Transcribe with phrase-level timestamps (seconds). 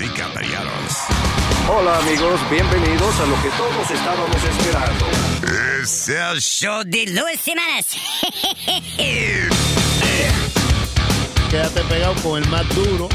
[0.00, 0.96] y caballeros.
[1.70, 5.06] Hola amigos, bienvenidos a lo que todos estábamos esperando.
[5.82, 7.86] Es el show de Luis Semanas.
[11.50, 13.08] Quédate pegado con el más duro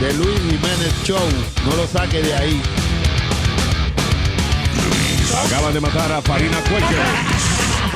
[0.00, 1.20] de Luis Jiménez Show.
[1.64, 2.60] No lo saque de ahí.
[5.46, 6.98] Acaban de matar a Farina Cuello,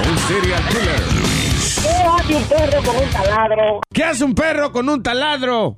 [0.09, 1.03] un serial killer.
[1.83, 3.80] ¿Qué hace un perro con un taladro?
[3.93, 5.77] ¿Qué hace un perro con un taladro?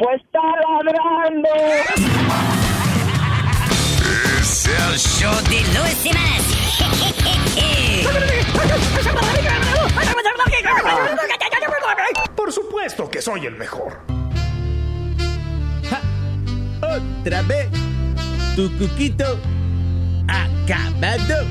[0.00, 0.40] Pues está
[0.82, 1.48] ladrando.
[4.40, 6.40] Es el show de Luis Semanas.
[12.34, 14.00] Por supuesto que soy el mejor.
[16.80, 17.68] Otra vez.
[18.56, 19.38] Tu cuquito
[20.26, 21.44] acabado.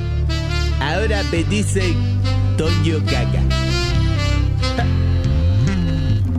[0.82, 1.96] Ahora me dicen
[2.58, 3.44] Toño Gaga.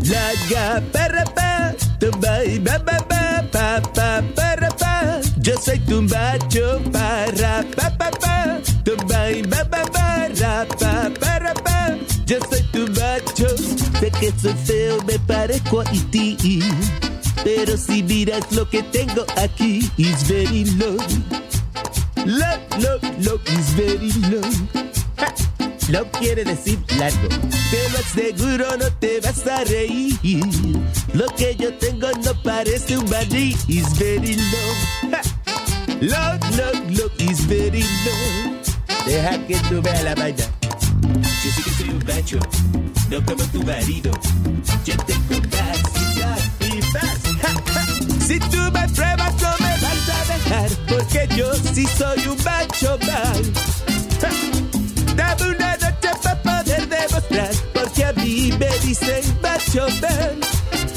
[0.03, 1.25] La para
[5.43, 11.11] Yo soy tu macho para pa pa pa, tumba y ba ba ba ra, pa
[11.19, 11.97] para pa.
[12.27, 13.49] Yo soy tu macho,
[13.99, 16.37] sé que soy feo, me parezco a ti.
[17.43, 20.99] Pero si miras lo que tengo aquí, is very low.
[22.27, 25.00] Low, low, low, is very low.
[25.21, 25.35] Ja.
[25.89, 27.29] Low quiere decir largo.
[27.29, 30.17] Te lo aseguro, no te vas a reír.
[31.15, 33.57] Lo que yo tengo no parece un maní.
[33.67, 35.11] Is very low.
[35.11, 35.21] Ja.
[36.01, 38.61] Low, low, low, is very low.
[39.05, 40.45] Deja que tú veas la vaina.
[41.45, 42.39] Yo sé que soy un macho,
[43.11, 44.11] no como tu marido.
[44.87, 45.79] Yo tengo más
[46.61, 48.27] y más.
[48.27, 52.99] Si tú me pruebas no me vas a dejar, porque yo sí soy un macho
[55.21, 55.29] man.
[55.29, 55.35] Ja.
[55.37, 60.41] Dame una noche para poder demostrar, porque a mí me dicen macho man.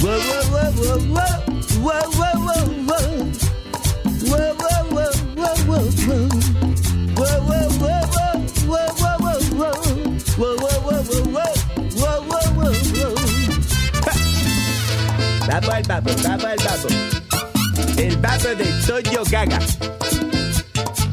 [0.02, 1.35] Wow, wow, wow, wow,
[1.81, 3.07] wow, wow, wow, wow.
[4.25, 6.27] Wow, wow, wow, wow, wow, wow.
[7.16, 9.75] Wow, wow, wow, wow, wow, wow, wow, wow.
[10.38, 11.53] Wow, wow, wow, wow, wow.
[11.95, 13.13] Wow, wow, wow, wow.
[14.05, 14.13] Ja.
[15.47, 16.88] Vamos al babo, vamos al babo.
[17.97, 19.59] El babo de Toño Gaga.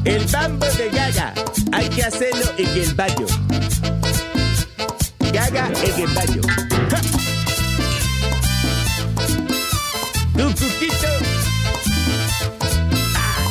[0.03, 1.33] El bambo de Gaga.
[1.71, 3.25] Hay que hacerlo en el baño.
[5.31, 6.41] Gaga en el baño.
[6.89, 7.01] ¡Ja!
[10.35, 11.07] Tu cuquito.
[13.15, 13.45] Ah.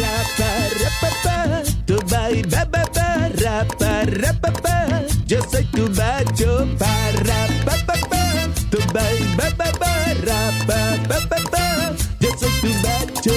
[0.00, 0.50] Rapa,
[0.80, 5.02] rapa, pa, tu bai, ba, ba, ba, rapa, rapa, pa.
[5.26, 8.09] Yo soy tu macho, para, pa, pa, pa.
[12.20, 13.32] Yo soy tu macho.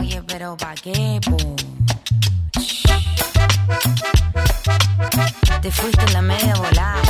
[0.00, 1.36] Oye, pero ¿pa' qué, po?
[5.62, 7.02] Te fuiste en la media volada.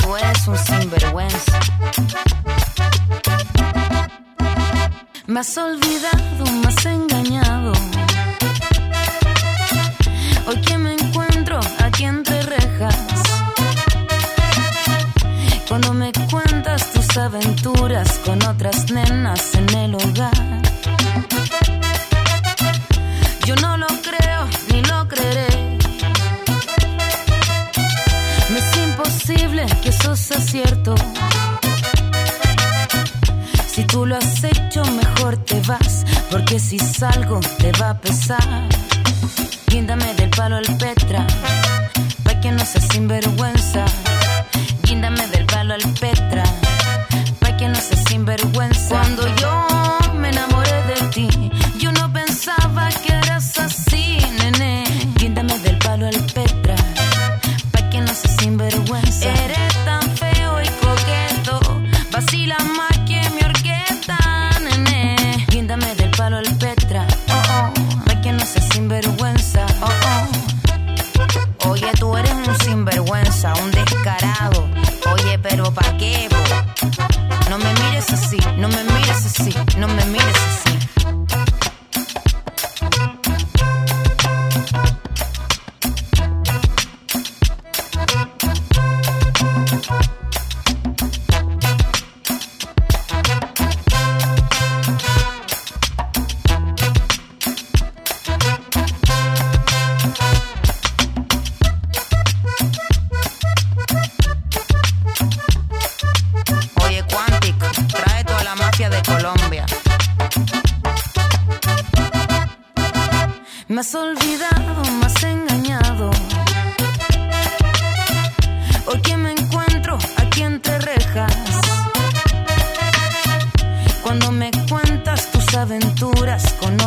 [0.00, 1.60] Tú eres un sinvergüenza.
[5.26, 7.72] Me has olvidado, me has engañado.
[15.74, 20.62] Cuando me cuentas tus aventuras con otras nenas en el hogar.
[23.44, 25.78] Yo no lo creo ni lo creeré.
[28.50, 30.94] Me es imposible que eso sea cierto.
[33.66, 36.04] Si tú lo has hecho, mejor te vas.
[36.30, 38.68] Porque si salgo, te va a pesar.
[39.66, 41.26] Guíndame del palo al Petra.
[42.22, 43.84] Pa' que no seas sinvergüenza.
[44.84, 45.43] Guíndame del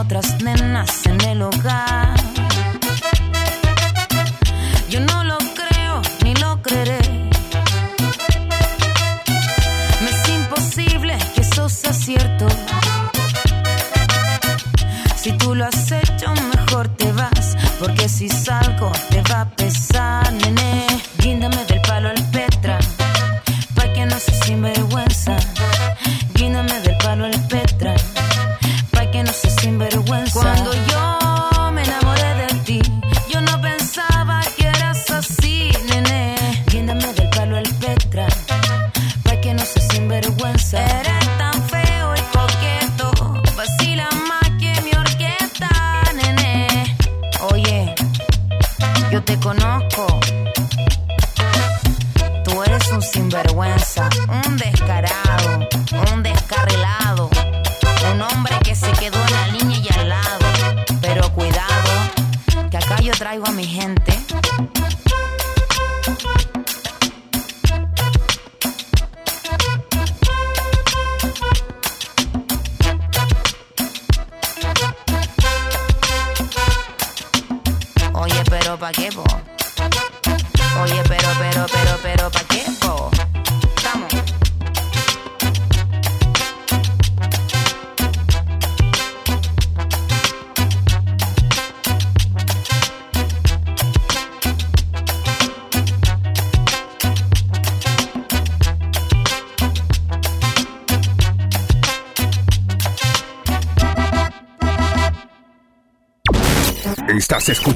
[0.08, 2.17] otras nenas en el hogar.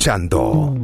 [0.02, 0.81] escuchando.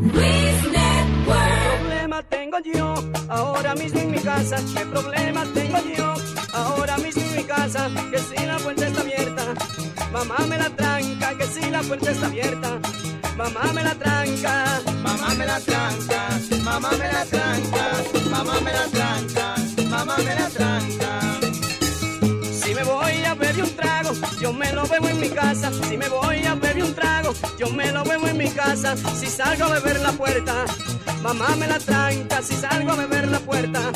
[31.28, 33.92] Mamá me la tranca si salgo a beber la puerta.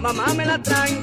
[0.00, 0.99] Mamá me la tranca.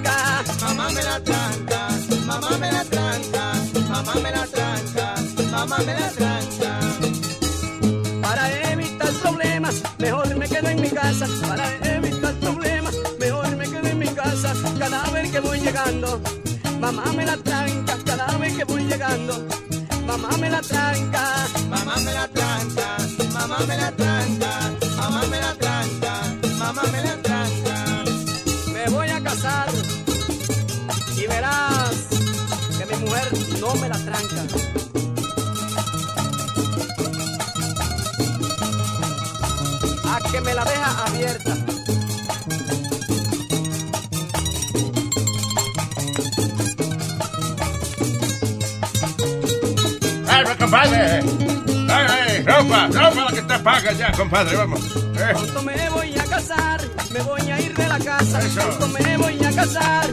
[54.28, 54.82] compadre, vamos.
[54.96, 55.32] Eh.
[55.32, 56.82] Pronto me voy a casar,
[57.12, 58.40] me voy a ir de la casa.
[58.40, 58.60] Eso.
[58.60, 60.07] Pronto me voy a casar.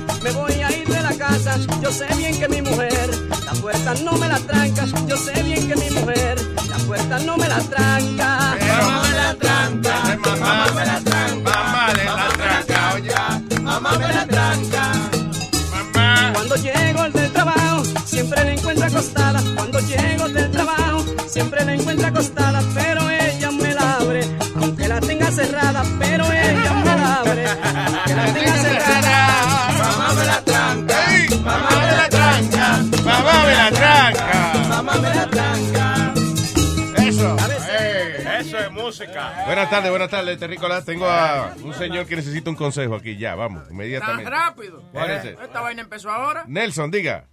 [39.47, 40.83] Buenas tardes, buenas tardes, este Terrícola.
[40.85, 44.25] Tengo a un señor que necesita un consejo aquí, ya, vamos, inmediatamente.
[44.25, 44.83] Tan rápido.
[44.95, 46.45] Eh, esta vaina empezó ahora.
[46.49, 47.27] Nelson, diga.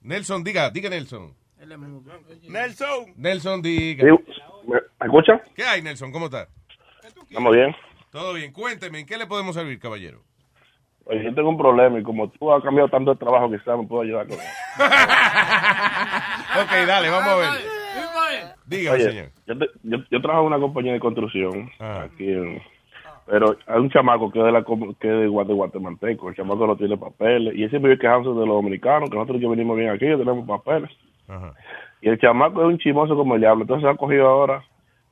[0.00, 1.32] Nelson, diga, diga Nelson.
[2.48, 3.14] Nelson.
[3.16, 4.04] Nelson, diga.
[4.04, 5.40] ¿Me escucha?
[5.54, 6.10] ¿Qué hay, Nelson?
[6.10, 6.48] ¿Cómo está?
[7.28, 7.74] Estamos bien.
[8.10, 8.52] Todo bien.
[8.52, 10.22] Cuénteme, ¿en qué le podemos servir, caballero?
[11.04, 13.86] Oye, yo tengo un problema y como tú has cambiado tanto de trabajo, quizás me
[13.86, 14.50] puedo ayudar con eso.
[16.62, 17.81] ok, dale, vamos a ver.
[18.66, 19.26] Dígame, Oye, señor.
[19.46, 22.06] Yo, yo, yo, trabajo en una compañía de construcción ah.
[22.06, 22.34] aquí
[23.26, 26.76] Pero hay un chamaco que es de, la, que es de guatemalteco, el chamaco no
[26.76, 29.90] tiene papeles, y él siempre vive quejándose de los dominicanos, que nosotros que venimos bien
[29.90, 30.90] aquí, tenemos papeles.
[32.00, 34.64] Y el chamaco es un chimoso como el diablo, entonces se ha cogido ahora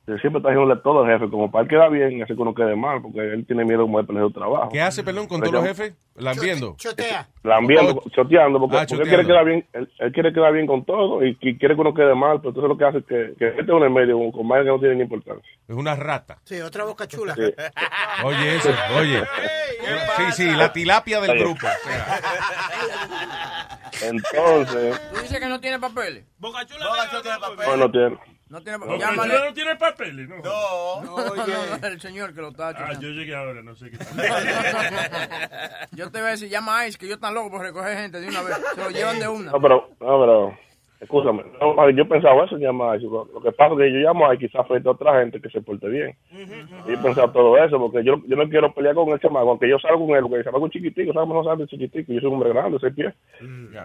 [0.05, 2.75] Siempre está haciéndole todo al jefe, como para él queda bien hace que uno quede
[2.75, 4.69] mal, porque él tiene miedo como de perder su trabajo.
[4.69, 5.93] ¿Qué hace, perdón, con todos los jefes?
[6.15, 6.75] Lambiendo.
[6.77, 7.29] Chotea.
[7.43, 10.83] Lambiendo, choteando, porque, Ah, porque él quiere quedar bien, él, él quiere quedar bien con
[10.83, 13.33] todo y, y quiere que uno quede mal, pero entonces lo que hace es que,
[13.37, 15.49] que este uno en medio, con más que no tiene ni importancia.
[15.67, 16.39] Es una rata.
[16.43, 17.35] Sí, otra boca chula.
[17.35, 17.43] Sí.
[18.25, 19.23] Oye, eso, oye.
[20.17, 21.39] Sí, sí, la tilapia del Oye.
[21.43, 21.67] grupo.
[21.67, 22.19] o sea.
[24.09, 26.25] Entonces, Tú dices que no tiene papeles.
[26.39, 26.85] Boca Chula
[27.21, 27.65] tiene papel.
[27.67, 28.17] no, no tiene.
[28.51, 29.45] No tiene Boca Llámale.
[29.45, 30.35] No tiene papeles, ¿no?
[30.39, 33.97] No, no, no, el señor que lo está Ah, yo llegué ahora, no sé qué.
[35.93, 38.19] Yo te voy a decir, llama a Ice, que yo tan loco por recoger gente
[38.19, 38.57] de una vez.
[38.75, 39.51] Se lo llevan de una.
[39.51, 40.57] No, pero, no, pero,
[41.01, 43.27] escúchame, no, yo pensaba eso en llamar eso.
[43.33, 45.49] Lo que pasa es que yo llamo a que quizás afecte a otra gente que
[45.49, 46.15] se porte bien.
[46.87, 49.69] Y he pensado todo eso, porque yo, yo no quiero pelear con el chamaco, aunque
[49.69, 52.27] yo salgo con él, porque el chamaco es chiquitico, sabemos no sabe chiquitico, yo soy
[52.29, 53.13] un hombre grande, seis pies.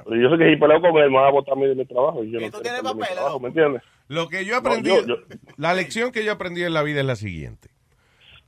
[0.04, 2.23] Pero yo sé que si peleo con él me va a botar mi, mi trabajo
[2.25, 3.82] y yo no perder mi trabajo, ¿me entiendes?
[4.08, 5.16] Lo que yo No, aprendí, yo- yo-
[5.56, 7.70] la lección que yo aprendí en la vida es la siguiente.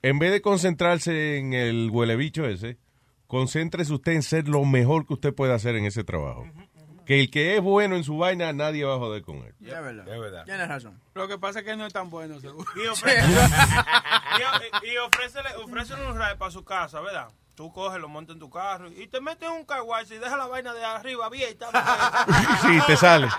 [0.02, 2.76] En vez de concentrarse en el huele bicho ese,
[3.26, 6.46] concéntrese usted en ser lo mejor que usted puede hacer en ese trabajo.
[7.08, 9.54] Que el que es bueno en su vaina, nadie va a joder con él.
[9.62, 10.06] Es verdad.
[10.06, 10.44] Es verdad.
[10.44, 11.00] Tienes razón.
[11.14, 12.70] Lo que pasa es que no es tan bueno, seguro.
[12.76, 13.26] Y, ofrece,
[14.82, 17.30] y, y ofrécele, ofrécele un ride para su casa, ¿verdad?
[17.58, 20.18] Tú coges, lo montas en tu carro y te metes en un car wash y
[20.18, 21.66] dejas la vaina de arriba abierta.
[22.62, 23.26] Sí, te sale.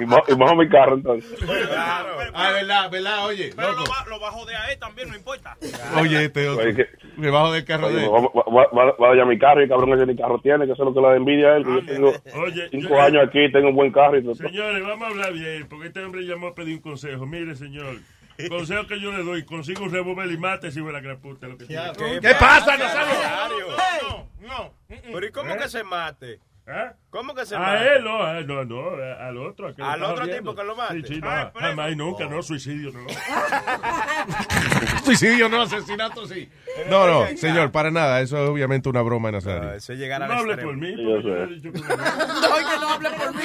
[0.00, 1.30] Y, mo- y mojo mi carro entonces.
[1.76, 2.04] Ah,
[2.52, 3.50] verdad, verdad, oye.
[3.56, 3.90] Pero lo, loco.
[3.90, 5.56] va- lo bajo de ahí también, no importa.
[6.00, 6.64] Oye, este otro.
[6.64, 8.10] Oye, que- Me bajo del carro Oye, de él.
[8.10, 10.72] va, va, va- va a mi carro y el cabrón ese ni carro tiene, que
[10.72, 12.08] eso es lo que le envidia a él, que yo tengo
[12.44, 14.34] Oye, cinco yo- años aquí, tengo un buen carro y todo.
[14.34, 17.26] Señores, vamos a hablar bien, porque este hombre llamó a pedir un consejo.
[17.26, 17.96] Mire, señor,
[18.48, 21.46] consejo que yo le doy, consiga un revólver y mate si la gran puta.
[21.46, 21.92] Lo que tiene.
[22.20, 23.66] ¿Qué pasa, Nazario?
[24.02, 24.74] No, no.
[24.88, 26.40] Pero ¿y cómo que se mate?
[26.66, 26.90] ¿Eh?
[27.10, 27.96] ¿Cómo que se A mate?
[27.96, 29.68] él no, a él no, no, a- al otro.
[29.68, 31.02] a que ¿Al otro tipo que lo mate?
[31.02, 33.00] Sí, sí, no, Ah, pero jamás y eso- nunca, no, suicidio, no.
[35.04, 36.48] Suicidio no, asesinato sí.
[36.88, 38.20] No, no, señor, para nada.
[38.20, 39.72] Eso es obviamente una broma, Nazario.
[39.74, 41.38] Eso es llegar No hable por mí, Sí, yo porque yo sé.
[41.38, 41.86] le he dicho que no.
[41.96, 43.42] No, que no hable por mí.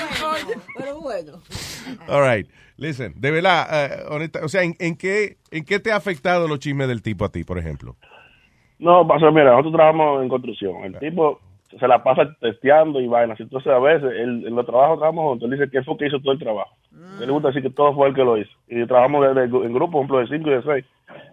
[0.78, 1.42] Pero bueno.
[2.08, 2.50] All right.
[2.78, 6.48] Listen, de verdad, eh, honesta, o sea, ¿en, en qué, ¿en qué te ha afectado
[6.48, 7.98] los chismes del tipo a ti, por ejemplo?
[8.80, 10.86] No, pasa, mira, nosotros trabajamos en construcción.
[10.86, 11.42] El tipo
[11.78, 13.40] se la pasa testeando y vainas.
[13.40, 15.52] Entonces, a veces, él, en los trabajos trabajamos juntos.
[15.52, 16.72] Él dice que él fue el que hizo todo el trabajo.
[16.96, 18.52] A él le gusta decir que todo fue él que lo hizo.
[18.68, 20.86] Y trabajamos de- de- en grupo, por ejemplo, de cinco y de seis.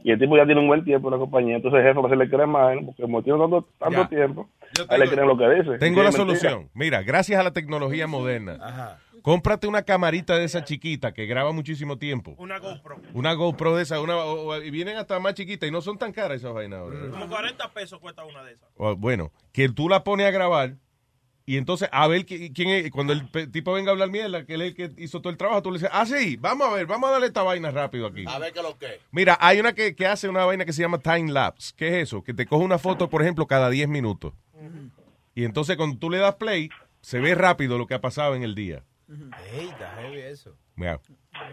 [0.04, 1.56] Y el tipo ya tiene un buen tiempo en la compañía.
[1.56, 4.48] Entonces, el jefe a veces le cree más él, porque como tiene tanto, tanto tiempo,
[4.88, 5.78] a él le tengo- creen lo que dice.
[5.78, 6.12] Tengo la mentira.
[6.12, 6.68] solución.
[6.74, 11.98] Mira, gracias a la tecnología moderna, cómprate una camarita de esa chiquita que graba muchísimo
[11.98, 12.36] tiempo.
[12.38, 13.00] Una GoPro.
[13.12, 15.98] Una GoPro de esa, una, o- o- y vienen hasta más chiquitas y no son
[15.98, 17.10] tan caras esas vainas ahora.
[17.10, 18.68] Como 40 pesos cuesta una de esas.
[18.76, 20.76] O, bueno, que tú la pones a grabar
[21.44, 24.54] y entonces a ver qui- quién es, cuando el tipo venga a hablar mierda, que
[24.54, 26.74] él es el que hizo todo el trabajo, tú le dices, ah, sí, vamos a
[26.74, 28.24] ver, vamos a darle esta vaina rápido aquí.
[28.28, 29.00] A ver qué lo que.
[29.10, 31.72] Mira, hay una que, que hace una vaina que se llama time lapse.
[31.76, 32.22] ¿Qué es eso?
[32.22, 34.34] Que te coge una foto, por ejemplo, cada 10 minutos.
[35.34, 38.44] Y entonces cuando tú le das play, se ve rápido lo que ha pasado en
[38.44, 38.84] el día.
[39.08, 40.56] Ey, está heavy eso.
[40.74, 41.00] Mira.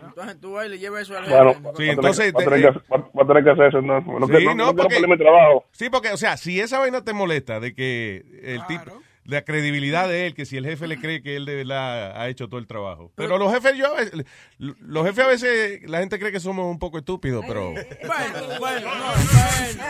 [0.03, 1.59] Entonces tú vas y le llevas eso al Bueno, jefe.
[1.59, 3.81] Sí, va a tener- entonces, Va a tener te- que- tener hacer eso.
[3.81, 5.65] No, no, Sí, que- no, no, porque- mi trabajo.
[5.71, 10.09] Sí, porque, o sea, si esa vaina te molesta de que el tipo, la credibilidad
[10.09, 12.59] de él, que si el jefe le cree que él de verdad ha hecho todo
[12.59, 13.11] el trabajo.
[13.15, 14.25] Pero los jefes, yo, a veces-
[14.57, 18.39] los jefes a veces, la gente cree que somos un poco estúpidos, pero Bueno, bueno,
[18.41, 19.83] no, bueno, bueno.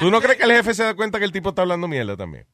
[0.00, 2.16] ¿tú no crees que el jefe se da cuenta que el tipo está hablando mierda
[2.16, 2.46] también?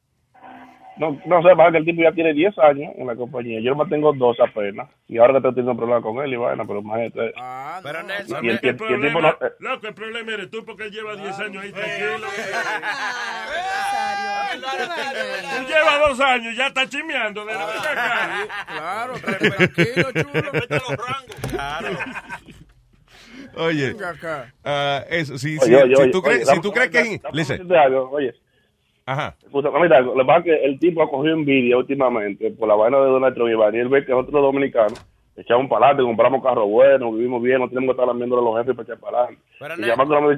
[0.97, 3.59] No, no sé, pasa que el tipo ya tiene 10 años en la compañía.
[3.61, 4.89] Yo nomás tengo dos apenas.
[5.07, 7.33] Y ahora que estoy teniendo problemas con él y vaina, pero imagínate.
[7.81, 9.29] Pero Nelson, Y el, el- y el problema, tipo no...
[9.29, 12.27] eh, loco, el problema eres tú porque él lleva 10 años ahí tranquilo.
[15.57, 17.45] Él lleva dos años, ya está chimeando.
[17.45, 18.29] De la ven acá.
[18.67, 20.51] Claro, tranquilo, chulo.
[20.53, 21.35] Vete a los rangos.
[21.49, 21.87] claro.
[23.55, 23.95] Oye,
[24.63, 27.21] ah, eso, si, Oye, si- oye, si tú oye, crees, si tú crees que...
[27.33, 27.67] Listen,
[28.11, 28.33] Oye,
[29.05, 29.35] ajá.
[29.51, 33.05] Pues, mamita, lo que es el tipo ha cogido envidia últimamente por la vaina de
[33.05, 35.05] Donald Trump y él ve que nosotros los dominicanos
[35.35, 38.57] echamos para adelante, compramos carros buenos, vivimos bien, no tenemos que estar lambiendo a los
[38.59, 39.41] jefes para echar para adelante.
[39.59, 39.75] Pero,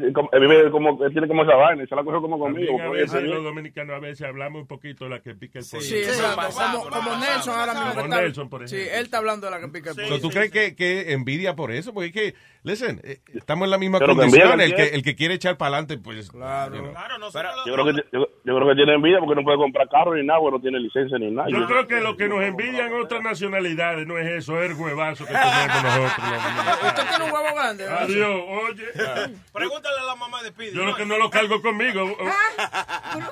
[0.08, 2.38] Y como- él vive como, él tiene como esa vaina y se la cogió como
[2.40, 2.80] conmigo.
[2.82, 5.82] A veces los dominicanos a veces hablamos un poquito de la que pica el pollo.
[5.84, 6.42] Sí, exacto.
[6.54, 7.90] Como, como Nelson ahora mismo.
[7.94, 8.98] que Como Nelson, por Sí, ejemplo.
[9.00, 10.22] él está hablando de la que pica el pollo.
[10.22, 11.94] ¿Tú crees que, que envidia por eso?
[11.94, 12.34] Porque es que,
[12.64, 14.52] listen, eh, estamos en la misma Pero que condición.
[14.52, 16.30] envidia, El que, el que quiere echar para adelante, pues...
[16.30, 16.76] Claro.
[16.76, 16.92] you know.
[16.92, 19.88] Claro, nosotros Yo creo, que, yo, yo creo que tiene envidia porque no puede comprar
[19.90, 21.48] carro ni nada, porque no tiene licencia ni nada.
[21.50, 25.25] Yo creo que lo que nos envidian otras nacionalidades no es eso, es el huevazo
[25.25, 26.30] que tenemos nosotros.
[26.30, 27.90] los ¿Usted tiene un huevo grande?
[27.90, 27.98] ¿no?
[27.98, 29.36] Adiós, oye.
[29.52, 30.75] Pregúntale a la mamá de Speedy.
[30.75, 32.16] Yo lo que no lo cargo conmigo.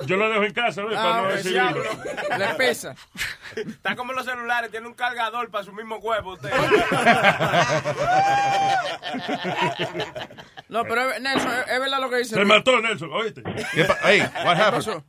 [0.06, 0.94] Yo lo dejo en casa, ¿ves?
[0.96, 1.82] Para Ah, no pues, recibirlo.
[2.38, 2.94] Le pesa.
[3.56, 6.50] Está como los celulares, tiene un cargador para su mismo huevo usted.
[10.68, 12.34] No, pero Nelson, es, verdad lo que dice.
[12.34, 13.42] Se mató Nelson, oíste.
[13.74, 15.02] ¿Qué pa- Hey, what ¿Qué happened?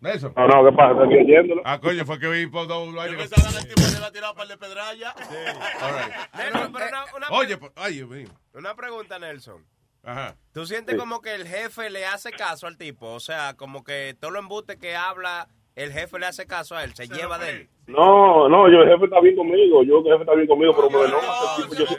[0.00, 0.32] Nelson.
[0.36, 1.02] No, no, ¿qué pasa?
[1.02, 1.62] Estoy oyéndolo.
[1.64, 3.16] Ah, coño, fue que vi por dos Yo años.
[3.28, 5.10] pensaba que el tipo se va a tirar para el de pedralla.
[5.12, 6.34] All right.
[6.52, 8.28] Nelson, pero una, una, Oye, pues, ay, Dios mío.
[8.54, 9.64] una pregunta, Nelson.
[10.02, 10.34] Ajá.
[10.54, 10.98] ¿Tú sientes Sí.
[10.98, 13.08] como que el jefe le hace caso al tipo?
[13.12, 16.84] O sea, como que todo lo embuste que habla, el jefe le hace caso a
[16.84, 17.68] él, se, lleva de él.
[17.86, 19.82] No, no, yo el jefe está bien conmigo.
[19.84, 21.18] Yo el jefe está bien conmigo, pero me no,
[21.56, 21.96] tipo, yo sí-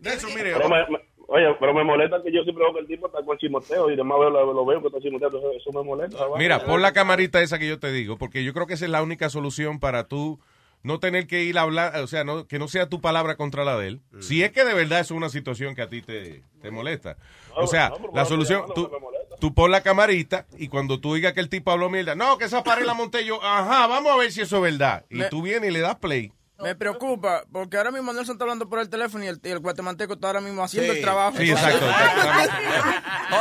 [0.00, 0.52] Nelson, mire.
[0.54, 1.00] pero me, me-
[1.32, 3.96] oye, pero me molesta que yo siempre veo que el tipo está con chimoteo y
[3.96, 5.38] demás veo, lo, lo veo que está chimoteando.
[5.38, 6.18] Eso, eso me molesta.
[6.18, 6.32] ¿sabes?
[6.38, 8.90] Mira, pon la camarita esa que yo te digo, porque yo creo que esa es
[8.90, 10.38] la única solución para tú
[10.84, 13.64] no tener que ir a hablar, o sea, no, que no sea tu palabra contra
[13.64, 14.00] la de él.
[14.18, 17.16] Si es que de verdad es una situación que a ti te, te molesta.
[17.54, 18.90] O sea, no, la solución, tú,
[19.38, 22.46] tú pon la camarita y cuando tú digas que el tipo habló mierda, no, que
[22.46, 25.04] esa pared la monté yo, ajá, vamos a ver si eso es verdad.
[25.08, 26.32] Y Me- tú vienes y le das play.
[26.62, 29.58] Me preocupa, porque ahora mismo Nelson está hablando por el teléfono y el, y el
[29.58, 30.98] guatemalteco está ahora mismo haciendo Sí.
[30.98, 31.36] el trabajo.
[31.38, 31.86] Sí, exacto.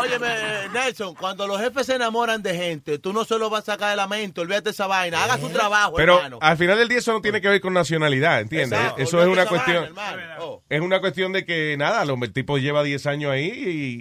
[0.01, 0.28] Óyeme,
[0.74, 3.96] Nelson, cuando los jefes se enamoran de gente, tú no solo vas a sacar de
[3.98, 6.40] la mente, olvídate de esa vaina, haga su trabajo, Pero hermano.
[6.42, 8.80] al final del día eso no tiene que ver con nacionalidad, ¿entiendes?
[8.80, 9.94] Exacto, Eso es una cuestión...
[9.94, 10.38] vaina.
[10.40, 10.63] Oh.
[10.70, 13.48] Es una cuestión de que, nada, el tipo lleva 10 años ahí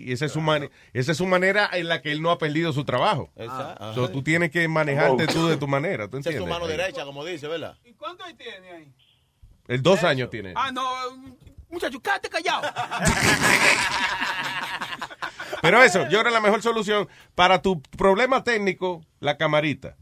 [0.04, 2.30] y, y esa, es su mane- esa es su manera en la que él no
[2.30, 3.30] ha perdido su trabajo.
[3.36, 3.94] Exacto.
[3.94, 6.42] So, tú tienes que manejarte tú de tu manera, ¿tú Esa es entiendes?
[6.44, 7.76] tu mano derecha, como dice, ¿verdad?
[7.84, 8.92] ¿Y cuánto ahí tiene ahí?
[9.70, 10.52] El dos años tiene.
[10.56, 10.82] Ah, no,
[11.68, 12.62] muchacho, cállate callado.
[15.62, 19.96] Pero eso, yo creo que la mejor solución para tu problema técnico, la camarita.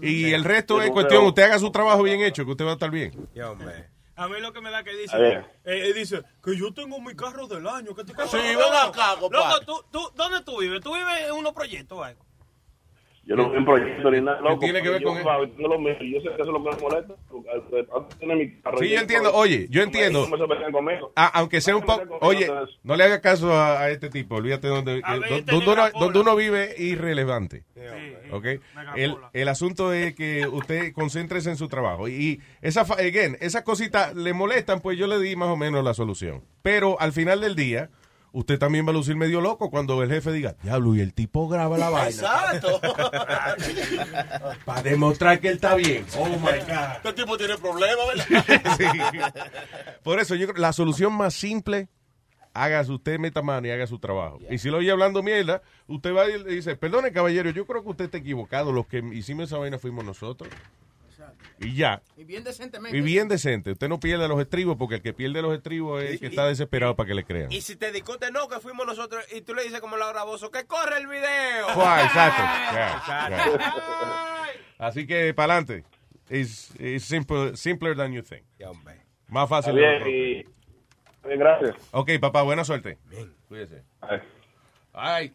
[0.00, 2.70] Y el resto es Pero- cuestión, usted haga su trabajo bien hecho, que usted va
[2.70, 3.28] a estar bien.
[3.34, 3.90] Yo, hombre.
[4.16, 7.14] A mí lo que me da que dice, eh, eh, dice que yo tengo mi
[7.14, 7.94] carro del año.
[7.94, 9.16] Que te Sí, ven acá.
[9.20, 10.80] Loco, ¿tú, tú, ¿dónde tú vives?
[10.82, 12.04] ¿Tú vives en unos proyectos?
[12.04, 12.24] algo?
[13.24, 14.40] Yo no un proyecto ni nada.
[14.40, 15.24] loco, tiene que ver yo, con él?
[15.56, 17.14] Yo, lo mío, yo sé que eso es lo que me molesta.
[18.78, 19.32] Sí, yo entiendo.
[19.34, 20.26] Oye, yo entiendo.
[21.14, 22.18] Ah, aunque sea un poco...
[22.20, 22.50] Oye,
[22.82, 25.52] no le haga caso a, a este tipo, olvídate donde, A que- ver, do- este
[25.52, 27.64] donde, uno, donde uno vive irrelevante.
[28.32, 28.44] ¿ok?
[28.74, 28.92] Megapola.
[28.96, 32.08] El, el asunto es que usted concéntrese en su trabajo.
[32.08, 35.94] Y, esa, again, esas cositas le molestan, pues yo le di más o menos la
[35.94, 36.42] solución.
[36.62, 37.90] Pero al final del día,
[38.32, 41.48] usted también va a lucir medio loco cuando el jefe diga, diablo, y el tipo
[41.48, 42.08] graba la vaina.
[42.08, 42.80] Exacto.
[44.64, 46.04] Para demostrar que él está bien.
[46.18, 46.96] Oh my God.
[46.96, 48.76] Este tipo tiene problemas, ¿verdad?
[48.78, 48.86] Sí.
[50.02, 51.88] Por eso yo creo la solución más simple,
[52.54, 54.38] haga usted meta mano y haga su trabajo.
[54.50, 57.82] Y si lo oye hablando mierda, usted va y le dice, perdone caballero, yo creo
[57.82, 60.50] que usted está equivocado, los que hicimos esa vaina fuimos nosotros.
[61.62, 62.02] Y ya.
[62.16, 62.96] Y bien decentemente.
[62.96, 66.12] Y bien decente, usted no pierde los estribos porque el que pierde los estribos es
[66.12, 67.52] el que está desesperado para que le crean.
[67.52, 70.50] Y si te discute, no, que fuimos nosotros, y tú le dices como Laura Bozo,
[70.50, 71.68] que corre el video.
[71.74, 72.42] Fua, exacto.
[72.42, 73.74] Ya, ya.
[74.78, 75.84] Así que para adelante.
[76.30, 78.44] It's, it's simple, simpler than you think.
[78.58, 79.02] Ya, hombre.
[79.28, 79.74] Más fácil.
[79.74, 80.44] bien, y...
[81.26, 81.76] bien, gracias.
[81.90, 82.98] Ok, papá, buena suerte.
[83.48, 83.82] Cuídese.
[84.00, 84.20] Ay.
[84.92, 85.34] Ay.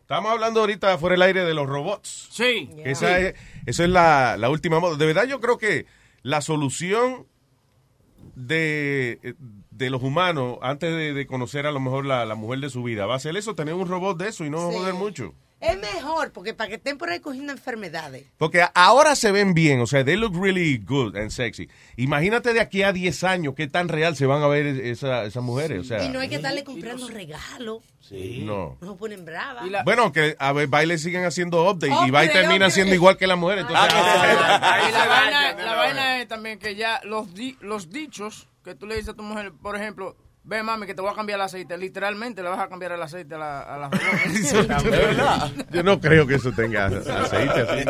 [0.00, 2.28] Estamos hablando ahorita fuera del aire de los robots.
[2.30, 2.70] Sí.
[2.84, 3.34] Esa es,
[3.68, 4.96] esa es la, la última moda.
[4.96, 5.86] De verdad, yo creo que
[6.22, 7.26] la solución
[8.34, 9.34] de,
[9.70, 12.82] de los humanos antes de, de conocer a lo mejor la, la mujer de su
[12.82, 14.76] vida va a ser eso, tener un robot de eso y no Sí.
[14.76, 15.34] joder mucho.
[15.60, 18.24] Es mejor, porque para que estén por ahí cogiendo enfermedades.
[18.36, 21.68] Porque ahora se ven bien, o sea, they look really good and sexy.
[21.96, 25.42] Imagínate de aquí a 10 años qué tan real se van a ver esa- esas
[25.42, 26.04] mujeres, o sea.
[26.04, 27.82] y no hay que estarle comprando regalos.
[28.10, 28.76] No.
[28.80, 29.62] No ponen brava.
[29.84, 33.36] Bueno, que a ver, baile siguen haciendo update y Update, termina siendo igual que la
[33.36, 33.58] mujer.
[33.58, 38.48] Entonces, ah, Y la, vaina, la vaina es también que ya los, di- los dichos
[38.64, 41.14] que tú le dices a tu mujer, por ejemplo, ve mami que te voy a
[41.14, 43.88] cambiar el aceite, literalmente le vas a cambiar el aceite a la, a la
[44.82, 45.50] verdad.
[45.70, 47.84] Yo no creo que eso tenga aceite así.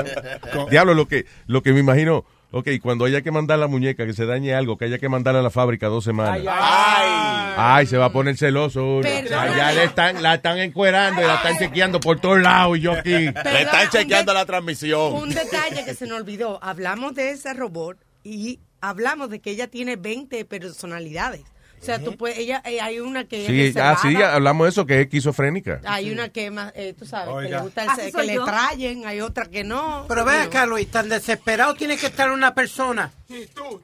[0.55, 0.67] ¿no?
[0.67, 4.13] Diablo, lo que, lo que me imagino, ok, cuando haya que mandar la muñeca, que
[4.13, 6.41] se dañe algo, que haya que mandarla a la fábrica dos semanas.
[6.47, 7.87] Ay, Ay.
[7.87, 9.01] se va a poner celoso.
[9.01, 12.93] Allá le están, la están encuerando y la están chequeando por todos lados y yo
[12.93, 13.11] aquí.
[13.11, 15.15] Le están chequeando la transmisión.
[15.15, 16.59] Un detalle que se nos olvidó.
[16.63, 21.43] Hablamos de ese robot y hablamos de que ella tiene 20 personalidades.
[21.81, 24.71] O sea, tú puedes, ella, eh, hay una que Sí, es ah, sí, hablamos de
[24.71, 25.81] eso, que es esquizofrénica.
[25.85, 27.57] hay una que más, eh, tú sabes, que Oiga.
[27.59, 28.45] le gusta el Así se- soy que le yo.
[28.45, 30.05] trayen, hay otra que no.
[30.09, 33.13] Pero ven acá, Luis, tan desesperado tiene que estar una persona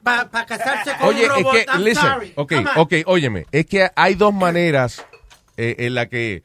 [0.03, 1.55] para casarse con Oye, un robot.
[1.55, 2.33] es que, I'm listen, sorry.
[2.35, 2.77] ok, Come on.
[2.77, 5.05] ok, óyeme, es que hay dos maneras
[5.57, 6.43] eh, en la que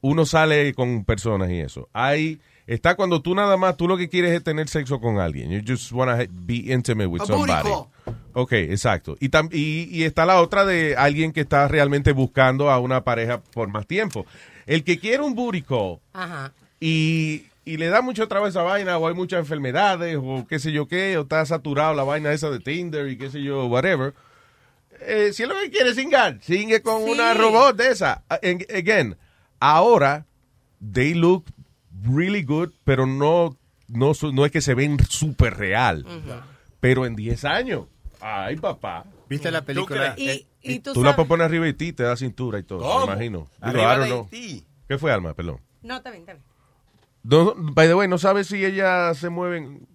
[0.00, 1.88] uno sale con personas y eso.
[1.92, 2.40] Hay
[2.72, 5.50] Está cuando tú nada más, tú lo que quieres es tener sexo con alguien.
[5.50, 7.68] You just want to be intimate with somebody.
[7.68, 7.86] call.
[8.32, 9.16] Ok, exacto.
[9.18, 13.02] Y, tam- y, y está la otra de alguien que está realmente buscando a una
[13.02, 14.24] pareja por más tiempo.
[14.66, 16.52] El que quiere un booty call Ajá.
[16.78, 20.60] y, y le da mucho trabajo a esa vaina, o hay muchas enfermedades, o qué
[20.60, 23.66] sé yo qué, o está saturado la vaina esa de Tinder y qué sé yo,
[23.66, 24.14] whatever.
[25.00, 27.10] Eh, si es lo que quiere singar, singue con Sí.
[27.10, 28.22] una robot de esa.
[28.28, 29.16] Again,
[29.58, 30.24] ahora,
[30.92, 31.46] they look
[32.04, 33.56] really good, pero no,
[33.88, 36.04] no, su- no es que se ven súper real.
[36.80, 37.86] Pero en 10 años,
[38.20, 39.04] ay papá.
[39.28, 40.14] ¿Viste la película?
[40.16, 43.06] Y, y tú, Tú, la pones arriba de ti, te da cintura y todo, ¿Cómo?
[43.06, 43.38] me imagino.
[43.58, 44.28] Digo, Arriba de know.
[44.30, 44.64] ti.
[44.88, 45.34] ¿Qué fue, Alma?
[45.34, 45.60] Perdón.
[45.82, 46.44] No, está bien, está bien.
[47.22, 49.86] No, by the way, no sabes si ellas se mueven.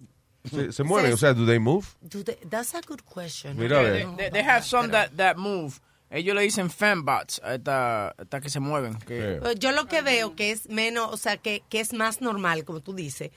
[0.50, 1.86] Se, se mueven, o sea, do they move?
[2.00, 3.58] Do they- that's a good question.
[3.58, 5.80] Mira, They, they- they have some that, that move.
[6.10, 8.94] Ellos le dicen fembots a esta, esta que se mueven.
[8.98, 12.64] Que, Yo lo que veo que es menos, o sea, que, que es más normal,
[12.64, 13.30] como tú dices,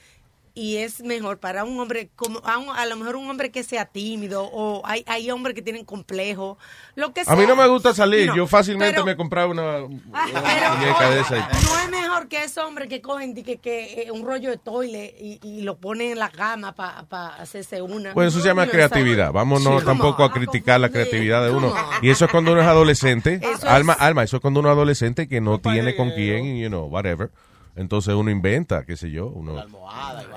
[0.60, 3.64] y es mejor para un hombre, como a, un- a lo mejor un hombre que
[3.64, 6.58] sea tímido, o hay, hay hombres que tienen complejo,
[6.96, 7.34] lo que sea.
[7.34, 8.28] A mí no me gusta salir.
[8.28, 11.38] No, Yo fácilmente pero- me compraba una, una pero- muñeca de esa.
[11.38, 14.58] y- No es mejor que ese hombre que cogen que, que, eh, un rollo de
[14.58, 18.14] toile y, y lo ponen en la cama para hacerse una.
[18.14, 19.32] Pues eso se llama No, creatividad.
[19.32, 19.86] Vámonos Sí.
[19.86, 21.74] tampoco a criticar la creatividad de uno.
[22.02, 23.40] Y eso es cuando uno es adolescente.
[23.42, 26.58] Eso es- Alma, Alma, eso es cuando uno es adolescente que no tiene con quién,
[26.58, 27.30] you know, whatever.
[27.80, 29.64] Entonces uno inventa, qué sé yo, uno.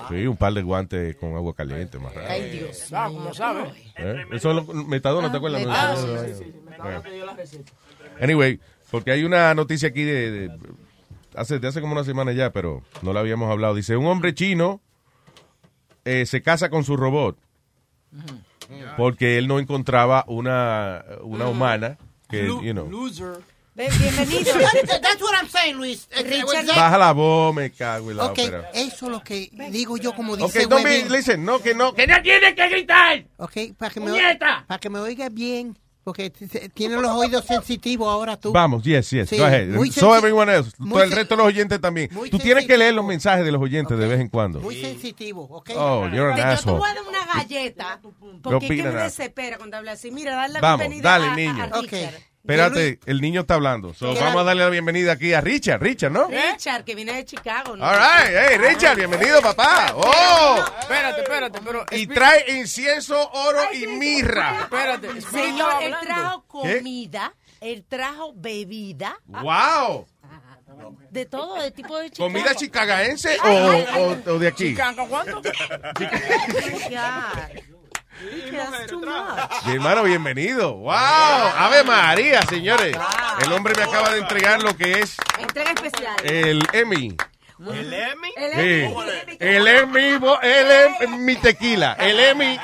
[0.08, 2.28] Sí, un par de guantes con agua caliente, más raro.
[2.30, 2.92] Ay, Dios.
[2.92, 3.62] Ah, mío, como sabe.
[3.96, 4.24] ¿Eh?
[4.30, 5.64] Eso es lo, metadona, ¿te acuerdas?
[5.68, 6.52] Ah, sí, Metadona, sí, sí.
[6.70, 6.96] Me Bueno.
[6.98, 7.72] han pedido la receta.
[8.20, 8.60] Anyway,
[8.92, 10.58] porque hay una noticia aquí de, de-
[11.34, 13.74] hace, de hace como una semana ya, pero no la habíamos hablado.
[13.74, 14.80] Dice, un hombre chino
[16.04, 17.36] eh, se casa con su robot
[18.96, 22.88] porque él no encontraba una, una humana que, you know.
[22.88, 23.38] Loser.
[23.74, 24.52] Ven, Bienvenido.
[25.00, 26.06] That's what I'm saying, Luis.
[26.10, 28.70] Eh, Richard, eh, Baja la voz, me cago en la Ok, ópera.
[28.74, 31.94] eso es lo que digo yo como Ok, dice don't be, listen, no, que no,
[31.94, 33.24] que ¡No tiene que gritar!
[33.38, 34.12] Ok, para que, me,
[34.66, 36.28] para que me oiga bien, porque
[36.74, 38.52] tiene los oídos sensitivos ahora tú.
[38.52, 39.68] Vamos, yes, yes, Sí, go ahead.
[39.68, 42.10] muy So everyone else, muy todo el resto de los oyentes también.
[42.12, 44.60] muy Tú tienes que leer los mensajes de los oyentes de vez en cuando.
[44.60, 45.70] Muy sensitivo, ¿ok?
[45.76, 46.78] Oh, you're an Yo te asshole.
[46.78, 48.00] voy a dar una galleta
[48.42, 50.10] porque es que me desespera cuando habla así.
[50.10, 51.64] Mira, dale la Vamos, bienvenida dale, a, niño.
[51.72, 51.84] a Ok.
[51.90, 52.14] Richard.
[52.42, 53.94] Espérate, el niño está hablando.
[53.94, 54.40] So, ¿Qué vamos era?
[54.40, 55.80] a darle la bienvenida aquí a Richard.
[55.80, 56.26] Richard, ¿no?
[56.26, 57.76] Richard, que viene de Chicago.
[57.76, 57.84] ¿no?
[57.84, 59.92] All right, hey, Richard, bienvenido, papá.
[59.94, 61.86] Oh, Espérate, espérate, pero.
[61.92, 64.62] y trae incienso, oro y mirra.
[64.62, 70.08] Espérate, Señor, él trajo comida, él trajo bebida, Wow.
[71.10, 72.28] de todo, de tipo de Chicago.
[72.28, 74.70] ¿Comida chicagaense o, o- o de aquí?
[74.70, 75.40] Chicanca, ¿cuánto?
[79.66, 80.74] Mi hermano, bienvenido.
[80.76, 80.92] Wow.
[80.92, 82.96] Ave María, señores.
[83.44, 86.14] El hombre me acaba de entregar lo que es Entrega especial.
[86.24, 87.16] el Emmy.
[87.58, 88.32] ¿El Emmy?
[88.36, 88.94] El Sí.
[88.94, 89.36] Emmy.
[89.40, 91.96] El Emmy, el em- mi tequila.
[91.98, 92.58] El Emmy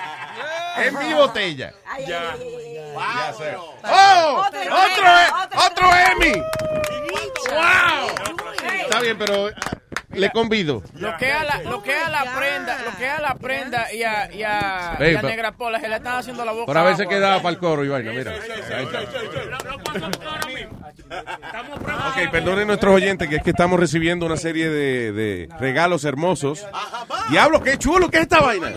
[0.78, 1.72] es mi botella.
[1.86, 3.54] Ay, ay, ay, ay, ay.
[3.84, 4.44] ¡Oh!
[4.46, 4.72] Otro Emmy,
[5.44, 6.42] ¡Otro, otro Emmy!
[7.08, 8.80] Richard.
[8.82, 9.54] Está bien, pero eh,
[10.10, 10.82] le convido.
[10.94, 14.02] Lo que a la, lo que a la prenda, lo que a la prenda y
[14.02, 16.66] a, y a, y a negra pola se le están haciendo la boca.
[16.66, 17.14] Por haberse agua.
[17.14, 18.32] quedado para el coro y vaina, mira.
[18.32, 19.00] Ahí está.
[21.10, 26.66] Ok, perdonen nuestros oyentes que es que estamos recibiendo una serie de, de regalos hermosos.
[27.30, 28.72] Diablo, qué chulo que es esta vaina.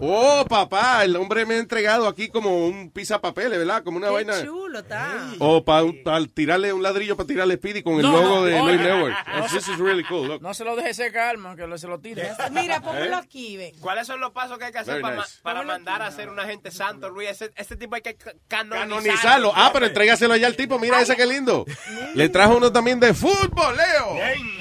[0.00, 3.82] Oh, papá, el hombre me ha entregado aquí como un pizza papeles, ¿verdad?
[3.82, 4.34] Como una vaina.
[4.40, 5.14] Qué chulo está.
[5.38, 5.86] O para
[6.34, 8.60] tirarle un ladrillo para tirarle Speedy con el No, logo no, de.
[8.62, 9.16] Luis Network.
[9.52, 10.26] This is really cool.
[10.28, 10.42] Look.
[10.42, 12.30] No se lo deje seca, Alma, que lo- se lo tire.
[12.50, 13.74] Mira, póngalo aquí, ven.
[13.80, 15.36] ¿Cuáles son los pasos que hay que hacer Very para, nice.
[15.36, 17.28] ma- para mandar a ser un agente santo, Luis?
[17.56, 18.96] Ese tipo hay que ca- canonizarlo.
[18.96, 19.52] Canonizarlo.
[19.54, 20.78] Ah, pero entrégaselo allá al tipo.
[20.78, 21.64] Mira ese que lindo.
[22.14, 24.16] Le trajo uno también de fútbol, Leo.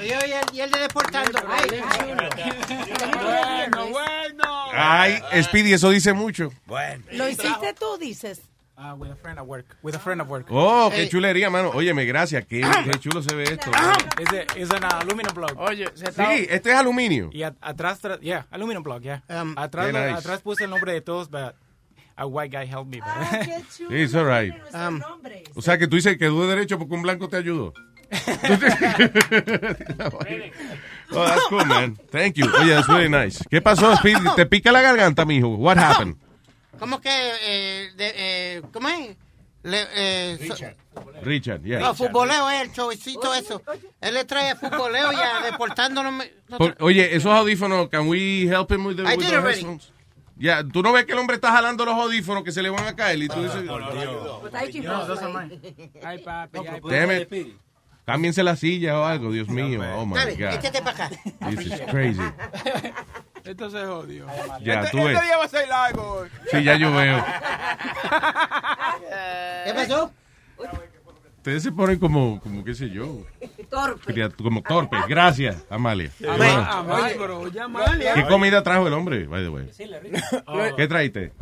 [0.05, 1.39] Y, el, y el de deportando.
[1.49, 1.81] Ay,
[3.13, 4.65] Bueno, bueno.
[4.73, 6.51] Ay, Speedy, eso dice mucho.
[6.65, 7.03] Bueno.
[7.11, 8.41] Lo hiciste tú, dices.
[8.77, 9.77] Uh, with a friend at work.
[9.83, 10.47] With a friend at work.
[10.49, 11.69] Oh, qué chulería, mano.
[11.73, 12.45] Óyeme, gracias.
[12.45, 13.71] Qué, qué chulo se ve esto.
[14.57, 15.57] Is an uh, aluminum block?
[15.57, 16.29] Oye, se está...
[16.35, 17.29] Sí, este es aluminio.
[17.31, 19.23] Y at- atrás, yeah, aluminum block, yeah.
[19.29, 20.09] Um, atrás, nice.
[20.09, 21.55] atrás puse el nombre de todos, but
[22.17, 22.99] a white guy helped me.
[23.03, 23.89] Ah, qué chulo.
[23.89, 24.53] Sí, it's all right.
[24.73, 25.01] Um.
[25.55, 27.73] O sea, que tú dices que dude derecho porque un blanco te ayudó.
[31.11, 31.97] oh, that's cool, man.
[32.11, 32.45] Thank you.
[32.59, 33.43] Oye, that's really nice.
[33.49, 34.23] ¿Qué pasó, Speedy?
[34.35, 35.49] ¿Te pica la garganta, mijo?
[35.55, 36.15] What happened?
[36.79, 37.09] ¿Cómo que?
[37.11, 39.15] Eh, de, eh, ¿Cómo es?
[39.63, 40.55] Le, eh, so-
[41.23, 41.79] Richard, yeah.
[41.79, 43.63] no, futboleo es el showcito eso.
[43.99, 46.11] Él le trae futboleo ya deportándolo.
[46.57, 49.61] Por- oye, esos audífonos, can we help him with the, I with did the already.
[49.61, 49.91] headphones?
[50.37, 52.85] Ya, tú no ves que el hombre está jalando los audífonos que se le van
[52.85, 53.63] a caer y tú dices.
[56.03, 57.57] Ay, papi, ay.
[58.05, 59.81] Cámbiense la silla o algo, Dios mío.
[59.95, 60.53] Oh my God.
[60.53, 61.09] échate para acá.
[61.49, 62.21] This is crazy.
[63.43, 64.27] Esto se jodió.
[64.61, 65.15] Ya, este, tú ves.
[65.15, 66.25] este día va a ser largo.
[66.51, 67.23] Sí, ya yo veo.
[69.65, 70.11] ¿Qué pasó?
[71.45, 73.21] Ustedes se ponen como, como qué sé yo,
[73.69, 74.31] Torpe.
[74.35, 74.99] como torpes.
[75.07, 76.09] Gracias, Amalia.
[76.23, 78.13] Amalia, Bueno, Amalia, ya Amalia.
[78.15, 79.69] ¿Qué comida trajo el hombre, by the way?
[80.75, 81.33] ¿Qué traiste?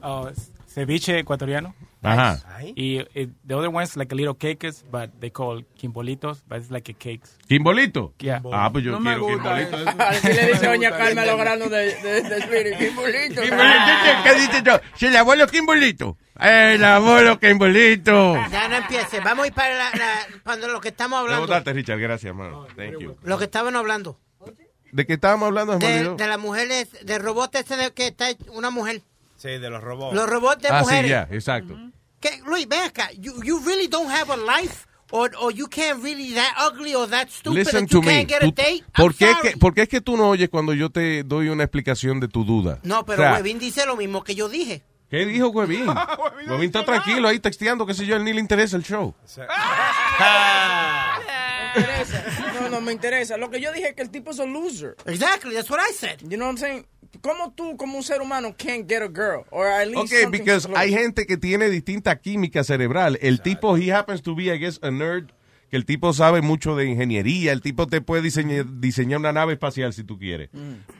[0.00, 0.30] Oh,
[0.66, 1.74] ceviche ecuatoriano.
[2.02, 2.40] Ajá.
[2.74, 6.70] Y eh, the other one's like a little cakes, but they call quimbolitos, but it's
[6.70, 7.38] like a cakes.
[7.48, 8.12] ¿Quimbolito?
[8.18, 8.42] Yeah.
[8.52, 9.76] Ah, pues yo No quiero quimbolito.
[10.02, 12.76] Así le dice doña Carmen a los granos de, de, de Spirit.
[12.78, 13.42] ¡Qué bonito!
[14.24, 14.80] ¿Qué dice yo?
[14.96, 16.16] Si el abuelo Kimbolito.
[16.40, 18.34] El abuelo Kimbolito.
[18.50, 19.20] Ya no empiece.
[19.20, 21.42] Vamos a ir para, la, la- para lo que estamos hablando.
[21.46, 22.00] votaste, Richard.
[22.00, 22.66] Gracias, mano.
[22.76, 23.16] Thank you.
[23.22, 24.18] Lo que estaban hablando.
[24.90, 25.78] ¿De qué estábamos hablando?
[25.78, 29.00] De, de las mujeres, de robot ese de que está una mujer.
[29.42, 30.14] Sí, de los robots.
[30.14, 31.10] Los robots de Ah, sí, mujeres.
[31.10, 31.76] ya, exacto.
[32.20, 33.10] Que, Luis, ven acá.
[33.18, 34.86] You, you really don't have a life?
[35.10, 38.12] Or, or you can't really that ugly or that stupid Listen that you to me.
[38.12, 38.84] can't get a date?
[38.94, 41.48] I'm ¿por, qué que, ¿Por qué es que tú no oyes cuando yo te doy
[41.48, 42.78] una explicación de tu duda?
[42.84, 44.84] No, pero O sea, Webin dice lo mismo que yo dije.
[45.10, 45.86] ¿Qué dijo Huevín?
[46.48, 49.12] Huevín está tranquilo ahí texteando, qué sé yo, a él ni le interesa el show.
[51.74, 52.24] Me interesa.
[52.62, 53.36] No, no me interesa.
[53.36, 54.96] Lo que yo dije es que el tipo es un loser.
[55.04, 56.20] Exactly, that's what I said.
[56.20, 56.86] You know what I'm saying?
[57.20, 59.44] ¿Cómo tú, como un ser humano, can't get a girl?
[59.50, 60.80] Or at least Ok, something because close?
[60.80, 63.18] hay gente que tiene distinta química cerebral.
[63.20, 65.26] El tipo, he happens to be, I guess, a nerd,
[65.70, 69.52] que el tipo sabe mucho de ingeniería, el tipo te puede diseñar, diseñar una nave
[69.54, 70.50] espacial si tú quieres.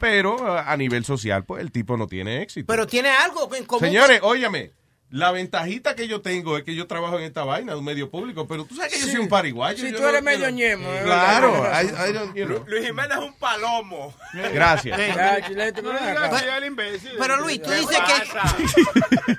[0.01, 2.67] Pero a a nivel social, pues el tipo no tiene éxito.
[2.67, 3.85] Pero tiene algo en común.
[3.87, 4.73] Señores, óyame,
[5.13, 8.11] la ventajita que yo tengo es que yo trabajo en esta vaina de un medio
[8.11, 9.77] público, pero tú sabes que yo soy un pariguayo.
[9.85, 11.83] Sí, yo tú eres medio ñemo, Claro, verdad.
[11.85, 12.65] I- I don't, you know.
[12.67, 14.15] Luis Jiménez es un palomo.
[14.33, 14.99] Gracias.
[17.19, 19.37] Pero Luis, tú dices que...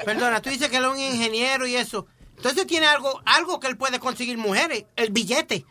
[0.04, 2.06] Perdona, tú dices que él es un ingeniero y eso.
[2.36, 5.66] Entonces tiene algo, algo que él puede conseguir mujeres, el billete.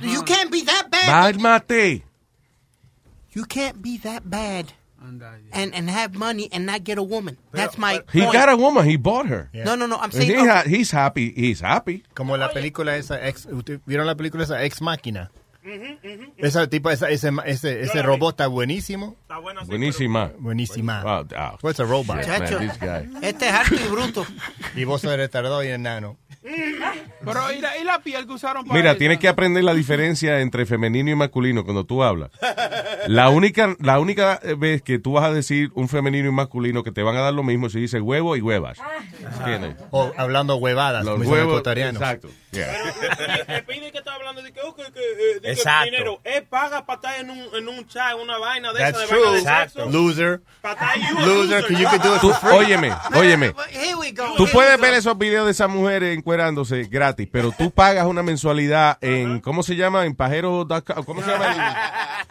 [0.00, 1.34] You can't be that bad.
[1.34, 2.04] Cálmate.
[3.34, 4.66] You can't be that bad
[5.52, 7.36] and, and have money and not get a woman.
[7.52, 8.32] That's my He point.
[8.32, 9.50] got a woman, he bought her.
[9.52, 10.28] No, no, no, I'm saying...
[10.28, 12.02] he ha- um, he's happy, he's happy.
[12.14, 15.30] Como la película esa, ex, ¿usted- ¿vieron la película esa Ex Máquina?
[16.36, 19.16] Esa tipo, esa, ese, ese, ese robot está buenísimo.
[19.66, 20.32] Buenísima.
[20.38, 21.02] Buenísima.
[21.02, 22.18] Wow, oh, What's a robot?
[22.20, 23.08] shit, man, this guy.
[23.22, 24.26] Este es alto y bruto.
[24.74, 26.16] Y vos sos retardado y enano.
[27.24, 28.98] Pero ¿y la, y la piel que usaron para Mira, eso?
[28.98, 32.30] tienes que aprender la diferencia entre femenino y masculino cuando tú hablas.
[33.08, 36.92] La única, la única vez que tú vas a decir un femenino y masculino que
[36.92, 38.78] te van a dar lo mismo si dices huevo y huevas.
[39.38, 39.74] ¿Entiendes?
[39.90, 42.28] O hablando huevadas, Los como huevos, exacto.
[42.56, 43.44] Yeah.
[43.56, 45.84] El pide que está hablando de que, oh, que, que, eh, de que Exacto.
[45.84, 46.20] dinero.
[46.24, 49.22] Él paga para estar en un, en un chat, una vaina de That's esa de
[49.22, 49.34] vaina true.
[49.34, 49.90] de sexo.
[49.90, 50.40] Loser.
[50.62, 52.58] Para estar Loser, que you can do it Tú- for free.
[52.58, 53.54] óyeme, óyeme.
[53.70, 54.34] Here we go.
[54.36, 54.82] Tú here puedes we go.
[54.82, 59.62] ver esos videos de esas mujeres encuerándose gratis, pero tú pagas una mensualidad en, ¿cómo
[59.62, 60.06] se llama?
[60.06, 61.04] En pajero.com.
[61.04, 62.24] ¿Cómo se llama?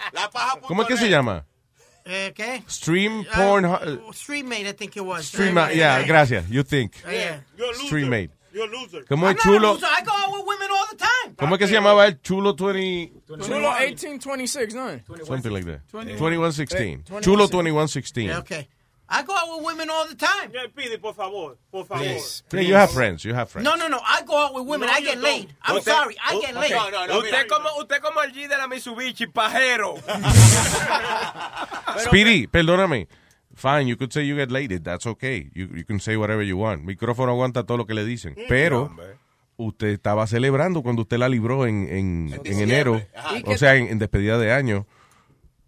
[0.67, 1.45] ¿Cómo es que se llama?
[2.07, 2.61] Eh, ¿Qué?
[2.69, 3.65] Stream porn.
[3.65, 5.25] Uh, Streammate, I think it was.
[5.25, 6.47] Stream, yeah, gracias.
[6.49, 6.93] You think.
[7.09, 7.41] Yeah.
[7.87, 8.29] Streammate.
[8.55, 9.03] You're a loser.
[9.05, 9.73] ¿Cómo es I'm not a chulo?
[9.73, 9.85] loser.
[9.85, 11.35] I go out with women all the time.
[11.35, 13.11] ¿Cómo es que se llamaba el chulo 20?
[13.27, 15.01] Chulo 1826, ¿no?
[15.25, 15.81] Something like that.
[15.91, 16.17] 21.
[16.17, 17.03] 2116.
[17.03, 17.21] 21.
[17.21, 18.27] Chulo 2116.
[18.27, 18.69] Yeah, okay.
[19.09, 20.51] I go out with women all the time.
[20.53, 22.03] Yeah, pide, por favor, por favor.
[22.03, 23.23] Yeah, you have friends.
[23.25, 23.63] You have friends.
[23.65, 23.99] No, no, no.
[23.99, 24.87] I go out with women.
[24.87, 25.53] No, I get laid.
[25.61, 26.15] I'm Usted- sorry.
[26.25, 26.71] I get laid.
[26.71, 29.97] No, no, no, usted, como, usted como el G de la Mitsubishi, pajero.
[31.99, 33.07] Speedy, perdóname.
[33.55, 34.79] Fine, you could say you get late.
[34.83, 35.49] That's okay.
[35.53, 36.83] You, you can say whatever you want.
[36.83, 38.35] Micrófono aguanta todo lo que le dicen.
[38.49, 38.91] Pero
[39.57, 43.01] usted estaba celebrando cuando usted la libró en, en, en enero.
[43.45, 44.85] O sea, en, en despedida de año.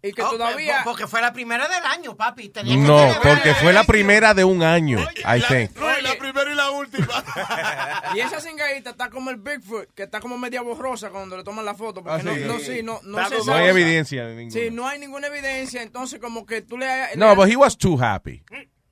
[0.00, 0.82] Y que Oh, todavía...
[0.84, 2.50] po- Porque fue la primera del año, papi.
[2.50, 5.70] Tenía que No, porque fue la primera de un año, I think.
[6.02, 7.08] la primera y la última.
[8.14, 11.64] Y esa cingadita está como el Bigfoot, que está como media borrosa cuando le toman
[11.64, 12.02] la foto.
[12.02, 12.40] Porque Ah, no, sí.
[12.46, 14.24] no, sí, no, no, se No hay evidencia.
[14.26, 14.60] de ninguna.
[14.60, 15.82] Sí, no hay ninguna evidencia.
[15.82, 16.86] Entonces, como que tú le...
[16.86, 18.42] le No, but he was too happy.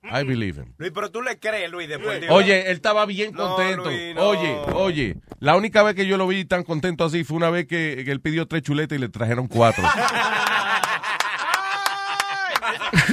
[0.09, 0.73] I believe him.
[0.79, 2.31] Luis, pero tú le crees, Luis, después de...
[2.31, 3.90] Oye, él estaba bien No, contento.
[3.90, 4.23] Luis, no.
[4.29, 7.66] Oye, oye, la única vez que yo lo vi tan contento así fue una vez
[7.66, 9.83] que, que él pidió tres chuletas y le trajeron cuatro.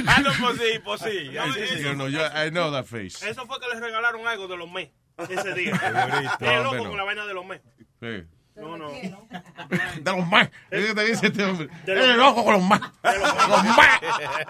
[0.07, 1.31] Ah, no, pues sí, pues sí.
[1.53, 3.27] Sí, sí, no, no, yo- I know that face.
[3.29, 4.89] Eso fue que les regalaron algo de los mes
[5.29, 5.73] ese día.
[6.39, 6.83] Es loco no.
[6.89, 7.61] con la vaina de los mes.
[8.01, 8.23] Sí.
[8.55, 8.89] No, no.
[8.91, 10.47] De los más.
[10.69, 11.69] Es que te dice este hombre.
[11.87, 12.81] Eres loco con los más.
[13.01, 14.01] Los más.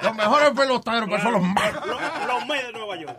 [0.02, 1.74] Los mejores peloteros, pero son los más.
[1.74, 3.18] Los, los mes de Nueva York.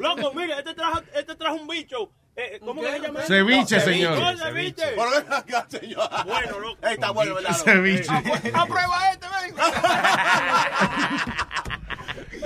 [0.00, 2.10] Loco, mire, este trajo, este trajo un bicho.
[2.40, 3.20] Eh, eh, ¿Cómo que se llama?
[3.20, 4.18] Ceviche, No, señor.
[4.18, 4.82] No, ceviche.
[4.96, 6.08] Pero ven acá, señor.
[6.26, 6.78] Bueno, loco.
[6.88, 7.50] Está bueno, ¿verdad?
[7.52, 8.10] Ceviche.
[8.54, 9.54] Aprueba este, ven.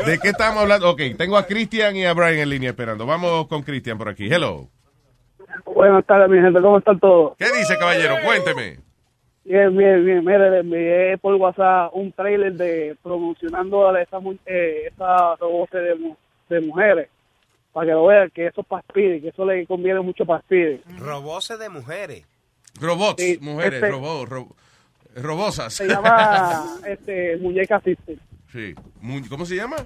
[0.07, 0.91] ¿De qué estamos hablando?
[0.91, 3.07] Ok, tengo a Cristian y a Brian en línea esperando.
[3.07, 4.27] Vamos con Cristian por aquí.
[4.33, 4.69] Hello.
[5.65, 6.61] Buenas tardes, mi gente.
[6.61, 7.37] ¿Cómo están todos?
[7.39, 8.17] ¿Qué dice, caballero?
[8.25, 8.79] Cuénteme.
[9.45, 10.25] Bien, bien, bien.
[10.25, 15.71] Mire, le envié por WhatsApp un trailer de promocionando a esa, mu- eh, esa robots
[16.49, 17.09] de mujeres.
[17.75, 20.41] Para que lo vean, que eso es para Speedy, que eso le conviene mucho para
[20.43, 20.81] Speedy.
[20.97, 22.25] Robose de mujeres.
[22.81, 24.57] Robots, Sí, mujeres, este- robots, ro-
[25.17, 25.75] robosas.
[25.75, 28.17] Se llama este, Muñeca System.
[28.51, 28.75] Sí.
[29.29, 29.77] ¿Cómo se llama?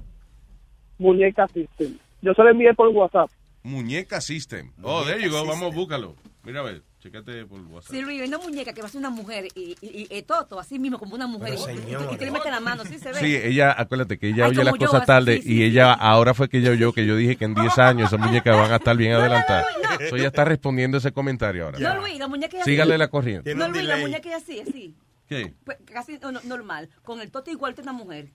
[0.98, 1.98] Muñeca System.
[2.22, 3.30] Yo se lo envié por WhatsApp.
[3.62, 4.70] Muñeca System.
[4.82, 5.44] Oh, there you go.
[5.46, 6.14] Vamos, búscalo.
[6.44, 7.92] Mira a ver, checate por WhatsApp.
[7.92, 10.58] Sí, Luis, una muñeca que va a ser una mujer y, y, y, y Toto,
[10.58, 11.54] así mismo, como una mujer.
[11.54, 12.08] Pero, y, y- señores.
[12.12, 13.20] y te le mete la mano, sí se ve.
[13.20, 15.64] Sí, ella, acuérdate que ella Ay, oye las cosas tarde sí, sí, y sí.
[15.64, 18.56] ella, ahora fue que ella oyó que yo dije que en 10 años esas muñecas
[18.56, 19.66] van a estar bien adelantadas.
[20.08, 21.78] So, ella está respondiendo ese comentario ahora.
[21.78, 22.70] No, Luis, la muñeca es así.
[22.72, 23.54] Sígale la corriente.
[23.54, 24.94] No, Luis, la muñeca es así, así.
[25.28, 25.52] ¿Qué?
[25.62, 26.88] Pues, casi no- no- normal.
[27.02, 28.30] Con el Toto igual que una mujer.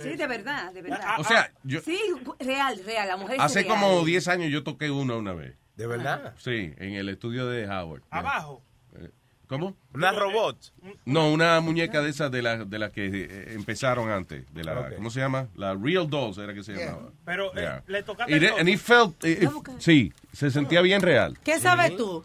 [0.00, 1.00] Sí, de verdad, de verdad.
[1.18, 1.98] O sea, yo- Sí,
[2.38, 3.74] real, real, la mujer es Hace real.
[3.74, 5.56] como 10 años yo toqué una una vez.
[5.76, 6.34] ¿De verdad?
[6.38, 8.02] Sí, en el estudio de Howard.
[8.10, 8.62] Abajo.
[8.98, 9.10] Eh,
[9.46, 9.76] ¿Cómo?
[9.94, 10.72] Una robot.
[11.04, 14.44] No, una muñeca de esas de las de las que eh, empezaron antes.
[14.52, 14.90] De la.
[14.96, 15.48] ¿Cómo se llama?
[15.54, 17.10] La Real Dolls era que se llamaba.
[17.24, 17.82] Pero eh, Yeah.
[17.86, 18.22] le toto.
[18.22, 21.38] and felt- eh, eh, sí, se sentía bien real.
[21.44, 22.24] ¿Qué sabes tú?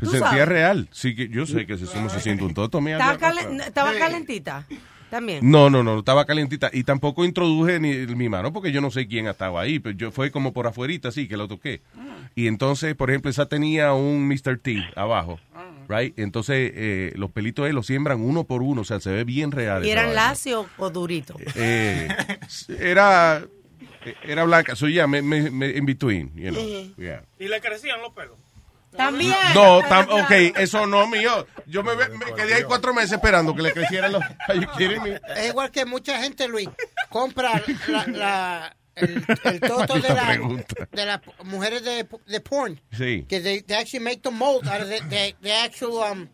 [0.00, 0.48] Se ¿Tú sentía sabes?
[0.48, 0.88] real.
[0.92, 2.80] Sí, que yo sé que se, se siente un toto.
[2.80, 4.64] mira, ¿Estaba, ya, calen- estaba calentita?
[5.10, 5.40] También.
[5.50, 6.70] No, no, no, estaba calientita.
[6.72, 9.78] Y tampoco introduje ni mi mano porque yo no sé quién estaba ahí.
[9.78, 11.80] Pero yo fue como por afuerita, así que lo toqué.
[12.34, 14.58] Y entonces, por ejemplo, esa tenía un Mr.
[14.58, 15.40] T abajo.
[15.88, 16.18] Right?
[16.18, 18.82] Entonces, eh, los pelitos ahí los siembran uno por uno.
[18.82, 19.86] O sea, se ve bien real.
[19.86, 21.36] ¿Y eran lacios o duritos?
[21.54, 22.08] Eh,
[22.78, 23.42] era,
[24.22, 24.76] era blanca.
[24.76, 26.62] So, yeah, me, me, me- in between, you know.
[26.62, 26.94] Ujú.
[27.00, 27.22] Yeah.
[27.38, 28.36] Y le crecían los pelos.
[28.98, 29.34] También.
[29.54, 31.46] No, tam- ok, eso no mío.
[31.66, 34.22] Yo me, me quedé ahí cuatro meses esperando que le crecieran los.
[34.48, 35.20] Are you kidding me?
[35.36, 36.68] Es igual que mucha gente, Luis,
[37.08, 40.38] compra la, la- el, el toto de, la,
[40.90, 42.80] de las mujeres de, de porn.
[42.90, 43.24] Sí.
[43.28, 46.28] Que they, they actually make the mold out of the, the, the actual, um,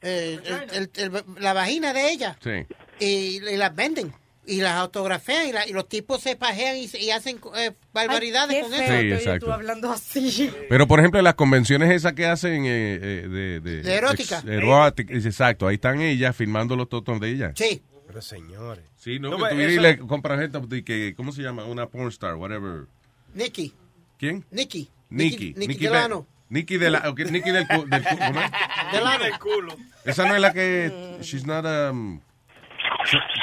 [0.00, 0.40] eh,
[0.72, 2.38] el- el- el- la vagina de ella.
[2.42, 2.66] Sí.
[3.00, 4.14] Y, y las venden.
[4.50, 7.72] Y las autografían y, la- y los tipos se pajean y, se- y hacen eh,
[7.92, 8.92] barbaridades Ay, con eso.
[9.00, 9.46] Sí, exacto.
[9.46, 10.50] tú hablando así.
[10.70, 14.38] Pero, por ejemplo, en las convenciones esas que hacen eh, eh, de, de, De erótica.
[14.38, 17.52] ex- erótica, exacto, ahí están ellas filmando los totos de ellas.
[17.56, 17.82] Sí.
[18.06, 18.84] Pero señores.
[18.96, 21.30] Sí, no, No, que pero tú vienes y eso- le compras gente de que, ¿cómo
[21.32, 21.64] se llama?
[21.66, 22.86] Una pornstar, whatever.
[23.34, 23.74] Nicky.
[24.18, 24.46] ¿Quién?
[24.50, 24.88] Nicky.
[25.10, 25.52] Nicky.
[25.58, 26.26] Nicky de- Delano.
[26.48, 28.50] Nicky de la, ok, Nicky del, del cu- ¿cómo es?
[28.92, 29.24] Delano.
[29.24, 29.76] del culo.
[30.06, 32.20] Esa no es la que, she's not um,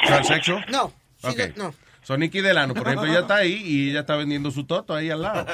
[0.06, 0.64] transsexual.
[0.70, 0.92] No.
[1.24, 1.52] Okay.
[1.56, 1.72] no.
[2.06, 5.10] So, Nicky Delano, por ejemplo, ella está ahí y ella está vendiendo su toto ahí
[5.10, 5.44] al lado.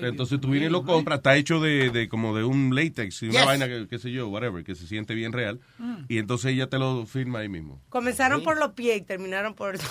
[0.00, 3.26] Entonces tú vienes y lo compras, está hecho de, de como de un látex y
[3.28, 3.46] una Yes.
[3.46, 5.60] vaina que, qué sé yo, whatever, que se siente bien real.
[6.08, 7.80] Y entonces ella te lo firma ahí mismo.
[7.88, 9.78] Comenzaron por los pies y terminaron por...
[9.78, 9.84] Yo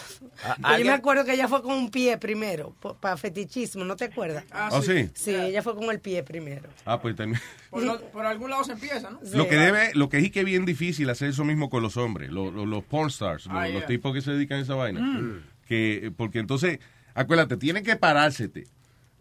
[0.59, 0.93] me ¿alguien?
[0.93, 4.43] acuerdo que ella fue con un pie primero, para fetichismo, ¿no te acuerdas?
[4.51, 5.09] Ah, sí.
[5.13, 6.67] Sí, ella fue con el pie primero.
[6.85, 7.41] Ah, pues también.
[7.69, 9.19] Por, lo- por algún lado se empieza, ¿no?
[9.33, 11.81] Lo que debe, lo que es y que es bien difícil hacer eso mismo con
[11.83, 13.85] los hombres, los, los, los porn stars, los, Ah, los yeah.
[13.87, 15.01] tipos que se dedican a esa vaina.
[15.01, 15.41] Mm.
[15.65, 16.79] Que, porque entonces,
[17.13, 18.65] acuérdate, tienen que parársete.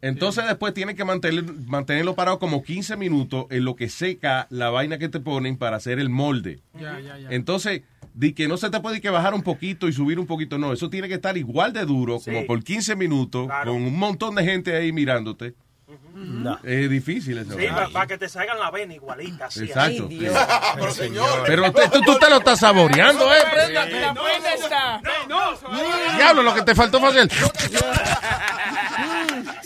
[0.02, 4.68] Entonces después tienen que mantener, mantenerlo parado como 15 minutos en lo que seca la
[4.68, 6.60] vaina que te ponen para hacer el molde.
[6.78, 7.28] Ya, ya, ya.
[7.30, 7.80] Entonces,
[8.12, 10.74] di que no se te puede que bajar un poquito y subir un poquito, no,
[10.74, 12.30] eso tiene que estar igual de duro, Sí.
[12.30, 15.54] como por 15 minutos, con un montón de gente ahí mirándote.
[16.64, 17.58] Es difícil eso.
[17.58, 19.46] Sí, para que te salgan la vena igualita.
[19.46, 20.08] Así, Exacto.
[21.46, 23.38] Pero tú, tú te lo estás saboreando, ¿eh?
[23.72, 25.00] La, la prenda está.
[26.16, 27.28] Diablo, lo que te faltó fue hacer.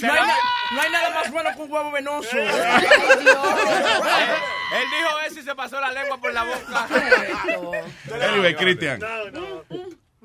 [0.00, 0.36] No hay, na-
[0.74, 2.36] no hay nada más bueno que un huevo venoso.
[2.36, 2.46] Él
[4.90, 6.88] dijo eso y se pasó la lengua por la boca.
[8.28, 9.00] Anyway, Cristian.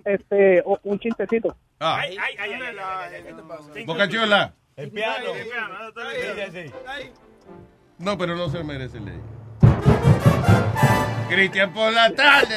[0.05, 1.55] Este, un chistecito.
[1.79, 2.77] Ah, Ay, ay, ay, ay, ay,
[3.15, 3.23] ay,
[3.75, 3.85] ay.
[3.85, 4.53] Boca Chula.
[4.75, 5.25] El piano.
[5.35, 7.11] El.
[7.99, 9.19] No, pero no se merece ley.
[11.29, 12.55] Cristian por la tarde.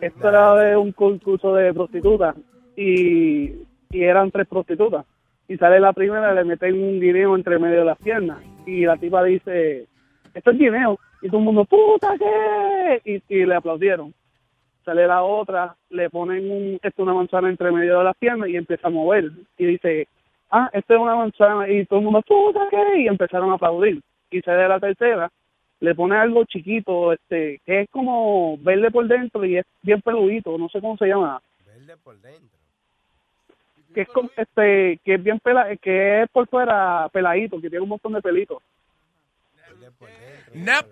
[0.00, 2.34] Esto era de un concurso de prostitutas
[2.76, 3.52] y,
[3.90, 5.06] y eran tres prostitutas.
[5.48, 8.38] Y sale la primera, le meten un guineo entre medio de las piernas.
[8.66, 9.86] Y la tipa dice,
[10.34, 10.98] esto es guineo.
[11.22, 13.00] Y todo el mundo, puta, ¿qué?
[13.04, 14.12] Y, y le aplaudieron.
[14.84, 18.56] Sale la otra, le ponen un, esto una manzana entre medio de las piernas y
[18.56, 19.30] empieza a mover.
[19.56, 20.08] Y dice,
[20.50, 21.68] ah, esto es una manzana.
[21.68, 23.00] Y todo el mundo, puta, ¿qué?
[23.00, 24.00] Y empezaron a aplaudir.
[24.30, 25.30] Y sale la tercera,
[25.80, 30.56] le pone algo chiquito, este, que es como verde por dentro y es bien peludito,
[30.58, 31.40] no sé cómo se llama.
[31.64, 32.58] Verde por dentro.
[33.94, 37.82] Que es como, este, que es bien pela, que es por fuera peladito, que tiene
[37.82, 38.62] un montón de pelitos.
[40.54, 40.86] Nap.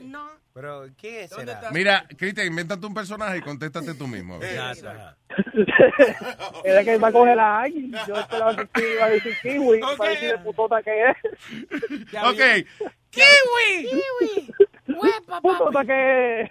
[0.00, 0.41] No.
[0.54, 1.70] Pero, ¿quién será?
[1.72, 4.38] Mira, Cristian, invéntate un personaje y contéstate tú mismo.
[6.64, 7.92] Era que va a coger a alguien.
[8.06, 11.16] Yo esperaba que iba a decir kiwi para decir de putota que es.
[12.22, 12.40] Ok.
[13.10, 13.88] ¡Kiwi!
[13.90, 14.52] ¡Kiwi!
[15.42, 16.50] ¡Putota que es!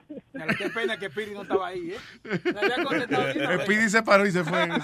[0.57, 1.97] Qué pena que Piri no estaba ahí, ¿eh?
[2.23, 3.61] Vez.
[3.63, 4.67] Speedy se paró y se fue.
[4.67, 4.77] No,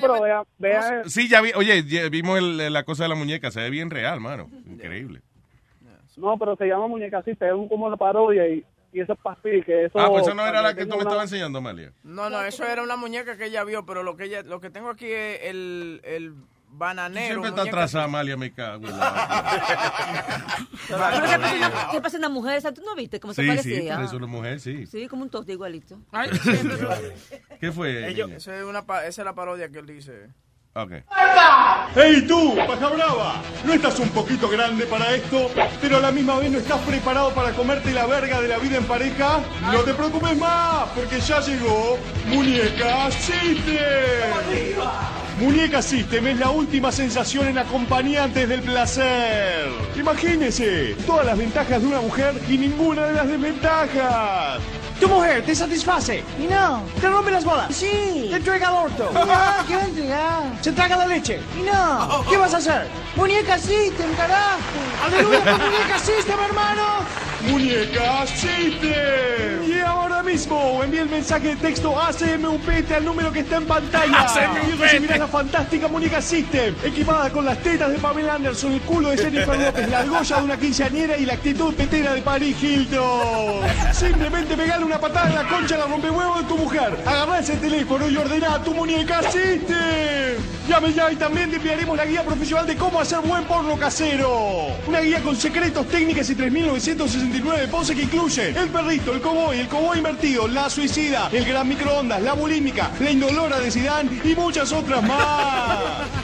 [0.00, 1.02] pero vea, vea.
[1.06, 1.52] Sí, ya vi.
[1.54, 3.50] Oye, ya vimos el- la cosa de la muñeca.
[3.50, 4.50] Se ve bien real, mano.
[4.66, 5.22] Increíble.
[6.16, 9.18] No, pero se llama muñeca así, es un- como una parodia y, y eso es
[9.20, 9.98] pastil, que eso...
[9.98, 11.92] Ah, pues esa no era la que tú me una- estabas enseñando, Malia.
[12.02, 14.70] No, no, eso era una muñeca que ella vio, pero lo que ella, lo que
[14.70, 16.34] tengo aquí es el, el
[16.68, 17.26] bananero.
[17.42, 18.86] Siempre está atrasada, Malia, me cago.
[18.86, 20.36] la-
[20.86, 22.56] ¿qué pasa una- ¿Qué pasa una mujer?
[22.56, 22.72] esa?
[22.72, 23.94] ¿Tú no viste cómo se Sí, sí, parecía?
[23.96, 24.86] parece una mujer, sí.
[24.86, 25.98] Sí, como un toste igualito.
[27.60, 28.08] ¿Qué fue?
[28.08, 28.38] Ellos- niña?
[28.38, 30.28] esa, es una, pa- esa es la parodia que él dice.
[30.76, 30.92] Ok.
[31.94, 33.42] ¡Hey tú, paja brava!
[33.64, 35.50] ¿No estás un poquito grande para esto?
[35.80, 38.76] ¿Pero a la misma vez no estás preparado para comerte la verga de la vida
[38.76, 39.40] en pareja?
[39.72, 44.76] No te preocupes más, porque ya llegó Muñeca System.
[45.40, 49.70] Muñeca System es la última sensación en acompañantes del placer.
[49.96, 54.60] Imagínese, todas las ventajas de una mujer y ninguna de las desventajas.
[55.00, 56.24] Tu mujer te satisface.
[56.38, 56.82] Y no.
[57.00, 57.74] Te rompe las bolas.
[57.74, 58.28] Sí.
[58.30, 59.10] Te entrega al orto.
[59.14, 60.42] Ah, ¿qué va a entregar?
[60.62, 61.40] Se traga la leche.
[61.58, 62.24] Y no.
[62.28, 62.86] ¿Qué vas a hacer?
[63.14, 64.58] Muñeca System, carajo.
[65.04, 66.82] ¡Aleluya por Muñeca System, hermano!
[67.48, 69.64] ¡Muñeca System!
[69.68, 74.26] Y ahora mismo envíe el mensaje de texto ACMUPT al número que está en pantalla.
[74.68, 79.10] Y recibirás la fantástica Muñeca System, equipada con las tetas de Pamela Anderson, el culo
[79.10, 83.60] de Jennifer López, la argolla de una quinceañera y la actitud petera de Paris Hilton.
[83.92, 86.96] Simplemente pegale una patada en la concha a la rompehuevo de tu mujer.
[87.04, 90.36] Agarrá ese teléfono y ordena tu Muñeca System.
[90.68, 94.68] Llame ya y también te enviaremos la guía profesional de cómo hacer buen porno casero.
[94.86, 99.68] Una guía con secretos, técnicas y 3.969 poses que incluyen el perrito, el cowboy, el
[99.68, 104.72] cowboy invertido, la suicida, el gran microondas, la bulímica, la indolora de Zidane y muchas
[104.72, 105.78] otras más.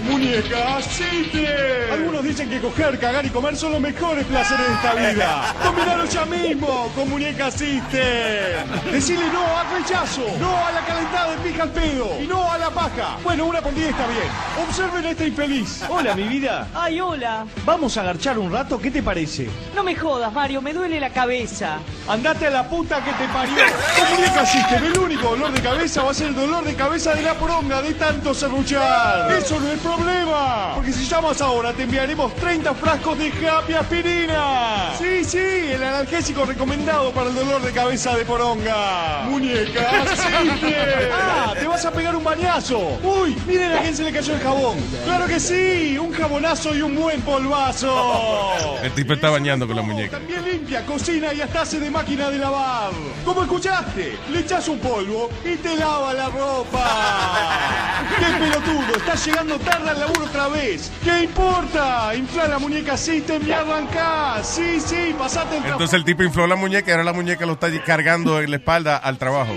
[0.09, 1.93] Muñeca System.
[1.93, 5.55] Algunos dicen que coger, cagar y comer son los mejores placeres de esta vida.
[5.65, 8.52] Combinalo ya mismo con Muñeca System.
[8.91, 12.59] Decirle no al rechazo, no a la calentada de pija al pedo y no a
[12.59, 13.17] la paja.
[13.25, 14.29] Bueno, una por día está bien.
[14.67, 15.83] Observen a esta infeliz.
[15.89, 16.69] Hola, mi vida.
[16.75, 17.47] Ay, hola.
[17.65, 19.49] Vamos a agarchar un rato, ¿qué te parece?
[19.75, 21.79] No me jodas, Mario, me duele la cabeza.
[22.09, 23.55] Andate a la puta que te parió.
[23.55, 27.15] Con Muñeca System, el único dolor de cabeza va a ser el dolor de cabeza
[27.15, 29.33] de la poronga de tanto serruchar.
[29.33, 30.73] Eso no es problema.
[30.75, 34.93] Porque si llamas ahora te enviaremos 30 frascos de Happy Aspirina.
[34.99, 38.42] Sí, sí, el analgésico recomendado para el dolor de cabeza de poronga.
[38.45, 40.73] Muñeca System.
[41.15, 42.99] Ah, te vas a pegar un bañazo.
[43.03, 44.79] Uy, miren a quién se le cayó el jabón.
[45.05, 48.75] Claro que sí, un jabonazo y un buen polvazo.
[48.83, 50.19] El tipo está bañando con la muñeca.
[50.19, 52.91] También limpia, cocina y hasta hace de máquina de lavar.
[53.25, 54.17] ¿Cómo escuchaste?
[54.31, 58.03] Le echas un polvo y te lava la ropa.
[58.19, 58.97] ¡Qué pelotudo!
[58.97, 60.91] Estás llegando tarde al laburo otra vez.
[61.05, 62.15] ¿Qué importa?
[62.15, 64.43] Infla la muñeca System y arrancá.
[64.43, 67.53] Sí, sí, pasate el Entonces el tipo infló la muñeca y ahora la muñeca lo
[67.53, 69.55] está cargando en la espalda al trabajo.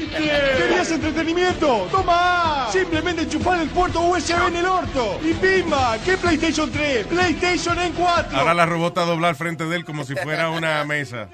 [0.58, 1.88] ¿Querías entretenimiento?
[1.92, 2.68] ¡Toma!
[2.72, 5.20] Simplemente enchufar el puerto USB en el orto.
[5.24, 7.08] Y pimba, ¿qué PlayStation 3?
[7.08, 8.38] PlayStation en 4.
[8.38, 11.30] Ahora la robota a doblar frente de él como si fuera una mesa.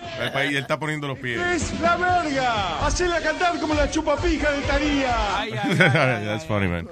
[0.46, 1.40] Y él está poniendo los pies.
[1.40, 2.86] ¡Es la verga!
[2.86, 5.16] Hacela cantar como la chupapija de Taría.
[5.78, 6.88] That's funny, man.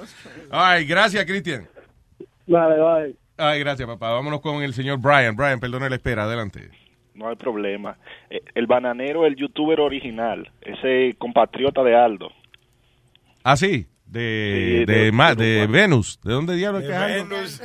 [0.51, 1.67] All right, gracias, Cristian.
[2.47, 3.15] Vale, vale.
[3.37, 4.11] Ay, gracias, papá.
[4.11, 5.35] Vámonos con el señor Brian.
[5.35, 6.23] Brian, perdona la espera.
[6.23, 6.69] Adelante.
[7.20, 7.97] No hay problema.
[8.30, 12.30] Eh, El bananero, el youtuber original, ese compatriota de Aldo.
[13.43, 13.88] Ah, sí.
[14.05, 16.20] De, Sí, de, de Ma- de Venus.
[16.24, 17.30] ¿De dónde diablos es que es?
[17.30, 17.61] Venus.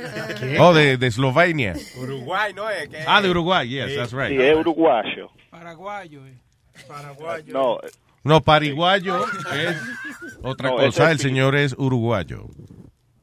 [0.59, 1.73] Oh, de, de Eslovenia.
[1.97, 2.89] Uruguay, ¿no es?
[3.07, 3.67] Ah, de Uruguay.
[3.69, 4.29] Yes, that's right.
[4.29, 5.31] Sí, es uruguayo.
[5.49, 6.37] Paraguayo, eh.
[6.87, 7.53] Paraguayo.
[7.53, 7.77] No,
[8.23, 9.81] No, pariguayo es
[10.43, 11.05] otra No, cosa.
[11.05, 12.45] es El señor es uruguayo.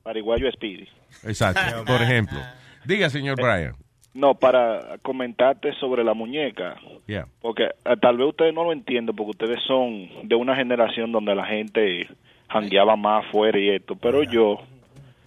[0.02, 0.88] paraguayo Speedy.
[1.24, 1.84] Exacto.
[1.84, 2.38] Por ejemplo.
[2.86, 3.76] Diga, señor Brian.
[4.14, 6.76] No, para comentarte sobre la muñeca.
[7.06, 7.26] Yeah.
[7.40, 11.34] Porque eh, tal vez ustedes no lo entienden porque ustedes son de una generación donde
[11.34, 12.08] la gente
[12.48, 13.96] jangueaba más afuera y esto.
[13.96, 14.58] Pero yo,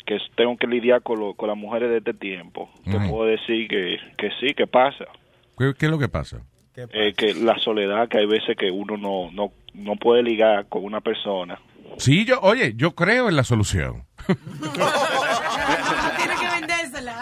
[0.06, 3.68] que tengo que lidiar con, lo- con las mujeres de este tiempo, te puedo decir
[3.68, 5.06] que, que sí, que pasa.
[5.58, 6.42] ¿Qué, qué es lo que pasa?
[6.76, 10.84] Eh, que la soledad, que hay veces que uno no, no, no puede ligar con
[10.84, 11.58] una persona.
[11.98, 14.04] Sí, yo, oye, yo creo en la solución.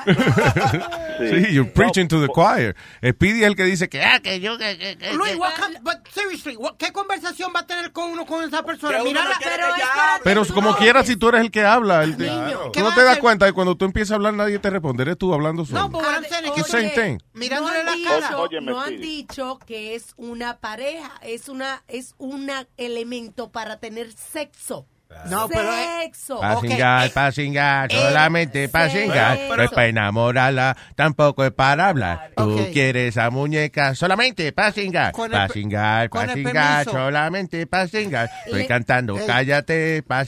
[0.06, 1.18] Vendérsela.
[1.20, 2.76] sí, you're preaching to the choir.
[3.04, 5.84] Speedy es el que dice que, ah, que yo, que, que, que- Luis, what con-
[5.84, 9.04] but seriously, what- ¿qué conversación va a tener con uno con esa persona?
[9.04, 9.90] Mira, no pero es que-
[10.24, 13.04] Pero como quiera, si tú eres el que habla, el- Niño, ¿qué tú no te
[13.04, 15.04] das cuenta de cuando tú empiezas a hablar, nadie te responde.
[15.04, 15.90] Eres tú hablando solo.
[15.90, 17.18] No, It's the que- same thing.
[17.34, 18.62] Mirándole no la cara.
[18.62, 24.86] no han dicho que es una pareja, es una es un elemento para tener sexo.
[25.30, 26.40] No, pero es- sexo.
[26.40, 29.38] Para Ok, cingar, eh, para cingar, solamente para cingar.
[29.38, 29.56] sexo.
[29.56, 32.32] No es para enamorarla, tampoco es para hablar.
[32.36, 34.74] Tú quieres a muñeca solamente para el
[35.12, 35.48] Para
[36.10, 36.34] con para
[36.84, 36.92] permiso.
[36.92, 38.30] solamente para cingar.
[38.46, 39.26] Estoy Le- cantando, Ey.
[39.28, 40.26] cállate, para.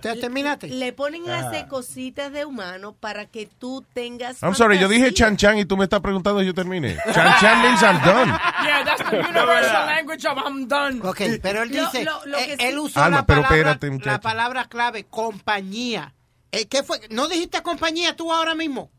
[0.00, 0.68] ¿Te terminaste?
[0.68, 1.48] Le ponen a Ajá.
[1.48, 4.42] hacer cositas de humano para que tú tengas.
[4.42, 6.96] I'm sorry, yo dije chan chan y tú me estás preguntando y yo terminé.
[7.12, 8.32] Chan chan means I'm done.
[8.64, 11.00] Yeah, that's the universal language of I'm done.
[11.02, 13.56] Ok, pero él dice, lo- lo eh, que él sí- usó Alma, la, pero palabra,
[13.58, 14.10] espérate, muchacho.
[14.10, 16.12] la palabra clave, compañía.
[16.52, 16.98] Eh, ¿Qué fue?
[17.10, 18.90] ¿No dijiste compañía tú ahora mismo?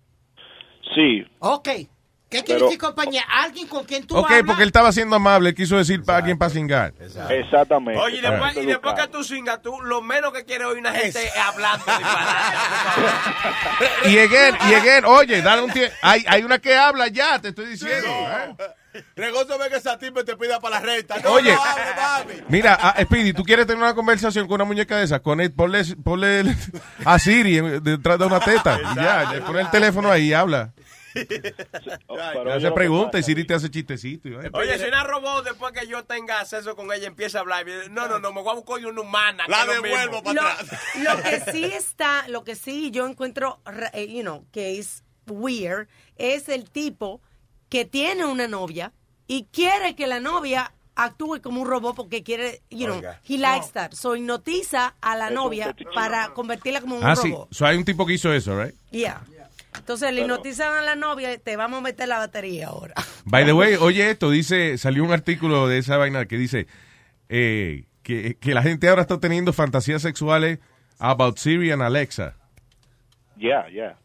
[0.93, 1.69] Sí, Ok.
[2.27, 3.23] ¿Qué quiere decir compañía?
[3.29, 4.43] Alguien con quien tú Ok, hablas.
[4.47, 6.93] porque él estaba siendo amable, él quiso decir para alguien para cingar.
[7.29, 8.01] exactamente.
[8.01, 10.91] Oye, y después, y después que tú singas, tú lo menos que quieres oír una
[10.91, 11.85] gente hablando
[14.05, 15.95] Y again, y again, oye, dale un tiempo.
[16.01, 18.07] Hay, hay una que habla ya, te estoy diciendo.
[18.07, 18.55] ¿eh?
[19.15, 21.17] Regoso ve que esa tipa te pida para la renta.
[21.19, 21.53] No, Oye.
[21.53, 22.41] no, hable, mami.
[22.49, 25.19] Mira, a- Speedy, ¿tú quieres tener una conversación con una muñeca de esa?
[25.21, 26.55] Con él, ponle, ponle el-
[27.05, 28.79] a Siri detrás de una teta.
[28.91, 30.73] Y ya, le pone el teléfono ahí y habla.
[32.53, 34.27] Hace preguntas y Siri te hace chistecito.
[34.27, 34.35] y.
[34.53, 38.07] Oye, si una robot después que yo tenga acceso con ella empieza a hablar, no,
[38.07, 39.45] no, no, me voy a buscar una humana.
[39.47, 40.79] La devuelvo para atrás.
[41.01, 43.61] lo que sí está, lo que sí yo encuentro,
[43.93, 45.87] eh, you know, que es weird,
[46.17, 47.21] es el tipo
[47.69, 48.91] que tiene una novia
[49.27, 53.19] y quiere que la novia actúe como un robot porque quiere, you know, Oiga.
[53.27, 53.91] he likes that.
[53.93, 57.31] So hipnotiza a la novia para convertirla como un Ah, sí.
[57.31, 57.49] robot.
[57.51, 58.73] So, hay un tipo que hizo eso, right?
[58.91, 59.21] Yeah.
[59.77, 62.93] Entonces le hipnotizan a la novia, te vamos a meter la batería ahora.
[63.25, 66.67] By the way, oye esto, dice, salió un artículo de esa vaina que dice
[67.27, 70.59] eh, que, que la gente ahora está teniendo fantasías sexuales
[70.99, 72.35] about Siri and Alexa.
[73.35, 73.97] Yeah, yeah.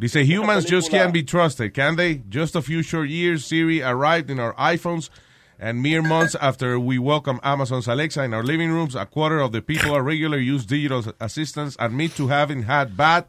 [0.00, 2.16] Dice, Esa humans just can't be trusted, can they?
[2.28, 5.10] Just a few short years, Siri arrived in our iPhones,
[5.58, 9.50] and mere months after we welcome Amazon's Alexa in our living rooms, a quarter of
[9.50, 13.24] the people who regularly use digital assistants admit to having had bad,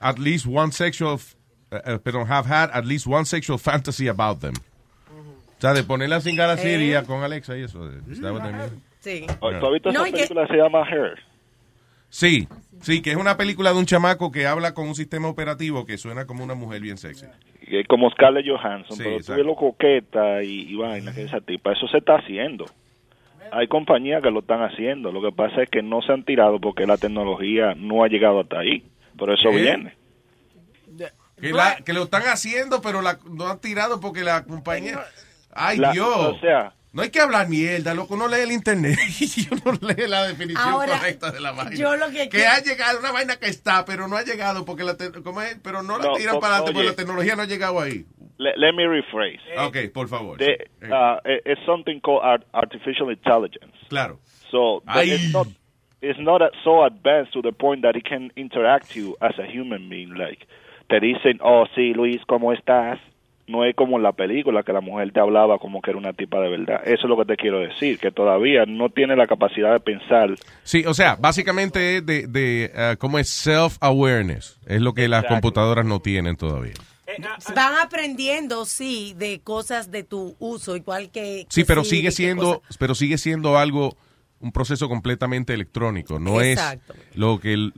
[0.00, 1.20] at least one sexual,
[1.70, 4.54] uh, pero have had at least one sexual fantasy about them.
[5.10, 7.02] O sea, de ponerla sin cara a Siri Eh.
[7.06, 7.90] con Alexa y eso.
[8.10, 8.82] is that what they mean?
[9.02, 9.26] Sí.
[9.42, 11.18] Oh, ¿Tú has visto No, esa película que se llama Her?
[12.10, 12.48] Sí,
[12.84, 15.98] sí, que es una película de un chamaco que habla con un sistema operativo que
[15.98, 17.26] suena como una mujer bien sexy.
[17.88, 19.36] Como Scarlett Johansson, Sí, pero tú exacto.
[19.38, 21.72] ves lo coqueta y, y vaina que es esa tipa.
[21.72, 22.66] Eso se está haciendo.
[23.52, 25.12] Hay compañías que lo están haciendo.
[25.12, 28.40] Lo que pasa es que no se han tirado porque la tecnología no ha llegado
[28.40, 28.84] hasta ahí.
[29.16, 29.56] Por eso ¿Qué?
[29.62, 29.96] viene.
[31.40, 35.00] Que, la- que lo están haciendo, pero la, no han tirado porque la compañía...
[35.52, 36.08] ¡Ay, La- Dios!
[36.16, 38.16] o sea- no hay que hablar mierda, loco.
[38.16, 41.74] No lee el internet y uno lee la definición Ahora, correcta de la vaina.
[41.76, 44.64] yo lo que que quiero- ha llegado, una vaina que está, pero no ha llegado
[44.64, 44.96] porque la...
[44.96, 45.58] te- ¿cómo es?
[45.62, 48.06] Pero no la No, tiran o- para adelante porque la tecnología no ha llegado ahí.
[48.38, 49.40] Let, let me rephrase.
[49.58, 50.38] Ok, por favor.
[50.38, 53.76] The, uh, it- it's something called art- artificial intelligence.
[53.88, 54.18] Claro.
[54.50, 55.48] So it's not
[56.00, 59.46] it's not a- so advanced to the point that it can interact you as a
[59.46, 60.14] human being.
[60.16, 60.46] Like
[60.88, 62.98] te dicen, oh sí, Luis, ¿cómo estás?
[63.46, 66.12] No es como en la película que la mujer te hablaba como que era una
[66.14, 66.80] tipa de verdad.
[66.84, 70.30] Eso es lo que te quiero decir, que todavía no tiene la capacidad de pensar.
[70.62, 73.28] Sí, o sea, básicamente es de, de uh, ¿cómo es?
[73.28, 74.58] Self-awareness.
[74.66, 76.74] Es lo que las computadoras no tienen todavía.
[77.54, 81.46] Van aprendiendo, sí, de cosas de tu uso, igual que...
[81.48, 83.96] Sí, que pero Siri, sigue siendo, pero sigue siendo algo,
[84.44, 86.18] un proceso completamente electrónico.
[86.20, 86.92] No Exacto.
[87.10, 87.72] es lo que el-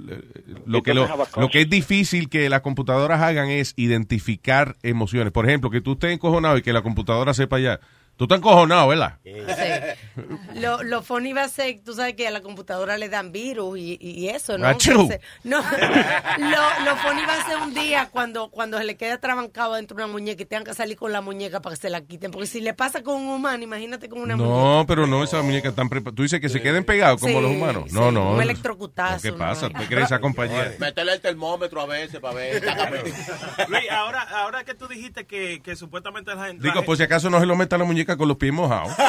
[0.66, 5.32] lo que lo, lo que es difícil que las computadoras hagan es identificar emociones.
[5.32, 7.80] Por ejemplo, que tú estés encojonado y que la computadora sepa ya.
[8.16, 9.18] Tú estás encojonado, ¿verdad?
[10.54, 13.78] Lo, lo funny va a ser, tú sabes que a la computadora le dan virus
[13.78, 14.66] y, y eso, ¿no?
[14.66, 14.90] Achú.
[14.92, 19.18] Entonces, no, lo, lo funny va a ser un día cuando, cuando se le queda
[19.18, 21.90] trabancado dentro de una muñeca y tengan que salir con la muñeca para que se
[21.90, 22.30] la quiten.
[22.30, 24.54] Porque si le pasa con un humano, imagínate con una muñeca.
[24.56, 26.16] No, pero no esas muñecas tan preparadas.
[26.16, 27.84] Tú dices que se queden pegados como Sí, los humanos.
[27.88, 28.32] sí, No, no.
[28.32, 29.68] un electrocutazo, ¿Qué pasa?
[29.68, 30.74] ¿Tú crees esa compañía?
[30.78, 32.62] Métele el termómetro a veces para ver.
[33.68, 36.66] Luis, ahora, ahora que tú dijiste que, que supuestamente la gente...
[36.66, 38.92] Digo, por si acaso no se lo meta la muñeca con los pies mojados.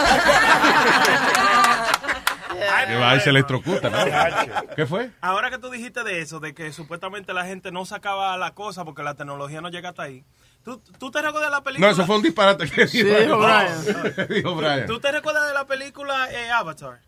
[2.88, 3.98] Que va y se electrocuta, ¿no?
[4.76, 5.12] ¿Qué fue?
[5.22, 8.86] Ahora que tú dijiste de eso, de que supuestamente la gente no sacaba la cosa
[8.86, 10.24] porque la tecnología no llega hasta ahí.
[10.64, 11.88] ¿Tú, tú te recuerdas de la película?
[11.88, 14.28] No, eso fue un disparate que Brian.
[14.30, 14.86] Dijo Brian.
[14.86, 17.00] ¿Tú te recuerdas de la película eh, Avatar?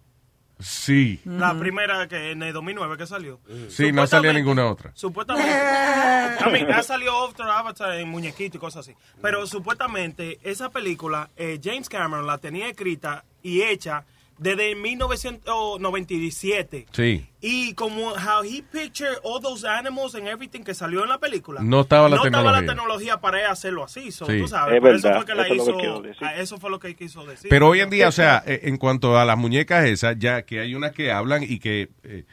[0.60, 1.22] Sí.
[1.24, 3.40] La primera que en el 2009 que salió.
[3.70, 4.92] Sí, no salía ninguna otra.
[4.94, 5.50] Supuestamente.
[6.40, 8.98] a mí, ha salido otro Avatar en muñequito y cosas así.
[9.22, 14.04] Pero supuestamente esa película, eh, James Cameron la tenía escrita y hecha
[14.40, 16.88] desde 1997.
[16.92, 17.26] Sí.
[17.42, 21.62] Y como how he pictured all those animals and everything que salió en la película.
[21.62, 22.76] No estaba la no estaba la tecnología.
[22.76, 24.12] tecnología para él hacerlo así.
[24.12, 24.40] So, Sí.
[24.40, 26.70] tú sabes, Es por eso verdad, fue que la eso es lo que Eso fue
[26.70, 27.50] lo que quiso decir.
[27.50, 30.60] Pero hoy en día, o sea, eh, en cuanto a las muñecas esas, ya que
[30.60, 32.26] hay unas que hablan y que eh,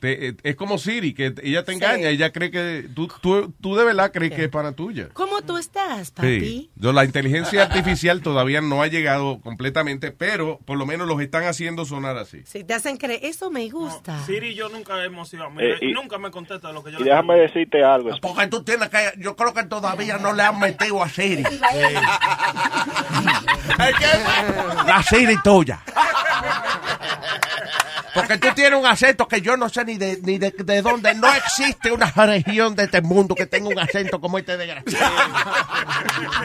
[0.00, 3.76] te- eh, es como Siri, que ella te engaña, ella cree que tú, tú, tú
[3.76, 5.08] de verdad crees que es para tuya.
[5.12, 6.40] ¿Cómo tú estás, papi?
[6.40, 6.70] Sí.
[6.76, 11.44] Yo, la inteligencia artificial todavía no ha llegado completamente, pero por lo menos los están
[11.44, 12.42] haciendo sonar así.
[12.46, 14.24] Si te hacen creer, eso me gusta.
[14.24, 15.46] Siri yo nunca hemos sido.
[15.58, 18.10] Eh, y- nunca me contesta lo que yo Y le déjame decirte algo.
[18.20, 18.98] Porque tú tienes que.
[19.18, 21.42] Yo creo que todavía no le han metido a Siri.
[24.86, 25.80] La Siri tuya.
[28.14, 31.14] Porque tú tienes un acento que yo no sé ni de, ni de, de dónde.
[31.14, 35.14] No existe una región de este mundo que tenga un acento como este desgraciado.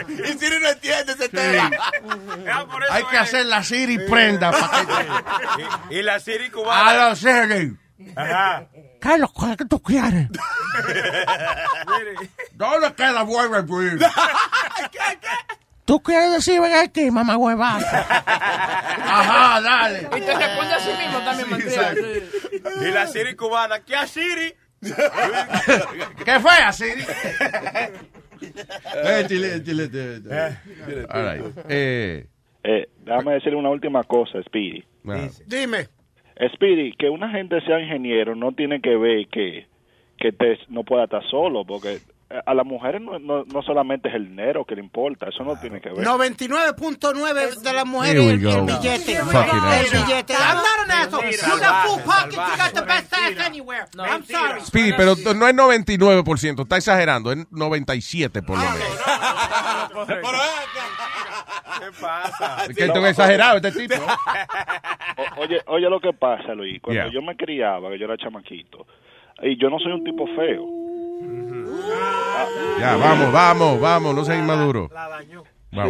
[0.08, 1.70] Y Siri no entiende ese tema.
[2.90, 4.84] Hay que hacer la Siri prenda para
[5.88, 6.94] que Y la Siri A cubana.
[6.94, 7.76] la Siri.
[8.14, 8.66] Ajá.
[9.00, 10.28] ¿Qué es lo que tú quieres?
[12.52, 14.00] ¿Dónde queda Warner Bros?
[15.86, 17.76] ¿Tú quieres decir aquí, mamá hueva?
[17.78, 20.00] Ajá, dale.
[20.16, 21.94] Y te responde a sí mismo también, mentira.
[21.94, 22.82] sí.
[22.86, 23.80] Y la Siri cubana.
[23.84, 24.52] ¿Qué a Siri?
[24.80, 27.02] ¿Qué fue a Siri?
[29.04, 31.06] Eh, chile, chile, chile, chile.
[31.10, 31.56] All right.
[31.68, 32.26] Eh,
[32.64, 34.84] Eh, déjame decirle una última cosa, Speedy.
[35.04, 35.28] bueno.
[35.46, 35.86] Dime.
[36.54, 39.66] Speedy, que una gente sea ingeniero no tiene que ver que,
[40.18, 42.00] que te, no pueda estar solo, porque
[42.44, 45.58] a las mujeres no, no, no solamente es el dinero que le importa, eso no
[45.60, 46.04] tiene que ver.
[46.04, 49.16] 99.9 de las mujeres el, el billete.
[49.16, 49.24] El
[49.92, 50.32] billete.
[50.34, 51.22] I'm not an asshole.
[51.22, 51.48] Mentira.
[51.48, 52.36] You got full Salvaje, pockets.
[52.36, 53.86] You got the best ass anywhere.
[53.98, 54.60] I'm sorry.
[54.62, 58.76] Speedy, pero no es 99%, está exagerando, es 97% por lo menos.
[61.78, 62.64] ¿Qué pasa?
[62.68, 63.94] Es que esto es exagerado, este tipo.
[65.38, 67.12] Oye, oye lo que pasa, Luis, cuando Yeah.
[67.12, 68.86] yo me criaba, que yo era chamaquito,
[69.42, 70.66] y yo no soy un tipo feo.
[72.78, 74.88] Ya, vamos, vamos, vamos, no seas inmaduro.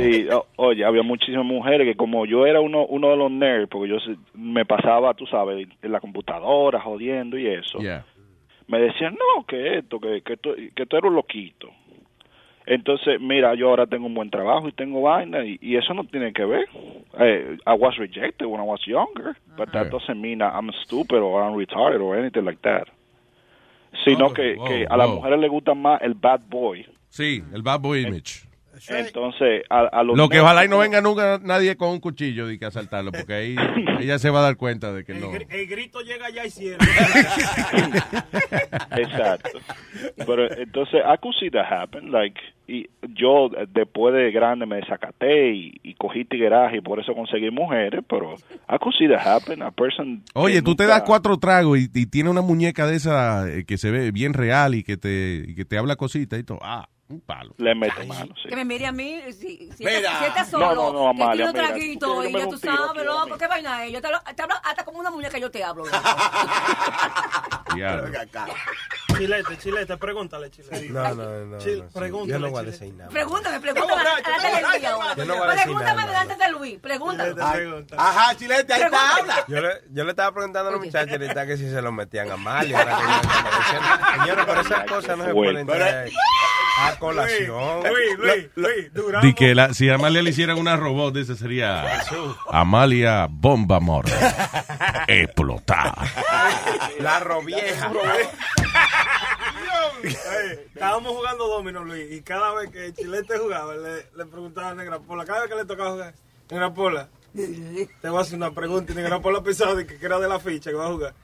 [0.00, 3.68] Sí, o- oye, había muchísimas mujeres que como yo era uno uno de los nerds,
[3.68, 3.96] porque yo
[4.34, 8.04] me pasaba, tú sabes, en la computadora jodiendo y eso, Yeah.
[8.66, 11.68] me decían, no, que esto, que, que, tú, que tú eres un loquito.
[12.68, 16.02] Entonces, mira, yo ahora tengo un buen trabajo y tengo vaina y, y eso no
[16.04, 16.68] tiene que ver.
[17.20, 21.42] Eh, I was rejected when I was younger, but that doesn't mean I'm stupid or
[21.44, 22.88] I'm retarded or anything like that.
[24.04, 26.86] Sino Oh, que, wow, que a las mujeres les gusta más el bad boy.
[27.08, 28.46] Sí, el bad boy image.
[28.90, 32.50] Entonces, a, a los Lo que ojalá y no venga nunca nadie con un cuchillo
[32.50, 33.56] y que asaltarlo, porque ahí
[34.00, 35.32] ella se va a dar cuenta de que no.
[35.32, 36.76] El, gri- el grito llega allá y cielo.
[38.96, 39.58] Exacto.
[40.26, 42.10] Pero entonces, I could see that happen.
[42.12, 42.38] Like,
[42.68, 47.14] y yo eh, después de grande me desacaté y, y cogí tigueraje y por eso
[47.14, 48.34] conseguí mujeres, pero
[48.68, 49.62] I could see that happen.
[49.62, 50.22] A person.
[50.34, 53.78] Oye, tú te das cuatro tragos y, y tiene una muñeca de esa eh, que
[53.78, 56.58] se ve bien real y que te, y que te habla cositas y todo.
[56.62, 57.54] Ah, un palo.
[57.58, 58.48] Le mete mano, sí.
[58.48, 59.98] Que me mire a mí, si, si, Mira.
[59.98, 62.80] estás, si estás No, solo, no, no, que Amalia, mira, traguito y ya tú sabes,
[62.80, 63.38] a loco.
[63.38, 63.92] ¿qué vaina es?
[63.92, 65.84] Yo te, lo- te hablo hasta como una muñeca yo te hablo.
[69.16, 70.88] Chilete, chilete, pregúntale, chilete.
[70.90, 71.58] No, no, no.
[71.58, 73.10] Chil- no, pregúntale, Yo no voy a decir nada.
[73.10, 73.94] Pregúntame, pregúntame
[75.24, 77.34] no Pregúntame delante de Luis, pregúntame.
[77.96, 79.44] Ajá, chilete, ahí está, habla.
[79.48, 82.30] Yo le, yo le estaba preguntando a los muchachos ahorita que si se lo metían
[82.30, 82.78] a Malia.
[82.78, 83.88] ahora que yo estaba diciendo,
[84.22, 85.66] Señores, pero esas cosas no se pueden
[86.78, 87.82] a colación.
[87.84, 89.22] Luis, Luis, Luis, duramos.
[89.26, 92.02] Di que la- si a Amalia le hicieran una robot, ese sería
[92.50, 94.04] Amalia Bomba Amor.
[95.08, 95.94] Explotar.
[97.00, 97.90] La robieja.
[100.74, 104.98] Estábamos jugando domino, Luis, y cada vez que Chilete jugaba, le, le preguntaba a Negra
[105.00, 106.14] Pola, cada vez que le tocaba jugar,
[106.50, 110.18] Negra Pola, te voy a hacer una pregunta, y Negra Pola pensaba de que era
[110.18, 111.14] de la ficha que va a jugar.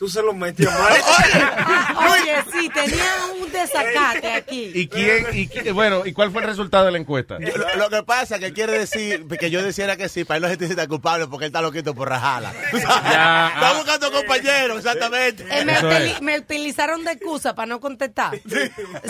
[0.00, 0.92] Tú se lo metías mal.
[2.10, 3.04] Oye, sí, tenía
[3.38, 4.72] un desacate aquí.
[4.74, 5.26] ¿Y quién?
[5.34, 7.36] Y, qui- bueno, ¿y cuál fue el resultado de la encuesta?
[7.38, 10.36] Yo- lo, lo que pasa es que quiere decir que yo deciera que sí, para
[10.38, 12.50] él no se sienta culpable porque él está loquito por rajala.
[12.72, 13.50] Ya.
[13.54, 15.44] Está buscando compañeros, exactamente.
[15.50, 16.22] Eh, me, Eso utili- es.
[16.22, 18.40] me utilizaron de excusa para no contestar.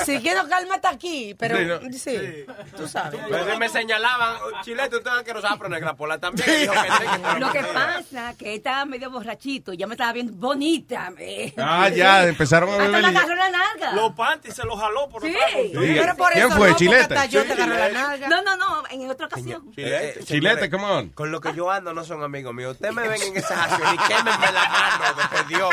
[0.04, 2.16] Si quiero cálmate aquí, pero Sí, sí,
[2.76, 3.20] tú sabes.
[3.30, 6.48] Me, me señalaban, Chilete, usted que nos va a poner la pola también.
[6.62, 10.32] Dijo que sí, que Lo que pasa que estaba medio borrachito, ya me estaba viendo
[10.34, 10.79] bonita.
[11.16, 13.18] Me- Ah, ya, empezaron a Hasta beber me y ya.
[13.20, 13.92] agarró la nalga.
[13.92, 15.28] Lo panty y se lo jaló por Sí.
[15.30, 15.50] atrás.
[15.54, 15.70] Sí.
[15.74, 17.00] Pero por ¿Quién eso fue, no, Chilete?
[17.14, 18.28] hasta yo te te agarré la nalga.
[18.28, 19.70] No, no, no, en otra ocasión.
[19.74, 21.08] Chilete, Chilete, come on.
[21.10, 22.72] Con lo que yo ando no son amigos míos.
[22.72, 25.04] Ustedes me ven en esa acción y quémenme la mano,
[25.48, 25.70] de Dios.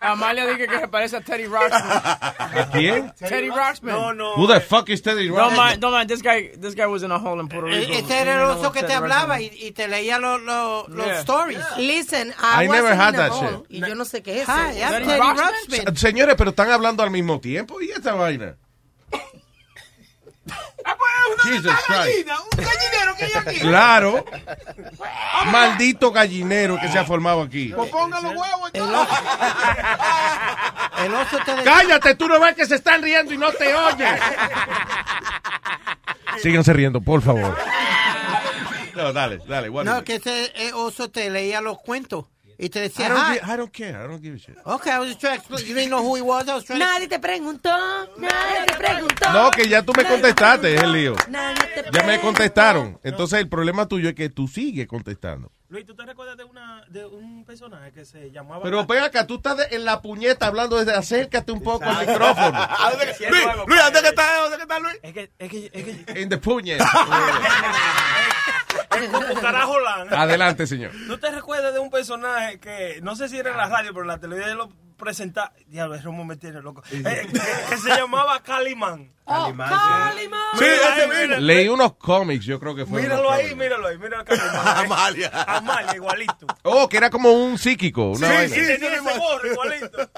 [0.00, 1.72] Amalia dice que se parece a Teddy Ruxpin.
[1.82, 3.12] ¿A quién?
[3.18, 3.90] Teddy Ruxpin.
[3.90, 4.34] No, no.
[4.36, 5.56] Who the fuck is Teddy Don't Ruxpin?
[5.56, 6.08] mind, don't mind.
[6.08, 7.92] This guy, this guy was in a hole in Puerto Rico.
[7.92, 11.58] Este era el oso que te hablaba y, te leía los los- los stories.
[11.78, 13.66] Listen, I I, never had that shit.
[13.68, 14.94] Y yo no sé qué es Hi, eso.
[14.94, 15.96] I'm Teddy Ruxpin.
[15.96, 17.80] Señores, pero están hablando al mismo tiempo.
[17.80, 18.54] ¿Y esta vaina?
[21.44, 22.28] Jesus Christ.
[22.28, 23.60] Un gallinero que hay aquí.
[23.60, 24.24] Claro.
[25.46, 27.72] Maldito gallinero que se ha formado aquí.
[27.74, 28.70] Pues ponga los huevos.
[31.04, 34.20] El oso te Cállate, tú no ves que se están riendo y no te oyes.
[36.42, 37.56] Síganse riendo, por favor.
[38.94, 39.68] No, dale, dale.
[39.70, 40.04] what is No, it?
[40.04, 42.24] que ese eh, oso te leía los cuentos
[42.58, 43.38] y te I decía, don't, hi.
[43.38, 43.90] gi- I don't care.
[44.04, 44.56] I don't give a shit.
[44.64, 45.66] Okay, I was just trying to explain.
[45.66, 46.48] You didn't know who he was.
[46.48, 46.84] I was trying to...
[46.86, 47.70] Nadie te preguntó,
[48.18, 49.32] nadie te preguntó.
[49.32, 51.14] No, que ya tú me contestaste, es el lío.
[51.28, 52.22] Nadie te Ya me preguntó.
[52.22, 52.98] contestaron.
[53.04, 55.52] Entonces el problema tuyo es que tú sigues contestando.
[55.70, 58.62] Luis, ¿tú te recuerdas de, una, de un personaje que se llamaba...
[58.62, 62.06] Pero ven acá, tú estás de- en la puñeta hablando desde acércate un poco al
[62.06, 62.58] micrófono.
[63.28, 64.96] Luis, Luis, ¿dónde que está, dónde que está Luis?
[65.02, 66.22] Es que, es que, es que...
[66.22, 66.90] En the puñeta.
[68.96, 70.12] Es como carajo lan.
[70.12, 70.94] Adelante, señor.
[70.94, 74.02] ¿No te recuerdas de un personaje que, no sé si era en la radio, pero
[74.02, 78.42] en la televisión lo presentaba, diablo, ese me tiene loco, Eh, que, que se llamaba
[78.42, 79.12] Calimán.
[79.28, 79.70] Calimán.
[80.58, 81.36] Sí, ese mismo.
[81.36, 83.02] Leí unos cómics, yo creo que fue.
[83.02, 84.78] Míralo ahí, míralo ahí, mira a Calimán.
[84.84, 85.30] Amalia.
[85.46, 86.46] Amalia, igualito.
[86.62, 88.10] Oh, que era como un psíquico.
[88.10, 88.54] Una sí, vaina.
[88.54, 90.10] sí, tenía ese gorro, igualito.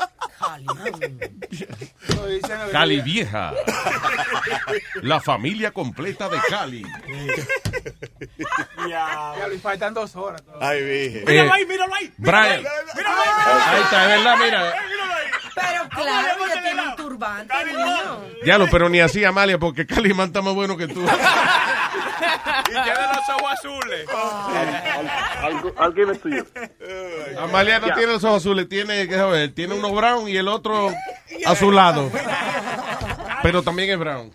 [2.72, 3.52] Cali Vieja.
[5.02, 6.86] La familia completa de Cali.
[8.88, 10.42] Ya, y faltan dos horas.
[10.61, 11.24] Ay, vi.
[11.26, 12.12] Míralo ahí, míralo ahí.
[12.16, 12.62] Brian.
[12.96, 13.28] Míralo ahí.
[13.66, 14.74] Ahí está, es verdad, mira.
[15.54, 18.20] Pero claro, ella tiene un turbante, niño.
[18.44, 21.05] Diablo, pero ni así, Amalia, porque Calimán está más bueno que tú.
[22.68, 24.07] Y tiene los ojos azules.
[25.78, 26.46] I'll give it to you.
[27.38, 30.92] Amalia no tiene los ojos azules, tiene, que saber, tiene uno brown y el otro
[31.46, 32.11] azulado.
[33.42, 34.32] Pero también es brown.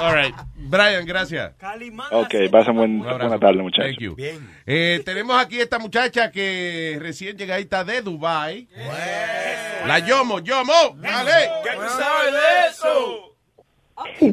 [0.00, 0.34] All right.
[0.56, 1.52] Brian, gracias.
[2.10, 3.96] Ok, pasen buen, buena tarde, muchachos.
[3.96, 4.16] Thank you.
[4.66, 8.68] Eh, tenemos aquí esta muchacha que recién llegadita de Dubai.
[9.86, 11.50] La Yomo, Yomo, dale.
[11.62, 13.33] ¿Qué tú sabes de eso?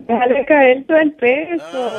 [0.07, 1.91] Dale caer todo el peso.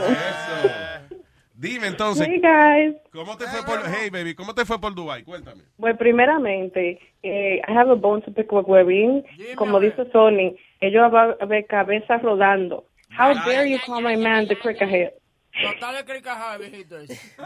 [1.55, 2.97] Dime entonces, Hey guys.
[3.13, 5.23] ¿cómo te fue por Hey baby, cómo te fue por Dubai?
[5.23, 5.63] Cuéntame.
[5.79, 9.25] Pues primeramente, eh, I have a bone to pick with Webin.
[9.55, 12.87] Como dice Sony, ellos van a ver cabeza rodando.
[13.17, 15.15] How dare you call my man the cricket
[15.63, 16.97] No está de viejito.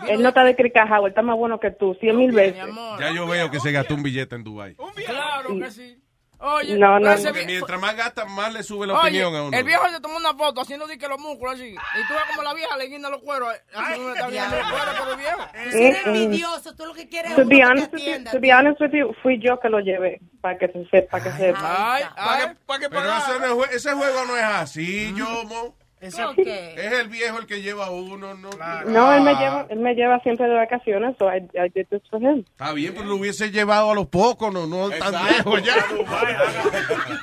[0.09, 2.65] Él no está de cricajado, él está más bueno que tú, cien mil veces.
[2.99, 4.77] Ya yo veo que se gastó un billete en Dubai.
[5.05, 5.99] Claro que sí.
[6.39, 9.57] Oye, No, no, ese Mientras más gasta, más le sube la Oye, opinión a uno.
[9.57, 11.69] el viejo se tomó una foto haciendo que los músculos así.
[11.71, 13.55] Y tú ves como la vieja le guinda los cueros.
[13.55, 15.39] eh, Así no está guindando los cueros, pero el viejo.
[15.53, 18.01] Tú eres envidioso, tú lo que quieres es To uno be que te honest with
[18.01, 18.31] you, atienda.
[18.33, 21.25] to be honest with you, fui yo que lo llevé, para que se sepa, para
[21.25, 21.95] que sepa.
[21.95, 22.57] Ay, ay.
[22.67, 25.75] Pero ese, no es jue- ese juego no es así, Yomo.
[25.99, 28.51] Es el viejo el que lleva a uno, no.
[28.87, 32.03] No, él me lleva, él me lleva siempre de vacaciones, so I, I did this
[32.11, 32.45] for him.
[32.51, 35.75] Está bien, pero lo hubiese llevado a los pocos, no, no tan lejos ya.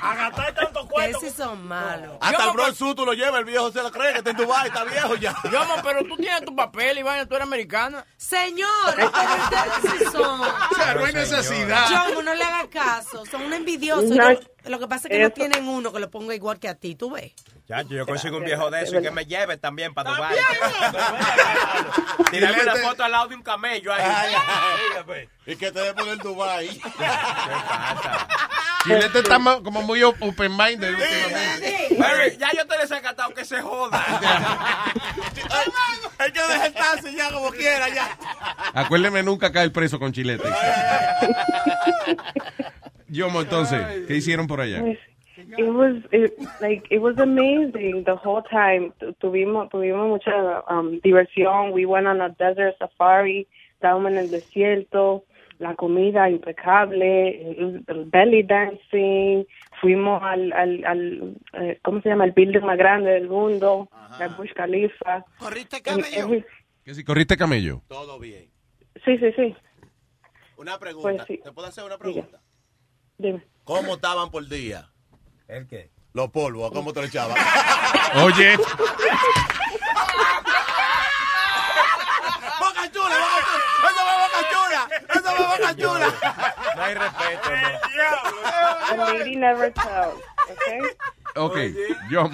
[0.02, 1.22] A gastar tantos cuentos.
[1.22, 2.16] Esos son malos.
[2.20, 4.36] Hasta el Bron Su tú lo llevas, el viejo se lo cree que está en
[4.36, 5.34] Dubai, está viejo ya.
[5.52, 8.04] Yomo, pero tú tienes tu papel, Iván, tú eres americana.
[8.16, 10.40] Señor, pero ustedes sí son.
[10.74, 11.88] O sea, no hay necesidad.
[12.14, 14.02] Yo, no le hagas caso, son un envidioso.
[14.14, 16.68] No, Yo- lo que pasa es que no tienen uno que lo ponga igual que
[16.68, 17.32] a ti, tú ves.
[17.66, 20.36] Chacho, yo consigo un viejo de eso y que me lleve también para Dubai.
[22.30, 24.04] Tirarme una foto al lado de un camello ahí.
[25.46, 26.68] Y que te dé por el Dubai.
[28.84, 32.36] Chilete está ma- como muy op- open-minded últimamente.
[32.38, 34.02] Ya yo te les he catado que se joda.
[36.18, 38.16] Hay que dejar el taxi ya como quiera ya.
[38.74, 40.48] Acuérdeme nunca caer preso con chilete.
[43.08, 44.82] Yomo, entonces, ¿qué hicieron por allá?
[45.58, 48.92] It was it, like it was amazing the whole time.
[48.98, 51.72] Tu- Tuvimos tuvimos mucha um, diversión.
[51.72, 53.46] We went on a desert safari.
[53.74, 55.24] Estábamos en el desierto.
[55.58, 57.50] La comida impecable.
[57.52, 59.44] El, el belly dancing.
[59.80, 62.24] Fuimos al al, al eh, ¿cómo se llama?
[62.24, 63.88] El building más grande del mundo,
[64.20, 65.24] el Burj Khalifa.
[65.38, 66.44] ¿Corriste every-
[66.84, 67.82] Que si corriste camello.
[67.88, 68.50] Todo bien.
[69.04, 69.54] Sí, sí, sí.
[70.56, 71.08] Una pregunta.
[71.10, 71.40] Pues sí.
[71.42, 72.40] ¿Te puedo hacer una pregunta?
[73.18, 73.42] Dime.
[73.64, 74.88] ¿Cómo estaban por día?
[75.48, 75.90] ¿El qué?
[76.12, 77.36] Los polvos, ¿cómo te lo echaban?
[78.24, 78.56] Oye,
[82.60, 83.16] ¡Boca chula!
[83.84, 84.88] ¡Eso va boca chula!
[85.14, 86.08] ¡Eso va boca chula!
[86.76, 88.94] No hay respeto, no.
[89.04, 90.20] A lady never tells.
[90.50, 90.80] Okay.
[91.36, 91.56] Ok,
[92.10, 92.30] yo.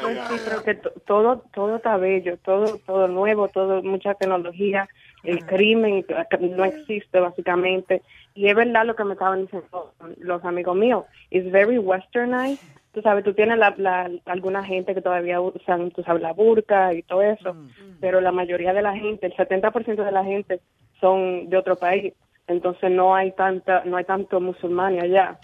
[0.00, 4.88] Pues sí, pero que to- todo, todo está bello, todo, todo nuevo, todo, mucha tecnología,
[5.24, 6.04] el crimen
[6.40, 8.02] no existe básicamente.
[8.34, 11.04] Y es verdad lo que me estaban diciendo los amigos míos.
[11.30, 12.60] It's very westernized.
[12.92, 16.92] Tú sabes, tú tienes la, la, alguna gente que todavía usan, tú sabes, la burka
[16.92, 17.54] y todo eso,
[18.00, 20.60] pero la mayoría de la gente, el 70% de la gente
[21.00, 22.12] son de otro país.
[22.48, 25.38] Entonces no hay tanta, no hay tanto musulmán allá.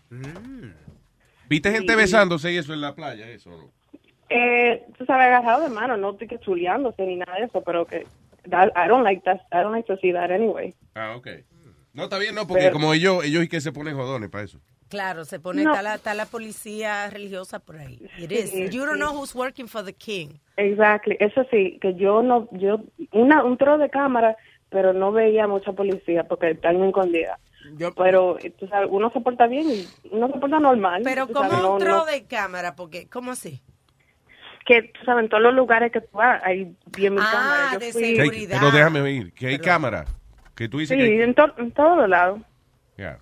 [1.49, 1.97] ¿Viste gente Sí.
[1.99, 3.29] besándose y eso en la playa?
[3.29, 3.71] Eso, ¿no?
[4.29, 8.07] Eh, tú sabes, agarrado de mano, no estoy chuleándose ni nada de eso, pero que
[8.51, 10.75] that, I don't like that, I don't like to see that anyway.
[10.95, 11.29] Ah, ok.
[11.93, 14.45] No, está bien, no, porque Pero- como ellos, ellos y que se ponen jodones para
[14.45, 14.61] eso.
[14.89, 15.71] Claro, se pone, No.
[15.73, 17.99] está, la, está la policía religiosa por ahí.
[18.19, 18.51] It is.
[18.51, 19.01] Sí, You don't sí.
[19.01, 20.39] know who's working for the king.
[20.57, 22.81] Exactly, eso sí, que yo no, yo,
[23.13, 24.37] una, un tro de cámara,
[24.69, 27.41] pero no veía mucha policía porque están escondidas.
[27.97, 31.03] pero, eh, tú sabes, uno se porta bien y uno se porta normal.
[31.03, 33.61] Pero como sabes, no- un tro no- de cámara, porque, ¿cómo así?
[34.67, 37.73] Que tú sabes, en todos los lugares que tú vas hay 10 mil Ah, cámaras.
[37.73, 40.05] Yo de fui- Que- pero déjame oír, que hay cámara.
[40.55, 41.23] Que tú dices Sí, que...
[41.23, 42.41] en, to- en todos lados.
[42.97, 43.19] Ya.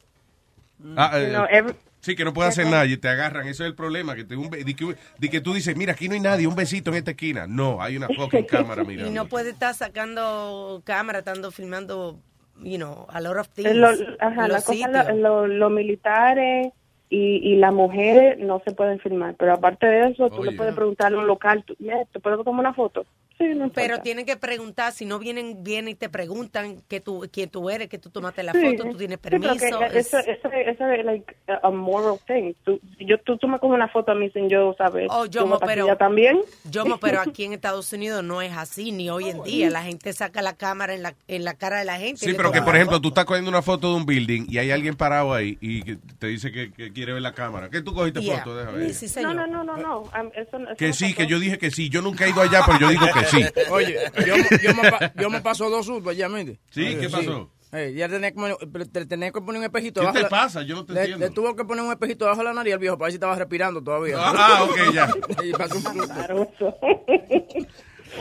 [0.97, 3.47] Ah, eh, You know, every- sí, que no puede hacer nada y te agarran.
[3.49, 4.15] Eso es el problema.
[4.15, 6.55] Que, te, un, di que, di que tú dices, mira, aquí no hay nadie, un
[6.55, 7.47] besito en esta esquina.
[7.47, 9.07] No, hay una fucking cámara, mira.
[9.07, 12.21] Y no puede estar sacando cámara, estando filmando,
[12.63, 13.75] you know, a lot of things.
[13.75, 16.69] Lo- ajá, en la los cosa, lo- lo- los militares
[17.15, 20.51] y, y las mujeres no se pueden filmar, pero aparte de eso, tú Oye.
[20.51, 23.07] le puedes preguntar a un local, tú, "Mira, ¿te puedo tomar una foto?
[23.39, 23.69] Sí, no.
[23.71, 27.69] Pero tienen que preguntar, si no vienen, vienen y te preguntan que tú, quién tú
[27.69, 28.61] eres, que tú tomaste la Sí.
[28.61, 29.79] foto, tú tienes Sí, pero permiso.
[29.81, 32.53] que es- eso, eso, eso es like a moral thing.
[32.65, 35.09] Tú, yo, tú, me coges una foto a mí sin yo saber.
[35.11, 36.39] Oh, yo, ¿tú mo, votas pero, también?
[36.71, 39.69] yo, pero aquí en Estados Unidos no es así, ni hoy en día.
[39.71, 42.25] La gente saca la cámara en la, en la cara de la gente.
[42.25, 43.03] Sí, pero que por ejemplo foto.
[43.03, 45.99] tú estás cogiendo una foto de un building y hay alguien parado ahí y que
[46.19, 47.69] te dice que, que quiere ver la cámara.
[47.69, 48.39] ¿Qué tú cogiste Yeah.
[48.39, 48.57] foto?
[48.57, 48.95] Déjame ver.
[49.23, 50.01] no, no, no, no, no.
[50.03, 51.17] um, eso, eso Que no sí, pasó.
[51.17, 51.89] que yo dije que sí.
[51.89, 53.45] Yo nunca he ido allá, pero yo digo que sí.
[53.71, 57.51] Oye, yo, yo, me, yo me paso dos sustos allá, ¿me Sí, ¿qué pasó?
[57.73, 60.63] Eh, ya tenía que, te que poner un espejito ¿Qué te pasa?
[60.63, 61.27] Yo no te le, entiendo.
[61.27, 63.17] Le tuvo que poner un espejito debajo de la nariz al viejo para ver si
[63.17, 64.15] estaba respirando todavía.
[64.17, 65.09] Ah, ah, ok, ya.
[65.45, 67.67] Y pasó un.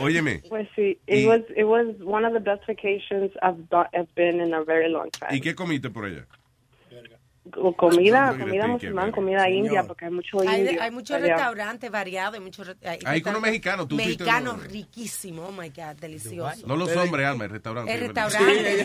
[0.00, 0.42] Óyeme.
[0.48, 4.40] Pues sí, it Y- was it was one of the best vacations I've, I've been
[4.40, 5.36] in a very long time.
[5.36, 6.26] ¿Y qué comiste por allá?
[7.54, 9.12] Co- Comida, comida verga.
[9.12, 9.64] comida Señor.
[9.66, 10.82] india, porque hay mucho Hay, indio.
[10.82, 14.64] hay muchos restaurantes variados, hay muchos hay restaurantes mexicanos, tú uno.
[14.70, 16.66] riquísimos, oh my god, delicioso.
[16.66, 17.92] No los hombres, Alma, el restaurante.
[17.94, 18.84] El restaurante.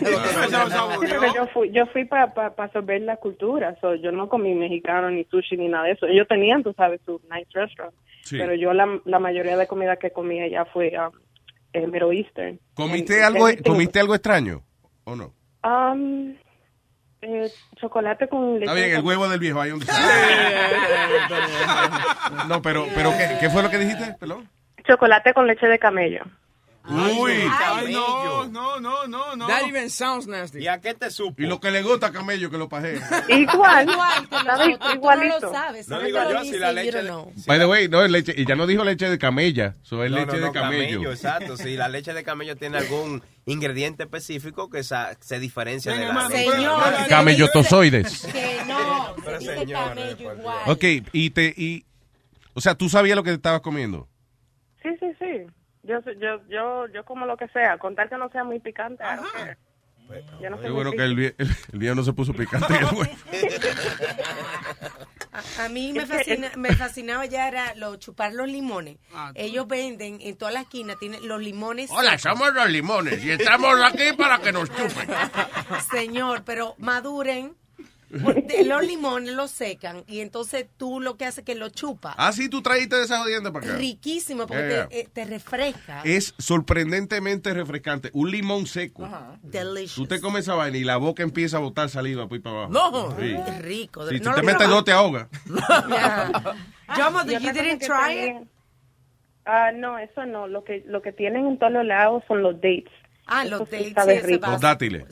[0.62, 1.32] Ah.
[1.34, 5.10] Yo fui, yo fui para pa, pa absorber la cultura, so, yo no comí mexicano
[5.10, 6.06] ni sushi ni nada de eso.
[6.06, 8.36] Ellos tenían, tú sabes, su nice restaurant, Sí.
[8.38, 11.12] pero yo la, la mayoría de comida que comí allá fue um,
[11.72, 12.60] eh, Middle Eastern.
[12.74, 14.62] ¿Comiste algo, everything- ¿Comiste algo extraño
[15.04, 15.32] o no?
[15.64, 16.34] Um,
[17.22, 18.64] eh, chocolate con leche.
[18.64, 19.60] Está bien, de el huevo del viejo.
[19.60, 19.80] Hay un...
[22.48, 24.16] No, pero, pero ¿qué, qué fue lo que dijiste?
[24.18, 24.48] Perdón.
[24.86, 26.24] Chocolate con leche de camello.
[26.90, 27.32] Uy.
[27.50, 29.46] Ay, no, no, no, no, no.
[29.46, 30.58] That even sounds nasty.
[30.60, 31.40] ¿Y a qué te supo?
[31.42, 32.94] Y lo que le gusta a Camello que lo paje.
[33.28, 35.40] Igual, Igual tú no Igualito.
[35.40, 35.88] lo sabes.
[35.88, 37.32] No digo yo, si la leche de- know.
[37.46, 40.10] By the way, no, es leche, y ya no dijo leche de camella, eso es
[40.10, 41.10] No, leche no, de no, camello.
[41.12, 46.06] Exacto, si la leche de camello tiene algún ingrediente específico que sa- se diferencia de
[46.06, 46.50] la leche.
[46.50, 48.22] Señor, Camellotozoides.
[48.32, 50.56] Que no, se Pero dice señores, camello igual.
[50.66, 51.84] Ok, y te, y,
[52.54, 54.08] o sea, tú sabías lo que te estabas comiendo.
[54.82, 55.46] Sí, sí, sí.
[55.90, 59.02] Yo, yo, yo, yo como lo que sea, contar que no sea muy picante.
[59.02, 59.56] I don't care.
[60.42, 61.34] Yo no soy bueno que el, el,
[61.72, 63.12] el viejo no se puso picante en el huevo.
[65.32, 68.98] A, a mí me, que- fascina, me fascinaba ya era lo, chupar los limones.
[69.14, 71.90] Ah, Ellos venden en toda la esquina, tienen los limones.
[71.92, 72.38] Hola, secos.
[72.38, 75.08] somos los limones y estamos aquí para que nos chupen.
[75.90, 77.56] Señor, pero maduren.
[78.10, 82.14] Los limones los secan y entonces tú lo que haces es que lo chupas.
[82.18, 83.76] Ah, sí, tú traíste de esa jodienda para acá.
[83.76, 86.02] Riquísimo porque Yeah, te, eh, te refresca.
[86.04, 88.10] Es sorprendentemente refrescante.
[88.12, 89.08] Un limón seco.
[89.42, 89.94] Delicious.
[89.94, 92.64] Tú te comes esa vaina y la boca empieza a botar saliva por ahí para
[92.64, 92.72] abajo.
[92.72, 93.16] No.
[93.20, 93.36] Sí.
[93.60, 94.06] Rico.
[94.08, 95.28] Si No tú te metes dos, te ahogas.
[95.46, 97.86] Yomo, Y you otra cosa didn't que try it?
[97.86, 98.50] también-
[99.46, 100.46] Ah, no, eso no.
[100.48, 102.90] Lo que, lo que tienen en todos los lados son los dates.
[103.26, 104.50] Ah, Eso los sí dates, sí, ese rico.
[104.50, 105.04] Los dátiles.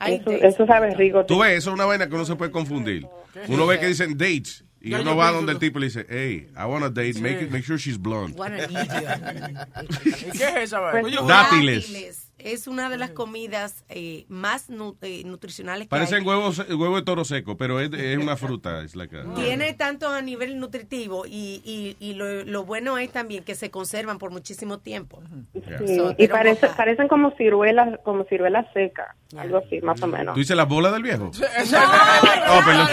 [0.00, 1.24] Eso, eso sabe rico.
[1.24, 3.06] Tú ves, eso es una vaina que uno se puede confundir.
[3.48, 6.64] Uno ve que dicen dates y uno va donde el tipo le dice, hey, I
[6.64, 8.36] want a date, make, it- make sure she's blonde.
[8.38, 10.26] What an idiot.
[10.34, 11.00] ¿Y qué es esa vaina?
[11.00, 12.25] Pues, Dátiles.
[12.38, 16.24] Es una de las comidas eh, más nu- eh, nutricionales que Parecen hay.
[16.26, 18.82] huevos, huevo de toro seco, pero es, es una fruta.
[18.82, 23.10] Es like a- Tiene tanto a nivel nutritivo y, y, y lo, lo bueno es
[23.10, 25.22] también que se conservan por muchísimo tiempo.
[25.54, 29.08] Sí, So, y parece, parecen como ciruelas, como ciruelas secas,
[29.38, 30.34] algo así, más o menos.
[30.34, 31.30] ¿Tú dices las bolas del viejo?
[31.30, 32.88] Oh, perdón.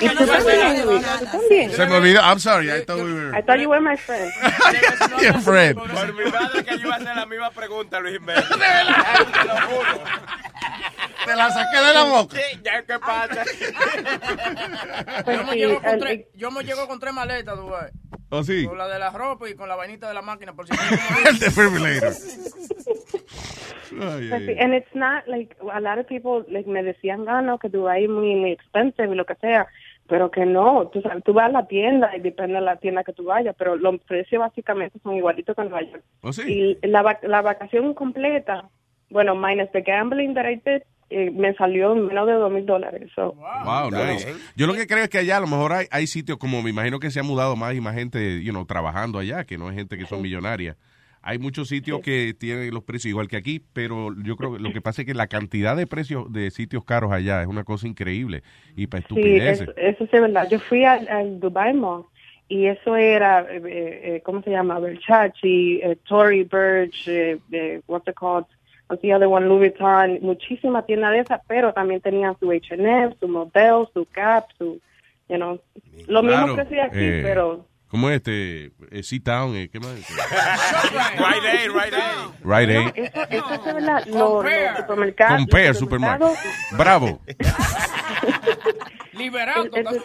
[0.00, 1.70] Y tú también, Luis, tú también.
[1.70, 2.20] Se me olvidó.
[2.22, 2.70] I'm sorry.
[2.70, 3.38] I thought we were...
[3.38, 4.30] I thought you were my friend.
[5.22, 5.78] Your friend.
[5.78, 8.44] Por mi madre que yo iba a hacer la misma pregunta, Luis Jiménez.
[9.32, 10.04] Te lo juro.
[11.26, 12.36] Te la saqué de la boca.
[12.36, 13.44] Sí, ya qué pasa.
[15.24, 17.68] Pues yo, me sí, llego con el- tres, yo me llego con tres maletas, tú
[17.70, 17.92] ves.
[18.30, 18.66] ¿Oh, sí?
[18.66, 20.72] Con la de la ropa y con la vainita de la máquina, por si
[21.28, 22.12] El defibrillator.
[23.90, 24.56] Pues ay, sí, ay.
[24.58, 28.04] and it's not like a lot of people like me decían, ah, no, que Dubai
[28.04, 29.66] es muy, muy expensive y lo que sea,
[30.08, 33.04] pero que no, tú sabes, tú vas a la tienda y depende de la tienda
[33.04, 36.04] que tú vayas, pero los precios básicamente son igualitos que en Nueva York.
[36.22, 36.78] ¿Oh, sí?
[36.82, 38.68] Y la, la vacación completa,
[39.10, 40.82] bueno, minus the gambling that I did,
[41.14, 43.10] eh, me salió en menos de dos mil dólares.
[43.14, 43.34] So.
[43.34, 44.26] Wow, nice.
[44.56, 46.70] Yo lo que creo es que allá a lo mejor hay, hay sitios como me
[46.70, 49.68] imagino que se ha mudado más y más gente, you know, trabajando allá, que no
[49.68, 50.76] es gente que son millonarias.
[51.22, 54.70] Hay muchos sitios que tienen los precios igual que aquí, pero yo creo que lo
[54.72, 57.86] que pasa es que la cantidad de precios de sitios caros allá es una cosa
[57.86, 58.42] increíble
[58.76, 59.68] y para Sí, estupideces.
[59.68, 60.48] eso, eso sí es verdad.
[60.50, 62.04] Yo fui al, al Dubai Mall
[62.48, 64.78] y eso era, eh, eh, ¿cómo se llama?
[64.78, 68.46] Versace, eh, Tory Burch, eh, eh, what's it called?
[69.00, 69.46] The other one?
[69.48, 74.44] Louis Vuitton, muchísimas tiendas de esas, pero también tenían su H&M, su Model, su Gap,
[74.58, 74.80] su,
[75.30, 75.58] you know,
[76.08, 78.72] lo mismo que sí aquí, eh, pero ¿Cómo es este?
[78.90, 79.90] Eh, Sit-Down, eh, ¿qué más?
[79.92, 82.30] Right Aid, Right Aid.
[82.42, 83.04] Right Aid.
[83.04, 84.06] eso, eso es verdad.
[84.06, 85.36] Los, los supermercados.
[85.38, 86.28] Compare, los Supermarket.
[86.28, 87.20] supermercados, Bravo.
[89.12, 89.64] Liberado.
[89.74, 90.02] El- el-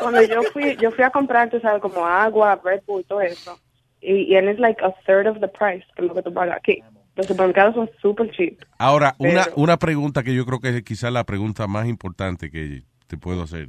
[0.00, 3.20] cuando yo fui yo fui a comprar tú sabes como agua Red Bull y todo
[3.20, 3.58] eso
[4.00, 6.82] y, y it's like a third of the price que lo que tú pagas aquí
[7.16, 10.82] los supermercados son super cheap Ahora, una, Pero- una pregunta que yo creo que es
[10.84, 13.68] quizás la pregunta más importante que te puedo hacer.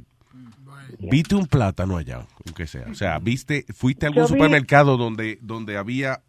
[1.00, 2.26] ¿Viste un plátano allá?
[2.46, 2.86] Aunque sea.
[2.90, 6.20] O sea, ¿viste, fuiste a algún Yo vi- supermercado donde, donde había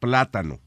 [0.00, 0.58] plátano?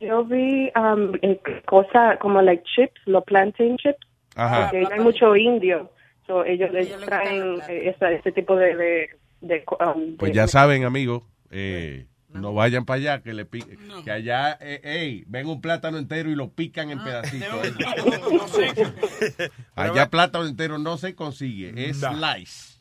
[0.00, 3.98] yo vi um, eh, cosas como like chips los plantain chips
[4.36, 4.70] Ajá.
[4.70, 5.90] porque hay mucho indio
[6.26, 9.08] so ellos, ellos traen ese tipo de, de,
[9.40, 13.64] de, um, Pues de- ya saben, amigos, eh, no vayan para allá, que le pi-
[14.04, 17.48] que allá, eh, ey, ven un plátano entero y lo pican en pedacitos.
[19.74, 22.78] allá plátano entero no se consigue, es slice.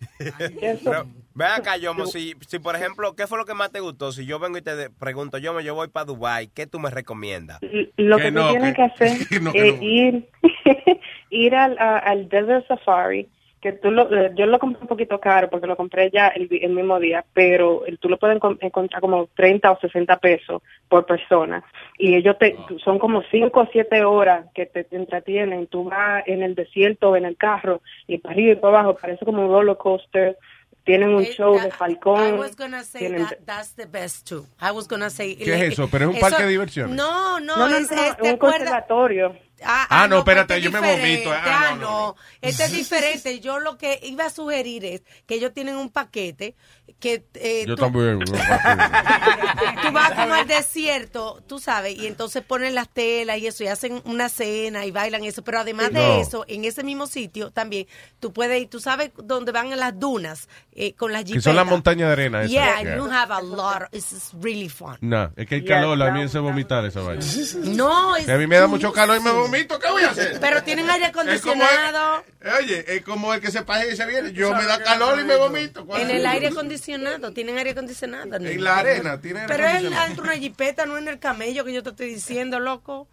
[0.83, 4.11] Pero, ven acá, Yomo, si, si por ejemplo, ¿qué fue lo que más te gustó?
[4.11, 7.59] Si yo vengo y te pregunto, Yomo, yo voy para Dubai, ¿qué tú me recomiendas?
[7.97, 9.51] lo Que que, no, tú tienes que- que hacer es no.
[9.55, 10.29] ir
[11.29, 13.29] ir al, al Desert Safari
[13.61, 16.47] que tú lo, eh, yo lo compré un poquito caro porque lo compré ya el,
[16.47, 20.17] vi- el mismo día pero el- tú lo puedes encon- encontrar como 30 o 60
[20.17, 21.63] pesos por persona
[21.97, 26.23] y ellos te son como 5 o 7 horas que te, te entretienen tú vas
[26.27, 29.51] en el desierto en el carro y para arriba y para abajo parece como un
[29.51, 30.37] roller coaster
[30.83, 34.45] tienen un show de I falcón was gonna say tienen- that that's the best too.
[34.61, 35.35] I was gonna say.
[35.35, 35.89] ¿Qué es eso?
[35.91, 36.95] ¿Pero es un parque de diversiones?
[36.95, 39.35] No, no, No, no, es, no, es- es ¿te un conservatorio.
[39.63, 41.31] Ah, Ah, no, pero espérate, este es yo me vomito.
[41.31, 43.39] Ah, Ah, no, no, Este es diferente.
[43.39, 46.55] Yo lo que iba a sugerir es que ellos tienen un paquete
[46.99, 48.19] que eh, Yo tú, también.
[49.81, 53.67] tú vas como al desierto, tú sabes, y entonces ponen las telas y eso, y
[53.67, 55.43] hacen una cena y bailan eso.
[55.43, 56.21] Pero además de No.
[56.21, 57.87] eso, en ese mismo sitio también,
[58.19, 61.43] tú puedes ir, tú sabes dónde van en las dunas eh, con las Que jipetas.
[61.45, 62.39] son las montañas de arena.
[62.41, 62.51] esas.
[62.51, 62.97] Yeah, Yeah.
[62.97, 63.83] you have a lot.
[63.83, 64.97] of- It's really fun.
[65.01, 67.25] No, es que el Yeah, calor a mí hace vomitar esa vaina.
[67.63, 70.37] No, es a mí me da mucho calor y me vomito, ¿qué voy a hacer?
[70.39, 72.23] Pero tienen aire Es acondicionado.
[72.59, 74.33] Oye, es como el que se paga y se viene.
[74.33, 75.85] Yo me da calor y me vomito.
[75.85, 78.35] ¿Cuál En el aire acondicionado, tienen aire acondicionado.
[78.35, 81.65] En la arena, tienen aire Pero es dentro de una jipeta, no en el camello
[81.65, 83.07] que yo te estoy diciendo, loco.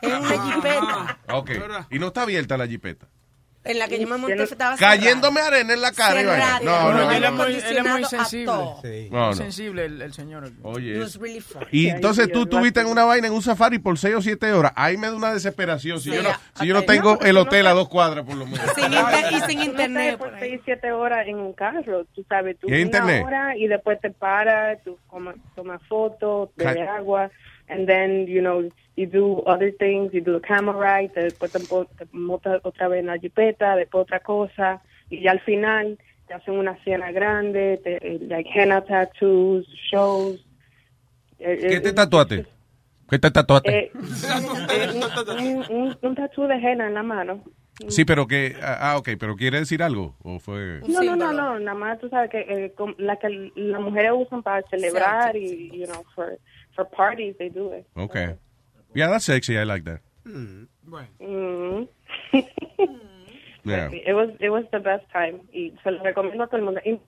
[0.00, 1.18] Es una jipeta.
[1.32, 1.50] Ok.
[1.90, 3.08] Y no está abierta la jipeta.
[3.64, 4.96] En la que yo me monté estaba cerrada.
[4.96, 6.14] Cayéndome arena en la cara.
[6.20, 6.60] Cerrada.
[6.60, 7.26] No, no, él, no.
[7.28, 8.52] es muy, él es muy sensible.
[8.82, 9.08] Sí.
[9.10, 9.32] No, no.
[9.34, 10.50] sensible el, el señor.
[10.62, 10.94] Oye.
[11.20, 11.42] Really.
[11.72, 14.72] Y entonces tú estuviste en una vaina en un safari por 6 o 7 horas.
[14.76, 16.00] Ahí me da una desesperación.
[16.00, 18.36] Si, yo, no, si yo no tengo No, el hotel no a dos cuadras por
[18.36, 18.70] lo menos.
[18.74, 20.18] Sin inter- y sin no internet.
[20.18, 23.22] por seis, siete horas en un carro, tú sabes, tú ¿Y internet?
[23.26, 27.30] hora y después te paras, tú comas- tomas fotos, bebes agua,
[27.68, 31.52] and then, you know, you do other things, you do the camera ride, te- después
[31.52, 31.58] te,
[32.12, 36.54] montas otra vez en la jipeta, después otra cosa, y ya al final te hacen
[36.54, 40.44] una cena grande, te, eh, like henna tattoos, shows.
[41.38, 42.46] Eh, ¿Qué eh, te tatuaste?
[43.08, 43.70] ¿Qué te tatuaste?
[43.70, 43.92] eh,
[44.70, 45.00] eh,
[45.38, 47.42] un, un, un de henna en la mano.
[47.88, 48.56] Sí, pero que...
[48.60, 50.16] Ah, ok, pero ¿quiere decir algo?
[50.24, 50.80] ¿O fue...?
[50.88, 54.42] No, no, no, no, nada más tú sabes que eh, la que las mujeres usan
[54.42, 56.38] para celebrar y, you know, for,
[56.78, 57.86] for parties, they do it.
[57.96, 58.14] Ok.
[58.94, 59.58] Yeah, that's sexy.
[59.58, 60.00] I like that.
[60.24, 60.68] Mm.
[63.64, 63.88] Yeah.
[64.06, 66.80] It was it was the best time y se lo recomiendo a todo el mundo.
[66.84, 66.98] Y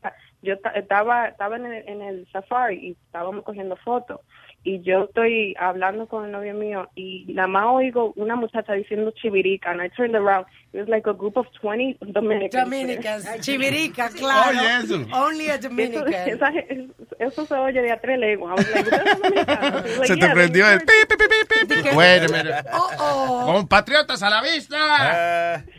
[0.42, 4.20] Yo ta- estaba estaba en el, en el safari y estábamos cogiendo fotos
[4.62, 9.10] y yo estoy hablando con el novio mío y nada más oigo una muchacha diciendo
[9.12, 10.46] chivirica and I turned around.
[10.72, 12.64] It was like a group of 20 Dominicans.
[12.64, 14.50] Dominicans, chivirica, claro.
[14.50, 15.06] Oye, eso.
[15.12, 16.08] Only a Dominican.
[16.12, 18.18] Eso, esa- es- eso se oye de a tres
[18.54, 18.90] was like,
[19.98, 21.96] like, Se te "Yeah, prendió they el pi, pi, pi, pi, pi, pi.
[21.96, 22.68] Wait a minute.
[22.72, 23.52] Oh, oh.
[23.54, 25.64] Compatriotas a la vista.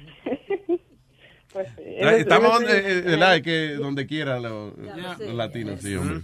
[1.54, 3.18] Pues, was- it Estamos donde, really eh,
[3.76, 6.22] donde quiera los, los latinos, sí, hombre.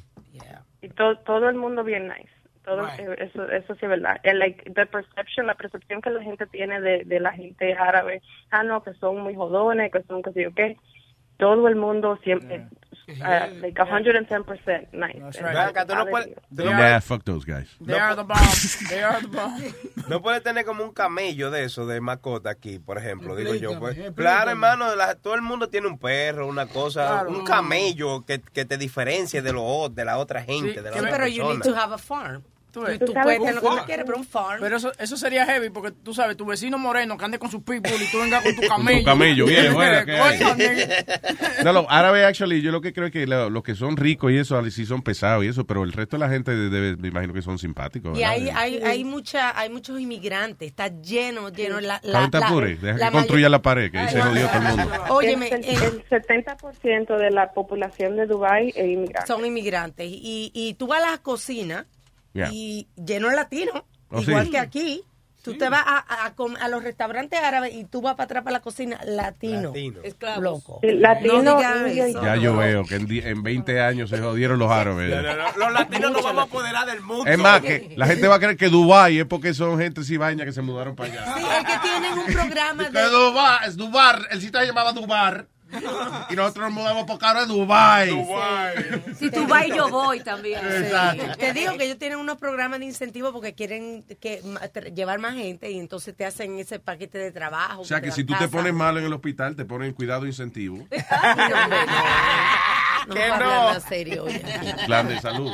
[0.82, 2.30] y todo, todo el mundo bien nice.
[2.68, 4.18] Todo, eh, eso, eso sí es verdad.
[4.24, 8.22] El, like, the perception, la percepción que la gente tiene de, de la gente árabe,
[8.52, 10.76] ah, no, que son muy jodones, que son que sé yo qué.
[11.38, 12.66] Todo el mundo siempre,
[13.10, 15.42] uh, like 110% nice.
[15.44, 17.70] Ven acá, tú no puedes- tú no Nah, fuck those guys.
[17.86, 18.40] They are the bomb.
[18.90, 19.62] They are the bomb.
[20.10, 23.80] No puedes tener como un camello de eso, de mascota aquí, por ejemplo, digo yo.
[23.80, 23.98] Pues.
[24.16, 27.30] Claro, hermano, la- todo el mundo tiene un perro, una cosa, Claro.
[27.30, 31.12] un camello que, que te diferencie de, lo, de la otra gente, de la otra
[31.12, 31.76] pero you need persona.
[31.76, 32.42] to have a farm.
[32.80, 33.00] Tú ves.
[33.00, 34.60] tú puedes tener lo que tú quieres, pero un farm.
[34.62, 37.64] Pero eso, eso sería heavy porque tú sabes, tu vecino moreno que ande con su
[37.64, 39.04] pitbull y tú vengas con tu camello.
[39.06, 40.06] camello, bien, bueno.
[41.64, 44.32] No, los árabes, actually, yo lo que creo es que lo- los que son ricos
[44.32, 47.08] y eso, sí son pesados y eso, pero el resto de la gente, debe- me
[47.08, 48.18] imagino que son simpáticos.
[48.18, 51.80] Y hay, hay, hay, mucha, hay muchos inmigrantes, está lleno, lleno.
[51.80, 54.48] La, la, Ahorita la- apure, deja la que construya la pared, que ahí se jodió
[54.48, 54.92] todo el mundo.
[55.10, 59.28] Óyeme, el, eh, el 70% de la población de Dubai es inmigrante.
[59.28, 60.08] son inmigrantes.
[60.10, 61.86] Y, y tú vas a las cocinas
[62.38, 62.50] Yeah.
[62.54, 64.52] y lleno de latinos, Oh, igual sí.
[64.52, 65.04] que aquí.
[65.44, 68.52] Tú te vas a, a, a los restaurantes árabes y tú vas para atrás para
[68.56, 69.72] la cocina latino.
[70.04, 70.44] Esclavos.
[70.44, 70.80] Loco.
[70.84, 72.22] Latino, No eso.
[72.22, 75.10] Ya yo veo que en, en 20 años se jodieron los árabes.
[75.10, 77.26] No, no, no, Los latinos nos vamos a apoderar del mundo.
[77.26, 80.44] Es más, que la gente va a creer que Dubai es porque son gente cibaña
[80.44, 81.36] que se mudaron para allá.
[81.38, 83.10] Sí, es que tienen un programa de...
[83.10, 85.48] Dubai, es Dubar, el sitio se llamaba Dubar.
[86.30, 88.10] Y nosotros nos mudamos por ahora a Dubai.
[89.16, 90.60] Si tú vas, yo voy también.
[90.62, 91.20] Sí.
[91.38, 94.42] Te digo que ellos tienen unos programas de incentivo porque quieren que
[94.96, 97.82] llevar más gente y entonces te hacen ese paquete de trabajo.
[97.82, 100.86] O sea que si tú te pones malo en el hospital, te ponen cuidado incentivo.
[103.08, 103.80] No, para no.
[103.80, 104.26] serio.
[104.86, 105.54] Plan de salud.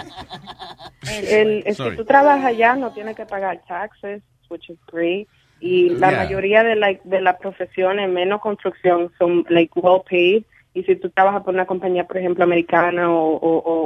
[1.01, 5.28] El, si tú trabajas allá no tienes que pagar taxes, which is great.
[5.66, 6.24] Y la Yeah.
[6.26, 10.43] mayoría de, like, de las profesiones, menos construcción, son like well paid.
[10.74, 13.38] Y si tú trabajas por una compañía, por ejemplo, americana o,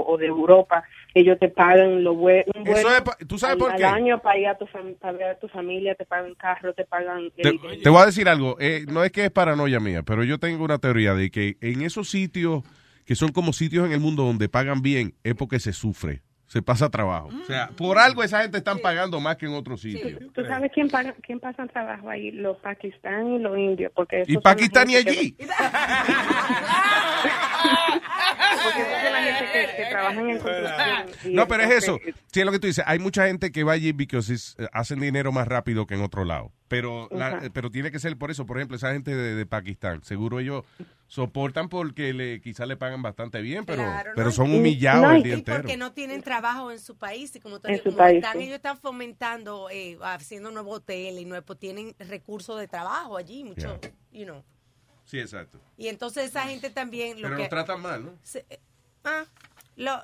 [0.07, 3.53] o, de Europa, ellos te pagan lo bue- un Eso bueno es pa- ¿tú sabes
[3.55, 3.85] al, por al qué?
[3.85, 4.65] año para ir a tu,
[4.99, 7.29] para ver a tu familia, te pagan carro, te pagan...
[7.35, 10.23] Te, el- te voy a decir algo, eh, no es que es paranoia mía, pero
[10.23, 12.63] yo tengo una teoría de que en esos sitios
[13.05, 16.61] que son como sitios en el mundo donde pagan bien, es porque se sufre, se
[16.61, 17.29] pasa trabajo.
[17.41, 20.19] O sea, por algo esa gente están pagando más que en otros sitios.
[20.33, 22.31] ¿Tú sabes quién, paga, quién pasa trabajo ahí?
[22.31, 23.91] Los pakistaníes y los indios.
[23.93, 25.35] Porque Y Pakistán y que- allí.
[28.63, 31.35] Porque son la gente que, que trabajan en construcción.
[31.35, 31.99] No, pero es eso.
[32.31, 32.83] Sí, es lo que tú dices.
[32.87, 36.51] Hay mucha gente que va allí porque hacen dinero más rápido que en otro lado.
[36.67, 37.51] Pero, la- Ujú.
[37.53, 38.45] pero tiene que ser por eso.
[38.45, 40.65] Por ejemplo, esa gente de, de Pakistán, seguro ellos
[41.07, 44.31] soportan porque le, quizás le pagan bastante bien, pero, Claro, pero ¿no?
[44.33, 45.59] son humillados no, el y día entero.
[45.59, 48.43] porque no tienen trabajo en su país y como, país, están, sí.
[48.43, 53.45] ellos están fomentando, eh, haciendo nuevos hoteles y nuevos, pues tienen recursos de trabajo allí,
[53.45, 53.79] mucho,
[54.11, 54.43] you know.
[55.05, 55.61] Sí, exacto.
[55.77, 58.11] Y entonces esa gente también lo Pero que lo tratan mal, ¿no?
[58.23, 58.59] se- eh,
[59.05, 59.23] ah,
[59.77, 60.01] lo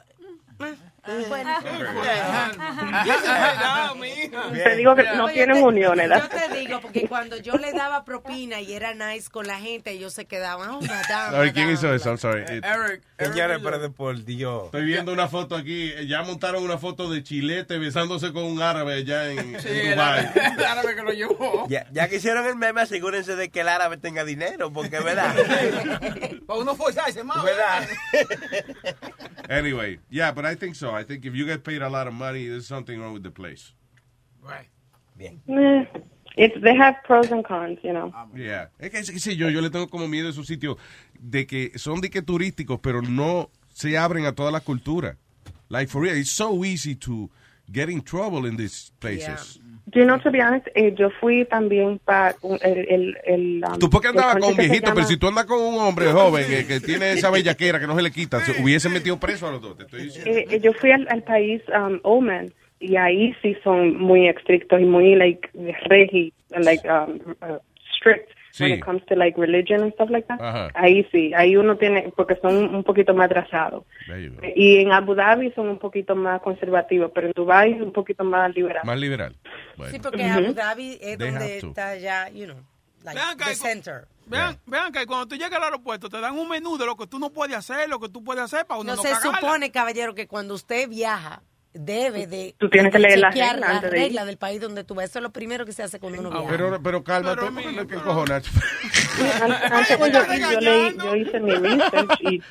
[0.57, 1.49] bueno.
[4.63, 6.09] Te digo que no tienen uniones.
[6.09, 9.91] Yo te digo, porque cuando yo le daba propina y era nice con la gente,
[9.91, 12.09] ellos se quedaban, oh, madame, ¿quién hizo eso?
[12.09, 12.43] I'm sorry.
[12.43, 14.65] It- Eric, Señores, pero de por Dios.
[14.65, 15.91] Estoy viendo una foto aquí.
[15.95, 19.75] eh, Ya montaron una foto de Chilete besándose con un árabe allá en, Sí, en
[19.77, 20.25] el Dubái.
[20.25, 21.65] árabe- el árabe que lo llevó.
[21.69, 25.33] Ya, ya que hicieron el meme, asegúrense de que el árabe tenga dinero, porque verdad.
[26.47, 27.43] Para uno forzarse más.
[27.43, 27.87] ¿Verdad?
[29.49, 30.91] Anyway, yeah, but I think so.
[30.91, 33.31] I think if you get paid a lot of money, there's something wrong with the
[33.31, 33.73] place.
[34.41, 34.67] Right.
[35.17, 35.41] Bien.
[35.47, 35.85] eh,
[36.35, 38.11] it's, they have pros and cons, you know.
[38.35, 38.67] Yeah.
[38.79, 40.77] Es que sí, sí, yo, yo le tengo como miedo a esos sitios
[41.19, 45.15] de que son de que turísticos, pero no se abren a todas las culturas.
[45.69, 47.29] Like for real, it's so easy to
[47.71, 49.59] get in trouble in these places.
[49.91, 52.88] You know, to be honest, eh, yo fui también para el...
[52.89, 55.59] el, el um, Tú porque andabas con un viejito, pero llama- si tú andas con
[55.61, 58.88] un hombre joven eh, que tiene esa bellaquera que no se le quita, se hubiese
[58.89, 60.31] metido preso a los dos, te estoy diciendo.
[60.31, 64.79] Eh, eh, yo fui al, al país um, Oman y ahí sí son muy estrictos
[64.79, 65.49] y muy like
[65.89, 67.57] regi, like um, uh,
[67.97, 68.29] strict
[68.59, 68.73] when Sí.
[68.75, 70.39] it comes to like religion and stuff like that.
[70.39, 70.69] Ajá.
[70.75, 73.83] Ahí sí, ahí uno tiene porque son un poquito más atrasados.
[74.55, 78.53] Y en Abu Dhabi son un poquito más conservativos, pero en Dubai un poquito más
[78.53, 78.84] liberal.
[78.85, 79.35] Más liberal.
[79.89, 80.39] Sí, porque Ujú.
[80.39, 82.57] Abu Dhabi es They donde está ya, you know,
[83.03, 84.07] like Vean que the center.
[84.25, 87.07] Vean, vean que cuando tú llegas al aeropuerto te dan un menú de lo que
[87.07, 89.39] tú no puedes hacer, lo que tú puedes hacer para uno No no, se cagarla.
[89.41, 91.41] supone, caballero, que cuando usted viaja
[91.73, 94.03] debe de Tú tienes que leer reglas las antes de ir.
[94.05, 95.09] reglas del país donde tú vas.
[95.09, 96.45] Eso es lo primero que se hace cuando uno viaja.
[96.49, 98.43] Pero, pero cálmate, porque ¿qué cojones?
[99.71, 102.41] Antes de yo yo, leí, yo hice mi research y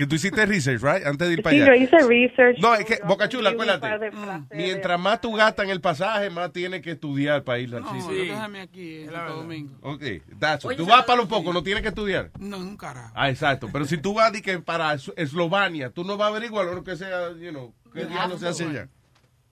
[0.00, 1.06] Que tú hiciste research, right?
[1.06, 1.76] Antes de ir para sí, allá.
[1.76, 2.56] yo hice research.
[2.58, 4.56] No, es que, Boca Chula, Yo vi un par acuérdate.
[4.56, 7.92] Mientras más tú gastas en el pasaje, más tienes que estudiar para ir al No,
[7.92, 8.10] sitio.
[8.10, 9.76] déjame aquí en Santo Domingo.
[9.82, 10.02] Ok,
[10.38, 10.64] that's.
[10.64, 12.30] Oye, Tú vas para un poco, no tienes que estudiar.
[12.38, 13.12] No, un carajo.
[13.14, 13.68] Ah, exacto.
[13.70, 16.96] Pero si tú vas que para Es- Eslovenia, tú no vas a averiguar lo que
[16.96, 18.88] sea, you know, qué diablo se hace allá.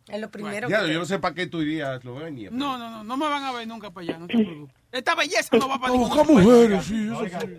[0.08, 0.94] Es lo primero Diablo, que...
[0.94, 2.48] yo no sé para qué tú irías a Eslovenia.
[2.50, 4.74] No, no, no, no me van a ver nunca para allá, no te preocupes.
[4.92, 7.56] Esta belleza no va para ningún Busca mujeres, sí, eso sí.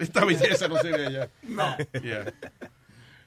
[0.00, 1.28] Esta belleza no se ve allá.
[1.42, 1.76] No.
[2.02, 2.32] Yeah.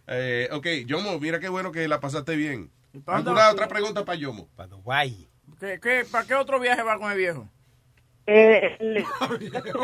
[0.08, 2.70] Eh, ok, Yomo, mira qué bueno que la pasaste bien.
[3.08, 4.48] ¿Alguna otra pregunta para Yomo?
[4.56, 5.30] Para Dubái.
[5.60, 7.48] ¿Qué, qué, ¿Para qué otro viaje va con el viejo?
[8.26, 9.06] Eh, el- en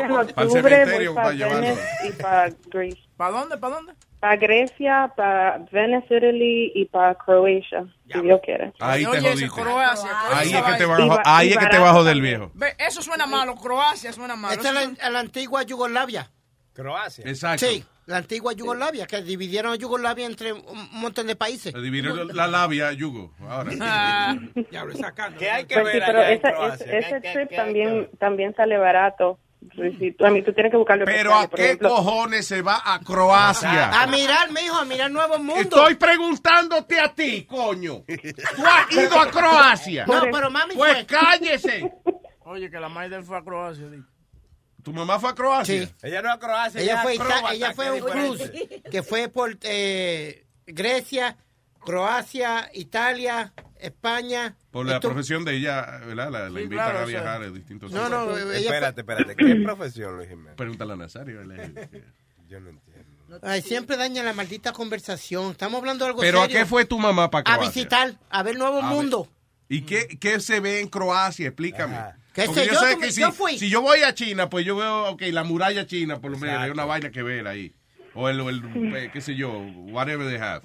[0.08, 1.36] Para octubre voy.
[1.36, 2.98] Venice y para Greece.
[3.14, 3.58] ¿Para dónde?
[3.58, 3.92] ¿Para dónde?
[4.18, 8.72] Para Grecia, para Venice, Italy y para Croacia, si Dios quiere.
[8.80, 9.48] Ahí te jodiste.
[9.50, 12.50] Croacia, Ahí Croacia es que te bajo, ahí es que te bajo del viejo.
[12.54, 14.54] Ve, eso suena malo, Croacia suena malo.
[14.54, 16.30] Esta es la, la antigua Yugoslavia.
[16.72, 17.24] Croacia.
[17.26, 17.66] Exacto.
[17.66, 21.72] Sí, la antigua Yugoslavia, que dividieron a Yugoslavia entre un montón de países.
[21.72, 23.34] Se dividió la labia, Yugo.
[23.48, 23.70] Ahora.
[23.80, 24.36] Ah.
[24.70, 25.38] Diablo, sacando.
[25.38, 26.86] ¿Qué hay que Pues sí, ver pero allá en esa- Croacia?
[26.98, 29.38] ese, ese trip también, también sale barato.
[29.76, 31.04] Sí, sí, tú, a mí tú tienes que buscarlo.
[31.04, 33.90] Pero ¿a qué cojones se va a Croacia?
[34.02, 35.60] A mirar, mijo, a mirar nuevo mundo.
[35.60, 38.02] Estoy preguntándote a ti, coño.
[38.06, 40.06] Tú has ido a Croacia.
[40.06, 41.06] No, pero mami Pues fue.
[41.06, 41.92] cállese.
[42.44, 43.86] Oye, que la él fue a Croacia.
[44.82, 45.86] ¿Tu mamá fue a Croacia?
[45.86, 45.92] Sí.
[46.02, 46.80] Ella no es a Croacia.
[46.80, 48.50] Ella fue, acróbata, ella fue a un cruise
[48.90, 51.36] que fue por eh, Grecia,
[51.84, 54.56] Croacia, Italia, España.
[54.70, 56.30] Por la Esto- profesión de ella, ¿verdad?
[56.30, 57.20] La, la Sí, invitan claro, a o sea.
[57.22, 59.34] viajar a distintos No, no, ella Espérate, espérate.
[59.36, 60.54] ¿Qué profesión, Luis Jiménez?
[60.56, 61.40] Pregúntale a Nazario.
[62.48, 63.38] Yo no entiendo.
[63.42, 65.52] Ay, siempre daña la maldita conversación.
[65.52, 67.68] Estamos hablando de algo Pero ¿a qué fue tu mamá para A Croacia?
[67.70, 68.94] visitar, a ver nuevo A ver.
[68.96, 69.28] mundo.
[69.68, 71.46] ¿Y qué, qué se ve en Croacia?
[71.46, 71.96] Explícame.
[72.32, 72.80] ¿Qué sé yo yo?
[72.80, 73.58] sé que si, yo fui.
[73.58, 76.60] si yo voy a China, pues yo veo, ok, la muralla china, por lo menos,
[76.62, 77.74] hay una vaina que ver ahí.
[78.14, 78.40] O el,
[78.96, 79.50] eh, qué sé yo,
[79.90, 80.62] whatever they have.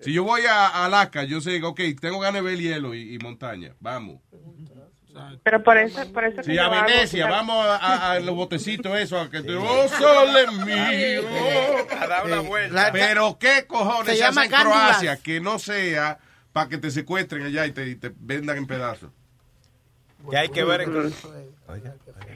[0.00, 3.18] Si yo voy a, Alaska, yo sé, ok, tengo ganas de ver hielo y, y
[3.18, 3.74] montaña.
[3.80, 4.20] Vamos.
[5.42, 8.20] Pero por eso, por eso que Si yo a hago- Venecia, vamos a, a- a
[8.20, 11.22] los botecitos esos, a que te, oh, sole mío.
[12.00, 12.90] A dar una vuelta.
[12.92, 14.60] Pero qué cojones Se se, llama hace en.
[14.62, 16.18] Croacia que no sea
[16.52, 19.10] para que te secuestren allá y te, y te vendan en pedazos.
[20.30, 21.12] ¿Qué hay que ver en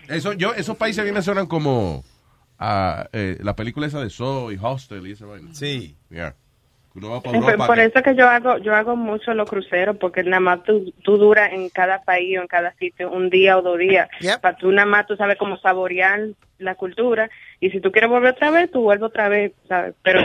[0.08, 2.04] Eso, yo, esos países vienen suenan como
[2.58, 5.48] ah, eh, la película esa de Saw y Hostel y esa vaina.
[5.54, 5.96] Sí.
[6.10, 6.34] Yeah.
[6.92, 7.66] Que Uno va para Sí, por, Europa.
[7.66, 10.92] por que- eso que yo hago yo hago mucho los cruceros porque nada más tú,
[11.02, 14.08] tú duras en cada país o en cada sitio un día o dos días
[14.42, 16.20] para tú nada más tú sabes cómo saborear
[16.58, 17.30] la cultura
[17.60, 20.20] y si tú quieres volver otra vez tú vuelves otra vez sabes pero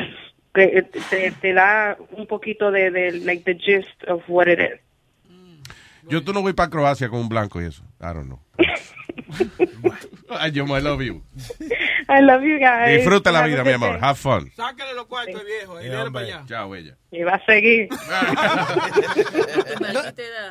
[0.54, 4.80] que te, te da un poquito de, de like the gist of what it is
[6.10, 7.84] Yo tú no voy para Croacia con un blanco y eso.
[8.00, 8.40] I don't know.
[10.30, 11.24] Ay, yo, I love you.
[12.10, 13.98] I love you guys Disfruta la vida, mi amor.
[14.02, 14.52] Have fun.
[14.56, 16.44] Sácale los cuartos, viejo, y para allá.
[16.48, 16.96] Chao, ella.
[17.12, 17.90] y va a seguir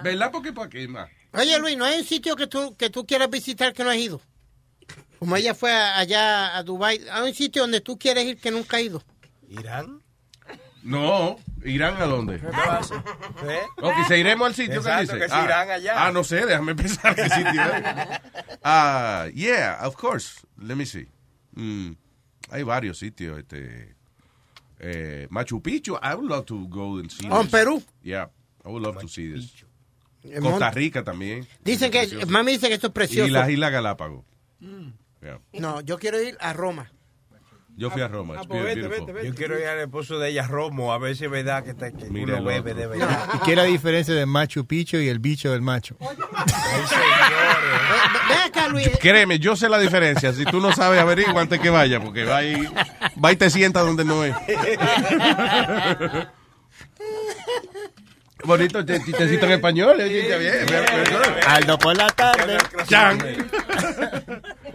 [0.03, 0.31] ¿Verdad?
[0.33, 1.09] Porque para qué más.
[1.33, 3.97] Oye, Luis, ¿no hay un sitio que tú, que tú quieras visitar que no has
[3.97, 4.21] ido?
[5.19, 8.51] Como ella fue a- allá a Dubai, ¿hay un sitio donde tú quieres ir que
[8.51, 9.03] nunca has ido?
[9.49, 10.01] ¿Irán?
[10.83, 11.37] No,
[11.67, 12.37] ¿irán a dónde?
[12.37, 13.61] ¿Eh?
[13.83, 15.19] Ok, se iremos al sitio que Exacto, dice.
[15.27, 15.95] que se irán allá.
[16.07, 18.21] Ah, no sé, déjame pensar qué sitio es.
[18.63, 20.41] Ah, yeah, of course.
[20.59, 21.07] Let me see.
[21.55, 21.93] Mm,
[22.51, 23.39] hay varios sitios.
[23.39, 23.95] Este,
[24.79, 27.53] eh, Machu Picchu, I would love to go and see Oh, en this.
[27.53, 27.83] Perú.
[28.03, 28.31] Yeah,
[28.65, 29.65] I would love to see this.
[30.25, 31.47] En Costa Rica también.
[31.63, 32.27] Dicen que, Precioso.
[32.27, 33.29] mami dice que esto es precioso.
[33.29, 34.25] Y las Islas Galápagos.
[34.61, 35.39] Yeah.
[35.55, 36.91] No, yo quiero ir a Roma.
[37.77, 38.41] Yo fui a Roma.
[38.43, 41.91] Yo quiero ir al esposo de ella, Romo, a ver si es verdad que, está,
[41.93, 43.29] que Mira uno bebe de verdad.
[43.35, 45.97] ¿Y qué es la diferencia de Machu Picchu y el bicho del macho?
[48.71, 48.89] Luis.
[49.01, 50.33] Créeme, yo sé la diferencia.
[50.33, 52.67] Si tú no sabes, averigua antes que vaya, porque va y,
[53.23, 54.35] va y te sienta donde no es.
[58.45, 59.97] Bonito el chistecito en español.
[60.01, 60.67] eh.
[61.47, 62.59] Aldo por la tarde.
[62.87, 63.19] Chan.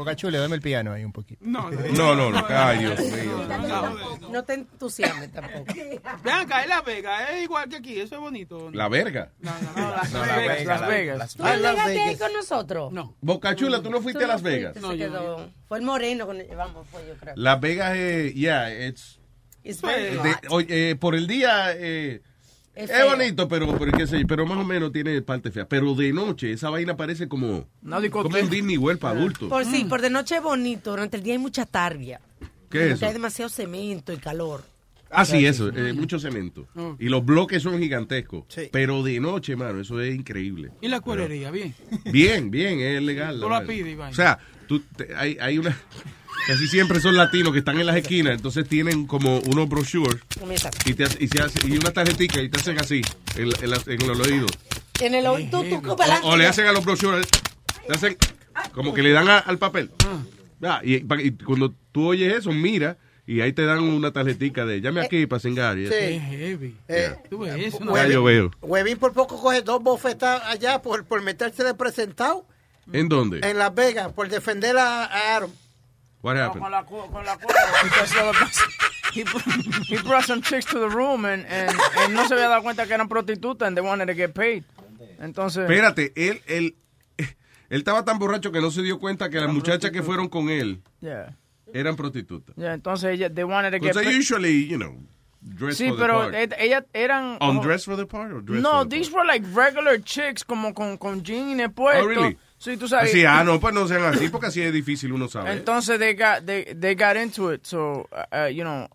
[0.01, 1.43] Boca chule, dame el piano ahí un poquito.
[1.45, 2.45] No, No, no, no.
[2.49, 3.47] Ay, Dios mío.
[4.31, 5.65] No te entusiasmes tampoco.
[6.23, 8.71] Vean acá, es Las Vegas, es igual que aquí, eso es bonito.
[8.71, 9.31] La verga.
[9.39, 10.65] No, no, no, Las No, Vegas.
[10.65, 12.91] Las Vegas, ¿Tú no llegaste ahí con nosotros?
[12.93, 13.15] No.
[13.21, 14.75] Boca Chula, ¿tú no fuiste a Las no Vegas?
[14.75, 15.49] se quedó.
[15.67, 17.33] Fue el moreno con el llevamos, fue yo creo.
[17.37, 19.19] Las Vegas, eh, yeah, it's,
[19.63, 20.65] It's very de- hot.
[20.69, 22.21] eh, por el día, eh,
[22.73, 25.67] Es bonito, pero, pero, qué sé yo, pero más o menos tiene parte fea.
[25.67, 27.67] Pero de noche, esa vaina parece como,
[28.11, 29.49] como un Disney World para adultos.
[29.49, 32.21] Por sí, por de noche es bonito, durante el día hay mucha tardia.
[32.69, 33.05] ¿Qué es eso?
[33.05, 34.63] hay demasiado cemento y calor.
[35.13, 36.65] Ah, sí, eso, eh, mucho cemento.
[36.73, 36.91] Mm.
[36.97, 38.45] Y los bloques son gigantescos.
[38.47, 38.69] Sí.
[38.71, 40.71] Pero de noche, mano, eso es increíble.
[40.79, 41.51] ¿Y la cuerería?
[41.51, 41.75] Bien.
[42.05, 43.35] Bien, bien, es legal.
[43.41, 43.67] Tú la vaina.
[43.67, 44.11] pides, Iván.
[44.11, 45.77] O sea, tú, te- hay, hay una...
[46.51, 50.21] Casi siempre son latinos que están en las esquinas, entonces tienen como unos brochures
[50.85, 53.01] y, te, y, se hace- y una tarjetita y te hacen así
[53.37, 54.51] en, en la- en los oídos.
[54.99, 57.25] En el oído, tú, tú, O, o le hacen a los brochures,
[57.87, 58.17] le hacen
[58.73, 59.91] como que le dan a- al papel.
[60.61, 64.65] Ah, y, pa- y cuando tú oyes eso, mira y ahí te dan una tarjetita
[64.65, 65.77] de llame aquí para cingar.
[65.79, 65.87] y.
[65.87, 65.93] Sí.
[66.19, 66.75] heavy.
[66.89, 68.07] Eh, Tú ves eso, Ya ¿no?
[68.09, 68.51] yo veo.
[68.61, 72.45] Huevín por poco coge dos bofetas allá por, por meterse de presentado
[72.91, 73.39] ¿En dónde?
[73.41, 75.51] en Las Vegas, por defender a, a Aaron.
[76.21, 76.61] What happened?
[76.61, 77.01] Con la, con
[79.13, 79.39] he, br-
[79.87, 82.85] he brought some chicks to the room and, and, and no se había dado cuenta
[82.85, 84.63] que eran prostitutas and they wanted to get paid.
[85.19, 85.63] Entonces.
[85.69, 86.75] Espérate, él, él,
[87.17, 87.27] él
[87.81, 90.81] estaba tan borracho que no se dio cuenta que las muchachas que fueron con él
[91.01, 91.35] Yeah.
[91.73, 92.55] eran prostitutas.
[92.55, 94.17] Yeah, entonces ella, they wanted to get Because they paid.
[94.19, 94.95] usually, you know,
[95.41, 96.53] dress Sí, for the pero part.
[96.59, 97.37] ellas eran.
[97.39, 100.43] como- Undress for the part or dress No, for the these were like regular chicks,
[100.43, 102.03] como con, con jeans puestos.
[102.03, 102.37] Oh, really?
[102.61, 103.11] Sí, tú sabes.
[103.11, 105.51] Sí, ah, no, pues no sean así, porque así es difícil uno sabe.
[105.51, 107.65] Entonces they got they they got into it.
[107.65, 108.87] So uh, uh, you know,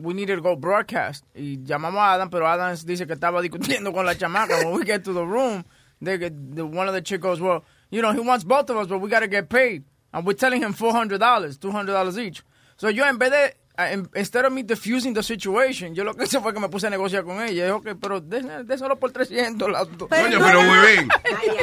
[0.00, 1.24] we needed to go broadcast.
[1.34, 4.64] Y llamamos a Adam, pero Adam dice que estaba discutiendo con la chamaca.
[4.64, 5.64] When we get to the room,
[6.00, 8.76] they get, the, one of the chicos goes, well, you know, he wants both of
[8.76, 9.82] us, but we got to get paid.
[10.12, 12.44] And we're telling him four hundred dollars, two hundred dollars each.
[12.76, 13.52] So yo en vez de
[14.14, 16.90] instead of me diffusing the situation, yo lo que hice fue que me puse a
[16.90, 17.50] negociar con ella.
[17.50, 20.08] Y dije, okay, pero de, de solo por 300 las dos.
[20.08, 21.08] Coño, pero huevín.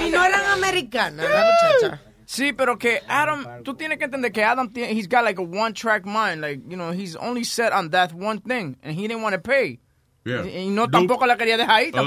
[0.06, 1.46] Y no eran americanas, la
[1.82, 2.02] muchacha.
[2.26, 5.44] Sí, pero que Adam, tú tienes que entender que Adam, tiene- he's got like a
[5.44, 9.08] one track mind, like, you know, he's only set on that one thing, and he
[9.08, 9.80] didn't want to pay.
[10.26, 10.46] Yeah.
[10.46, 12.00] Y, no tampoco la quería dejar ahí pay,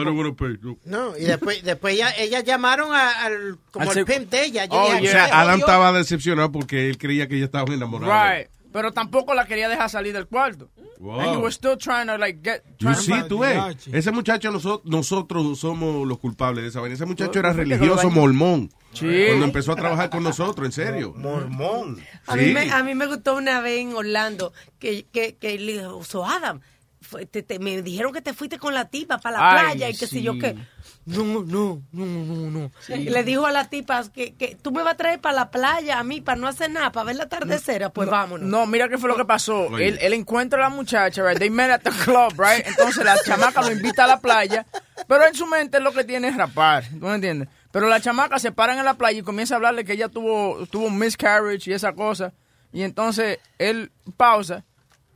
[0.63, 0.79] no.
[0.87, 4.65] No, y después, después ella, ellas llamaron a- al, como Al el pimp de ella.
[4.65, 4.97] Yo Oh, yeah.
[5.01, 8.37] O sea, "¿Qué Adam jodió?" estaba decepcionado porque él creía que ella estaba enamorada.
[8.39, 8.49] Right.
[8.77, 10.69] Pero tampoco la quería dejar salir del cuarto.
[10.99, 11.19] Wow.
[11.19, 14.85] And he was still trying to like get You see, tú ves, ese muchacho nosotros,
[14.85, 16.95] nosotros somos los culpables de esa vaina.
[16.95, 18.71] Ese muchacho era ¿Por qué que lo religioso mormón.
[18.93, 19.07] Sí.
[19.29, 21.15] Cuando empezó a trabajar con nosotros, en serio.
[21.17, 22.03] Mormón.
[22.27, 25.79] A, mí me, a mí me gustó una vez en Orlando que, que, que le
[25.79, 26.61] dijo, so Adam,
[27.31, 29.97] te- te- me dijeron que te fuiste con la tipa para la Ay, playa y
[29.97, 30.57] que si yo qué.
[31.05, 32.71] No, no, no, no, no.
[32.81, 32.95] Sí.
[32.97, 35.99] Le dijo a la tipa que, que tú me vas a traer para la playa
[35.99, 37.91] a mí para no hacer nada, para ver la atardecera.
[37.91, 38.49] Pues no, vámonos.
[38.49, 39.67] No, mira qué fue lo que pasó.
[39.69, 39.89] Oye.
[39.89, 41.39] Él, él encuentra a la muchacha, right?
[41.39, 42.67] They met at the club, right?
[42.67, 44.67] Entonces la chamaca lo invita a la playa,
[45.07, 47.49] pero en su mente lo que tiene es rapar, ¿tú me entiendes?
[47.71, 50.67] Pero la chamaca se paran en la playa y comienza a hablarle que ella tuvo,
[50.67, 52.33] tuvo un miscarriage y esa cosa.
[52.73, 54.65] Y entonces él pausa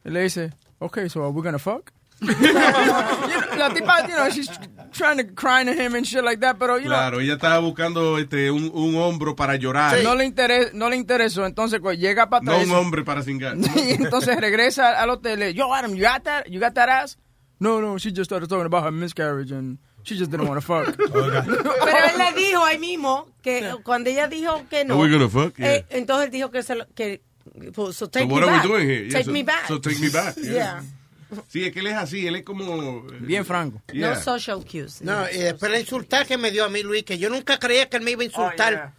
[0.05, 1.93] y le dice, okay, so are we gonna fuck?
[2.21, 4.51] la tipa, you know, she's
[4.93, 7.61] trying to cry to him and shit like that, pero, you know, Claro, ella estaba
[7.61, 10.03] buscando este, un, un hombro para llorar.
[10.03, 11.47] no, le interes, no le interesó.
[11.47, 12.67] Entonces, pues, llega para No atrás.
[12.69, 13.57] un hombre para cingar.
[13.77, 15.43] y entonces regresa al hotel.
[15.51, 16.45] y, Yo, Adam, you got that?
[16.47, 17.17] You got that ass?
[17.59, 20.67] No, no, she just started talking about her miscarriage and she just didn't want to
[20.67, 20.95] fuck.
[20.97, 24.95] Pero él le dijo ahí mismo que cuando ella dijo que no.
[24.95, 25.57] Are we gonna fuck?
[25.59, 25.77] Yeah.
[25.77, 27.23] eh, entonces él dijo que se lo, que
[27.93, 28.63] so take So what me are back.
[28.65, 29.03] we doing here?
[29.05, 29.67] Yeah, Take so- me back.
[29.69, 30.37] So take me back.
[30.43, 30.83] Yeah.
[31.49, 33.03] Sí, es que él es así, él es como...
[33.21, 33.81] Bien franco.
[33.95, 35.01] No social cues.
[35.01, 37.89] No, y después la insultar que me dio a mí Luis, que yo nunca creía
[37.89, 38.95] que él me iba a insultar.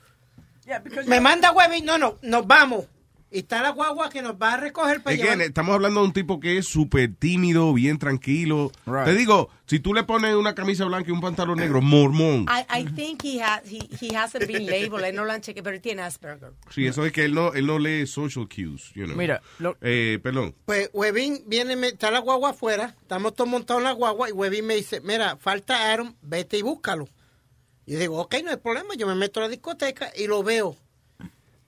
[0.66, 2.86] Oh, me manda huevín, no, no, nos vamos.
[3.34, 5.42] Y está la guagua que nos va a recoger para Again, llevar.
[5.48, 8.74] estamos hablando de un tipo que es súper tímido, bien tranquilo.
[8.86, 9.06] Right.
[9.06, 12.46] Te digo, si tú le pones una camisa blanca y un pantalón negro, mormón.
[12.50, 15.06] I, I think he, has, he, he hasn't been labeled.
[15.06, 16.52] Él no lo han chequeado, pero tiene Asperger.
[16.72, 19.16] Sí, eso es que él no, él no lee social cues, you know.
[19.16, 20.54] Mira, lo- Eh, perdón.
[20.66, 24.34] Pues Huevín viene, me- está la guagua afuera, estamos todos montados en la guagua y
[24.34, 27.08] Huevín me dice, mira, falta Aaron, vete y búscalo.
[27.86, 30.76] Y digo, ok, no hay problema, yo me meto a la discoteca y lo veo.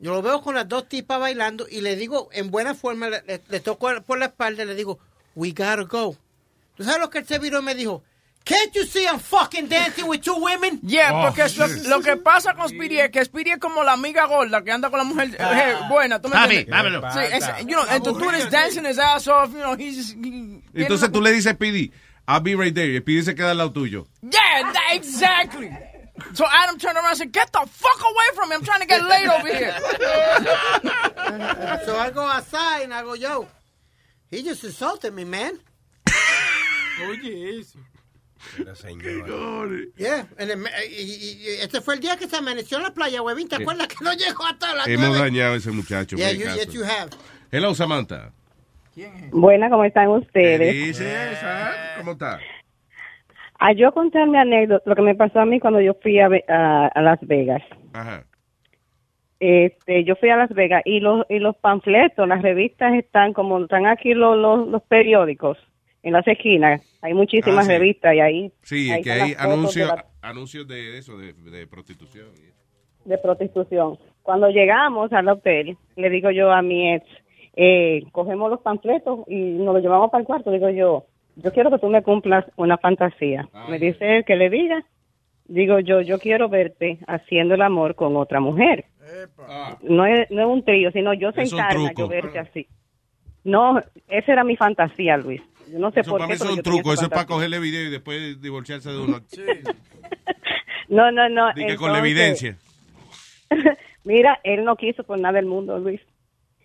[0.04, 3.24] Yo lo veo con las dos tipas bailando y le digo, en buena forma, le,
[3.26, 5.00] le- le toco por la espalda y le digo,
[5.34, 6.18] we gotta go.
[6.76, 8.04] ¿Tú sabes lo que él se viró y me dijo?
[8.44, 10.82] Can't you see I'm fucking dancing with two women?
[10.84, 11.68] Yeah, Oh, porque lo,
[11.98, 14.90] lo que pasa con Speedy es que Speedy es como la amiga gorda que anda
[14.90, 16.20] con la mujer eh, buena.
[16.22, 16.76] ¿tú me Papi, entiendes?
[16.76, 17.02] dámelo.
[17.14, 20.14] Sí, es- you know, and the dude is dancing his ass off, you know, he's
[20.22, 21.94] he- Entonces tú le dices, Pidi,
[22.28, 22.94] I'll be right there.
[22.94, 24.06] Y Pidi se queda al lado tuyo.
[24.22, 25.70] Yeah, that- exactly.
[26.34, 28.56] So Adam turned around and said, get the fuck away from me.
[28.56, 29.76] I'm trying to get laid over here.
[31.86, 33.48] so I go outside and I go, yo,
[34.30, 35.60] he just insulted me, man.
[37.08, 37.80] Oye, eso.
[39.98, 40.26] Yeah,
[41.62, 43.48] este fue el día que se amaneció en la playa, huevín.
[43.48, 46.18] ¿Te acuerdas que no llegó hasta las Hemos dañado a ese muchacho.
[46.18, 47.10] Yeah, you, yes, you have.
[47.52, 48.34] Hello, Samantha.
[49.32, 50.74] Buena, ¿cómo están ¿Qué ustedes?
[50.74, 51.96] dice esa?
[51.98, 52.40] ¿Cómo está?
[53.66, 56.28] A yo contar mi anécdota, lo que me pasó a mí cuando yo fui a,
[56.50, 57.62] a, a Las Vegas.
[57.94, 58.26] Ajá.
[59.40, 63.60] Este, yo fui a Las Vegas y los y los panfletos, las revistas están como
[63.60, 65.58] están aquí los, los, los periódicos
[66.02, 66.82] en las esquinas.
[67.02, 67.78] Hay muchísimas Ah, sí.
[67.78, 71.34] revistas y ahí Sí, ahí es que hay anuncios, de, la- anuncios de eso, de,
[71.34, 72.28] de prostitución.
[73.06, 73.98] de prostitución.
[74.22, 77.06] Cuando llegamos al hotel, le digo yo a mi ex,
[77.56, 80.52] eh, cogemos los panfletos y nos los llevamos para el cuarto.
[80.52, 83.48] Digo yo, yo quiero que tú me cumplas una fantasía.
[83.70, 84.84] me dice él que le diga.
[85.46, 88.86] Digo yo, yo quiero verte haciendo el amor con otra mujer.
[89.82, 92.68] No es, no es un trío, sino yo un sentarme yo verte así.
[93.44, 95.42] No, esa era mi fantasía, Luis.
[95.70, 96.34] Yo no sé Eso por para qué.
[96.34, 99.20] mí es pero un truco, eso es para cogerle video y después divorciarse de uno.
[100.90, 101.52] No, no, no.
[101.56, 102.56] Di que con la evidencia.
[104.04, 106.02] Mira, él no quiso por nada del mundo, Luis.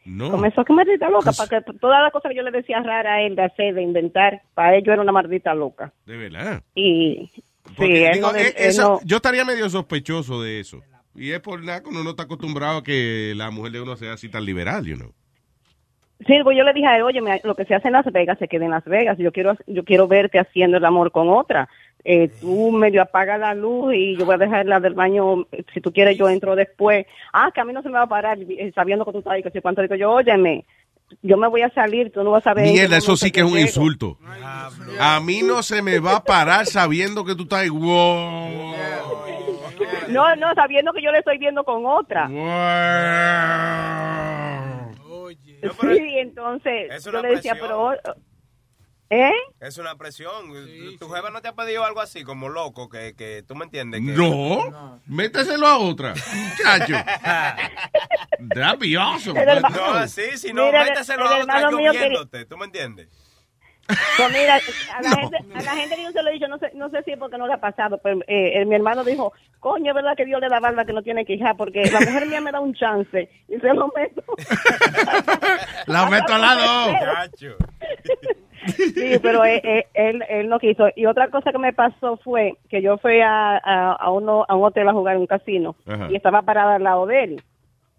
[0.09, 0.31] No.
[0.31, 3.23] Comenzó que maldita loca, para que todas las cosas que yo le decía rara a
[3.23, 5.93] él de hacer, de inventar, para ello era una maldita loca.
[6.07, 6.63] De verdad.
[6.75, 7.43] Y sí,
[7.77, 10.81] Porque, él digo, eh, él eso- no- Yo estaría medio sospechoso de eso.
[11.15, 13.97] Y es por nada que uno no está acostumbrado a que la mujer de uno
[13.97, 15.13] sea así tan liberal, you know.
[16.27, 18.39] Sí, pues yo le dije a él, oye, lo que se hace en Las Vegas
[18.39, 19.19] se queda en Las Vegas.
[19.19, 21.69] Yo quiero, yo quiero verte haciendo el amor con otra.
[22.05, 25.47] Eh, tú medio apaga la luz y yo voy a dejar la del baño.
[25.75, 27.07] Si tú quieres, yo entro después.
[27.33, 29.33] Ah, que a mí no se me va a parar eh, sabiendo que tú estás
[29.35, 29.83] ahí, que sé cuánto.
[29.83, 30.65] Digo yo, óyeme,
[31.23, 32.67] yo me voy a salir, tú no vas a ver.
[32.73, 33.67] Mierda, eso sí que es un llego.
[33.67, 34.17] insulto.
[35.01, 37.69] A mí no se me va a parar sabiendo que tú estás ahí.
[37.69, 38.75] Wow.
[40.09, 42.29] No, no, sabiendo que yo le estoy viendo con otra.
[45.61, 47.69] Sí, entonces Es yo le decía, presión.
[48.03, 48.15] pero...
[49.11, 49.33] ¿Eh?
[49.61, 50.53] Es una presión.
[50.99, 54.01] ¿Tu jefa no te ha pedido algo así, como loco, que, que tú me entiendes?
[54.01, 54.13] Que...
[54.13, 56.95] No, méteselo a otra, muchacho.
[58.55, 59.41] That'd be awesome.
[59.41, 62.57] El hermano- No, así, si no, méteselo el a otra hermano mío quería- lloviéndote, ¿tú
[62.59, 63.09] me entiendes?
[64.19, 64.57] Pues mira,
[64.95, 66.91] a la, gente, a la gente que yo se lo he dicho, no sé, no
[66.91, 69.93] sé si es porque no le ha pasado, pero eh, eh, mi hermano dijo, coño,
[69.93, 72.27] es verdad que Dios le da barba que no tiene que hija, porque la mujer
[72.27, 74.23] mía me da un chance y se lo meto.
[75.87, 76.93] La meto al lado.
[78.67, 80.87] Sí, pero él, él- él, él no quiso.
[80.97, 84.55] Y otra cosa que me pasó fue que yo fui a, a, a uno, a
[84.57, 86.09] un hotel a jugar en un casino Ajá.
[86.11, 87.43] y estaba parada al lado de él.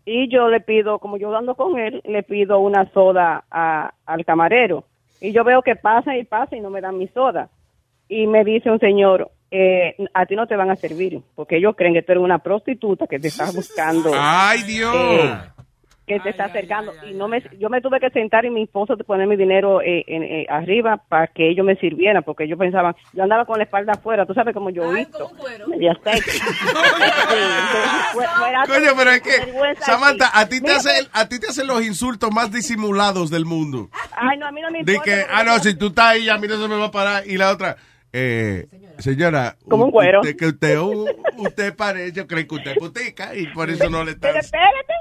[0.05, 4.25] Y yo le pido, como yo ando con él, le pido una soda a- al
[4.25, 4.83] camarero.
[5.21, 7.49] Y yo veo que pasa y pasa y no me dan mi soda.
[8.07, 11.75] Y me dice un señor, eh, a ti no te van a servir, porque ellos
[11.75, 14.11] creen que tú eres una prostituta que te estás buscando.
[14.15, 14.95] ¡Ay, Dios!
[14.95, 15.31] eh,
[16.09, 18.97] que te está acercando y no me yo me tuve que sentar y mi esposo
[18.97, 22.95] poner mi dinero eh, en- eh, arriba para que ellos me sirvieran porque ellos pensaban
[23.13, 25.29] yo andaba con la espalda afuera tú sabes como yo visto
[25.67, 26.39] media sexy.
[28.67, 29.31] Coño, pero es que,
[29.81, 33.89] Samantha, a ti te hacen, a ti te hacen los insultos más disimulados del mundo.
[34.11, 36.05] ay no a mí no me De importa que, porque ah, no, si tú estás
[36.05, 37.23] ahí, a mí no se me va a parar.
[37.27, 37.77] Y la otra,
[38.11, 38.67] eh,
[38.99, 40.21] señora, Como un cuero.
[40.21, 40.77] Usted, que usted,
[41.37, 44.27] usted parece, yo creo que usted es putica y por eso no le está.
[44.29, 44.93] Pero espérate,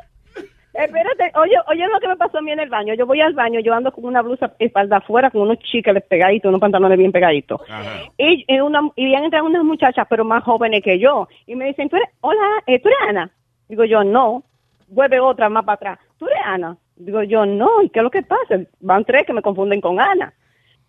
[0.85, 2.95] espérate, oye, oye lo que me pasó a mí en el baño.
[2.95, 6.49] Yo voy al baño, yo ando con una blusa espalda afuera, con unos chicles pegaditos,
[6.49, 7.61] unos pantalones bien pegaditos.
[8.17, 11.29] Y, y, una, y bien entran unas muchachas, pero más jóvenes que yo.
[11.47, 13.31] Y me dicen, ¿tú eres, hola, eh, ¿tú eres Ana?
[13.69, 14.45] Digo yo, no.
[14.89, 15.99] Vuelve otra más para atrás.
[16.19, 16.77] ¿Tú eres Ana?
[16.97, 17.83] Digo yo, no.
[17.83, 18.61] ¿Y qué es lo que pasa?
[18.81, 20.33] Van tres que me confunden con Ana.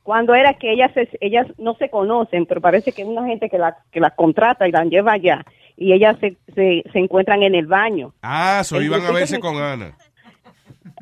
[0.04, 3.60] Cuando era que ellas ellas no se conocen, pero parece que es una gente que
[3.60, 5.46] la que las contrata y las lleva allá.
[5.82, 8.14] Y ellas se, se, se encuentran en el baño.
[8.22, 9.96] Ah, so iban a verse con Ana.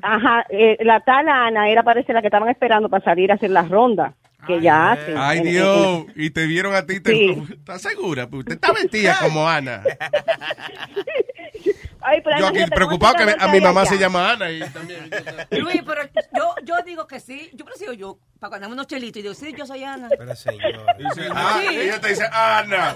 [0.04, 3.50] Ajá, eh, la tal Ana era parece la que estaban esperando para salir a hacer
[3.50, 4.14] la ronda
[4.48, 5.16] que ya hacen.
[5.18, 6.06] Ay, En- en- Dios.
[6.16, 7.00] Y te vieron a ti.
[7.00, 7.44] Te, Sí.
[7.52, 8.28] ¿Estás segura?
[8.28, 9.84] Pues usted está vestida como Ana.
[12.02, 13.90] Ay, pero Yo aquí preocupado que ¿cuántas a mi mamá allá?
[13.90, 14.50] se llama Ana.
[14.52, 15.10] Y también.
[15.52, 16.04] Luis, pero
[16.36, 17.50] yo, yo digo que sí.
[17.54, 20.08] Yo prefiero yo, para cuando unos chelitos, y digo, sí, yo soy Ana.
[20.18, 20.86] Pero señor.
[21.34, 21.76] Ah, Sí.
[21.76, 22.96] ella te dice Ana.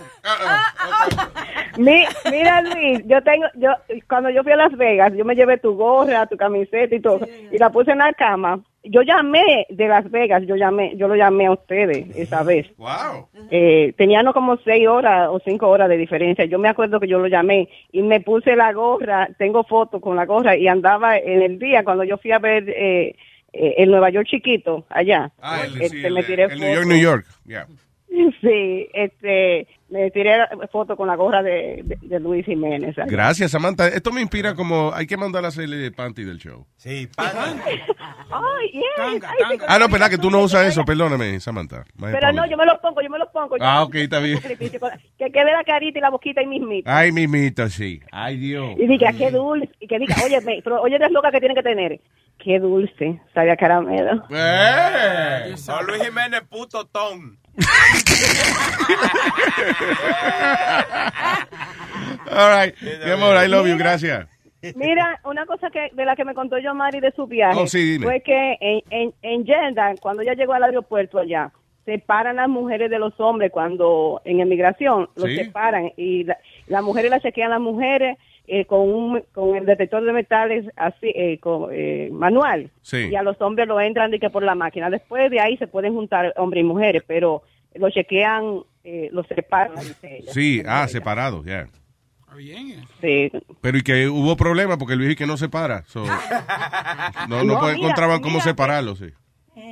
[1.77, 3.71] Mi- mira Luis, yo tengo, yo
[4.07, 7.27] cuando yo fui a Las Vegas, yo me llevé tu gorra, tu camiseta y todo,
[7.51, 8.59] y la puse en la cama.
[8.83, 12.65] Yo llamé de Las Vegas, yo llamé, yo lo llamé a ustedes esa vez.
[12.77, 13.27] Wow.
[13.51, 16.45] Eh, teníamos como seis horas o cinco horas de diferencia.
[16.45, 20.15] Yo me acuerdo que yo lo llamé y me puse la gorra, tengo fotos con
[20.15, 23.15] la gorra y andaba en el día cuando yo fui a ver eh,
[23.53, 25.31] eh, el Nueva York chiquito allá.
[25.39, 26.87] Ah, el, Este, el- me tiré el New York.
[26.87, 27.25] New York.
[27.45, 27.67] Yeah.
[28.41, 30.33] Sí, este, me tiré
[30.71, 32.95] foto con la gorra de, de, de Luis Jiménez.
[33.07, 33.87] Gracias, Samantha.
[33.87, 36.65] Esto me inspira como hay que mandar a hacerle panty del show.
[36.75, 38.83] Sí, Ay, yes.
[38.99, 39.19] Ay,
[39.57, 40.83] sí, Ah, no, verdad que tú no usas eso.
[40.83, 41.85] Perdóname, Samantha.
[41.99, 43.57] Pero no, yo me lo pongo, yo me lo pongo.
[43.57, 44.39] yo- Ah, ok, está bien.
[44.41, 46.89] Que quede la carita y la boquita ahí mismito.
[46.91, 48.01] Ay, mimita, sí.
[48.11, 48.75] Ay, Dios.
[48.77, 49.69] Y diga, qué dulce.
[49.79, 51.99] Y que diga, oye, me- pero oye, eres loca que tiene que tener.
[52.43, 54.23] Qué dulce, sabía caramelo.
[54.31, 55.53] ¡Eh!
[55.85, 57.37] Luis Jiménez, puto ton.
[62.31, 62.73] All right.
[62.81, 63.77] Mi amor, I love you.
[63.77, 64.27] Gracias.
[64.75, 67.65] Mira, una cosa que de la que me contó yo Mari de su viaje Oh,
[67.65, 71.51] sí, fue que en, en, en Jeddah, cuando ella llegó al aeropuerto allá,
[71.83, 75.37] separan las mujeres de los hombres cuando en emigración los Sí.
[75.37, 76.37] separan y la-
[76.67, 78.19] las mujeres las chequean las mujeres
[78.53, 83.07] eh, con un con el detector de metales así eh, con, eh, manual Sí.
[83.09, 85.67] y a los hombres lo entran de que por la máquina después de ahí se
[85.67, 87.43] pueden juntar hombres y mujeres pero
[87.75, 90.31] lo chequean eh, los separan dice ella.
[90.33, 91.67] Sí, ah, separado, ya.
[93.01, 93.29] Sí.
[93.61, 95.83] Pero y que hubo problemas porque el viejo y que no se para.
[95.83, 96.03] So,
[97.29, 99.07] no, no, No, puede- mira, encontraban cómo mira, separarlo, sí.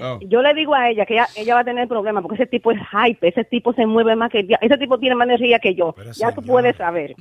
[0.01, 0.19] Oh.
[0.21, 2.71] Yo le digo a ella que ella, ella va a tener problemas porque ese tipo
[2.71, 5.95] es hype, ese tipo se mueve más que ese tipo tiene más energía que yo.
[6.15, 7.15] ya tú puedes saber.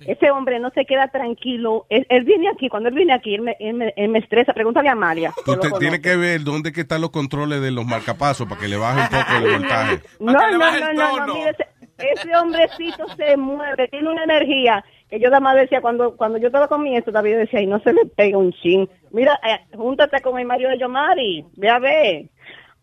[0.00, 1.86] Ese hombre no se queda tranquilo.
[1.90, 4.54] Él, él viene aquí, cuando él viene aquí, él me, él me, él me estresa.
[4.54, 5.32] Pregúntale a Amalia.
[5.44, 5.70] conoce.
[5.78, 9.00] tienes que ver dónde que están los controles de los marcapasos para que le baje
[9.00, 10.00] un poco el voltaje.
[10.20, 11.66] No, no, no, no, no, mire, ese,
[11.98, 16.46] ese hombrecito se mueve, tiene una energía que yo nada más decía, cuando cuando yo
[16.46, 18.88] estaba con mi esto, David decía, y no se le pega un chin.
[19.10, 22.26] Mira, eh, júntate con el Mario de Yomari, ve a ver.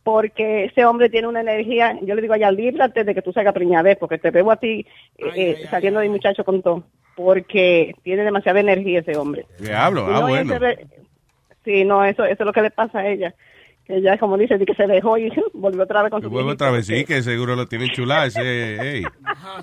[0.04, 3.54] Porque ese hombre tiene una energía, yo le digo allá, líbrate de que tú salgas
[3.54, 4.86] preñadez, porque te veo a ti
[5.18, 6.84] eh, eh, saliendo de muchacho con todo.
[7.16, 9.46] Porque tiene demasiada energía ese hombre.
[9.60, 10.60] Diablo, ah, bueno.
[10.60, 10.88] ve-
[11.66, 13.34] sí, no, eso, eso es lo que le pasa a ella.
[13.88, 16.72] Que ella, como dice, que se dejó y volvió otra vez con su Vuelve otra
[16.72, 19.04] vez, sí, que seguro lo tienen chulada ese, ey.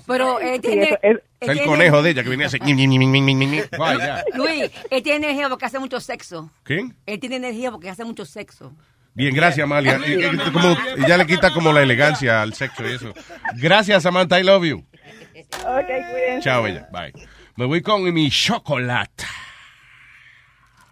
[0.07, 0.83] Pero él Sí, tiene...
[0.83, 2.61] eso es- el tiene- conejo de ella que venía a hacer...
[4.35, 6.49] Luis, él tiene energía porque hace mucho sexo.
[6.63, 6.95] ¿Quién?
[7.05, 8.73] Él tiene energía porque hace mucho sexo.
[9.13, 9.99] Bien, gracias, Amalia.
[10.07, 10.75] Y- y- como,
[11.07, 13.13] ya le quita como la elegancia al sexo y eso.
[13.57, 14.77] Gracias, Samantha, I love you.
[14.79, 16.39] Ok, cuídense.
[16.41, 16.89] Chao, bella.
[16.91, 17.13] Bye.
[17.57, 19.23] Me voy con mi chocolate.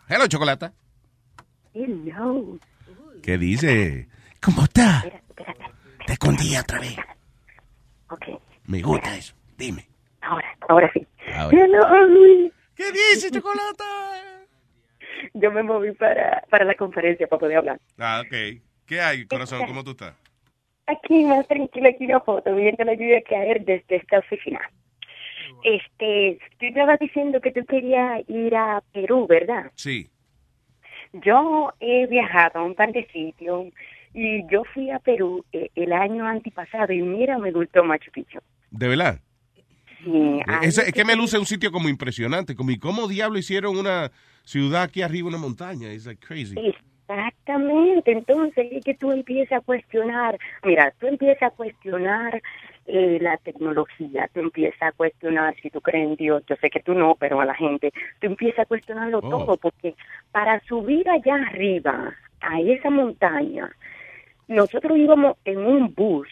[0.07, 0.69] Hello, chocolate.
[1.73, 2.59] Hello.
[3.23, 4.07] ¿Qué dice?
[4.41, 5.01] ¿Cómo está?
[6.05, 6.97] Te escondí otra vez.
[8.09, 8.25] Ok,
[8.65, 9.33] Me gusta eso.
[9.57, 9.87] Dime.
[10.21, 11.07] ahora, ahora sí.
[11.33, 11.57] Ahora.
[11.57, 12.51] Hello, Luis.
[12.75, 13.83] ¿Qué dice, chocolate?
[15.35, 17.79] Yo me moví para, para la conferencia para poder hablar.
[17.97, 18.61] Ah, ok.
[18.85, 19.65] ¿Qué hay, corazón?
[19.67, 20.15] ¿Cómo tú estás?
[20.85, 24.59] Aquí más tranquila, aquí una foto, viendo la lluvia caer desde esta oficina.
[25.63, 29.71] Este, tú estabas diciendo que tú querías ir a Perú, ¿verdad?
[29.75, 30.09] Sí.
[31.13, 33.67] Yo he viajado a un par de sitios
[34.13, 38.39] y yo fui a Perú eh, el año antipasado y mira, me gustó Machu Picchu.
[38.71, 39.19] ¿De verdad?
[40.03, 42.55] Sí, Ese- es que me luce un sitio como impresionante.
[42.55, 44.11] Como, ¿y cómo diablo hicieron una
[44.43, 45.89] ciudad aquí arriba, una montaña?
[45.89, 46.55] Es like crazy.
[47.07, 52.41] Exactamente, entonces es que tú empiezas a cuestionar, mira, tú empiezas a cuestionar
[52.85, 56.81] eh, la tecnología, tú empiezas a cuestionar si tú crees en Dios, yo sé que
[56.81, 59.29] tú no, pero a la gente, tú empiezas a cuestionarlo Oh.
[59.29, 59.95] todo, porque
[60.31, 63.71] para subir allá arriba, a esa montaña,
[64.49, 66.27] nosotros íbamos en un bus,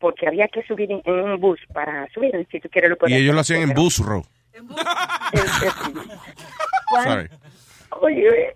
[0.00, 2.98] porque había que subir en, en un bus para subir, si tú quieres lo Y
[2.98, 4.22] puedes ellos lo hacían en pero- busro.
[6.90, 7.28] Cuando- Sorry.
[8.00, 8.54] Oye,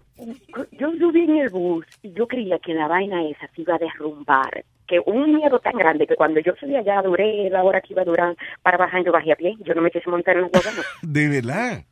[0.72, 3.78] yo subí en el bus y yo creía que la vaina esa se iba a
[3.78, 4.64] derrumbar.
[4.86, 8.02] Que un miedo tan grande que cuando yo subí allá duré la hora que iba
[8.02, 9.56] a durar para bajar, yo bajé a pie.
[9.60, 10.84] Yo no me quise montar en la guagua.
[11.02, 11.84] De verdad.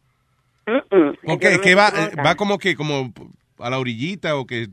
[0.67, 1.09] Mm, mm.
[1.27, 2.27] Ok, no que va, montar.
[2.27, 3.13] va como que como
[3.59, 4.69] a la orillita o que,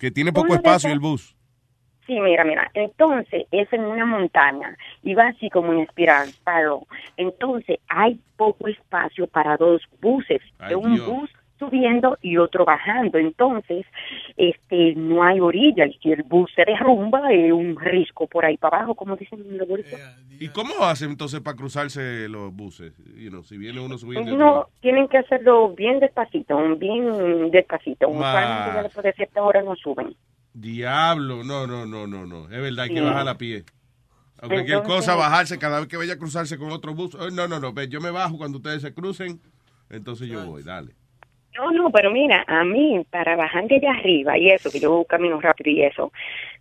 [0.00, 1.36] que tiene poco espacio el bus.
[2.06, 2.70] Sí, mira, mira.
[2.74, 4.76] Entonces, es en una montaña.
[5.02, 5.72] Iba así como
[6.44, 6.86] paro.
[7.16, 10.40] Entonces, hay poco espacio para dos buses.
[10.58, 11.06] Ay, de un Dios.
[11.06, 13.18] bus subiendo y otro bajando.
[13.18, 13.86] Entonces,
[14.36, 15.86] este, no hay orilla.
[15.86, 19.44] Y si el bus se derrumba, es un risco por ahí para abajo, como dicen
[19.56, 20.00] los boricuas.
[20.38, 22.92] ¿Y cómo hacen entonces para cruzarse los buses?
[23.16, 24.30] You know, si viene uno subiendo.
[24.30, 28.08] y otro No, tienen que hacerlo bien despacito, bien despacito.
[28.08, 30.14] Usualmente después de cierta hora no suben.
[30.52, 32.44] Diablo, no, no, no, no, no.
[32.44, 33.64] Es verdad, hay que bajar a pie.
[34.38, 37.14] A cualquier Entonces- cosa, bajarse cada vez que vaya a cruzarse con otro bus.
[37.14, 39.40] Eh, No, no, no, yo me bajo cuando ustedes se crucen,
[39.90, 40.94] entonces yo voy, dale.
[41.56, 45.04] No, no, pero mira, a mí, para bajar de allá arriba y eso, que yo
[45.04, 46.12] camino rápido y eso,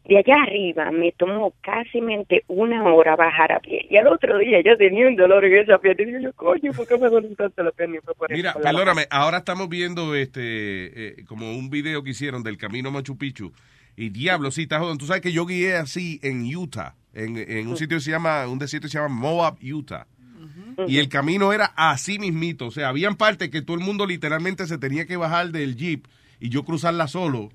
[0.06, 2.00] de allá arriba me tomó casi
[2.48, 3.86] una hora bajar a pie.
[3.90, 6.04] Y al otro día yo tenía un dolor en esa pierna.
[6.04, 8.00] Y digo yo, coño, ¿por qué me duele tanto la pierna?
[8.30, 13.18] Mira, perdóname, ahora estamos viendo este eh, como un video que hicieron del camino Machu
[13.18, 13.52] Picchu.
[13.98, 15.00] Y diablo, sí, está jodiendo.
[15.00, 18.46] Tú sabes que yo guié así en Utah, en, en un sitio que se llama,
[18.48, 20.06] un desierto que se llama Moab, Utah.
[20.88, 22.68] Y el camino era así mismito.
[22.68, 26.06] O sea, habían partes que todo el mundo literalmente se tenía que bajar del jeep
[26.40, 27.50] y yo cruzarla solo.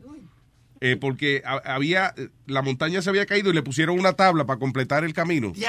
[0.83, 4.47] eh, porque ha- había, eh, la montaña se había caído y le pusieron una tabla
[4.47, 5.53] para completar el camino.
[5.53, 5.61] Tú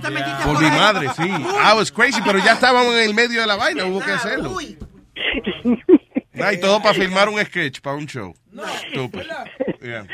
[0.00, 1.22] te metiste Por por mi madre, sí.
[1.28, 4.56] I was crazy, pero ya estábamos en el medio de la vaina, hubo que hacerlo.
[6.40, 8.34] Ah, y todo para filmar un sketch, para un show.
[8.86, 9.24] Estúpido.
[9.82, 10.06] Yeah.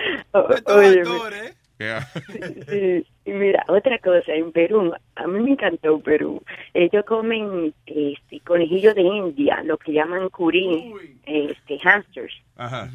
[0.66, 1.54] Oye,
[1.84, 2.08] Yeah.
[2.68, 6.42] Sí, y mira, otra cosa, en Perú, a mí me encantó Perú.
[6.72, 10.92] Ellos comen este, conejillos de India, lo que llaman curí,
[11.26, 12.34] este, hamsters.
[12.56, 12.90] Ajá.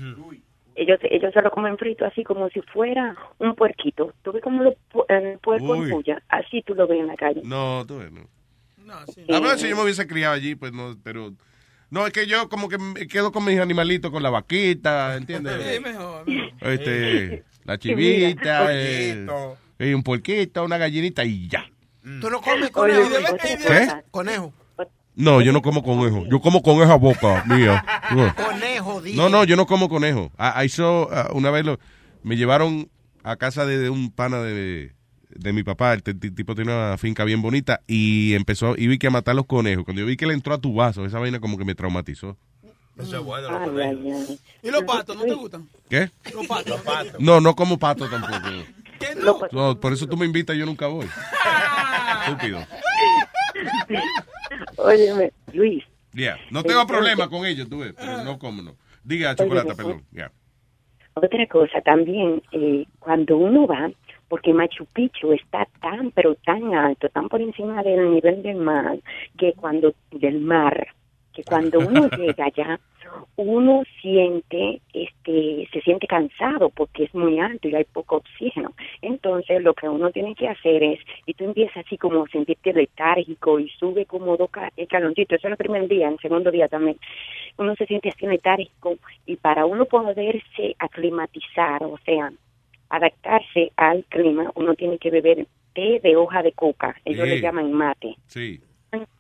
[0.75, 4.13] Ellos, ellos se lo comen frito así como si fuera un puerquito.
[4.23, 5.91] Tú ves como los pu- el puerco en Uy.
[5.91, 7.41] puya, así tú lo ves en la calle.
[7.43, 8.21] No, tú ves, no.
[8.91, 11.31] A ver si yo me hubiese criado allí, pues no, pero...
[11.89, 15.75] No, es que yo como que me quedo con mis animalitos, con la vaquita, ¿entiendes?
[15.75, 16.23] Sí, mejor.
[16.61, 19.27] Este, la chivita, el-
[19.79, 21.65] y un puerquito, una gallinita y ya.
[22.21, 23.01] ¿Tú no comes conejo?
[23.07, 23.87] otra ¿Qué?
[24.11, 24.53] Conejo.
[25.15, 26.25] No, yo no como conejo.
[26.29, 27.83] Yo como conejo a boca mía.
[28.15, 28.33] No.
[28.35, 29.17] Conejo, dije.
[29.17, 30.31] No, no, yo no como conejo.
[30.37, 31.79] Ah, I saw, ah, una vez lo,
[32.23, 32.89] me llevaron
[33.23, 34.93] a casa de, de un pana de,
[35.39, 35.93] de mi papá.
[35.93, 39.35] El t- tipo tiene una finca bien bonita y empezó, y vi que a matar
[39.35, 39.85] los conejos.
[39.85, 42.37] Cuando yo vi que él entró a tu vaso, esa vaina como que me traumatizó.
[42.97, 43.47] Eso es bueno.
[43.81, 44.39] Ay.
[44.61, 45.67] ¿Y los patos no te gustan?
[45.89, 46.11] ¿Qué?
[46.35, 46.81] Los patos.
[47.19, 48.49] No, no como pato tampoco.
[48.99, 49.37] ¿Qué no?
[49.53, 51.07] No, por eso tú me invitas y yo nunca voy.
[52.27, 52.59] Estúpido.
[54.77, 55.83] Óyeme, Luis,
[56.13, 56.37] Yeah.
[56.49, 58.75] No tengo problema con ellos, tú ves, pero no como no.
[59.03, 60.03] Diga, chocolate, perdón.
[60.11, 60.31] Yeah.
[61.13, 63.89] Otra cosa también, eh, cuando uno va,
[64.29, 68.99] porque Machu Picchu está tan, pero tan alto, tan por encima del nivel del mar,
[69.37, 70.87] que cuando, del mar,
[71.33, 72.79] que cuando uno llega allá,
[73.37, 78.73] uno siente, este, se siente cansado porque es muy alto y hay poco oxígeno.
[79.01, 82.73] Entonces, lo que uno tiene que hacer es, y tú empiezas así como a sentirte
[82.73, 86.67] letárgico y sube como dos ca- escaloncitos, eso es el primer día, el segundo día
[86.67, 86.97] también,
[87.57, 92.31] uno se siente así letárgico y para uno poderse aclimatizar, o sea,
[92.89, 97.35] adaptarse al clima, uno tiene que beber té de hoja de coca, ellos Sí.
[97.35, 98.15] le llaman mate.
[98.27, 98.61] Sí.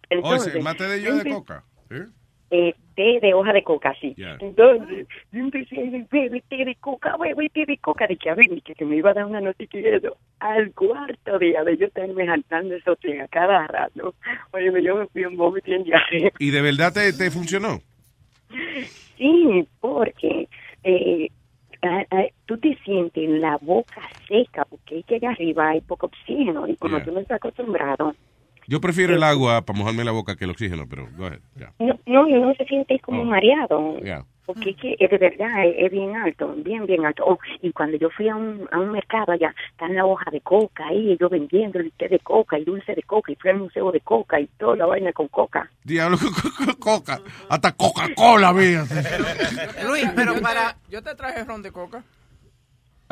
[0.09, 1.63] Entonces, Oye, mate de yo de coca.
[1.91, 2.05] ¿eh?
[2.51, 4.15] eh, té de hoja de coca, sí.
[4.39, 8.29] Entonces, yo empecé a decir, bebe té de coca, bebe té de coca, de que
[8.29, 10.17] a ver, que, me iba a dar una noticia eso.
[10.39, 14.15] Al cuarto día de yo estarme jaltando eso té a cada rato,
[14.51, 16.31] oye, yo me fui un vómito en diarrea.
[16.39, 17.79] ¿Y de verdad te, te funcionó?
[19.17, 20.47] Sí, porque
[20.83, 21.29] eh,
[21.83, 26.07] ah, ah, tú te sientes la boca seca, porque es que allá arriba hay poco
[26.07, 27.05] oxígeno, y como Yeah.
[27.05, 28.13] tú no estás acostumbrado,
[28.67, 31.73] Yo prefiero el agua para mojarme la boca que el oxígeno, pero go ahead, ya.
[31.79, 33.25] no, no, uno se siente como Oh.
[33.25, 33.99] mareado.
[34.01, 34.23] Ya.
[34.49, 37.23] Porque es que es de verdad es, es bien alto, bien, bien alto.
[37.23, 40.41] Oh, y cuando yo fui a un, a un mercado allá, está la hoja de
[40.41, 43.59] coca ahí, yo vendiendo el té de coca, el dulce de coca, y fui al
[43.59, 45.69] museo de coca y toda la vaina con coca.
[45.83, 46.17] Diablo,
[46.79, 47.21] coca.
[47.47, 48.85] Hasta Coca-Cola, mía.
[49.87, 50.75] Luis, pero para...
[50.89, 52.03] Yo te traje ron de coca.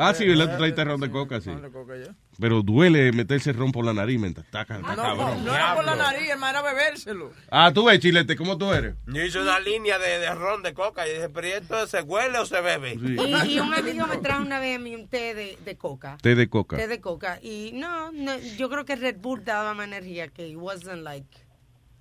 [0.00, 0.52] Ah, sí, ¿verdad?
[0.52, 1.50] Tú traiste ron de coca, sí.
[1.50, 2.14] Ron de coca ya.
[2.38, 4.42] Pero duele meterse ron por la nariz, menta.
[4.42, 5.44] Está, ca- está No, cabrón.
[5.44, 7.32] no era por la nariz, hermano, era bebérselo.
[7.50, 8.94] Ah, tú ves, Chilete, ¿cómo tú eres?
[9.08, 12.00] Yo hice una línea de, de ron de coca y dije, pero ¿y esto se
[12.02, 12.94] huele o se bebe?
[12.94, 16.16] Y, y un amigo me trajo una vez a mí un té de, de coca.
[16.22, 16.76] Té de coca.
[16.76, 17.40] Té de coca.
[17.42, 21.26] Y no, no, yo creo que Red Bull daba más energía, que it wasn't like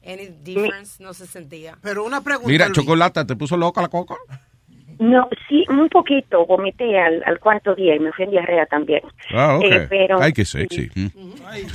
[0.05, 1.79] any difference, no se sentía.
[1.81, 2.77] Pero una pregunta, Mira, Luis.
[2.77, 4.15] chocolate, ¿te puso loca la coca?
[4.99, 9.01] No, sí, un poquito, vomité al, al cuarto día y me fui en diarrea también.
[9.31, 9.63] Ah, ok.
[9.65, 10.89] Eh, pero, Ay, qué sexy.
[10.95, 11.07] Mm.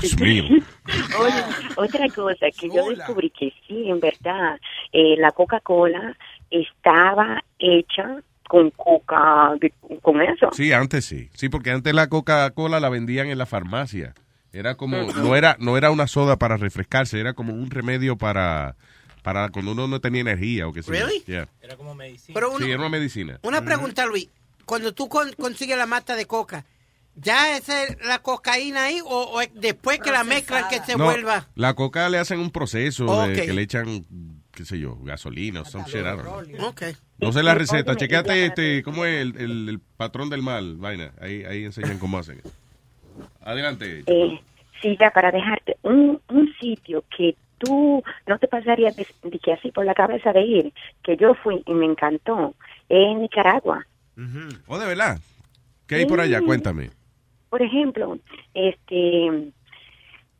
[0.00, 0.44] Dios mío.
[1.20, 1.34] Oye,
[1.76, 4.58] otra cosa que yo descubrí que sí, en verdad,
[4.92, 6.16] eh, la Coca-Cola
[6.50, 8.16] estaba hecha
[8.48, 9.72] con coca, de-
[10.02, 10.50] con eso.
[10.52, 11.30] Sí, antes sí.
[11.32, 14.14] Sí, porque antes la Coca-Cola la vendían en la farmacia.
[14.52, 18.74] Era como, no era, no era una soda para refrescarse, era como un remedio para,
[19.22, 20.90] para cuando uno no tenía energía o qué sé.
[20.90, 21.22] Really?
[21.26, 21.48] Yeah.
[21.60, 22.34] Era como medicina.
[22.34, 23.38] Pero Sí, una, era una medicina.
[23.42, 24.28] una pregunta, Luis.
[24.66, 26.64] Cuando tú con- consigues la mata de coca,
[27.14, 27.68] ¿ya es
[28.04, 31.48] la cocaína ahí o, o es después que la mezclan que se No, vuelva?
[31.54, 34.04] La coca le hacen un proceso de que le echan,
[34.52, 36.66] qué sé yo, gasolina o some shit, I don't know.
[36.68, 36.82] Ok.
[37.18, 37.96] No sé la receta.
[37.96, 41.12] Chequeate este, cómo es el, el- el patrón del mal, vaina.
[41.20, 42.40] Ahí, ahí enseñan cómo hacen.
[43.40, 44.02] Adelante.
[44.06, 44.40] Eh,
[44.80, 49.84] sí, ya para dejarte un, un sitio que tú no te pasaría que así por
[49.84, 50.72] la cabeza de ir,
[51.04, 52.54] que yo fui y me encantó,
[52.88, 53.86] en Nicaragua.
[54.66, 55.18] Oh, de verdad.
[55.86, 56.40] ¿Qué hay por allá?
[56.40, 56.90] Cuéntame.
[57.50, 58.18] Por ejemplo,
[58.54, 59.52] este,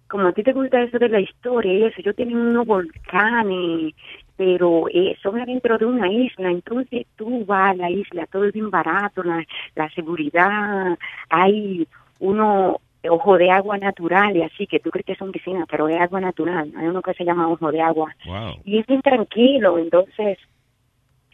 [0.08, 3.94] como a ti te gusta eso de la historia y eso, yo tenía unos volcanes,
[4.36, 8.52] pero eh, son adentro de una isla, entonces tú vas a la isla, todo es
[8.52, 9.44] bien barato, la,
[9.76, 11.86] la seguridad, hay
[12.18, 12.80] uno
[13.10, 16.20] ojo de agua natural y así que tú crees que son piscinas, pero es agua
[16.20, 18.60] natural, hay uno que se llama ojo de agua Wow.
[18.64, 20.38] y es bien tranquilo, entonces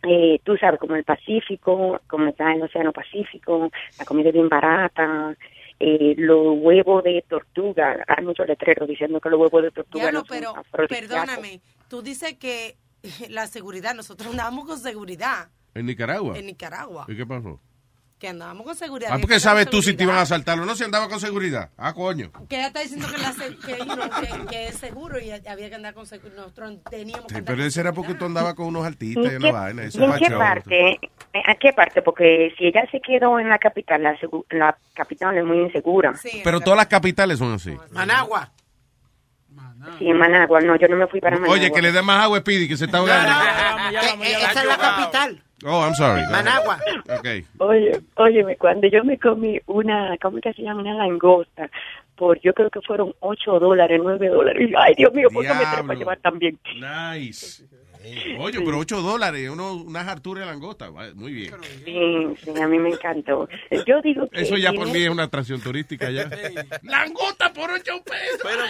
[0.03, 4.49] eh, tú sabes, como el Pacífico, como está el Océano Pacífico, la comida es bien
[4.49, 5.37] barata,
[5.81, 10.21] eh, los huevos de tortuga, hay muchos letreros diciendo que los huevos de tortuga Diablo,
[10.21, 12.77] no son pero perdóname, tú dices que
[13.29, 16.39] la seguridad, nosotros andábamos con seguridad ¿En Nicaragua?
[16.39, 17.05] en Nicaragua.
[17.09, 17.61] ¿Y qué pasó?
[18.19, 19.11] Que andábamos con seguridad.
[19.11, 20.75] Ah, había ¿por que qué andar sabes tú si te iban a asaltar o no?
[20.75, 21.71] Si andaba con seguridad.
[21.77, 22.33] Ah, coño.
[22.49, 25.31] Que ella está diciendo que, la se- que, you know, que- que es seguro y
[25.31, 26.37] había que andar con seguridad.
[26.39, 29.37] Nosotros teníamos que Sí, pero ese era porque tú andabas con unos artistas y ¿En
[29.37, 29.83] una qué, vaina.
[29.85, 30.99] Eso y en qué parte?
[31.47, 32.03] ¿A qué parte?
[32.03, 36.13] Porque si ella se quedó en la capital, la, capital es muy insegura.
[36.17, 37.77] Sí, Pero todas las capitales son así.
[37.93, 38.51] Managua.
[40.01, 40.61] en Managua.
[40.61, 41.55] No, yo no me fui para Managua.
[41.57, 43.33] Oye, que le dé más agua a Speedy, que se está ahogando.
[44.25, 45.45] Eh, Esa es la capital.
[45.65, 46.23] Oh, I'm sorry.
[46.31, 46.79] Managua.
[47.09, 47.27] Ok.
[47.59, 50.83] Oye, óyeme, cuando yo me comí una, ¿cómo que se llama?
[50.83, 51.69] Una langosta,
[52.17, 54.71] por yo creo que fueron 8 dólares, 9 dólares.
[54.71, 56.59] Y, Ay, Dios mío, ¿por qué me trae para llevar tan bien?
[56.77, 57.65] Nice.
[58.39, 60.91] Oye, pero 8 dólares, uno, unas harturas de langosta.
[61.15, 61.53] Muy bien.
[61.85, 63.49] Sí, sí, a mí me encantó.
[63.87, 64.41] Yo digo que...
[64.41, 66.31] Eso ya por mí es una atracción turística ya.
[66.83, 68.41] Langota por 8 pesos.
[68.43, 68.63] Pero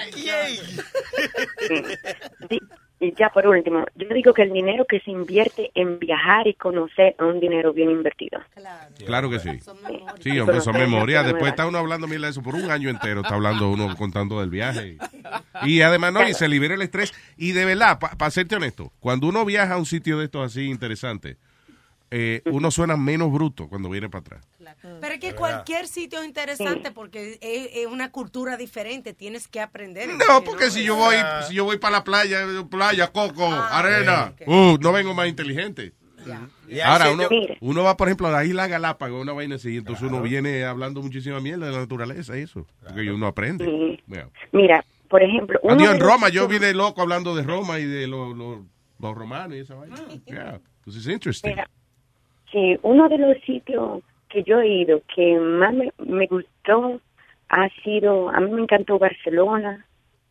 [2.49, 2.61] ¿quién?
[3.01, 6.55] Y ya por último, yo digo que el dinero que se invierte en viajar y
[6.55, 8.41] conocer es un dinero bien invertido.
[9.07, 9.51] Claro que sí.
[10.21, 11.25] Sí, hombre, son memorias.
[11.25, 13.21] Después está uno hablando mil de eso por un año entero.
[13.21, 14.97] Está hablando uno contando del viaje.
[15.63, 17.13] Y además, no, y se libera el estrés.
[17.37, 20.69] Y de verdad, para serte honesto, cuando uno viaja a un sitio de estos así
[20.69, 21.37] interesante,
[22.11, 24.49] eh, uno suena menos bruto cuando viene para atrás.
[25.01, 29.61] Pero es que cualquier sitio es interesante porque es, es una cultura diferente, tienes que
[29.61, 30.09] aprender.
[30.09, 31.17] No, porque si yo voy,
[31.49, 35.93] si yo voy para la playa, playa, coco, arena, uh, no vengo más inteligente.
[36.85, 37.29] Ahora, uno,
[37.61, 41.01] uno va, por ejemplo, a la isla Galápagos, una vaina así, entonces uno viene hablando
[41.01, 43.65] muchísima mierda de la naturaleza y eso, porque uno aprende.
[43.65, 44.03] Sí.
[44.13, 44.29] Yeah.
[44.53, 45.59] Mira, por ejemplo...
[45.63, 48.67] uno Adiós, en Roma, yo vine loco hablando de Roma y de lo- lo-
[48.99, 49.97] los romanos y esa vaina.
[50.27, 51.51] Yeah, pues es interesting.
[51.51, 51.71] Mira,
[52.53, 57.01] sí, uno de los sitios que yo he ido que más me, me gustó
[57.49, 59.87] ha sido, a mí me encantó Barcelona,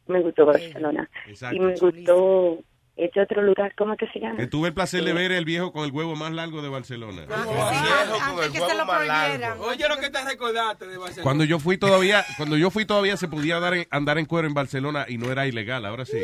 [0.08, 1.10] me gustó Barcelona.
[1.28, 1.56] Exacto.
[1.56, 2.60] Y me gustó
[2.96, 4.38] este otro lugar, ¿cómo que se llama?
[4.38, 7.24] Que tuve el placer de ver el viejo con el huevo más largo de Barcelona.
[7.30, 9.60] Antes que se lo prohibieran.
[9.60, 11.24] Oye, lo que te recordaste de Barcelona.
[11.24, 14.48] Cuando yo fui todavía, cuando yo fui todavía se podía dar en- andar en cuero
[14.48, 16.20] en Barcelona y no era ilegal, ahora sí.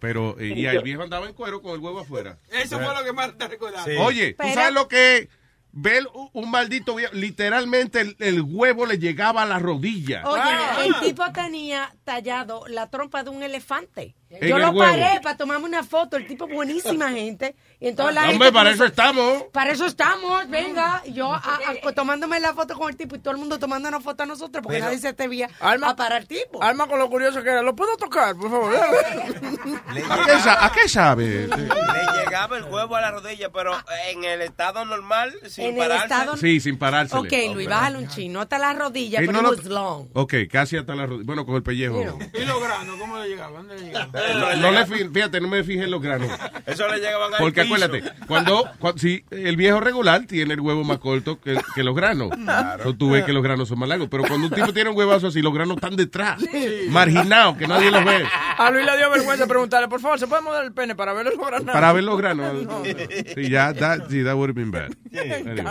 [0.00, 2.38] Pero eh, y el viejo andaba en cuero con el huevo afuera.
[2.50, 3.98] Eso fue lo que más te recordaste.
[3.98, 5.28] Oye, ¿tú Pero- sabes lo que
[5.72, 7.12] ver un- un maldito viejo?
[7.14, 10.22] Literalmente el, el huevo le llegaba a la rodilla.
[10.26, 10.84] Oye, Ah.
[10.84, 14.14] el tipo tenía tallado la trompa de un elefante.
[14.40, 14.78] En Yo lo huevo.
[14.80, 16.16] paré para tomarme una foto.
[16.16, 17.54] El tipo buenísima gente.
[17.80, 19.44] Y entonces la Hombre, gente para eso estamos.
[19.52, 21.02] Para eso estamos, venga.
[21.06, 21.38] Yo a-
[21.86, 24.26] a- tomándome la foto con el tipo y todo el mundo tomando una foto a
[24.26, 26.62] nosotros porque Pero- nadie se atrevía Alma- a parar el tipo.
[26.62, 27.62] Alma con lo curioso que era.
[27.62, 28.74] ¿Lo puedo tocar, por favor?
[30.10, 31.46] ¿A qué, sa- a qué sabe?
[31.48, 33.72] Le llegaba el huevo a la rodilla, pero
[34.10, 36.04] en el estado normal, sin En el pararse.
[36.04, 37.20] estado- Sí, sin parársele.
[37.20, 40.08] Ok, Luis, bájale un chino hasta la rodilla, Sí, pero no it was long.
[40.14, 41.24] Ok, casi hasta la rodilla.
[41.26, 42.00] Bueno, con el pellejo.
[42.34, 42.96] ¿Y los granos?
[42.98, 43.54] ¿Cómo le llegaban?
[43.54, 44.10] ¿Dónde le llegaban?
[44.28, 46.28] Eh, No le fíjate, no me fijé en los granos.
[46.66, 47.74] Eso le llegaban al Porque piso.
[47.74, 51.94] acuérdate, cuando, cuando si el viejo regular tiene el huevo más corto que, que los
[51.94, 52.30] granos.
[52.44, 52.94] Claro.
[52.94, 54.08] Tú ves que los granos son más largos.
[54.10, 56.40] Pero cuando un tipo tiene un huevazo así, los granos están detrás,
[56.88, 58.24] marginados, que nadie los ve.
[58.58, 61.26] A Luis le dio vergüenza preguntarle, por favor, ¿se puede mover el pene para ver
[61.26, 61.72] el granados?
[61.72, 62.52] Para ver los granos.
[63.34, 64.90] Sí, ya, that, sí, that would have been bad.
[65.12, 65.64] Anyway.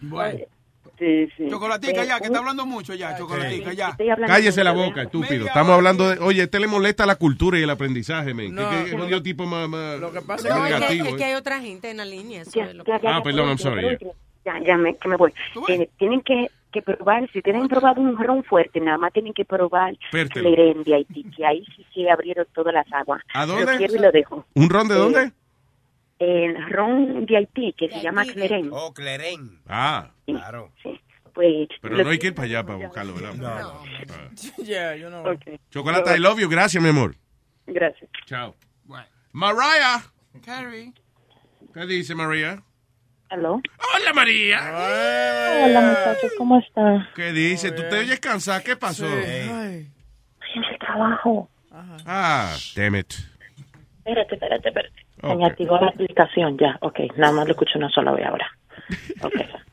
[0.00, 0.38] Bueno.
[1.00, 1.48] Sí, sí.
[1.50, 3.96] Chocolatica Eh, ya, que un- está hablando mucho ya, chocolatica ya.
[4.26, 5.04] Cállese la boca, ¿verdad?
[5.06, 5.46] estúpido.
[5.46, 6.18] Estamos hablando de.
[6.22, 8.54] Oye, este le molesta la cultura y el aprendizaje, men.
[8.54, 8.68] No.
[8.68, 11.06] ¿Qué, qué jodido tipo más, más Lo que pasa más No, es, que, negativo?
[11.06, 11.16] es eh?
[11.16, 12.42] que hay otra gente en la línea.
[12.42, 13.98] eso Ya, es lo ya, que- ya, Ah, perdón, I'm sorry.
[14.44, 15.32] Ya, ya me, que me voy.
[15.66, 19.44] Tienen, tienen que, que probar, si tienen probado un ron fuerte, nada más tienen que
[19.46, 20.48] probar Pértelo.
[20.54, 23.22] Cleren de Haití, que ahí sí se abrieron todas las aguas.
[23.34, 23.76] ¿A Lo dónde?
[23.78, 24.44] quiero y lo dejo.
[24.54, 25.32] ¿Un ron de Eh, dónde?
[26.18, 28.68] El ron de Haití, que se llama Cleren.
[28.72, 29.58] Oh, Cleren.
[29.66, 30.72] Ah, Claro.
[31.32, 33.62] Pues, pero no hay que ir para allá para buscarlo, ¿verdad?
[33.64, 34.28] Ah.
[34.62, 35.24] Yeah, you know.
[35.70, 36.48] Chocolate, I love you.
[36.48, 37.14] Gracias, mi amor.
[37.66, 38.10] Gracias.
[38.26, 38.54] Chao.
[39.32, 40.00] Mariah.
[40.44, 40.92] Carrie.
[41.72, 42.62] ¿Qué dice María?
[43.28, 43.60] ¿Aló?
[43.94, 44.58] Hola, María.
[45.64, 47.06] Hola, muchachos, ¿cómo están?
[47.14, 47.70] ¿Qué dice?
[47.70, 48.60] ¿Tú te oyes cansada?
[48.60, 49.06] ¿Qué pasó?
[49.06, 49.88] Estoy
[50.56, 51.48] en el trabajo.
[52.04, 53.12] Ah, damn it.
[53.98, 55.06] Espérate, espérate, espérate.
[55.20, 55.38] Se Ok.
[55.38, 56.76] me activó la aplicación ya.
[56.80, 58.50] Ok, nada más lo escucho una sola vez ahora.
[59.22, 59.34] Ok.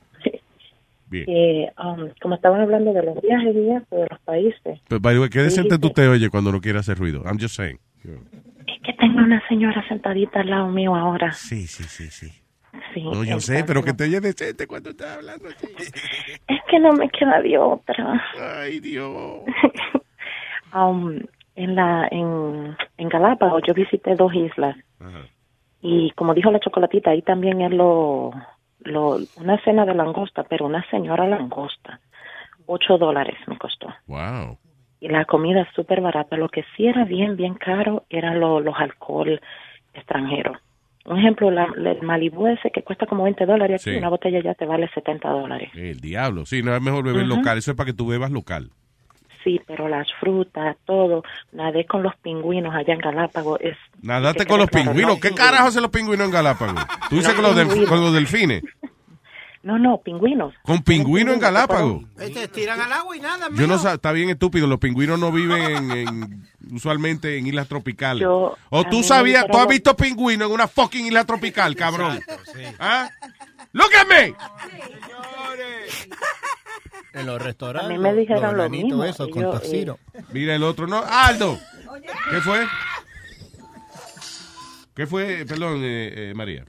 [1.10, 1.26] Bien.
[1.28, 5.16] Eh, um, como estaban hablando de los viajes y eso, de los países, Pero, by
[5.16, 7.24] the way, qué decente tú te oyes cuando no quieres hacer ruido.
[7.26, 7.80] I'm just saying.
[8.04, 11.32] es que tengo una señora sentadita al lado mío ahora.
[11.34, 12.32] Sí, sí, sí, sí.
[12.94, 15.68] Sí, No, yo sé, pero que te oyes decente cuando estás hablando así.
[16.48, 18.22] Es que no me queda de otra.
[18.60, 19.44] Ay, Dios.
[20.74, 21.22] Um,
[21.56, 24.76] en la en, en Galápagos yo visité dos islas
[25.82, 28.32] y como dijo la chocolatita ahí también es lo,
[28.80, 32.00] lo una cena de langosta pero una señora langosta
[32.66, 34.58] ocho dólares me costó Wow.
[35.00, 38.76] y la comida súper barata lo que sí era bien bien caro eran lo- los
[38.78, 39.40] alcohol
[39.94, 40.58] extranjeros.
[41.06, 43.98] Un ejemplo, la, el Malibu ese que cuesta como 20 dólares aquí, Sí.
[43.98, 45.70] una botella ya te vale 70 dólares.
[45.74, 46.46] El diablo.
[46.46, 47.58] Sí, no es mejor beber local.
[47.58, 48.72] Eso es para que tú bebas local.
[49.44, 51.24] Sí, pero las frutas, todo,
[51.54, 53.60] nadé con los pingüinos allá en Galápagos.
[53.62, 55.16] Es, Nadate que con los claro, pingüinos.
[55.16, 55.50] no ¿Qué pingüinos.
[55.52, 56.76] carajo hacen los pingüinos en Galápagos?
[57.10, 58.64] Tú dices con los, con los delfines.
[59.64, 60.54] No, no, pingüinos.
[60.64, 62.04] Con pingüinos en Galápagos.
[62.20, 64.66] Este, tiran al agua y nada, Yo no está bien estúpido.
[64.66, 68.22] Los pingüinos no viven en, en- usualmente en islas tropicales.
[68.24, 72.20] Yo- o tú sabías, tú has visto pingüinos en una fucking isla tropical, cabrón.
[72.80, 73.10] ¿Ah?
[73.78, 74.36] Look at me.
[77.14, 77.92] En los restaurantes.
[77.92, 80.00] A mí me dijeron los lo mismo, esos con yo, tocino.
[80.32, 81.04] Mira el otro, no.
[81.08, 81.60] Aldo.
[82.32, 82.66] ¿Qué fue?
[84.96, 85.46] ¿Qué fue?
[85.48, 86.66] Perdón, eh, eh, María.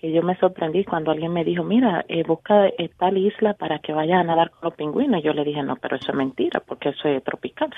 [0.00, 3.80] Que yo me sorprendí cuando alguien me dijo, mira, eh, busca eh, tal isla para
[3.80, 5.22] que vaya a nadar con los pingüinos.
[5.22, 7.68] Yo le dije, no, pero eso es mentira, porque eso es tropical.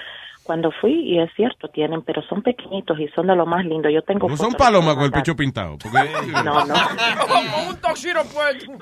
[0.45, 3.89] Cuando fui, y es cierto, tienen, pero son pequeñitos y son de lo más lindo.
[3.89, 5.77] Yo tengo No son palomas con el pecho pintado.
[5.79, 5.99] Porque,
[6.45, 6.75] No, no.
[7.29, 8.73] Con un toxino puesto.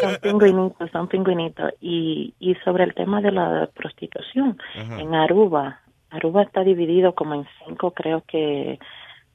[0.00, 1.72] Son pingüinitos, son pingüinitos.
[1.80, 5.00] Y, y sobre el tema de la prostitución, Ajá.
[5.00, 5.80] en Aruba,
[6.10, 8.78] Aruba está dividido como en cinco, creo que,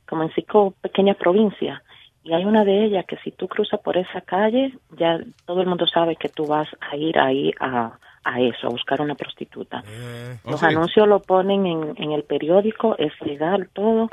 [0.08, 1.82] como en cinco pequeñas provincias.
[2.28, 5.68] Y hay una de ellas que si tú cruzas por esa calle, ya todo el
[5.68, 9.82] mundo sabe que tú vas a ir ahí a, a eso, a buscar una prostituta.
[10.44, 14.10] Oh, Los anuncios lo ponen en, en el periódico, es legal todo.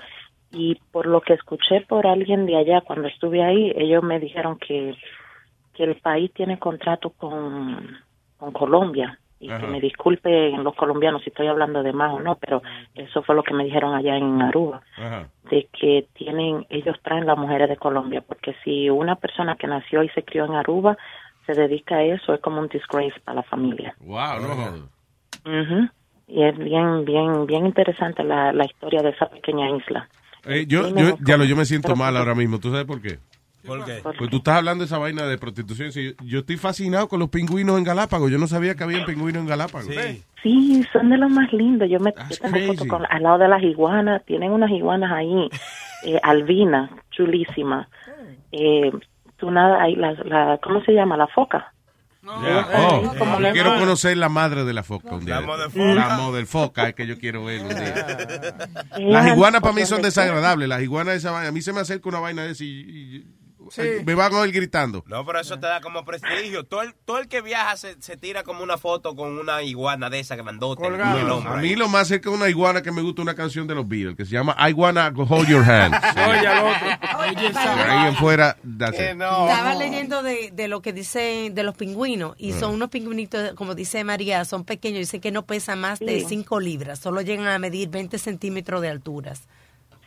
[0.53, 4.59] Y por lo que escuché por alguien de allá cuando estuve ahí, ellos me dijeron
[4.59, 4.95] que,
[5.75, 7.99] que el país tiene contrato con,
[8.37, 9.19] con Colombia.
[9.45, 9.61] Y Ajá.
[9.61, 12.63] que me disculpen los colombianos si estoy hablando de más o no, pero
[12.95, 15.29] eso fue lo que me dijeron allá en Aruba Ajá.
[15.51, 20.03] de que tienen, ellos traen las mujeres de Colombia, porque si una persona que nació
[20.03, 20.97] y se crió en Aruba
[21.45, 23.95] se dedica a eso, es como un disgrace para la familia.
[24.01, 24.89] Wow, no.
[26.27, 30.09] Y es bien, bien, bien interesante la, la historia de esa pequeña isla.
[30.47, 30.89] Eh, yo,
[31.21, 32.59] ya lo, yo me siento mal ahora mismo.
[32.61, 33.19] ¿Tú sabes por qué?
[33.67, 34.01] ¿Por qué?
[34.19, 35.93] Pues tú estás hablando de esa vaina de prostitución.
[35.93, 38.31] Sí, yo, estoy fascinado con los pingüinos en Galápagos.
[38.31, 39.95] Yo no sabía que había pingüinos en Galápagos.
[40.43, 41.89] Sí, son de los más lindos.
[41.89, 42.67] Yo me yo tengo crazy.
[42.67, 44.23] fotos con, al lado de las iguanas.
[44.27, 45.49] Tienen unas iguanas ahí,
[46.05, 47.89] eh, albinas, chulísimas.
[48.53, 48.93] Eh,
[49.37, 51.17] tú nada, ahí, la, la, ¿cómo se llama?
[51.17, 51.73] La foca.
[52.25, 52.67] Ya.
[52.89, 55.41] Oh, como yo quiero conocer la madre de la foca un día.
[55.41, 55.47] La
[56.17, 56.67] mother foca.
[56.69, 58.07] Foca es que yo quiero ver un día.
[58.99, 60.69] Las iguanas para mí son desagradables.
[60.69, 61.49] Las iguanas de esa vaina.
[61.49, 63.27] A mí se me acerca una vaina de esa y, y-
[63.71, 63.83] Sí.
[64.05, 65.05] me van a oír gritando.
[65.07, 66.65] No, pero eso te da como prestigio.
[66.65, 70.11] Todo el, todo el que viaja se, se tira como una foto con una iguana
[70.11, 73.23] de esa el No, a mí lo más cerca de una iguana que me gusta
[73.23, 75.95] una canción de los Beatles que se llama I Wanna Hold Your Hand.
[76.29, 76.87] Oye, al otro.
[77.77, 79.01] De ahí en fuera, that's it.
[79.11, 83.75] Estaba leyendo de, de lo que dicen de los pingüinos y son unos pingüinitos, como
[83.75, 86.27] dice María, son pequeños, dice que no pesan más de Sí.
[86.29, 89.43] 5 libras, solo llegan a medir 20 centímetros de alturas.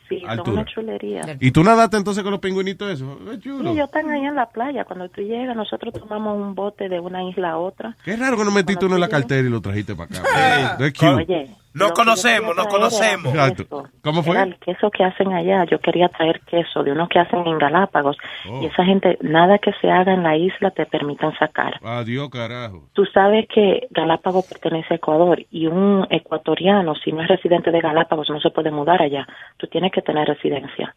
[0.10, 0.52] Sí, son Altura.
[0.52, 1.38] una chulería.
[1.40, 3.20] ¿Y tú nadaste entonces con los pingüinitos eso?
[3.32, 3.64] Es chulo.
[3.64, 4.86] Sí, ellos están ahí en la playa.
[4.86, 7.96] Cuando tú llegas, nosotros tomamos un bote de una isla a otra.
[8.06, 10.78] Qué raro que no metiste uno en la cartera y lo trajiste para acá.
[11.16, 11.50] Oye,
[11.80, 13.34] Yo conocemos, traer conocemos.
[13.34, 13.84] Exacto.
[14.04, 14.36] ¿Cómo fue?
[14.36, 15.66] Era el queso que hacen allá.
[15.66, 18.18] Yo quería traer queso de unos que hacen en Galápagos.
[18.50, 18.62] Oh.
[18.62, 21.80] Y esa gente, nada que se haga en la isla te permitan sacar.
[21.84, 22.90] Adiós, carajo.
[22.94, 27.82] Tú sabes que Galápagos pertenece a Ecuador y un ecuatoriano, si no es residente de
[27.82, 29.28] Galápagos, no se puede mudar allá.
[29.58, 30.96] Tú tienes que tener residencia.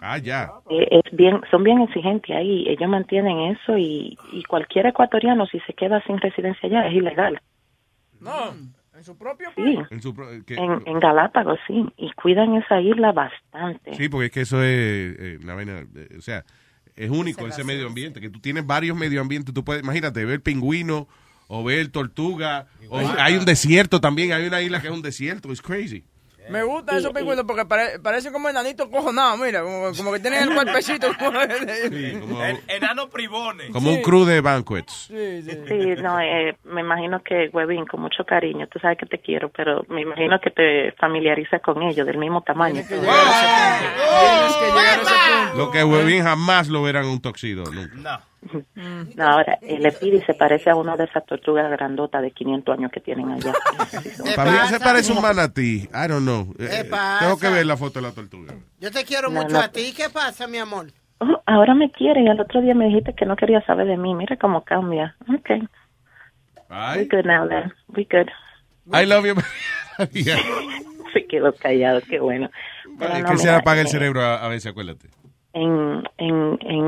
[0.00, 0.50] Ah, ya.
[0.70, 2.66] Eh, es bien, son bien exigentes ahí.
[2.68, 7.40] Ellos mantienen eso y, y cualquier ecuatoriano, si se queda sin residencia allá, es ilegal.
[8.20, 8.52] No,
[8.98, 9.78] en su propio Sí.
[9.90, 11.86] En, su pro- que- En, en Galápagos, sí.
[11.96, 13.94] Y cuidan esa isla bastante.
[13.96, 14.68] Sí, porque es que eso es
[15.18, 16.44] eh, una vaina, eh, o sea,
[16.96, 20.42] es único ese medio ambiente, que tú tienes varios medio ambientes, tú puedes, imagínate, ver
[20.42, 21.06] pingüino
[21.46, 25.50] o ver tortuga, o hay un desierto también, hay una isla que es un desierto,
[25.52, 26.04] es crazy.
[26.50, 30.42] Me gustan esos pingüinos porque pare- parecen como enanitos cojonados, mira, como, como que tienen
[30.44, 31.08] el cuerpecito.
[31.18, 33.70] como- En- enano privones.
[33.70, 34.92] Como un crew de banquets.
[35.08, 35.58] Sí, sí.
[35.68, 39.48] Sí, no, eh, me imagino que, Webin, con mucho cariño, tú sabes que te quiero,
[39.50, 42.82] pero me imagino que te familiarizas con ellos, del mismo tamaño.
[42.88, 45.04] Que llegar a ese
[45.50, 45.58] punto.
[45.58, 47.94] Lo que Webin jamás lo verán un toxido, nunca.
[47.96, 48.20] No,
[49.18, 53.00] ahora, el Epidi se parece a una de esas tortugas grandotas de 500 años que
[53.00, 53.52] tienen allá.
[54.36, 56.54] Para mí se parece un manatí, I don't know.
[56.58, 56.90] Eh, ¿Qué eh,
[57.20, 58.54] tengo que ver la foto de la tortuga.
[58.80, 59.60] Yo te quiero No, mucho no.
[59.60, 59.92] a ti.
[59.96, 60.86] ¿Qué pasa, mi amor?
[61.18, 62.28] Oh, ahora me quieren.
[62.28, 64.14] El otro día me dijiste que no quería saber de mí.
[64.14, 65.16] Mira cómo cambia.
[65.40, 65.60] Okay.
[66.70, 67.72] We good now, then.
[67.88, 68.30] We good.
[68.92, 69.34] I love you.
[70.12, 70.38] Yeah.
[71.12, 72.50] Se quedó callado, qué bueno.
[73.00, 75.08] Es no, que se apaga el eh, cerebro a, a veces, acuérdate.
[75.64, 76.84] En, en, en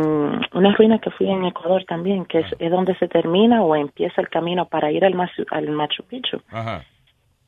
[0.52, 4.20] una ruina que fui en Ecuador también, que es, es donde se termina o empieza
[4.20, 6.38] el camino para ir al Machu, al Machu Picchu.
[6.50, 6.84] Ajá.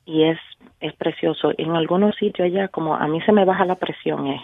[0.05, 0.39] y es,
[0.81, 1.53] es precioso.
[1.59, 4.41] En algunos sitios allá, como a mí se me baja la presión, es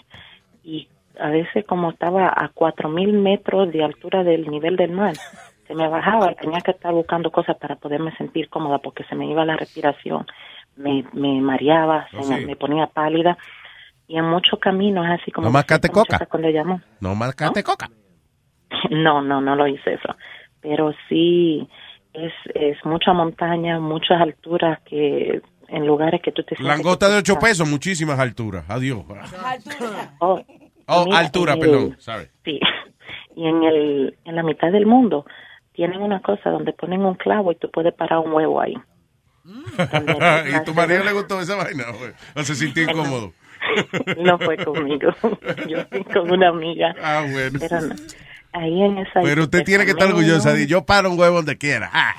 [0.62, 0.88] y
[1.18, 5.14] a veces como estaba a cuatro mil metros de altura del nivel del mar,
[5.66, 9.26] se me bajaba, tenía que estar buscando cosas para poderme sentir cómoda porque se me
[9.26, 10.26] iba la respiración,
[10.76, 12.46] me, me mareaba, se Oh, me, sí.
[12.46, 13.36] me ponía pálida
[14.08, 15.46] y en muchos caminos es así como...
[15.46, 16.26] No muchacha coca.
[16.26, 16.80] Cuando llamó.
[17.00, 17.88] No marcaste coca.
[18.90, 20.14] No, no, no lo hice eso.
[20.60, 21.66] Pero sí
[22.12, 27.14] es, es mucha montaña, muchas alturas que en lugares que tú te sientes Langota de
[27.14, 28.64] tú 8 estás- pesos, muchísimas alturas.
[28.68, 29.04] Adiós.
[30.18, 30.42] Oh,
[30.90, 31.96] Oh, mira, altura, el- perdón.
[31.98, 32.26] Sorry.
[32.44, 32.60] Sí.
[33.36, 35.24] Y en el en la mitad del mundo
[35.72, 38.74] tienen una cosa donde ponen un clavo y tú puedes parar un huevo ahí.
[39.44, 41.84] ¿Y tu marido le gustó esa vaina?
[41.96, 42.10] güey?
[42.36, 43.32] ¿O se sintió incómodo?
[44.18, 45.12] No fue conmigo.
[45.68, 46.94] Yo fui con una amiga.
[47.02, 47.58] Ah, bueno.
[47.60, 47.94] Pero no,
[48.52, 50.56] ahí en esa Pero usted tiene que estar orgullosa.
[50.64, 51.90] Yo paro un huevo donde quiera.
[51.92, 52.14] Ah.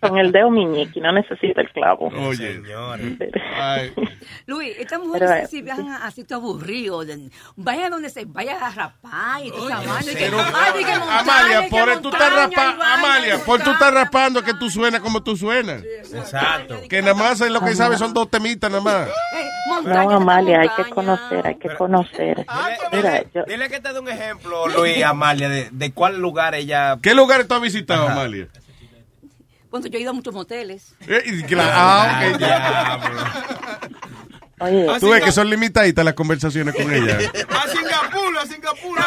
[0.00, 2.08] Con el dedo miñique, no necesita el clavo.
[2.08, 2.60] Oye.
[3.56, 3.92] Ay.
[4.46, 8.58] Luis, estas mujeres eh, si viajan a, a sitios aburridos, de- vaya donde se vaya
[8.66, 13.70] a rapar y toda Amalia, por tú estás montaña, rapa- y vaina, Amalia, por tú
[13.70, 15.82] estás rapando que tú suenas como tú suenas.
[16.12, 16.76] Exacto.
[16.88, 19.08] Que nada más es lo que sabes son dos temitas nada más.
[19.84, 22.44] No, Amalia, hay que conocer, hay que conocer.
[22.92, 26.98] Mira, yo, Dile que te dé un ejemplo, Luis, Amalia, de, de cuál lugar ella...
[27.02, 28.48] ¿Qué lugares tú has visitado, Amalia?
[29.70, 30.96] Bueno, yo he ido a muchos moteles.
[31.06, 33.80] Eh, claro, ah, ok, ya.
[34.60, 37.16] Oye, Tú ves que son limitaditas las conversaciones con ella.
[37.48, 38.98] A Singapur, a Singapur.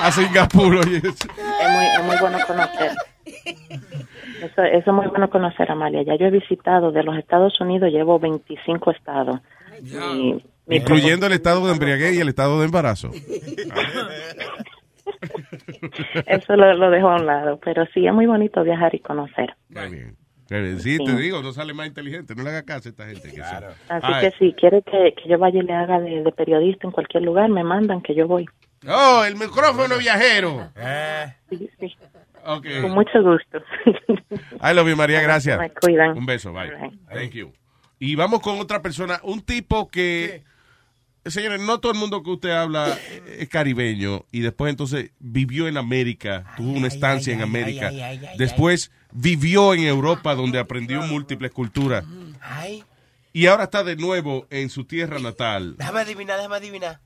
[0.00, 0.96] A Singapur, oye.
[0.98, 2.92] es muy, es muy bueno conocer.
[3.26, 6.02] Eso, eso es muy bueno conocer, Amalia.
[6.04, 9.40] Ya yo he visitado de los Estados Unidos, llevo 25 estados.
[9.82, 13.10] Mi Incluyendo el estado de embriaguez y el estado de embarazo.
[16.26, 19.54] Eso lo, lo dejo a un lado, pero sí es muy bonito viajar y conocer.
[19.72, 20.16] Qué bien.
[20.80, 21.04] Sí, Sí.
[21.04, 22.34] te digo, no sale más inteligente.
[22.34, 23.30] No le hagas caso a esta gente.
[23.30, 24.20] Que son- Así Ay.
[24.30, 27.22] que si quiere que, que yo vaya y le haga de, de periodista en cualquier
[27.24, 28.46] lugar, me mandan que yo voy.
[28.88, 30.70] Oh, el micrófono viajero.
[31.50, 31.94] Sí, sí.
[32.46, 32.66] Ok.
[32.80, 33.58] Con mucho gusto.
[34.62, 35.58] I love you, María, gracias.
[35.58, 36.16] Me cuidan.
[36.16, 36.70] Un beso, bye.
[37.12, 37.52] Thank you.
[37.98, 40.44] Y vamos con otra persona, un tipo que,
[41.30, 42.98] señores, no todo el mundo que usted habla
[43.38, 47.90] es caribeño y después entonces vivió en América, tuvo una estancia en América,
[48.36, 52.04] después vivió en Europa donde aprendió múltiples culturas
[53.32, 55.76] y ahora está de nuevo en su tierra natal.
[55.78, 57.00] déjame adivinar, déjame adivinar.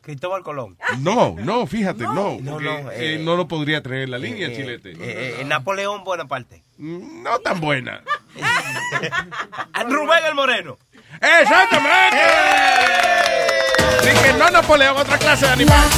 [0.00, 0.78] Cristóbal Colón.
[1.00, 4.18] No, no, fíjate, no, No, porque, no, eh, eh, no lo podría traer en la
[4.18, 4.92] línea, eh, Chilete.
[4.92, 6.62] eh, eh, Napoleón Bonaparte.
[6.78, 8.02] No tan buena.
[9.88, 10.78] Rubén el Moreno.
[11.20, 12.18] ¡Exactamente!
[14.22, 15.88] Que no Napoleón, otra clase de animal.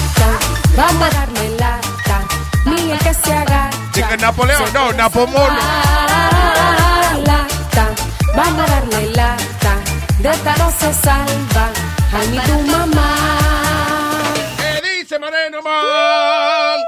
[0.76, 2.24] Vamos a darle lata,
[2.66, 4.08] el que se agacha.
[4.08, 5.58] Que Napoleón, no, Napomono.
[7.26, 7.88] Lata,
[8.36, 9.76] vamos a darle lata,
[10.18, 11.70] de esta no se salva,
[12.12, 13.14] ay ni tu mamá.
[14.56, 16.78] ¿Qué dice Moreno, man?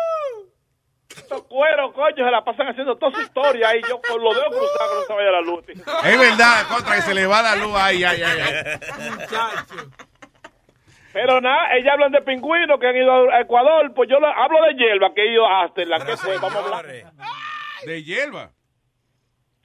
[1.17, 3.81] Estos cueros, coño, se la pasan haciendo toda su historia ahí.
[3.89, 5.65] Yo con los dedos cruzados que no se vaya la luz.
[6.05, 7.73] Es verdad, contra que se le va la luz.
[7.75, 8.41] Ay, ay, ay.
[8.41, 10.12] ay.
[11.13, 13.93] Pero nada, ellas hablan de pingüinos que han ido a Ecuador.
[13.95, 16.05] Pues yo lo- hablo de hierba que he ido a Asterland.
[16.07, 16.37] ¿Qué fue?
[16.39, 16.87] Vamos a hablar.
[17.85, 18.51] De hierba.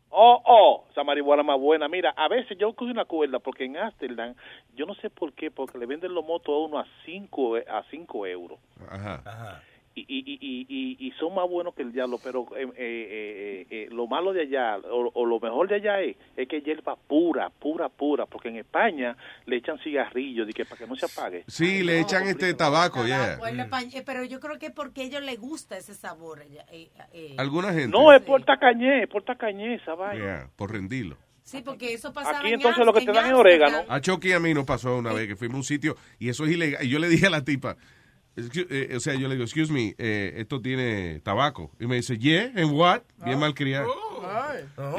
[0.10, 1.88] Oh, oh, esa marihuana más buena.
[1.88, 4.34] Mira, a veces yo cogí una cuerda porque en Amsterdam,
[4.74, 7.84] yo no sé por qué, porque le venden los motos a uno a 5 a
[7.92, 8.58] cinco euros.
[8.90, 9.62] Ajá.
[9.76, 10.66] Y, y, y, y,
[11.02, 14.34] y- y son más buenos que el diablo, pero eh, eh, eh, eh, lo malo
[14.34, 17.90] de allá, o, o lo mejor de allá es, es que es hierba pura, pura,
[17.90, 19.16] pura, porque en España
[19.46, 21.44] le echan cigarrillos de que para que no se apague.
[21.48, 23.34] Sí, le echan este tabaco, ya.
[23.36, 26.42] Eh, pero yo creo que es porque a ellos les gusta ese sabor.
[26.42, 27.36] ella- eh, eh.
[27.38, 27.88] Alguna gente.
[27.90, 30.24] No, es por tacañé, es por tacañé esa vaina.
[30.24, 31.18] Yeah, por rendirlo.
[31.44, 33.78] Sí, porque eso pasaba Aquí en entonces lo que te dan es orégano.
[33.88, 36.44] A Chucky a mí nos pasó una vez que fuimos a un sitio y eso
[36.46, 36.86] es ilegal.
[36.86, 37.97] Y yo le dije a la tipa, "Excuse-
[38.38, 41.72] eh, o sea, yo le digo, excuse me, eh, esto tiene tabaco.
[41.80, 43.02] Y me dice, yeah, and what?
[43.26, 43.88] Bien malcriada.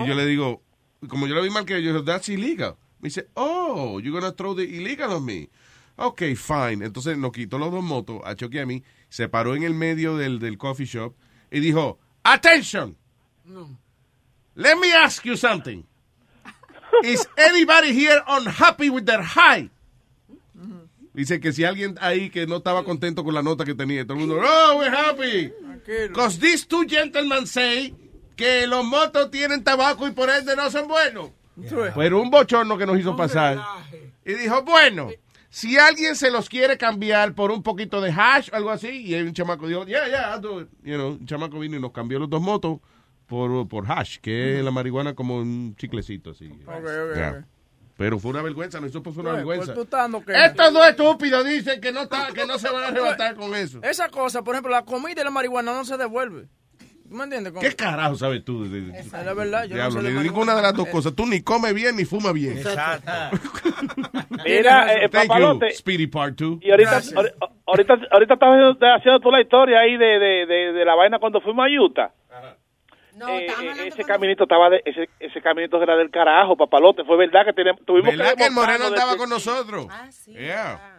[0.00, 0.62] Y yo le digo,
[1.08, 2.76] como yo lo vi malcriada, yo digo, that's illegal.
[3.00, 5.48] Me dice, oh, you're gonna throw the illegal on me.
[5.96, 6.84] Ok, fine.
[6.84, 9.74] Entonces nos quitó los dos motos, a Chucky y a mí, se paró en el
[9.74, 11.14] medio del, del coffee shop
[11.50, 12.96] y dijo, attention,
[14.54, 15.84] let me ask you something.
[17.04, 19.70] Is anybody here unhappy with their high?
[21.18, 24.12] Dice que si alguien ahí que no estaba contento con la nota que tenía, todo
[24.16, 25.52] el mundo, oh, we're happy.
[26.06, 27.92] Because these two gentlemen say
[28.36, 31.30] que los motos tienen tabaco y por ende no son buenos.
[31.96, 33.58] Pero un bochorno que nos hizo pasar.
[34.24, 35.08] Y dijo, bueno,
[35.50, 39.14] si alguien se los quiere cambiar por un poquito de hash o algo así, y
[39.16, 40.68] un chamaco dijo, yeah, yeah, I'll do it.
[40.84, 42.78] You know, un chamaco vino y nos cambió los dos motos
[43.26, 46.46] por, por hash, que es la marihuana como un chiclecito así.
[46.64, 47.30] Ok, ok, Yeah.
[47.40, 47.44] ok.
[47.98, 49.74] Pero fue una vergüenza, no, eso fue una Pues, vergüenza.
[49.74, 52.84] pues estás dando que- Estos dos estúpidos dicen que no, está, que no se van
[52.84, 53.80] a arrebatar con eso.
[53.82, 56.46] Esa cosa, por ejemplo, la comida y la marihuana no se devuelve.
[57.08, 57.52] ¿Tú me entiendes?
[57.52, 58.70] Como- ¿Qué carajo sabes tú?
[58.70, 61.12] de- de- Es la verdad, yo no Diablo, sé de ninguna de las dos cosas.
[61.14, 62.62] Tú ni comes bien ni fumas bien.
[64.44, 65.70] Mira, eh, Thank papalote.
[65.70, 66.58] you, Speedy Part 2.
[66.62, 67.32] Y ahorita, ahori-
[67.66, 71.18] ahorita, ahorita estás haciendo, haciendo tú la historia ahí de, de, de, de la vaina
[71.18, 72.12] cuando fuimos a Utah.
[73.26, 77.04] Eh, eh, ese caminito estaba de, ese, ese caminito era del carajo, papalote.
[77.04, 79.86] Fue verdad que tenemos, tuvimos ¿Verdad que el desmontarnos Moreno de- andaba con nosotros?
[80.26, 80.97] Yeah.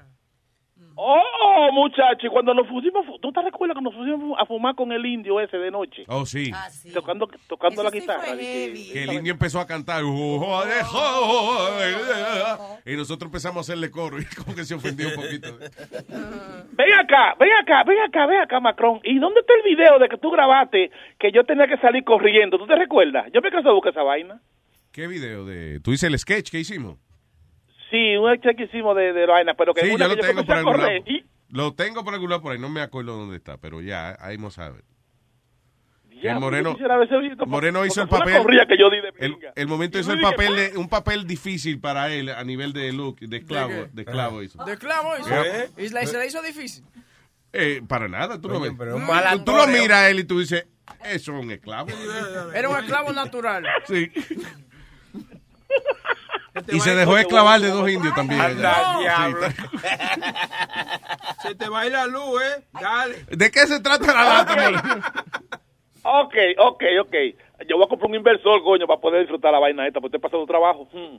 [1.02, 4.92] Oh, muchacho, y cuando nos pusimos, ¿tú te recuerdas que nos pusimos a fumar con
[4.92, 6.04] el indio ese de noche?
[6.10, 6.52] Oh, sí.
[6.94, 8.26] Tocando, tocando la guitarra.
[8.36, 10.04] que- Que el indio empezó a cantar.
[12.86, 14.20] Y nosotros empezamos a hacerle coro.
[14.20, 15.58] Y como que se ofendió un poquito.
[16.74, 19.00] Ven acá, ven acá, ven acá, ven acá, Macron.
[19.06, 22.58] ¿Y dónde está el video de que tú grabaste que yo tenía que salir corriendo?
[22.58, 23.28] ¿Tú te recuerdas?
[23.34, 24.42] Yo me cansé de buscar esa vaina.
[24.92, 25.80] ¿Qué video de.?
[25.80, 26.98] ¿Tú dices el sketch que hicimos?
[27.90, 30.22] Sí, un hecho que hicimos de, de la vaina, pero que Sí, una yo lo
[30.22, 30.92] que tengo por algún lado.
[31.50, 32.60] Lo tengo por algún lado por ahí.
[32.60, 34.84] No me acuerdo dónde está, pero ya, ahí vamos a ver.
[36.22, 36.76] Ya, el Moreno,
[37.48, 38.44] Moreno hizo el papel.
[38.68, 39.14] que yo di de
[39.56, 43.20] el, momento hizo el papel de, un papel difícil para él a nivel de look,
[43.20, 44.62] de esclavo, de esclavo hizo.
[44.66, 45.30] De clavo hizo.
[45.30, 46.84] La- se la hizo difícil.
[47.54, 48.74] Eh, para nada, tú lo ves.
[48.78, 48.98] pero
[49.46, 50.68] Tú- lo miras a él y tú dices,
[51.06, 51.90] eso es un esclavo.
[52.54, 53.66] Era un esclavo natural.
[53.88, 54.12] Sí.
[56.68, 58.42] Y se dejó esclavar de dos indios también.
[58.42, 58.98] Anda,
[61.42, 62.64] Se te va a ir la luz, ¿eh?
[62.80, 63.26] Dale.
[63.30, 65.14] ¿De qué se trata la lata?
[66.04, 67.16] Ok, ok, ok.
[67.68, 70.30] Yo voy a comprar un inversor, coño, para poder disfrutar la vaina esta, porque estoy
[70.30, 70.88] pasando trabajo.
[70.94, 71.18] Hmm.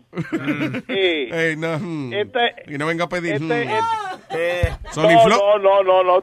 [0.89, 2.13] Eh, no, hmm.
[2.15, 3.35] Este- y no venga a pedir.
[3.35, 4.31] este- hmm.
[4.31, 5.59] este- Sony no, Flow.
[5.59, 6.23] no, no, no, no,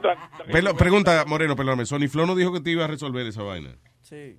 [0.50, 1.86] Pelo- pregunta, Moreno, perdóname.
[1.86, 3.76] Sony Flow no dijo que te iba a resolver esa vaina.
[4.02, 4.36] Sí.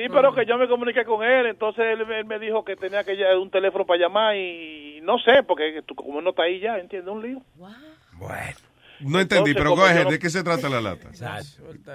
[0.00, 3.04] Sí, pero que yo me comuniqué con él, entonces él, él me dijo que tenía
[3.04, 6.58] que ya un teléfono para llamar y no sé, porque tú, como no está ahí
[6.60, 7.12] ya, ¿entiendes?
[7.12, 7.42] Un lío.
[8.14, 8.56] Bueno.
[9.00, 11.08] No entendí, Entonces, pero coge, no- ¿de qué se trata la lata?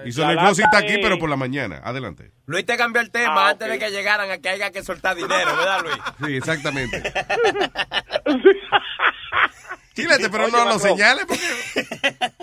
[0.06, 1.80] Y Flow sí está aquí, pero por la mañana.
[1.84, 2.32] Adelante.
[2.48, 5.16] Luis te cambió el tema Ah, antes de que llegaran a que haya que soltar
[5.16, 5.96] dinero, ¿verdad, Luis?
[6.26, 7.02] Sí, exactamente.
[9.96, 11.44] Chilete, pero Oye, no lo señales porque...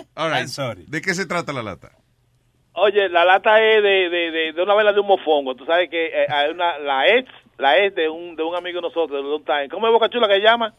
[0.15, 0.47] All right.
[0.87, 1.91] ¿De qué se trata la lata?
[2.75, 5.55] Oye, la lata es de, de, de, de una vela de un mofongo.
[5.55, 8.77] Tú sabes que eh, hay una, la ex, la ex de un, de un amigo
[8.77, 9.69] de nosotros, de Long Time.
[9.69, 10.73] ¿Cómo es Boca Chula que se llama?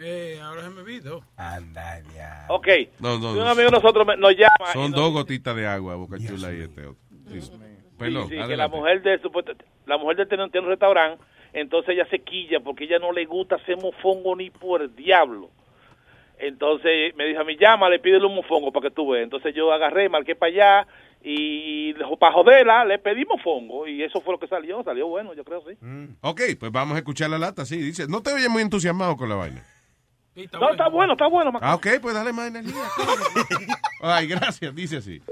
[0.00, 1.22] Eh, ahora se me olvidó.
[1.36, 2.46] Anda, ya.
[2.48, 2.68] Ok.
[2.98, 3.50] No, no, De un no.
[3.50, 4.72] amigo de nosotros me- nos llama.
[4.72, 6.96] Son nos- dos gotitas de agua, Boca Chula y este otro.
[7.30, 7.50] Sí.
[7.98, 9.52] Perdón, Sí, sí, que la mujer de supuesto,
[9.86, 11.22] la mujer de tiene, tiene un restaurante,
[11.54, 15.48] entonces ella se quilla porque ella no le gusta hacer mofongo ni por el diablo.
[16.38, 19.24] Entonces me dijo a mí, llámale, pídele un mofongo para que tú veas.
[19.24, 20.86] Entonces yo agarré, marqué para allá
[21.22, 25.44] y para joderla le pedí mofongo y eso fue lo que salió, salió bueno, yo
[25.44, 25.76] creo, sí.
[26.20, 27.78] Ok, pues vamos a escuchar la lata, sí.
[27.78, 29.62] Dice, no te oyes muy entusiasmado con la vaina.
[30.52, 31.50] No, está bueno, está bueno.
[31.62, 32.84] Ah, ok, pues dale más energía.
[34.02, 35.22] Ay, gracias, dice así.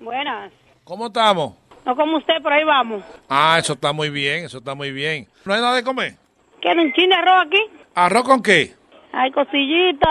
[0.00, 0.52] Buenas.
[0.82, 1.54] ¿Cómo estamos?
[1.86, 3.04] No como usted, por ahí vamos.
[3.28, 5.28] Ah, eso está muy bien, eso está muy bien.
[5.44, 6.14] ¿No hay nada de comer?
[6.60, 7.60] ¿Quieren un chin de arroz aquí?
[7.94, 8.74] ¿Arroz con qué?
[9.12, 10.08] Hay costillita.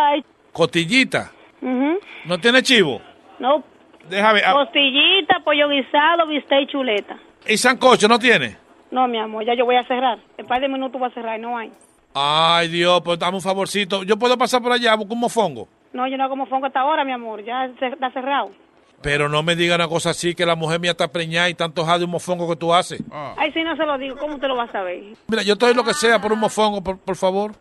[0.52, 1.32] ¿Costillita?
[1.62, 2.00] Ujú.
[2.26, 3.02] ¿No tiene chivo?
[3.40, 3.64] No,
[4.10, 4.42] Déjame.
[4.46, 7.18] ah, costillita, pollo guisado, bistec y chuleta.
[7.48, 8.58] ¿Y sancocho no tiene?
[8.92, 10.20] No, mi amor, ya yo voy a cerrar.
[10.38, 11.72] En par de minutos voy a cerrar y no hay.
[12.14, 14.04] Ay, Dios, pues dame un favorcito.
[14.04, 15.68] ¿Yo puedo pasar por allá a buscar un mofongo?
[15.94, 17.44] No, yo no como fongo hasta ahora, mi amor.
[17.44, 18.52] Ya está cerrado.
[19.02, 21.66] Pero no me diga una cosa así, que la mujer mía está preñada y está
[21.66, 23.04] antojada de un mofongo que tú haces.
[23.36, 25.04] Ay, si no se lo digo, ¿cómo usted lo va a saber?
[25.28, 27.52] Mira, yo estoy lo que sea por un mofongo, por, por favor.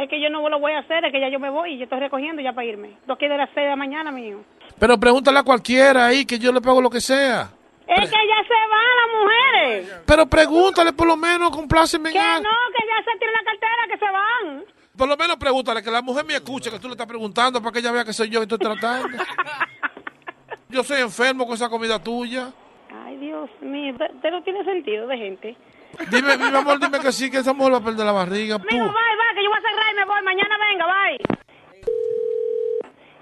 [0.00, 1.76] Es que yo no lo voy a hacer, es que ya yo me voy y
[1.76, 2.96] yo estoy recogiendo ya para irme.
[3.06, 4.42] Dos que de las seis de la mañana, mío.
[4.78, 7.50] Pero pregúntale a cualquiera ahí que yo le pago lo que sea.
[7.86, 10.02] Es que ya se van las mujeres.
[10.06, 12.12] Pero pregúntale por lo menos, compláceme.
[12.12, 14.64] Que no, que ya se tienen la cartera, que se van.
[14.96, 17.72] Por lo menos pregúntale, que la mujer me escuche, que tú le estás preguntando para
[17.72, 19.18] que ella vea que soy yo que estoy tratando.
[20.70, 22.52] Yo soy enfermo con esa comida tuya.
[23.04, 25.56] Ay, Dios mío, usted no tiene sentido de gente.
[26.10, 28.58] Dime, mi amor, dime que sí, que esa mujer va a perder la barriga.
[28.58, 28.66] Pu.
[28.66, 30.22] bye, bye, que yo voy a cerrar y me voy.
[30.22, 31.40] Mañana venga, bye.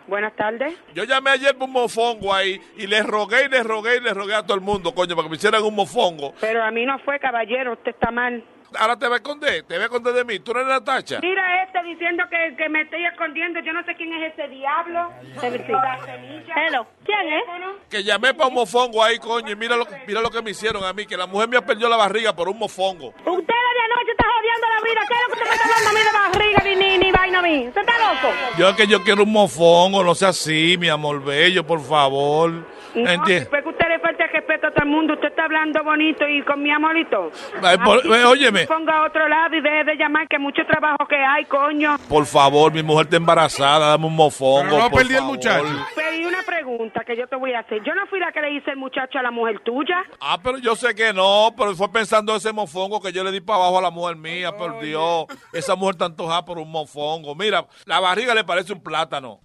[0.06, 0.74] Buenas tardes.
[0.94, 4.14] Yo llamé ayer por un mofongo ahí y le rogué y le rogué y le
[4.14, 6.32] rogué a todo el mundo, coño, para que me hicieran un mofongo.
[6.40, 8.42] Pero a mí no fue, caballero, usted está mal.
[8.76, 10.38] Ahora te va a esconder, te va a esconder de mí.
[10.40, 11.20] ¿Tú no eres Natacha?
[11.22, 13.60] Mira este diciendo que, que me estoy escondiendo.
[13.60, 15.10] Yo no sé quién es ese diablo.
[15.42, 16.86] Hello.
[17.04, 17.42] ¿Quién es?
[17.88, 20.84] Que llamé para un mofongo ahí, coño, y mira lo, mira lo que me hicieron
[20.84, 23.08] a mí, que la mujer me perdió la barriga por un mofongo.
[23.08, 25.00] Usted de anoche está jodiendo la vida.
[25.08, 27.12] ¿Qué es lo que usted me está hablando a mí de barriga ni, ni, ni
[27.12, 27.68] vaina a mí?
[27.68, 28.34] ¿Usted está loco?
[28.58, 32.66] Yo es que yo quiero un mofongo, no sea así, mi amor bello, por favor.
[32.94, 33.46] No, que
[33.88, 35.14] usted le falta respeto a todo el mundo.
[35.14, 37.30] Usted está hablando bonito y con mi amorito.
[37.62, 38.66] Ay, por- Así eh, óyeme.
[38.66, 41.96] Ponga a otro lado y deje de llamar, que mucho trabajo que hay, coño.
[42.08, 44.68] Por favor, mi mujer está embarazada, dame un mofongo.
[44.70, 45.64] Pero no perdí el muchacho.
[45.94, 47.82] Pero y una pregunta que yo te voy a hacer.
[47.84, 50.04] Yo no fui la que le hice el muchacho a la mujer tuya.
[50.20, 53.40] Ah, pero yo sé que no, pero fue pensando ese mofongo que yo le di
[53.40, 55.26] para abajo a la mujer mía, por Dios.
[55.52, 57.34] Esa mujer está antojada por un mofongo.
[57.34, 59.40] Mira, la barriga le parece un plátano.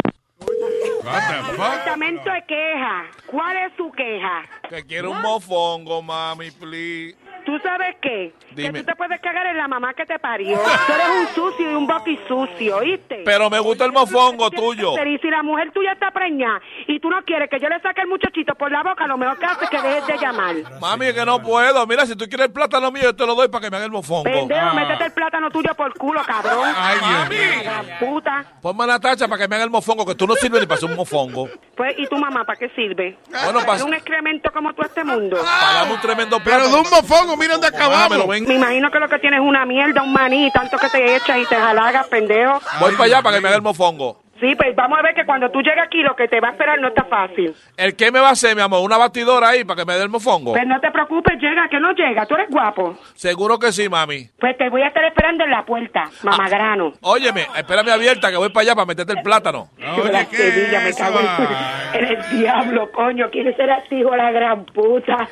[1.04, 3.06] Departamento de queja.
[3.28, 4.44] ¿Cuál es su queja?
[4.70, 7.18] Que quiero un mofongo, mami, please.
[7.46, 8.34] ¿Tú sabes qué?
[8.52, 8.72] Dime.
[8.72, 10.58] Que tú te puedes cagar en la mamá que te parió.
[10.58, 13.22] Tú eres un sucio y un boqui sucio, ¿oíste?
[13.26, 14.94] Pero me gusta el mofongo tuyo.
[15.06, 18.02] Y si la mujer tuya está preñada y tú no quieres que yo le saque
[18.02, 20.56] el muchachito por la boca, lo mejor que hace es que dejes de llamar.
[20.80, 21.86] Mami, que no puedo.
[21.88, 23.86] Mira, si tú quieres el plátano mío, yo te lo doy para que me haga
[23.86, 24.24] el mofongo.
[24.24, 26.70] Pendejo, métete el plátano tuyo por culo, cabrón.
[26.76, 27.64] Ay, Dios mío.
[27.66, 28.46] La puta.
[28.62, 30.78] Ponme la tacha para que me haga el mofongo, que tú no sirves ni para
[30.78, 31.50] hacer un mofongo.
[31.76, 33.18] Pues, ¿y tu mamá para qué sirve?
[33.30, 35.38] Bueno, ¿Para un excremento como tú a este mundo?
[35.44, 36.76] Pagamos un tremendo Pero plátano.
[36.76, 38.28] de un mofongo, mira dónde acabamos.
[38.28, 41.38] Me imagino que lo que tienes es una mierda, un maní, tanto que te echas
[41.38, 42.60] y te jalagas, pendejo.
[42.80, 44.24] Voy para allá para que me haga el mofongo.
[44.40, 46.52] Sí, pues vamos a ver que cuando tú llegues aquí lo que te va a
[46.52, 47.56] esperar no está fácil.
[47.78, 48.82] ¿El qué me va a hacer, mi amor?
[48.84, 50.52] ¿Una batidora ahí para que me dé el mofongo?
[50.52, 52.98] Pues no te preocupes, llega, que no llega, tú eres guapo.
[53.14, 54.28] Seguro que sí, mami.
[54.40, 56.92] Pues te voy a estar esperando en la puerta, mamagrano.
[57.00, 59.70] Óyeme, espérame abierta que voy para allá para meterte el plátano.
[59.78, 63.30] la Sevilla, me cago en, en el diablo, coño.
[63.32, 65.30] ¿Quién será este hijo de la gran puta?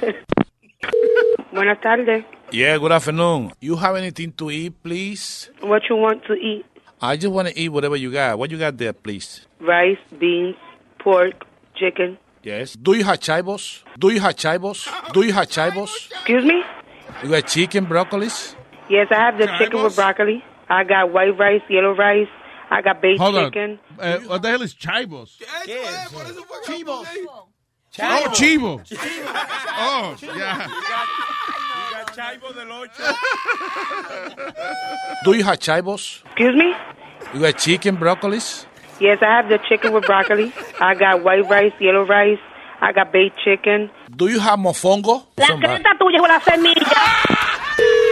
[1.53, 2.23] Buenas tardes.
[2.51, 3.51] Yeah, good afternoon.
[3.59, 5.49] You have anything to eat, please?
[5.61, 6.65] What you want to eat?
[7.01, 8.37] I just want to eat whatever you got.
[8.37, 9.45] What you got there, please?
[9.59, 10.55] Rice, beans,
[10.99, 11.45] pork,
[11.75, 12.17] chicken.
[12.43, 12.73] Yes.
[12.73, 13.83] Do you have chivos?
[13.99, 14.87] Do you have chivos?
[15.13, 16.11] Do you have chivos?
[16.11, 16.63] Excuse me?
[17.23, 18.55] You got chicken, broccolis?
[18.89, 20.43] Yes, I have the chicken with broccoli.
[20.69, 22.27] I got white rice, yellow rice.
[22.69, 23.51] I got baked Hold on.
[23.51, 23.79] chicken.
[23.99, 25.37] Uh, what the hell is chivos?
[26.65, 27.05] Chivos.
[27.99, 28.79] Oh, chivo.
[28.85, 28.99] Chivo.
[29.77, 30.67] Oh, yeah.
[35.25, 36.23] Do you have chivos?
[36.25, 36.73] Excuse me?
[37.33, 38.65] You got chicken, broccolis?
[38.99, 40.53] Yes, I have the chicken with broccoli.
[40.79, 42.39] I got white rice, yellow rice.
[42.79, 43.89] I got baked chicken.
[44.15, 45.25] Do you have mofongo?
[45.37, 46.87] La creta tuya es una semilla.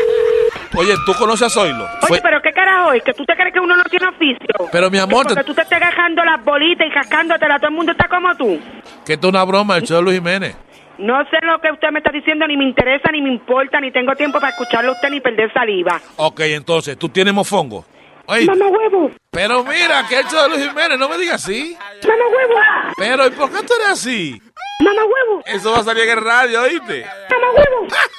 [0.78, 1.84] Oye, ¿tú conoces a Zoilo?
[1.84, 3.04] Oye, Fue- pero ¿qué carajo es?
[3.04, 4.70] ¿Que tú te crees que uno no tiene oficio?
[4.72, 7.76] Pero, mi amor, Que porque tú te estés gajando las bolitas y cascándotela, todo el
[7.76, 8.60] mundo está como tú.
[9.06, 10.56] Que esto es una broma, el show de Luis Jiménez.
[11.00, 13.90] No sé lo que usted me está diciendo, ni me interesa, ni me importa, ni
[13.91, 16.00] tengo tiempo para escucharlo a usted ni perder saliva.
[16.18, 17.86] Ok, entonces, ¿tú tienes mofongo?
[18.26, 21.76] Oye, Mamá huevo, pero mira, que el show de Luis Jiménez, no me digas así.
[22.08, 22.62] mamá huevo,
[22.98, 24.40] Pero, ¿y por qué tú eres así?
[24.84, 27.06] mamá huevo, Eso va a salir en el radio, ¿oíste?
[27.32, 27.88] mamá huevo.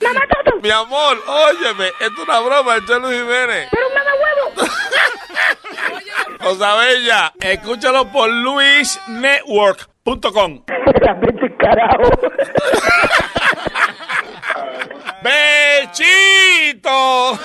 [0.00, 3.68] mamá toto, Mi amor, óyeme, esto es una broma, el de Luis Jiménez.
[3.70, 4.52] pero mamá huevo.
[6.38, 10.62] Cosa bella, escúchalo por luisnetwork.com.
[11.58, 12.10] carajo.
[15.28, 17.38] ¡Bechito!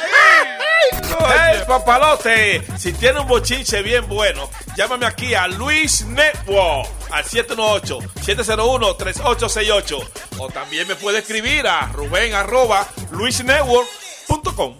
[1.19, 2.63] ¡Hey, papalote!
[2.77, 10.09] Si tiene un bochinche bien bueno, llámame aquí a Luis Network al 718-701-3868.
[10.39, 14.77] O también me puede escribir a Rubén arroba luisnetwork.com.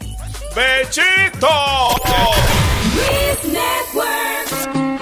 [0.56, 1.50] ¡Bechito!
[3.10, 4.93] El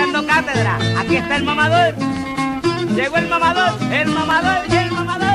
[0.00, 0.78] estoy cátedra.
[0.98, 1.94] Aquí está el mamador.
[2.94, 5.31] Llegó el mamador, el mamador y el mamador.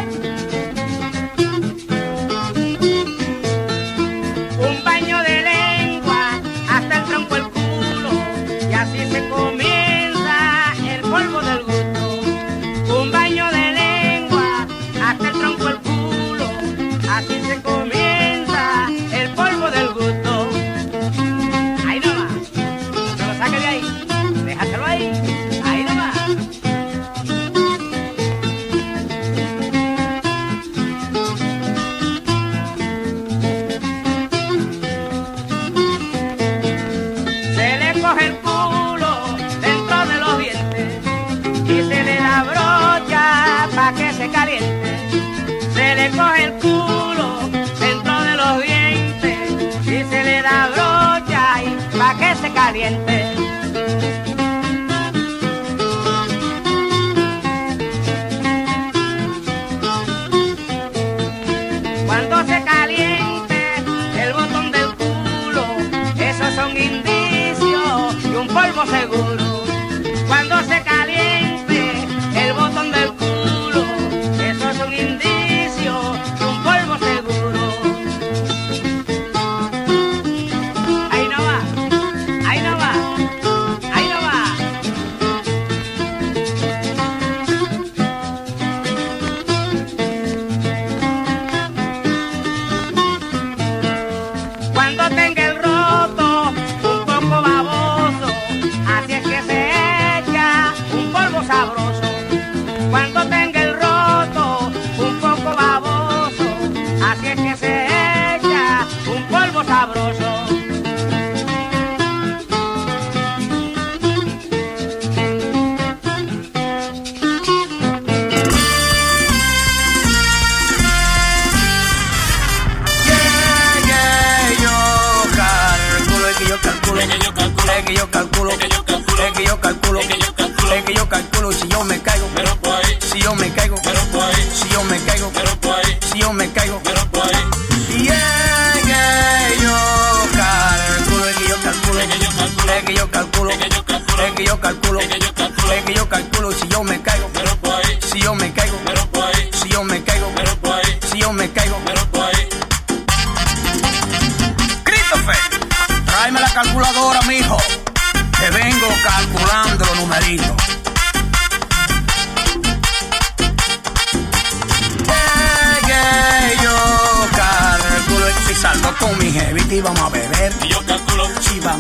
[52.67, 53.26] Caliente.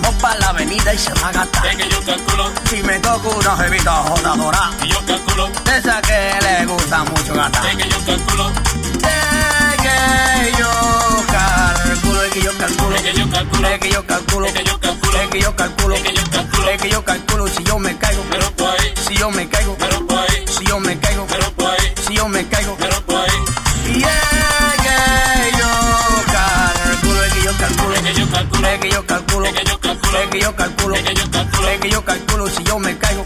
[0.01, 1.65] Vamos para la avenida y se va a gastar.
[1.67, 4.71] Es que yo calculo si me toco una jevita jodadora.
[4.83, 7.65] Y yo calculo de esa que le gusta mucho gastar.
[7.65, 8.51] Es que yo calculo
[12.27, 14.79] es que yo calculo, es que yo calculo, es que yo calculo, es que yo
[14.79, 17.63] calculo, es que yo calculo, es que yo calculo, es que yo calculo, que si
[17.63, 18.23] yo me caigo,
[19.07, 19.96] si yo me caigo, si
[30.17, 33.16] calculo, es que yo calculo, es que yo calculo, si yo me caigo,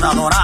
[0.00, 0.39] jodadora.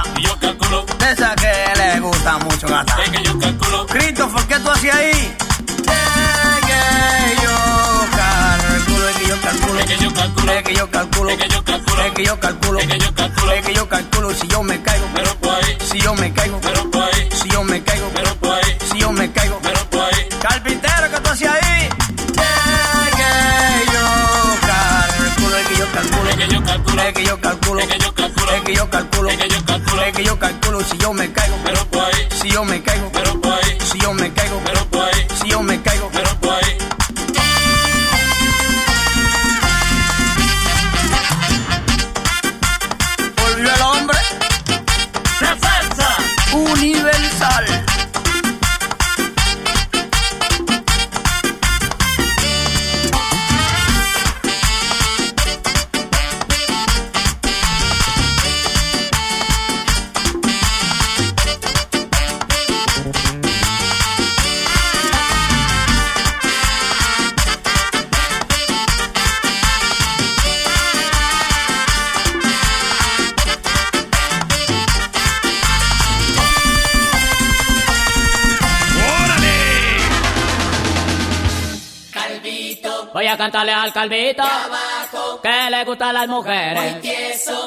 [83.87, 86.97] A cantarle al calvito que le gustan las mujeres.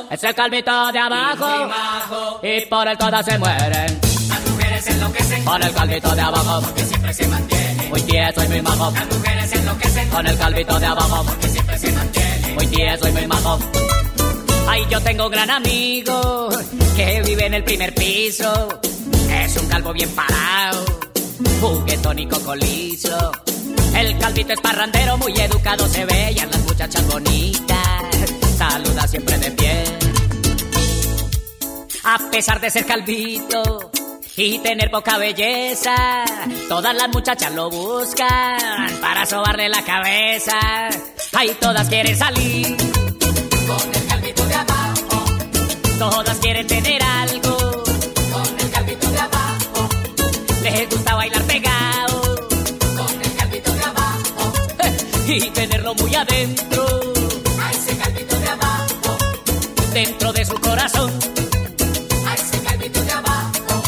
[0.10, 1.70] Es el calvito de abajo
[2.44, 4.00] y por él todas se mueren.
[4.28, 7.88] Las mujeres enloquecen Con el calvito de abajo porque siempre se mantiene.
[7.90, 8.92] muy tieso y muy majo.
[8.92, 12.54] Las mujeres enloquecen Con el calvito de abajo porque siempre se mantiene.
[12.56, 13.60] muy tieso y muy majo.
[14.68, 16.50] Ay, yo tengo un gran amigo
[16.96, 18.68] que vive en el primer piso.
[19.32, 20.86] Es un calvo bien parado,
[21.62, 23.32] juguetón y cocolizo.
[24.00, 27.78] El calvito es parrandero, muy educado se ve y a las muchachas bonitas
[28.58, 29.84] saluda siempre de pie.
[32.06, 33.92] A pesar de ser calvito
[34.38, 36.24] y tener poca belleza,
[36.70, 40.58] todas las muchachas lo buscan para sobarle la cabeza.
[41.34, 42.76] Ay, todas quieren salir
[43.68, 45.26] Con el calvito de abajo,
[46.00, 47.79] Todas quieren tener algo,
[55.42, 56.86] y tenerlo muy adentro,
[57.62, 59.18] a ese calvito de abajo,
[59.94, 61.12] dentro de su corazón.
[62.28, 63.84] a ese calvito de abajo.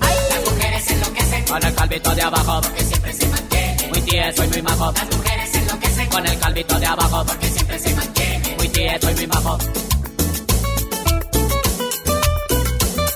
[0.00, 3.88] Las mujeres enloquecen Con el calvito de abajo, porque siempre se mantiene.
[3.88, 4.92] muy tieso y muy majo.
[4.92, 8.56] Las mujeres enloquecen Con el calvito de abajo, porque siempre se mantiene.
[8.58, 9.58] muy tieso y muy majo.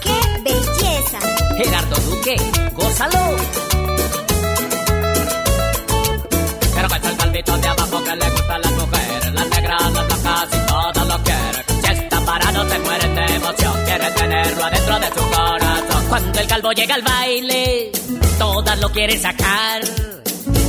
[0.01, 1.19] ¡Qué belleza!
[1.57, 2.37] Gerardo Duque,
[2.75, 3.64] gózalo.
[7.45, 11.23] Calvito de abajo que le gustan las mujeres, las negras, las blancas y todas lo
[11.23, 11.65] quieren.
[11.83, 16.07] Si está parado se mueren de emoción, quiere tenerlo adentro de su corazón.
[16.09, 17.93] Cuando el calvo llega al baile,
[18.39, 19.83] Todas lo quieren sacar.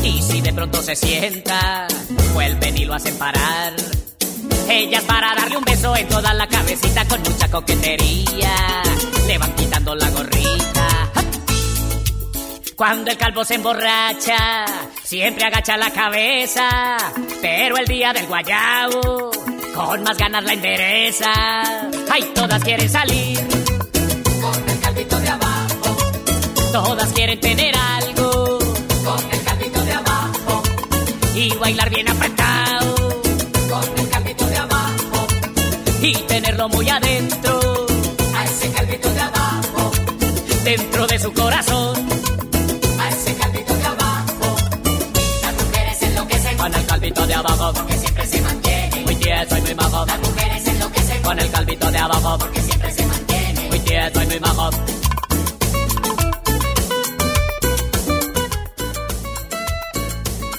[0.03, 1.88] Y si de pronto se sienta,
[2.34, 3.73] vuelven y lo hacen parar.
[4.69, 8.84] Ellas para darle un beso en toda la cabecita con mucha coquetería.
[9.27, 10.74] Le van quitando la gorrita.
[12.76, 14.65] Cuando el calvo se emborracha,
[15.02, 16.97] siempre agacha la cabeza.
[17.41, 19.31] Pero el día del guayabo,
[19.73, 21.31] con más ganas la endereza.
[22.11, 23.39] Ay, todas quieren salir
[24.41, 25.97] con el calvito de abajo.
[26.73, 28.60] Todas quieren tener algo
[29.06, 30.64] con el calvito de abajo.
[31.34, 32.95] Y bailar bien apretado
[33.69, 35.27] con el calvito de abajo.
[36.02, 37.88] Y tenerlo muy adentro
[38.35, 39.91] a ese calvito de abajo.
[40.65, 42.05] Dentro de su corazón
[49.45, 50.05] tieso y muy majo.
[50.05, 53.69] Las mujeres enloquecen con el calvito de abajo porque siempre se mantiene.
[53.69, 54.69] Muy tieso y muy majo.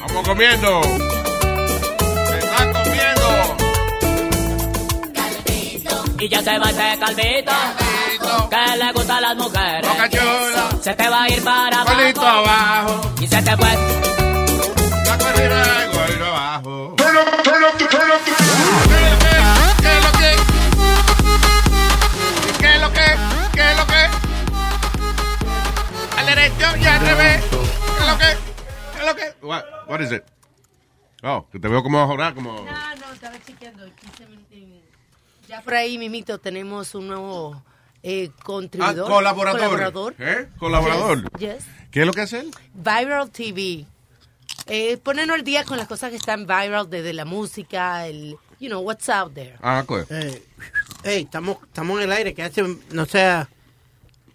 [0.01, 0.83] Vamos comiendo.
[2.29, 3.57] Se está comiendo.
[6.19, 7.53] Y ya se va ese calvito,
[8.51, 9.91] que le gusta a las mujeres.
[10.81, 13.13] Se te va a ir para abajo, abajo.
[13.21, 13.69] y se te fue.
[15.05, 15.87] La carrera
[16.47, 16.95] de gordo abajo.
[16.97, 17.13] ¿Qué es
[22.83, 23.05] lo que?
[23.53, 24.09] ¿Qué es lo que?
[26.19, 27.45] Al derecho y al revés.
[27.45, 27.57] ¿Qué
[28.01, 28.37] es lo que?
[28.93, 29.35] ¿Qué es lo que?
[29.47, 30.23] What, what is it?
[31.23, 32.53] Oh, que te veo como ahora, como...
[32.53, 33.85] No, no, estaba chequeando.
[34.51, 34.83] eh,
[35.49, 37.63] Ya por ahí, mimito, tenemos un nuevo
[38.03, 39.09] eh, Ah, contribuidor.
[39.09, 39.59] colaborador.
[39.61, 40.15] Colaborador.
[40.19, 40.49] ¿Eh?
[40.59, 41.23] Colaborador.
[41.39, 41.65] Yes, yes.
[41.91, 42.51] ¿Qué es lo que hace él?
[42.75, 43.87] Viral TV.
[44.69, 48.69] Eh, ponernos al día con las cosas que están viral, desde la música, el, you
[48.69, 49.55] know, what's out there.
[49.63, 50.07] Ah, pues.
[50.11, 50.43] Eh,
[51.05, 53.49] Ey, estamos, estamos en el aire, que hace, no sea,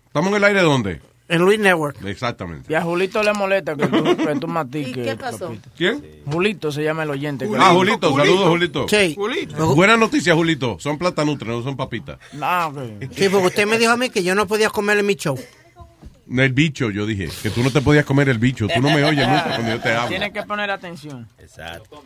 [0.08, 1.02] ¿Estamos en el aire dónde?
[1.28, 1.98] en Luis Network.
[2.06, 2.72] Exactamente.
[2.72, 4.98] Y a Julito le molesta que tú, que tú matiques.
[4.98, 5.48] ¿Y qué pasó?
[5.48, 5.70] papito.
[5.78, 6.06] ¿Quién?
[6.30, 7.48] Julito se llama el oyente.
[7.48, 8.86] que- Ah, Julito, saludos, Julito.
[8.90, 9.16] Sí.
[9.74, 10.76] Buena noticia, Julito.
[10.82, 12.20] Son platanutres, no son papitas.
[12.34, 12.78] No, ok.
[13.16, 15.40] Sí, porque usted me dijo a mí que yo no podía comer en mi show.
[16.38, 17.30] El bicho, yo dije.
[17.42, 18.68] Que tú no te podías comer el bicho.
[18.68, 20.10] Tú no me oyes nunca cuando yo te hablo.
[20.10, 21.28] Tienes que poner atención.
[21.40, 22.04] Exacto.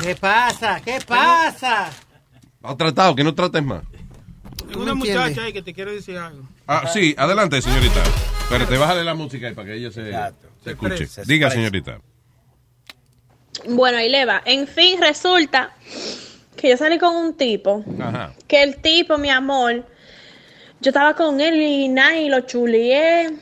[0.00, 0.80] ¿Qué pasa?
[0.84, 1.90] ¿Qué pasa?
[2.62, 3.14] ¿Has tratado?
[3.14, 3.82] Que no trates más.
[4.68, 6.48] Hay una muchacha ahí que te quiere decir algo.
[6.66, 8.02] Ah, sí, adelante, señorita.
[8.48, 10.10] Pero te bájale la música ahí para que ella se,
[10.64, 11.06] se escuche.
[11.24, 12.00] Diga, señorita.
[13.68, 14.42] Bueno, ahí le va.
[14.44, 15.74] En fin, resulta
[16.56, 17.84] que yo salí con un tipo.
[18.00, 18.32] Ajá.
[18.46, 19.86] Que el tipo, mi amor,
[20.86, 23.34] yo estaba con él y nada, y lo chuleé.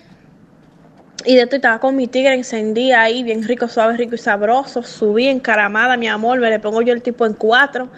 [1.27, 4.83] Y de esto estaba con mi tigre encendida ahí, bien rico, suave, rico y sabroso.
[4.83, 7.91] Subí encaramada, mi amor, me le pongo yo el tipo en cuatro.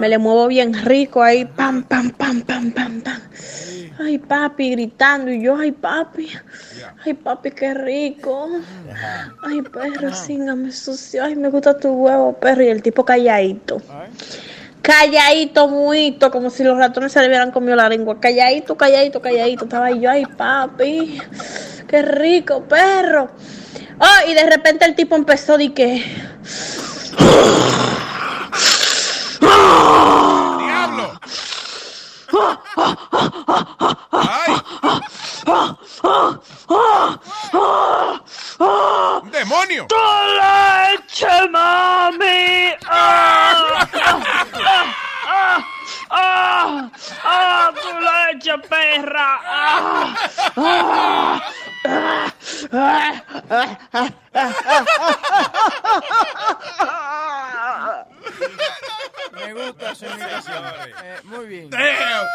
[0.00, 3.22] Me le muevo bien rico ahí, pam, pam, pam, pam, pam, pam.
[3.98, 5.30] Ay, papi, gritando.
[5.30, 6.28] Y yo, ay, papi.
[7.06, 8.50] Ay, papi, qué rico.
[9.42, 11.24] Ay, perro, síngame sucio.
[11.24, 12.62] Ay, me gusta tu huevo, perro.
[12.62, 13.80] Y el tipo calladito.
[14.84, 18.20] Calladito, muito, como si los ratones se le hubieran comido la lengua.
[18.20, 19.64] Calladito, calladito, calladito.
[19.64, 21.22] Estaba yo, ay, papi.
[21.88, 23.30] Qué rico, perro.
[23.98, 26.04] Oh, y de repente el tipo empezó de que.
[30.60, 31.18] ¡Diablo!
[39.30, 39.86] ¡Demonio!
[39.88, 39.96] ¡Tu
[40.40, 42.74] leche, mami!
[42.86, 43.88] ¡Ah!
[43.92, 44.46] ¡Ah!
[44.54, 45.03] ¡Ah!
[46.16, 46.90] ¡Ah!
[47.24, 47.72] ¡Ah!
[47.74, 49.40] ¡Tu leche, perra!
[49.44, 50.14] ¡Ah!
[50.56, 51.42] ¡Ah!
[52.72, 54.08] ¡Ah!
[56.78, 58.04] ¡Ah!
[59.32, 60.64] Me gusta su imitación.
[61.02, 61.70] Eh, muy bien.
[61.70, 62.26] Damn.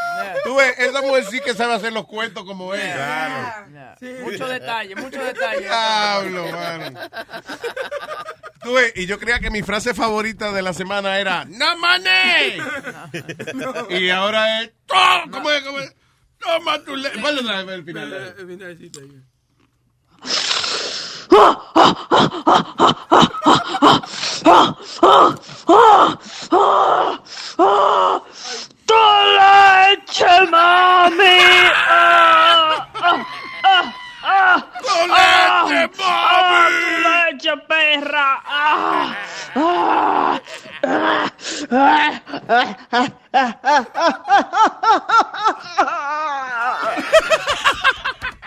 [0.43, 2.81] Tú ves, esa mujer sí que sabe hacer los cuentos como él.
[2.81, 3.95] Yeah.
[4.21, 5.61] Mucho detalle, mucho detalle.
[5.61, 6.99] Diablo, mano.
[8.69, 12.61] Tú ves, y yo creía que mi frase favorita de la semana era ¡No money!
[13.99, 15.23] y ahora es ¡Toma!
[15.31, 15.63] ¿Cómo es?
[15.63, 15.95] ¿Cómo es?
[16.37, 17.09] Toma tu le...
[17.19, 18.35] ¿Cuál es la- el final?
[28.85, 28.95] ¡Tu
[29.37, 31.39] leche, mami!
[34.41, 34.55] ¡Ah!
[34.55, 34.61] ¡Ah!
[34.61, 34.61] ¡Ah!
[34.61, 34.65] ¡Ah!
[34.81, 35.65] ¡Tu ¡Ah!
[35.67, 36.31] leche, ¡Ah!
[36.47, 36.85] mami!
[36.87, 38.29] ¡Tu leche, perra!
[38.45, 39.15] ¡Ah!
[39.55, 40.39] ¡Ah!
[40.83, 42.21] ¡Ah!
[42.29, 43.45] ¡Ah!
[45.77, 46.09] ¡Ah!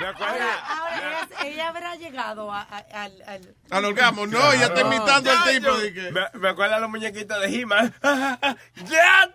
[0.08, 4.80] Ahora, ahora es- ella habrá llegado a- a- al, al- Al orgasmo, no, ya está
[4.82, 5.76] imitando al tipo.
[5.76, 7.94] de que- Me, me acuerdo a los muñequitos de He-Man.
[8.02, 8.56] ¡Ya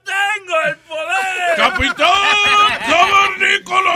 [0.03, 1.55] te tengo el poder.
[1.57, 2.07] ¡Capitán
[2.87, 3.93] Cavernícola!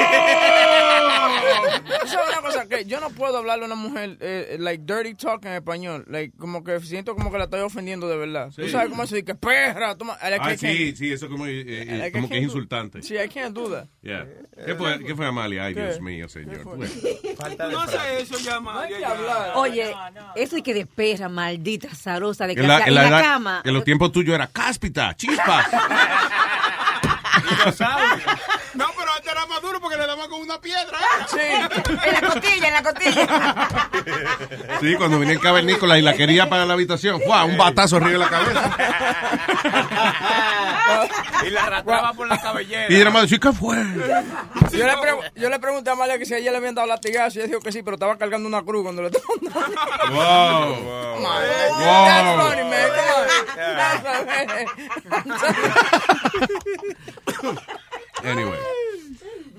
[2.01, 2.67] ¿Tú sabes una cosa?
[2.67, 6.05] Que yo no puedo hablarle a una mujer, eh, like, dirty talk en español.
[6.07, 8.49] Like, como que siento como que la estoy ofendiendo de verdad.
[8.55, 8.69] ¿Tú Sí.
[8.69, 9.25] sabes cómo se dice?
[9.25, 10.13] Que perra, toma.
[10.21, 13.01] I Ah, sí, sí, eso como, eh, eh, como que es insultante.
[13.03, 13.87] Sí, I can't do that.
[14.01, 14.25] Yeah.
[14.65, 15.65] ¿Qué, fue, ¿Qué fue Amalia?
[15.65, 15.81] Ay, ¿Qué?
[15.83, 16.60] Dios mío, señor.
[16.63, 16.85] Bueno.
[17.71, 19.53] No sé eso ya, Amalia, ya.
[19.55, 19.95] Oye,
[20.35, 23.17] eso y que de perra, maldita, zarosa, de En la, casa, en la en la
[23.17, 23.61] edad- cama.
[23.63, 25.65] en los tiempos tuyos era cáspita, chispa.
[30.21, 30.97] daban con una piedra.
[31.27, 33.27] Sí, en la costilla, en la costilla.
[34.79, 37.43] Sí, cuando venía el cavernícola y la quería para la habitación, ¡fua!
[37.45, 38.71] un batazo arriba de la cabeza.
[41.45, 42.85] Y la arrastraba por la cabellera.
[42.89, 43.77] Y era más decir, ¿qué fue?
[44.71, 46.87] Yo le, pre- yo le pregunté a Amalia que si a ella le habían dado
[46.87, 50.15] latigazo y ella dijo que sí, pero estaba cargando una cruz cuando le estaban dando.
[50.15, 51.23] Wow.
[51.79, 52.89] That's funny, man.
[57.35, 57.59] Come on.
[58.23, 58.59] Anyway.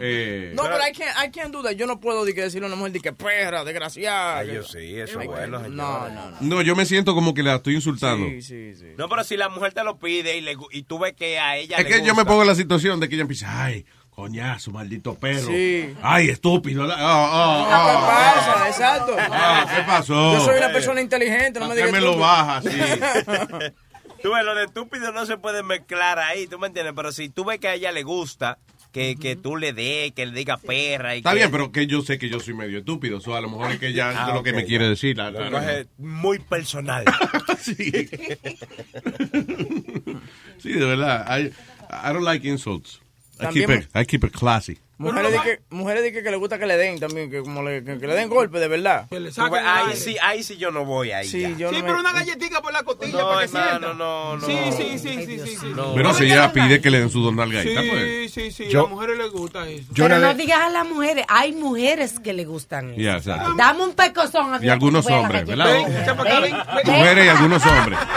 [0.04, 1.72] Eh, No, pero can't, I can't do that.
[1.72, 4.38] Yo no puedo de que decirle a una mujer de que perra, desgraciada.
[4.38, 6.36] Ay, yo sí, eso es bueno, No, no, no.
[6.40, 8.26] no, yo me siento como que la estoy insultando.
[8.26, 8.86] Sí, sí, sí.
[8.98, 11.56] No, pero si la mujer te lo pide y, le, y tú ves que a
[11.56, 13.86] ella Es le que yo me pongo en la situación de que ella empieza, ay,
[14.10, 15.46] coñazo, maldito perro.
[15.46, 15.94] Sí.
[16.02, 16.84] Ay, estúpido.
[16.84, 18.68] ¿Qué ah, pasa?
[18.68, 19.16] Exacto.
[19.18, 20.32] ah, ¿Qué pasó?
[20.32, 22.70] Yo soy una persona inteligente, no me ¿Para digas me lo?
[22.70, 23.72] Sí.
[24.22, 26.94] Tú ves, lo de estúpido no se puede mezclar ahí, ¿tú me entiendes?
[26.94, 28.56] Pero si tú ves que a ella le gusta,
[28.92, 31.36] que, que tú le des, que le diga perra y Está que...
[31.36, 33.20] bien, pero que yo sé que yo soy medio estúpido.
[33.20, 34.66] So, a lo mejor es que ella Ah, es lo que me ya.
[34.68, 35.16] quiere decir.
[35.16, 37.04] la- Lo la- coge muy personal.
[37.58, 37.74] sí.
[40.58, 41.26] sí, de verdad.
[41.38, 41.46] I,
[41.90, 43.00] I don't like insults.
[43.40, 44.78] I keep, it, I keep it classy.
[45.02, 47.62] Mujeres de que, mujeres de que, que le gusta que le den también, que como
[47.62, 49.06] le, que, que le den golpe de verdad.
[49.08, 51.26] Tú ves, ahí sí, ahí sí yo no voy ahí.
[51.28, 51.48] Sí, ya.
[51.56, 53.78] yo Sí, no pero me- una galletita por la costilla No, para que sienta.
[53.94, 54.46] no, no.
[54.46, 55.72] Sí, sí, sí, sí, sí, sí.
[55.94, 58.32] Pero si ella pide que le den su don nalgadita, Sí, pues.
[58.32, 59.84] sí, sí, a las mujeres les gusta eso.
[59.92, 63.16] Yo Pero no digas a las mujeres, hay mujeres que le gustan eso.
[63.16, 63.54] Exacto.
[63.56, 64.62] Dame un pecozón.
[64.64, 66.14] Y algunos hombres, ¿verdad?
[66.86, 67.98] Mujeres y algunos hombres.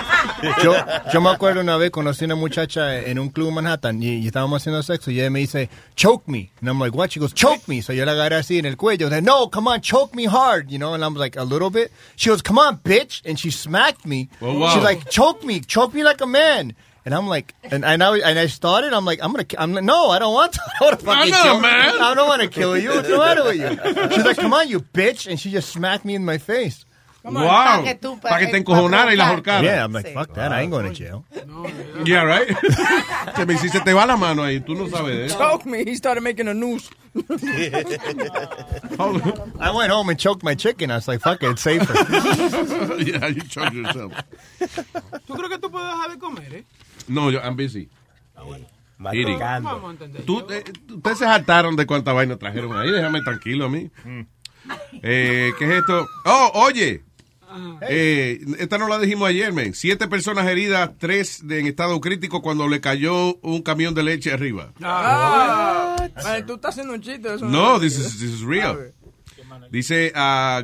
[0.64, 0.74] Yo,
[1.14, 4.18] yo me acuerdo una vez conocí a una muchacha en un club en Manhattan y,
[4.18, 6.52] y estábamos haciendo sexo y ella me dice, choke me.
[6.76, 7.12] I'm like, what?
[7.12, 7.82] She goes, choke me.
[7.82, 9.12] So yo la agarré así en el cuello.
[9.12, 10.70] I no, come on, choke me hard.
[10.70, 11.92] You know, and I'm like, a little bit.
[12.16, 13.22] She goes, come on, bitch.
[13.26, 14.30] And she smacked me.
[14.42, 14.74] Oh, wow.
[14.74, 16.76] She's like, choke me, choke me like a man.
[17.06, 19.74] And I'm like, and, and, I, and I started, I'm like, I'm going to, I'm
[19.74, 20.62] like, no, I don't want to.
[20.82, 22.02] I don't want to no, kill man.
[22.02, 22.90] I don't want to kill you.
[22.90, 24.16] What's the matter with you?
[24.16, 25.28] She's like, come on, you bitch.
[25.30, 26.84] And she just smacked me in my face.
[27.26, 27.84] Wow.
[28.22, 29.62] Para que te encojonara y la ahorcara.
[29.62, 30.52] Yeah, I'm like, fuck that.
[30.52, 31.26] I ain't going to jail.
[32.06, 32.48] Yeah, right?
[33.36, 35.38] Se me se te va la mano ahí, tú no sabes de eso.
[35.38, 35.84] Choke me.
[35.84, 36.90] He started making a noose.
[39.60, 40.92] I went home and choked my chicken.
[40.92, 41.94] I was like, fuck it, it's safer.
[43.02, 44.12] yeah, you choke yourself.
[45.26, 46.64] ¿Tú crees que tú puedes dejar de comer, eh?
[47.08, 47.90] No, yo, I'm busy.
[49.14, 49.40] Eating.
[49.40, 50.24] Vamos a entender.
[50.26, 53.90] Tú, eh, ustedes se hartaron de cuánta vaina trajeron ahí, déjame tranquilo a mí.
[55.02, 56.06] Eh, ¿Qué es esto?
[56.26, 57.05] Oh, oye.
[57.90, 59.74] Eh, esta no la dijimos ayer, men.
[59.74, 64.32] Siete personas heridas, tres de- en estado crítico cuando le cayó un camión de leche
[64.32, 64.74] arriba.
[64.82, 67.34] Ah, man, tú estás haciendo un chiste.
[67.36, 68.92] Eso No, this is, this is real.
[69.72, 70.64] Dice a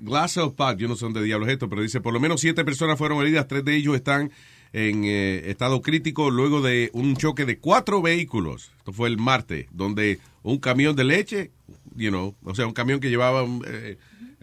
[0.00, 2.40] Glass of Park, yo no sé dónde diablos es esto, pero dice por lo menos
[2.40, 4.32] siete personas fueron heridas, tres de ellos están
[4.72, 8.72] en eh, estado crítico luego de un choque de cuatro vehículos.
[8.78, 11.50] Esto fue el martes, donde un camión de leche,
[11.94, 13.98] you know, o sea, un camión que llevaba eh,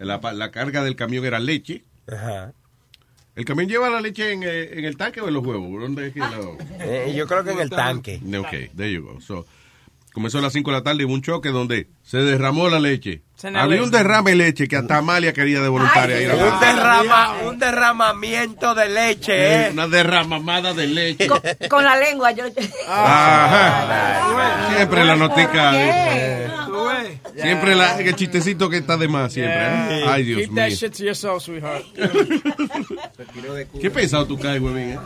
[0.05, 1.83] la, la carga del camión era leche.
[3.35, 5.81] ¿El camión lleva la leche en, eh, en el tanque o en los huevos?
[5.81, 6.29] ¿Dónde es que la-
[6.81, 8.19] Eh, yo creo que en el tanque.
[8.37, 9.21] Ok, there you go.
[9.21, 9.45] So,
[10.11, 12.79] comenzó a las 5 de la tarde y hubo un choque donde se derramó la
[12.79, 13.21] leche.
[13.55, 17.33] Había un derrame de leche que hasta Amalia quería de voluntaria ir a Un, derrama,
[17.47, 19.69] un derramamiento de leche, Eh, ¿eh?
[19.71, 21.27] Una derramamada de leche.
[21.27, 21.39] Con,
[21.69, 22.43] con la lengua, yo.
[22.89, 24.75] Ajá.
[24.75, 25.71] Siempre la notica.
[27.35, 29.55] Siempre la, el chistecito que está de más, siempre.
[29.57, 30.03] ¿eh?
[30.07, 30.63] Ay, Dios Keep mío.
[30.63, 31.85] that shit to yourself, sweetheart.
[33.81, 34.89] Qué pesado tú caes, huevín.
[34.93, 34.99] ¿eh?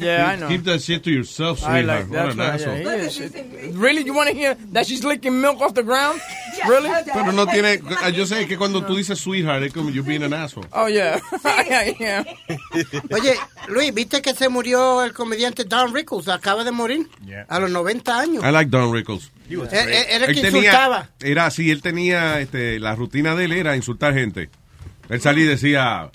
[0.00, 0.48] Yeah, I know.
[0.48, 1.86] Keep that shit to yourself, I sweetheart.
[1.86, 2.30] like What that.
[2.32, 2.78] an right, asshole.
[2.78, 3.70] yeah.
[3.80, 4.04] Really?
[4.04, 6.20] You want to hear that she's licking milk off the ground?
[6.68, 6.90] Really?
[7.12, 7.80] Pero no tiene.
[8.14, 10.66] Yo sé que cuando tú dices sweetheart es como you being an asshole.
[10.72, 11.20] Oh, yeah.
[11.44, 12.24] yeah, yeah.
[13.12, 13.34] Oye,
[13.68, 16.28] Luis, ¿viste que se murió el comediante Don Rickles?
[16.28, 17.08] Acaba de morir
[17.48, 18.44] a los 90 años.
[18.44, 19.30] I like Don Rickles.
[19.50, 21.08] Eh, eh, Era el Él que tenía- insultaba.
[21.20, 24.48] Era así, él tenía, este, la rutina de él era insultar gente.
[25.08, 26.10] Él salía y decía,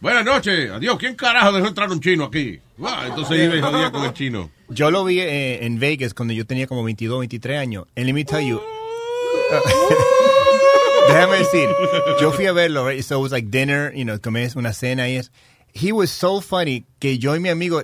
[0.00, 2.60] buenas noches, adiós, ¿quién carajo dejó entrar un chino aquí?
[2.82, 4.50] Ah, entonces iba y jodía con el chino.
[4.68, 7.84] Yo lo vi eh, en Vegas cuando yo tenía como 22, 23 años.
[7.96, 8.60] And let me tell you.
[11.08, 11.68] Déjame decir,
[12.20, 13.02] yo fui a verlo, right?
[13.02, 15.30] So it was like dinner, you know, comes una cena y es.
[15.72, 17.82] He was so funny que yo y mi amigo,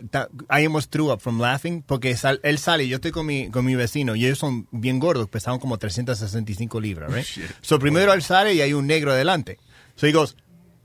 [0.51, 3.65] I almost threw up from laughing, porque sal- él sale, yo estoy con mi, con
[3.65, 7.27] mi vecino, y ellos son bien gordos, pesaban como 365 libras, right?
[7.61, 9.59] So primero él sale y hay un negro adelante.
[9.97, 10.35] So he goes,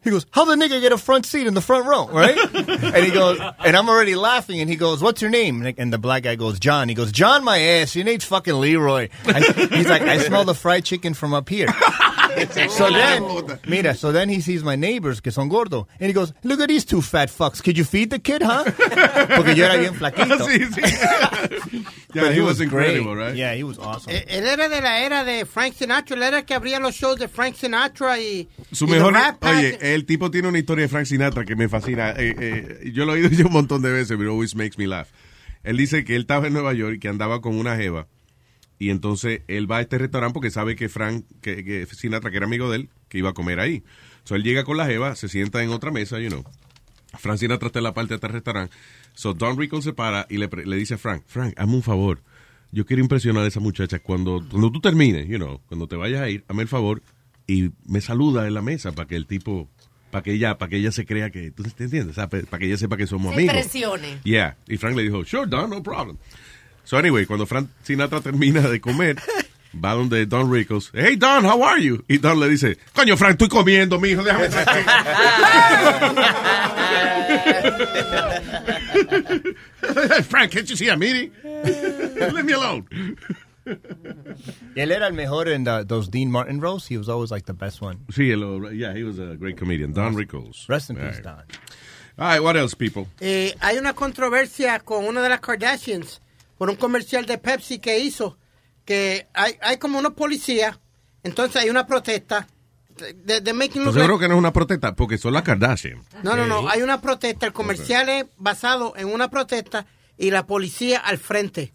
[0.04, 2.38] he goes, how the nigga get a front seat in the front row, right?
[2.56, 5.62] and he goes, and I'm already laughing, and he goes, what's your name?
[5.66, 6.90] And- And the black guy goes, John.
[6.90, 9.10] He goes, John, my ass, your name's fucking Leroy.
[9.26, 9.40] I,
[9.74, 11.68] he's like, I smell the fried chicken from up here.
[12.70, 13.24] So then,
[13.68, 16.68] mira, so then he sees my neighbors que son gordos, and he goes, look at
[16.68, 17.62] these two fat fucks.
[17.64, 18.64] Could you feed the kid, huh?
[19.36, 20.38] Porque yo era bien flaquito.
[20.48, 20.82] Sí, sí.
[22.12, 22.72] Yeah, But he was great.
[22.98, 23.36] incredible, right?
[23.36, 24.12] Yeah, he was awesome.
[24.12, 26.96] Eh, Él era de la era de Frank Sinatra, él era el que abría los
[26.96, 29.14] shows de Frank Sinatra y, Su y The mejor.
[29.44, 32.10] Oye, el tipo tiene una historia de Frank Sinatra que me fascina.
[32.18, 34.88] Eh, eh, yo lo he oído yo un montón de veces, pero always makes me
[34.88, 35.08] laugh.
[35.64, 38.08] Él dice que él estaba en Nueva York y que andaba con una jeva.
[38.80, 42.38] Y entonces él va a este restaurante porque sabe que Frank, que, que Sinatra, que
[42.38, 43.84] era amigo de él, que iba a comer ahí.
[44.24, 46.44] So él llega con la jeva, se sienta en otra mesa, you know.
[47.18, 48.74] Frank Sinatra está en la parte de este restaurante.
[49.16, 52.22] So Don Rickles se para y le, le dice a Frank, Frank, hazme un favor.
[52.72, 56.22] Yo quiero impresionar a esa muchacha cuando, cuando tú termines, you know, cuando te vayas
[56.22, 57.02] a ir, hazme el favor
[57.48, 59.68] y me saluda en la mesa para que el tipo,
[60.12, 62.12] para que ella, para que ella se crea que, ¿tú te entiendes?
[62.12, 63.56] O sea, pa- para que ella sepa que somos Se amigos.
[63.56, 64.20] impresione.
[64.24, 64.56] Yeah.
[64.68, 66.18] Y Frank le dijo, sure, Don, no problem.
[66.84, 69.18] So anyway, cuando Frank Sinatra termina de comer,
[69.74, 70.90] va donde Don Rickles.
[70.94, 72.04] Hey, Don, how are you?
[72.10, 74.92] Y Don le dice, coño, Frank, estoy comiendo, mijo, déjame tranquilo."
[80.24, 81.32] Frank, can't you see I'm eating?
[81.44, 82.88] Leave me alone.
[84.76, 86.88] Él era el mejor en the- those Dean Martin roles.
[86.88, 88.00] He was always like the best one.
[88.12, 89.94] Sí, el- yeah, he was a great comedian.
[89.94, 90.68] Don Rickles.
[90.68, 91.24] Rest in peace, right.
[91.24, 91.44] Don.
[92.18, 93.08] All right, what else, people?
[93.22, 96.20] Eh, hay una controversia con una de las Kardashians
[96.60, 98.38] por un comercial de Pepsi que hizo,
[98.86, 100.80] que hay, hay como unos policías,
[101.24, 102.48] entonces hay una protesta.
[103.24, 106.04] De, de making Pues seguro like- que no es una protesta, porque son las Kardashian.
[106.22, 107.46] no, no, no, hay una protesta.
[107.48, 109.86] El comercial es basado en una protesta
[110.18, 111.74] y la policía al frente.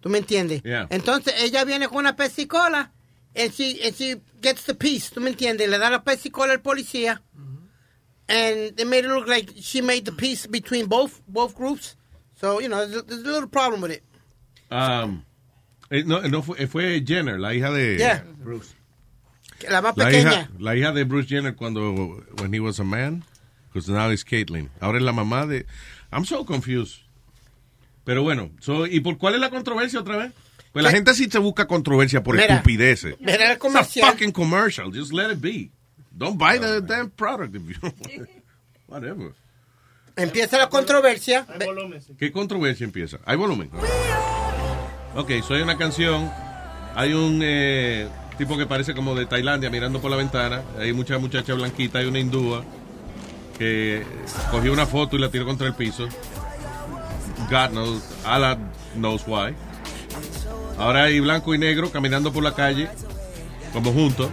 [0.00, 0.62] ¿Tú me entiendes?
[0.64, 0.88] Yeah.
[0.90, 2.92] Entonces ella viene con una Pepsi Cola
[3.36, 5.10] and she, and she gets the piece.
[5.14, 5.68] ¿Tú me entiendes?
[5.68, 7.22] Le da la Pepsi Cola al policía.
[8.26, 11.94] And they made it look like she made the peace between both both groups.
[12.40, 14.02] So, you know, there's, there's a little problem with it.
[14.70, 15.22] Um,
[15.90, 18.24] eh, no, no fue, fue Jenner, la hija de Yeah.
[18.38, 18.74] Bruce.
[19.68, 20.32] La más La pequeña.
[20.32, 23.22] hija, la hija de Bruce Jenner cuando when he was a man,
[23.72, 24.68] because now it's Caitlyn.
[24.80, 25.66] Ahora es la mamá de.
[26.12, 27.00] I'm so confused.
[28.04, 30.32] Pero bueno, so, ¿y por cuál es la controversia otra vez?
[30.72, 33.14] Pues la gente sí se busca controversia por Mira, estupideces.
[33.20, 34.10] mira el It's a comercial.
[34.10, 34.90] fucking commercial.
[34.92, 35.70] Just let it be.
[36.10, 37.76] Don't buy the damn product if you
[38.88, 39.32] Whatever.
[40.16, 41.46] Empieza la controversia.
[42.18, 43.18] ¿Qué controversia empieza?
[43.24, 43.70] ¿Hay volumen?
[45.16, 46.30] Ok, soy una canción.
[46.96, 50.62] Hay un eh, tipo que parece como de Tailandia mirando por la ventana.
[50.78, 52.64] Hay mucha muchacha blanquita, hay una hindúa
[53.58, 54.04] que
[54.50, 56.08] cogió una foto y la tiró contra el piso.
[57.50, 58.58] God knows, Allah
[58.94, 59.54] knows why.
[60.78, 62.88] Ahora hay blanco y negro caminando por la calle,
[63.72, 64.28] como juntos.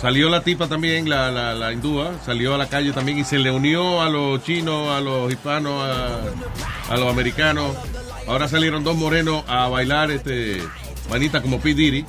[0.00, 3.38] Salió la tipa también, la, la, la hindúa, salió a la calle también y se
[3.38, 7.76] le unió a los chinos, a los hispanos, a, a los americanos.
[8.26, 10.62] Ahora salieron dos morenos a bailar este
[11.10, 11.74] manita como P.
[11.74, 12.04] Diddy.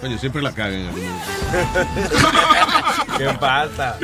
[0.00, 0.90] Coño, siempre la cagan.
[3.18, 3.98] ¿Qué pasa?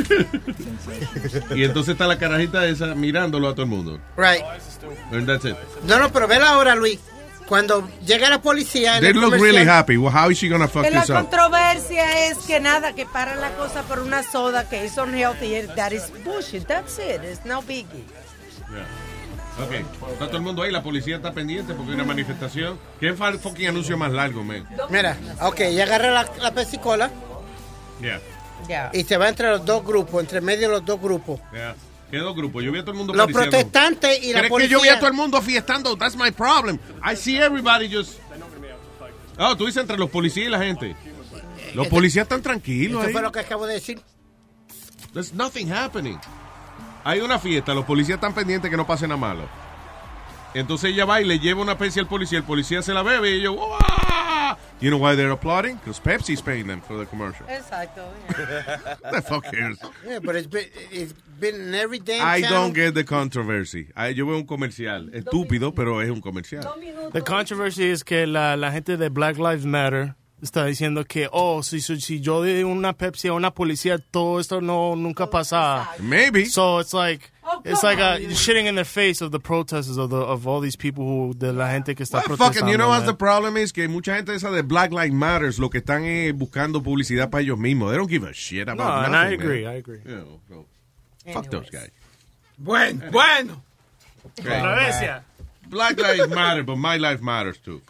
[1.55, 3.99] Y entonces está la carajita esa mirándolo a todo el mundo.
[4.17, 4.43] Right.
[5.13, 5.57] And that's it.
[5.85, 7.01] No, no, pero vela ahora, Luis.
[7.47, 9.01] Cuando llega la policía.
[9.01, 9.97] They look comercial- really happy.
[9.97, 11.17] Well, how is she gonna fuck Que la this up?
[11.17, 15.63] controversia es que nada, que paran la cosa por una soda que es unhealthy.
[15.77, 16.67] That is bullshit.
[16.67, 17.23] That's it.
[17.23, 18.05] It's no biggie.
[19.59, 19.73] Ok,
[20.13, 22.79] está todo el mundo ahí, la policía está pendiente porque hay una manifestación.
[23.01, 24.69] ¿Qué fa- fucking anuncio más largo, man?
[24.91, 27.11] Mira, ok, ella agarra la, la Pepsi Cola
[28.69, 31.41] Yeah, y se va entre los dos grupos, entre medio de los dos grupos.
[31.53, 31.75] yeah.
[32.11, 32.63] ¿Qué dos grupos?
[32.63, 33.51] Yo vi a todo el mundo Los pariciando.
[33.51, 34.69] protestantes y la ¿Crees policía.
[34.69, 35.97] que yo vi a todo el mundo fiestando?
[35.97, 36.79] That's my problem.
[37.05, 38.19] I see everybody just...
[39.39, 40.95] Oh, tú dices entre los policías y la gente.
[41.75, 43.13] Los policías están tranquilos Eso ahí.
[43.13, 44.01] fue lo que acabo de decir.
[45.13, 46.19] There's nothing happening.
[47.07, 49.49] Hay una fiesta, los policías están pendientes que no pase nada malo.
[50.55, 53.31] Entonces ella va y le lleva una Pepsi al policía, el policía se la bebe
[53.31, 54.57] y ellos, ¡Wow!
[54.81, 55.77] You know why they're applauding?
[55.77, 57.47] Because Pepsi's paying them for the commercial.
[57.49, 58.03] Exacto.
[59.13, 59.79] the fuck cares?
[60.05, 62.63] Yeah, but it's been, it's been in every damn I channel.
[62.63, 63.87] don't get the controversy.
[63.97, 66.65] I- yo veo un comercial, estúpido, pero es un comercial.
[67.13, 71.63] The controversy es que la, la gente de Black Lives Matter está diciendo que, oh,
[71.63, 75.89] si, si, si yo doy una Pepsi a una policía, todo esto no nunca pasa.
[75.99, 76.47] Maybe.
[76.47, 77.31] So it's like,
[77.65, 80.77] it's like a, shitting in their face of the protesters of the of all these
[80.77, 82.55] people who de la gente que está Well, protestando.
[82.55, 83.73] fucking, you know what the problem is?
[83.73, 87.43] Que mucha gente esa de Black Lives Matters lo que están es buscando publicidad para
[87.43, 87.91] ellos mismos.
[87.91, 89.73] They don't give a shit No, about and nothing, I agree, man.
[89.73, 90.01] I agree.
[90.05, 90.67] You know, so.
[91.33, 91.91] Fuck those guys.
[92.59, 93.63] Bueno, bueno.
[94.39, 95.21] Okay.
[95.69, 97.81] Black lives matter, but my life matters too.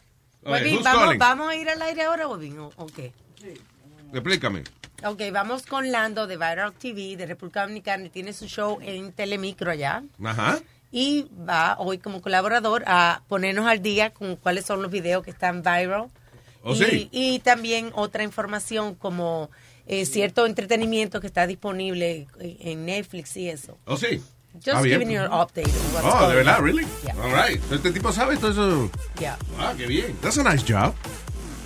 [0.46, 1.18] ¿Vamos?
[1.18, 2.58] ¿Vamos a ir al aire ahora, Webin?
[2.58, 3.12] ¿O, o qué?
[4.12, 4.64] Explícame.
[5.04, 8.06] Ok, vamos con Lando de Viral TV de República Dominicana.
[8.06, 10.02] y Tiene su show en Telemicro allá.
[10.24, 10.58] Ajá.
[10.90, 15.30] Y va hoy como colaborador a ponernos al día con cuáles son los videos que
[15.30, 16.06] están viral.
[16.62, 17.08] Oh, y, sí.
[17.12, 19.50] y también otra información como
[19.86, 23.78] eh, cierto entretenimiento que está disponible en Netflix y eso.
[23.84, 24.22] Oh, sí.
[24.64, 24.98] Just Ah, bien.
[24.98, 25.68] giving you an update.
[26.02, 26.64] Oh, going de verdad, on.
[26.64, 26.86] really?
[27.04, 27.14] Yeah.
[27.22, 27.60] All right.
[27.72, 28.90] Este tipo sabe todo eso.
[29.20, 29.36] Yeah.
[29.58, 30.16] Ah, qué bien.
[30.22, 30.94] That's a nice job.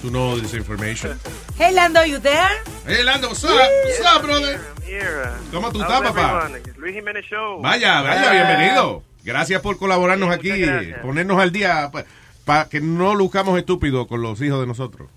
[0.03, 1.19] To know this information.
[1.59, 2.49] Hey, Lando, you there?
[2.87, 3.51] Hey, Lando, what's up?
[3.53, 4.61] What's up, brother?
[5.53, 6.49] ¿Cómo tú estás, papá?
[6.79, 7.61] Luis Jiménez Show.
[7.61, 9.03] Vaya, vaya, bienvenido.
[9.25, 11.01] Gracias por colaborarnos aquí, gracias.
[11.01, 11.91] ponernos al día
[12.47, 15.09] para que no luzcamos estúpidos con los hijos de nosotros.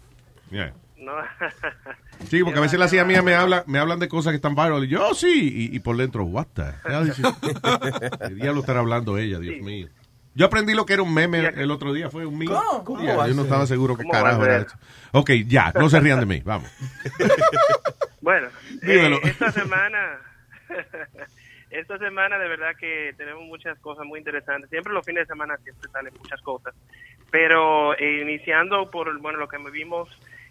[0.52, 0.74] Yeah.
[1.03, 1.14] No.
[2.30, 4.56] Sí, porque a veces la hija mía me habla, me hablan de cosas que están
[4.56, 7.11] viral y yo "Oh, sí, y, y por dentro, what the hell?
[8.27, 9.88] ¿Qué diablo estará hablando ella, Dios mío?
[10.35, 12.51] Yo aprendí lo que era un meme el otro día, fue un meme.
[12.53, 12.83] ¿Cómo?
[12.85, 14.77] ¿Cómo Yeah, va a yo no estaba seguro qué ¿Cómo va a carajo era eso.
[15.11, 16.69] Ok, ya, no se rían de mí, vamos.
[18.22, 18.48] Bueno,
[18.82, 19.17] Dímelo.
[19.17, 20.17] eh, esta semana,
[21.69, 24.69] esta semana de verdad que tenemos muchas cosas muy interesantes.
[24.69, 26.73] Siempre los fines de semana siempre salen muchas cosas.
[27.32, 30.07] Pero eh, iniciando por bueno lo que vimos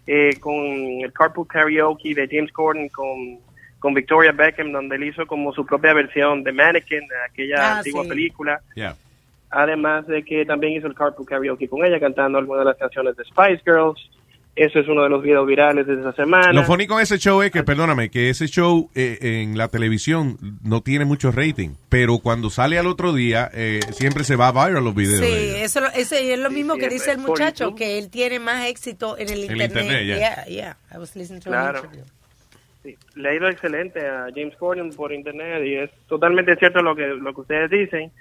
[0.07, 3.39] eh, con el Carpool Karaoke de James Corden con,
[3.79, 7.77] con Victoria Beckham, donde él hizo como su propia versión de Mannequin, de aquella Ah,
[7.77, 8.09] antigua sí.
[8.09, 8.61] película.
[8.75, 8.95] Yeah.
[9.49, 13.15] Además de que también hizo el Carpool Karaoke con ella cantando algunas de las canciones
[13.15, 14.09] de Spice Girls.
[14.55, 16.53] Eso es uno de los videos virales de esa semana.
[16.53, 20.37] Lo funny con ese show es que, perdóname, que ese show eh, en la televisión
[20.63, 24.79] no tiene mucho rating, pero cuando sale al otro día, eh, siempre se va viral
[24.79, 25.21] los videos.
[25.21, 27.77] Sí, de eso, lo- ese es lo mismo que dice el muchacho, YouTube.
[27.79, 29.71] que él tiene más éxito en el internet.
[29.71, 30.17] internet, ya.
[30.17, 30.77] yeah, yeah.
[30.93, 31.79] I was listening to an Claro.
[31.79, 32.03] interview.
[32.83, 36.95] Sí, le ha ido excelente a James Corden por internet y es totalmente cierto lo
[36.95, 38.11] que lo que ustedes dicen.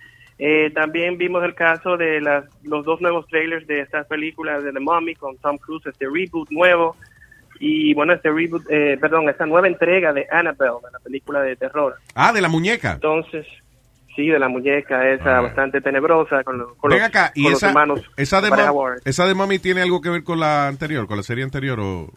[0.45, 4.73] Eh, también vimos el caso de las, los dos nuevos trailers de estas películas de
[4.73, 6.97] The Mummy con Tom Cruise, este reboot nuevo
[7.61, 11.55] y bueno, este reboot, eh, perdón, esta nueva entrega de Annabelle, de la película de
[11.55, 11.95] terror.
[12.17, 12.95] Ah, de la muñeca.
[12.95, 13.47] Entonces,
[14.17, 17.53] sí, de la muñeca esa bastante tenebrosa con, los- con Ven los, acá, y con
[17.53, 19.01] los esa, hermanos esa, de Mom- Ward.
[19.05, 22.11] esa de Mami tiene algo que ver con la anterior, con la serie anterior o...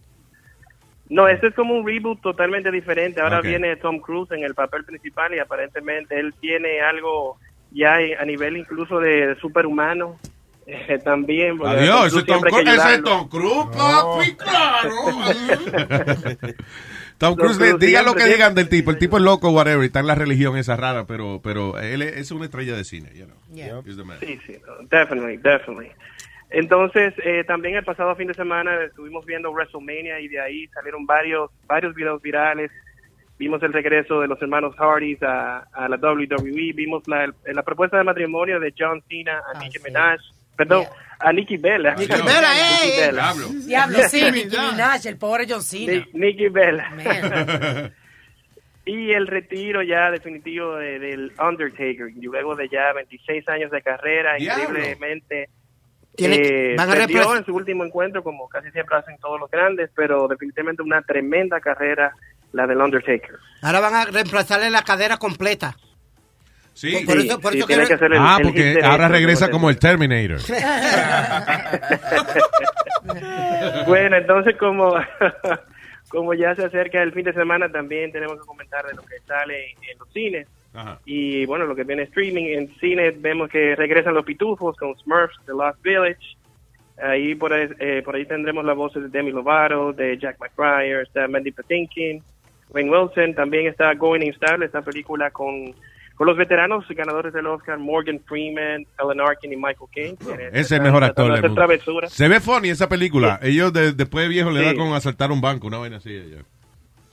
[1.09, 3.21] No, este es como un reboot totalmente diferente.
[3.21, 7.37] Ahora viene Tom Cruise en el papel principal y aparentemente él tiene algo
[7.75, 10.17] ya a nivel incluso de superhumano.
[10.67, 11.59] eh, también.
[11.63, 13.01] Adiós, ese Tom Cruise, ese.
[13.03, 14.95] Tom Cruise, papi, claro.
[17.17, 19.87] Tom Cruise, Cruise diga lo que digan del tipo, el tipo es loco, whatever, y
[19.87, 23.25] está en la religión esa rara, pero, pero él es, una estrella de cine, you
[23.25, 23.83] know.
[23.85, 24.17] He's the man.
[24.19, 25.91] Sí, sí, no, definitely, definitely.
[26.49, 31.05] Entonces, eh, también el pasado fin de semana estuvimos viendo WrestleMania y de ahí salieron
[31.05, 32.71] varios varios videos virales.
[33.37, 36.71] Vimos el regreso de los hermanos Hardys a, a la WWE.
[36.73, 40.19] Vimos la, la propuesta de matrimonio de John Cena a Nicki Minaj.
[40.55, 40.85] Perdón,
[41.19, 41.95] a Nicki Bella.
[41.95, 43.33] Nicki Bella, Nicki eh, Bella.
[43.65, 46.05] Diablo, sí, Nicki Minaj, el pobre John Cena.
[46.13, 46.89] Ni- Nicki Bella.
[48.85, 53.81] y el retiro ya definitivo de- del Undertaker, y luego de ya 26 años de
[53.81, 54.63] carrera, Diablo.
[54.79, 55.49] increíblemente.
[56.15, 59.39] Tiene- eh, van a perdió repres- en su último encuentro, como casi siempre hacen todos
[59.39, 62.13] los grandes, pero definitivamente una tremenda carrera
[62.55, 63.35] la del Undertaker.
[63.61, 65.75] Ahora van a reemplazarle la cadera completa.
[66.73, 68.87] Sí, Por eso, por sí, eso tiene que- que hacer el- ah, el porque derecho,
[68.87, 70.39] ahora regresa como el Terminator.
[73.87, 74.93] bueno, entonces como,
[76.09, 79.19] como ya se acerca el fin de semana, también tenemos que comentar de lo que
[79.25, 80.47] sale en los cines.
[80.73, 80.99] Ajá.
[81.05, 85.37] Y bueno, lo que viene streaming en cine, vemos que regresan los pitufos con Smurfs,
[85.45, 86.19] The Lost Village.
[87.01, 91.03] Ahí por ahí, eh, por ahí tendremos las voces de Demi Lovato, de Jack McBride,
[91.03, 92.21] está Mandy Patinkin,
[92.69, 93.33] Wayne Wilson.
[93.35, 95.73] También está Going Instable, esta película con,
[96.15, 100.17] con los veteranos ganadores del Oscar, Morgan Freeman, Ellen Arkin y Michael Caine.
[100.49, 101.67] Ese es el mejor actor del mundo.
[102.07, 103.39] Se ve funny esa película.
[103.41, 104.65] Ellos de- después de viejo le Sí.
[104.65, 106.13] da con asaltar un banco, una vaina así.
[106.15, 106.43] ella.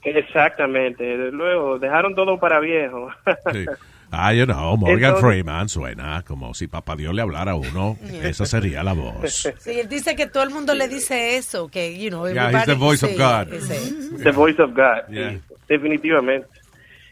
[0.03, 1.31] Exactamente.
[1.31, 3.09] Luego dejaron todo para viejo.
[3.51, 3.65] Sí.
[4.15, 7.97] Ah, you know, Morgan Entonces- Freeman suena como si papá Dios le hablara a uno.
[8.23, 9.15] Esa sería la voz.
[9.59, 12.65] Sí, él dice que todo el mundo le dice eso, que, you know, Yeah, he's
[12.65, 13.51] the voice of God.
[13.53, 13.73] ese.
[14.23, 16.47] The Voice of God, sí, definitivamente.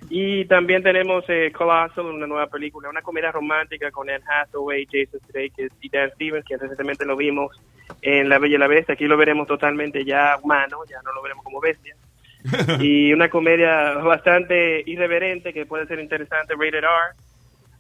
[0.09, 5.19] Y también tenemos eh, Colossal, una nueva película, una comedia romántica con Anne Hathaway, Jason
[5.27, 7.55] Sudeikis y Dan Stevens, que recientemente lo vimos
[8.01, 8.93] en La Bella y la Bestia.
[8.93, 11.95] Aquí lo veremos totalmente ya humano, ya no lo veremos como bestia.
[12.79, 16.87] y una comedia bastante irreverente que puede ser interesante, rated R.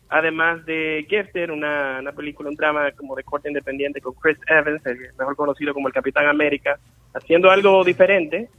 [0.09, 4.85] Además de Gifted, una, una película, un drama como de corte independiente con Chris Evans,
[4.85, 6.77] el mejor conocido como el Capitán América,
[7.13, 8.49] haciendo algo diferente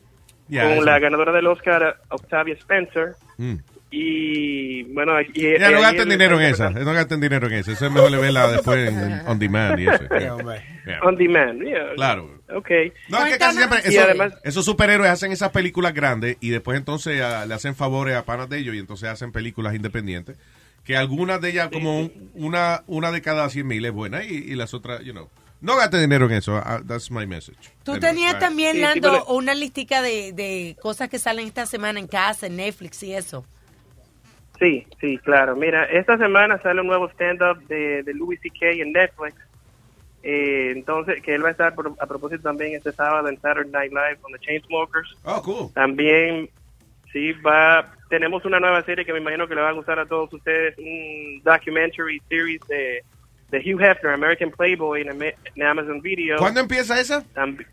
[0.49, 3.15] Yeah, con la ganadora del Oscar, Octavia Spencer.
[3.39, 3.55] Mm.
[3.95, 7.73] Y bueno, y, Ya no gasten dinero en esa, no gasten dinero en eso.
[7.73, 10.03] Eso es mejor le verla después en, en on demand y eso.
[10.19, 11.01] Yeah.
[11.03, 11.95] On demand, yeah.
[11.95, 12.41] Claro.
[12.55, 12.71] Ok.
[13.09, 16.49] No, es que casi siempre Y esos, además, esos superhéroes hacen esas películas grandes y
[16.51, 20.37] después entonces ah, le hacen favores a panas de ellos y entonces hacen películas independientes.
[20.85, 24.33] Que algunas de ellas, como un- una, una de cada 100 mil es buena y,
[24.33, 25.29] y las otras, you know.
[25.61, 26.57] No gaste dinero en eso.
[26.57, 27.57] ah, that's my message.
[27.85, 31.67] Tú tenías también, Sí, sí, Lando, pero- una listica de, de cosas que salen esta
[31.67, 33.47] semana en casa, en Netflix y eso.
[34.63, 35.57] Sí, sí, claro.
[35.57, 38.67] Mira, esta semana sale un nuevo stand-up de, de Louis C.K.
[38.81, 39.35] en Netflix.
[40.23, 43.73] Eh, entonces, que él va a estar por- a propósito también este sábado en Saturday
[43.73, 45.17] Night Live con The Chainsmokers.
[45.25, 45.73] Oh, cool.
[45.75, 46.49] También,
[47.13, 47.93] sí, va.
[48.09, 50.79] Tenemos una nueva serie que me imagino que le va a gustar a todos ustedes,
[50.79, 53.03] un documentary series de,
[53.51, 55.21] de Hugh Hefner, American Playboy, en,
[55.57, 56.37] en Amazon Video.
[56.37, 57.25] ¿Cuándo empieza esa?
[57.35, 57.67] Tambi-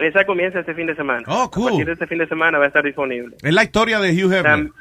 [0.00, 1.22] esa comienza este fin de semana.
[1.28, 1.66] Oh, cool.
[1.66, 3.36] A partir de este fin de semana va a estar disponible.
[3.40, 4.42] Es la historia de Hugh Hefner.
[4.66, 4.72] Tam-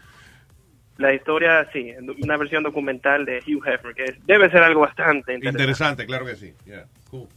[1.02, 1.92] la historia, sí,
[2.24, 5.50] una versión documental de Hugh Hefner, que es- debe ser algo bastante interesante.
[5.64, 6.54] Interesante, claro que sí.
[6.66, 7.28] Yeah, cool.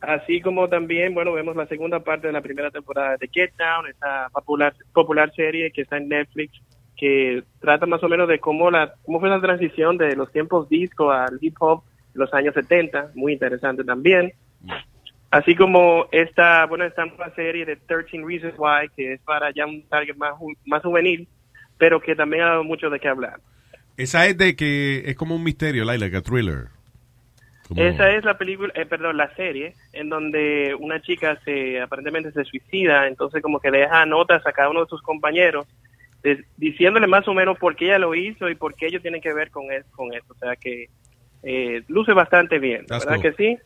[0.00, 3.88] Así como también, bueno, vemos la segunda parte de la primera temporada de Get Down,
[3.88, 6.52] esta popular, popular serie que está en Netflix,
[6.96, 10.68] que trata más o menos de cómo, la, cómo fue la transición de los tiempos
[10.68, 11.82] disco al hip hop
[12.14, 14.32] en los años 70, muy interesante también.
[15.30, 19.66] Así como esta, bueno, esta nueva serie de 13 Reasons Why, que es para ya
[19.66, 20.34] un target más,
[20.64, 21.26] más juvenil,
[21.78, 23.40] pero que también ha dado mucho de qué hablar.
[23.96, 26.66] Esa es de que es como un misterio, like, like a thriller.
[27.66, 32.30] Como- Esa es la película, eh, perdón, la serie en donde una chica se aparentemente
[32.30, 35.66] se suicida, entonces como que le deja notas a cada uno de sus compañeros
[36.22, 39.20] de- diciéndole más o menos por qué ella lo hizo y por qué ellos tienen
[39.20, 40.26] que ver con eso, con eso.
[40.28, 40.88] O sea que
[41.42, 43.34] eh, luce bastante bien, That's ¿verdad cool.
[43.34, 43.58] que sí?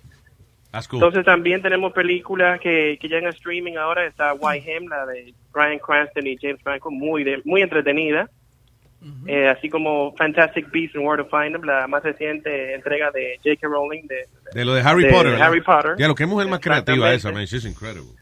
[0.73, 0.99] That's cool.
[0.99, 5.34] Entonces también tenemos películas que, que ya en streaming ahora está Why Him, la de
[5.52, 8.28] Brian Cranston y James Franco, muy de- muy entretenida.
[9.26, 13.39] Eh, así como Fantastic Beasts and Where to Find Them, la más reciente entrega de
[13.42, 13.66] J.K.
[13.66, 15.42] Rowling de, de lo de Harry de Potter.
[15.42, 15.92] Harry Potter.
[15.99, 17.47] Ya, lo que es mujer más creativa esa, man.
[17.47, 18.19] She's incredible.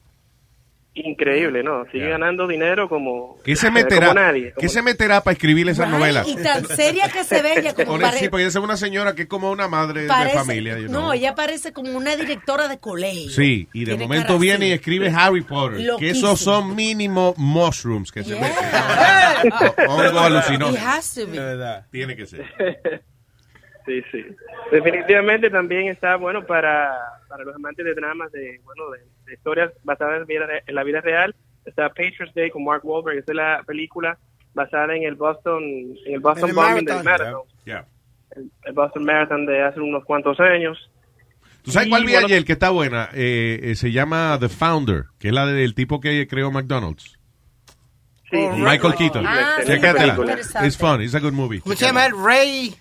[1.04, 1.84] Increíble, ¿no?
[1.92, 4.52] Sigue ganando dinero como, ¿Qué se como meterá, nadie.
[4.58, 6.26] ¿qué se meterá para escribir esas novelas?
[6.26, 8.76] Y tan seria que se ve ella como Pone- pare- sí, porque ella es una
[8.76, 10.78] señora que es como una madre parece- de familia.
[10.78, 11.02] you know.
[11.02, 13.30] No, ella parece como una directora de colegio.
[13.30, 14.70] Sí, y de Tiene momento viene así.
[14.70, 15.86] y escribe Harry Potter.
[15.98, 18.50] Que esos son mínimo mushrooms que se meten.
[19.88, 20.76] Hongo alucinógeno.
[20.76, 21.38] It has to be.
[21.90, 22.44] Tiene que ser.
[23.86, 24.24] Sí, sí.
[24.72, 26.90] Definitivamente también está bueno para,
[27.28, 30.82] para los amantes de dramas, de bueno de, de historias basadas en, vida en la
[30.84, 31.34] vida real.
[31.64, 33.18] Está Patriots Day con Mark Wahlberg.
[33.18, 34.18] Esta es la película
[34.54, 35.62] basada en el Boston
[36.06, 37.04] en el Boston En el bombing del marathon.
[37.04, 37.42] Marathon.
[37.64, 37.86] Yeah.
[38.30, 40.90] El, el Boston Marathon de hace unos cuantos años.
[41.62, 43.10] ¿Tú sabes Y, cuál vi bueno, ayer que está buena?
[43.12, 47.18] Eh, eh, se llama The Founder, que es la del tipo que creó McDonald's.
[48.30, 48.98] Sí, Con Michael sí.
[48.98, 49.24] Keaton.
[49.26, 50.16] Ah, sí, Chécatela.
[50.64, 51.02] It's fun.
[51.02, 51.60] It's a good movie.
[51.60, 52.08] ¿Cómo se llama?
[52.08, 52.74] Ray.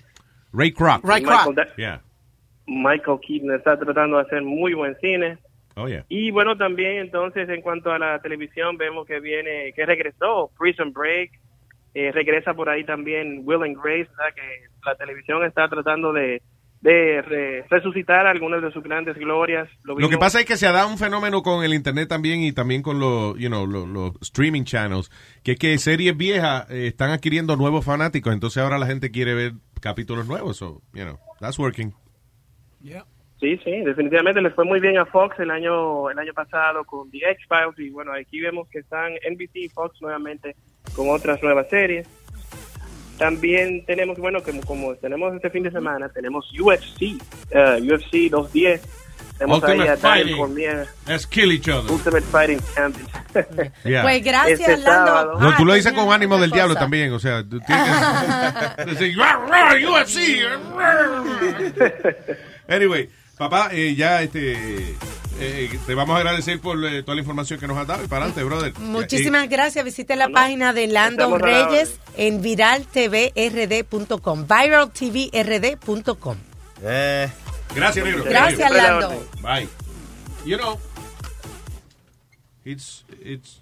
[0.53, 1.03] Ray Kroc.
[1.03, 1.55] Ray Kroc.
[1.77, 2.01] Yeah.
[2.67, 5.37] Michael Keaton está tratando de hacer muy buen cine.
[5.75, 6.05] Oh, yeah.
[6.09, 10.91] Y bueno, también entonces en cuanto a la televisión vemos que viene, que regresó Prison
[10.91, 11.31] Break,
[11.93, 16.41] eh, regresa por ahí también Will and Grace, que la televisión está tratando de,
[16.81, 19.69] de re- resucitar algunas de sus grandes glorias.
[19.83, 22.51] Lo que pasa es que se ha dado un fenómeno con el internet también y
[22.53, 25.11] también con los, you know, los, los streaming channels,
[25.43, 29.35] que es que series viejas eh, están adquiriendo nuevos fanáticos, entonces ahora la gente quiere
[29.35, 31.93] ver capítulos nuevos, so, you know, that's working.
[33.39, 37.09] Sí, sí, definitivamente les fue muy bien a Fox el año el año pasado con
[37.11, 40.55] The X-Files y bueno, aquí vemos que están NBC y Fox nuevamente
[40.95, 42.07] con otras nuevas series.
[43.19, 47.17] También tenemos, bueno, como, como tenemos este fin de semana, tenemos UFC,
[47.51, 48.81] eh, UFC 210.
[49.39, 50.37] Tenemos ahí Ultimate a Daniel Fighting.
[50.37, 51.91] Cormier, Let's kill each other.
[51.91, 53.07] Ultimate Fighting Champion.
[53.83, 54.01] Yeah.
[54.01, 54.91] Pues gracias, Este Lando.
[55.11, 55.39] sábado.
[55.39, 57.87] No, tú lo Ah, dices con ánimo del diablo también, o sea, tú tienes
[58.77, 60.17] que decir, "Rar, rar, UFC.
[62.67, 62.77] Rar".
[62.77, 64.95] Anyway, papá, eh, ya este,
[65.39, 68.07] eh, te vamos a agradecer por eh, toda la información que nos has dado y
[68.07, 68.73] para adelante, brother.
[68.79, 69.83] Muchísimas gracias.
[69.85, 76.37] Visite la página de Lando estamos a la Reyes en viraltvrd.com, viraltvrd.com.
[76.83, 77.29] Eh,
[77.75, 78.23] Gracias, negro.
[78.23, 79.07] Gracias, Siempre a la Lando.
[79.09, 79.27] orden.
[79.41, 79.67] Bye.
[80.45, 80.79] You know,
[82.63, 83.59] it's it's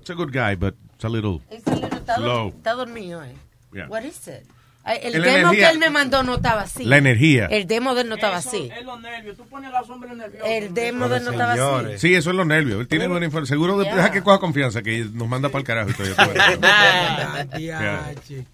[0.00, 2.48] it's a good guy, but it's a little Está, slow.
[2.50, 3.34] está dormido, eh.
[3.72, 3.88] Yeah.
[3.88, 4.46] What is it?
[4.84, 6.84] El La demo energía- que él me mandó no estaba así.
[6.84, 7.46] La energía.
[7.46, 8.68] El demo de él no estaba así.
[8.76, 9.36] Es los nervios.
[9.36, 10.48] Tú pones a los hombres nerviosos.
[10.48, 11.52] El demo de él no estaba
[11.84, 11.98] así.
[11.98, 12.80] Sí, eso es los nervios.
[12.80, 13.56] Él tiene buena información.
[13.58, 13.94] Seguro de- Yeah.
[13.96, 16.06] deja que coja confianza, que nos manda para el carajo y todo.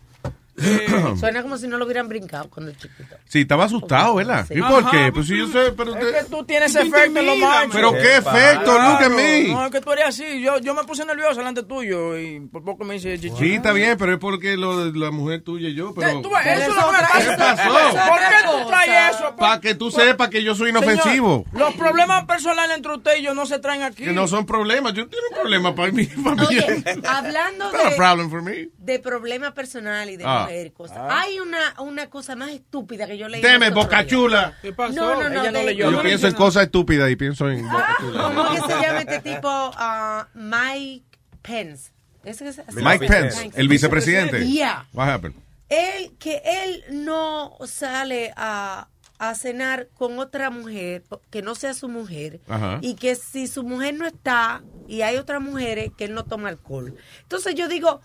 [0.58, 1.16] Yeah.
[1.20, 3.16] Suena como si no lo hubieran brincado cuando chiquito.
[3.26, 4.44] Sí, estaba asustado, ¿verdad?
[4.48, 4.54] Sí.
[4.58, 4.90] ¿Y por Ajá.
[4.90, 5.12] qué?
[5.12, 6.18] Pues si yo sé, pero Es usted...
[6.24, 7.70] que tú tienes efecto en los machos.
[7.72, 9.48] Pero qué efecto, look at me.
[9.48, 10.40] No, es que tú eres así.
[10.42, 13.36] Yo, yo me puse nervioso delante tuyo y por poco me dice chichi.
[13.38, 16.20] Sí, está bien, pero es porque lo, la mujer tuya y yo, pero...
[16.20, 17.36] Tú eso es lo ¿Qué pasa.
[17.36, 18.10] pasó?
[18.10, 19.36] ¿Por qué tú traes eso?
[19.36, 21.44] Para que tú sepas que yo soy inofensivo.
[21.50, 24.04] Señor, los problemas personales entre usted y yo no se traen aquí.
[24.04, 24.94] Que no son problemas.
[24.94, 26.06] Yo tengo un problema para mí.
[26.06, 26.46] Para mí.
[26.46, 30.47] Oye, hablando de, de problema personal y de Ah.
[30.48, 31.20] Mujer y cosas, Ah.
[31.20, 33.40] hay una, una cosa más estúpida que yo leí.
[33.42, 34.06] Deme, los otros boca días.
[34.08, 34.58] chula.
[34.62, 34.94] ¿Qué pasó?
[34.94, 35.42] No, no, no.
[35.52, 37.66] de- Yo pienso en cosas estúpidas y pienso en...
[37.68, 39.48] ¿Cómo que se llama este tipo?
[39.48, 41.04] Ah, Mike
[41.42, 41.92] Pence.
[42.24, 44.46] ¿Ese que se- Mike Pence, el vicepresidente.
[44.46, 44.86] Yeah.
[44.92, 45.36] What happened?
[45.68, 51.88] Él, que él no sale a, a cenar con otra mujer que no sea su
[51.88, 52.78] mujer Ajá.
[52.80, 56.48] y que si su mujer no está y hay otras mujeres que él no toma
[56.48, 56.94] alcohol.
[57.22, 58.00] Entonces yo digo,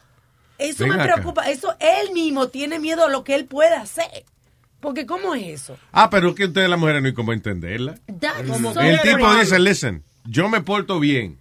[0.70, 1.14] eso me acá.
[1.16, 4.26] preocupa, eso él mismo tiene miedo a lo que él puede hacer.
[4.80, 5.78] Porque ¿cómo es eso?
[5.94, 7.96] Ah, pero es que ustedes las mujeres no hay cómo entenderla.
[8.08, 11.40] El tipo dice, listen, yo me porto bien.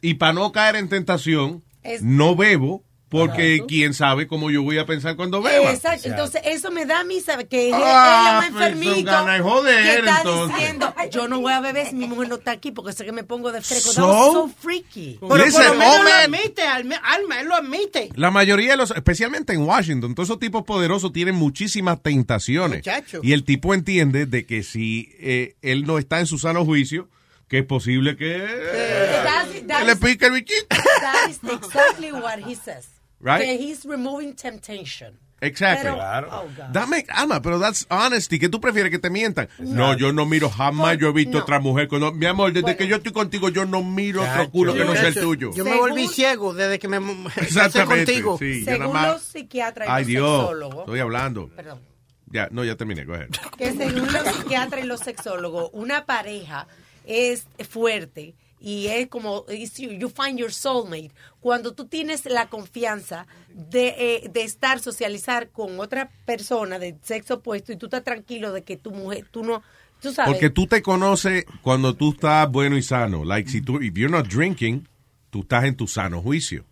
[0.00, 4.78] Y para no caer en tentación, Es- no bebo, porque quién sabe cómo yo voy
[4.78, 5.72] a pensar cuando beba.
[5.72, 9.10] Exacto, entonces eso me da a mí saber que Ah, él es un pues, enfermito
[9.10, 10.56] ganas de joder, que está entonces.
[10.56, 13.12] diciendo, yo no voy a beber si mi mujer no está aquí porque sé que
[13.12, 13.92] me pongo de fresco.
[13.92, 14.06] So?
[14.06, 15.18] That so freaky.
[15.20, 18.08] Pero por Listen, lo menos oh, lo admite, Alma, él lo admite.
[18.16, 22.78] La mayoría de los, especialmente en Washington, todos esos tipos poderosos tienen muchísimas tentaciones.
[22.78, 23.20] Muchacho.
[23.22, 27.08] Y el tipo entiende de que si eh, él no está en su sano juicio,
[27.48, 30.66] que es posible que, That's- that que le is- pique el bichito.
[30.68, 32.86] That is exactly what he says.
[33.22, 33.40] Right?
[33.44, 35.18] Que he's removing temptation.
[35.40, 35.90] Exactly.
[35.90, 36.66] Pero- oh, God.
[36.72, 38.38] Dame, ama, pero that's honesty.
[38.38, 39.48] ¿Qué tú prefieres que te mientan?
[39.58, 40.98] No, yo no miro jamás.
[40.98, 41.88] Yo he visto otra mujer.
[41.88, 44.92] con- Mi amor, desde que yo estoy contigo, yo no miro otro culo que no
[44.94, 45.50] sea el tuyo.
[45.52, 46.98] Yo me volví ciego desde que me
[47.36, 48.22] Exactamente.
[48.22, 48.38] contigo.
[48.38, 50.40] Sí, yo nada Según más- los psiquiatras y Ay, los Dios.
[50.40, 51.48] sexólogos, Estoy hablando.
[51.56, 51.80] Perdón.
[52.26, 53.04] Ya, no, ya terminé.
[53.04, 53.28] Go ahead.
[53.58, 56.66] que según los psiquiatras y los sexólogos, una pareja
[57.04, 61.10] es fuerte y es como you find your soulmate
[61.42, 67.34] cuando tú tienes la confianza de, eh, de estar socializar con otra persona de sexo
[67.34, 69.60] opuesto y tú estás tranquilo de que tu mujer tú no
[70.00, 73.24] tú sabes Porque tú te conoces cuando tú estás bueno y sano.
[73.24, 74.88] Like, si tú, if you're not drinking,
[75.30, 76.64] tú estás en tu sano juicio.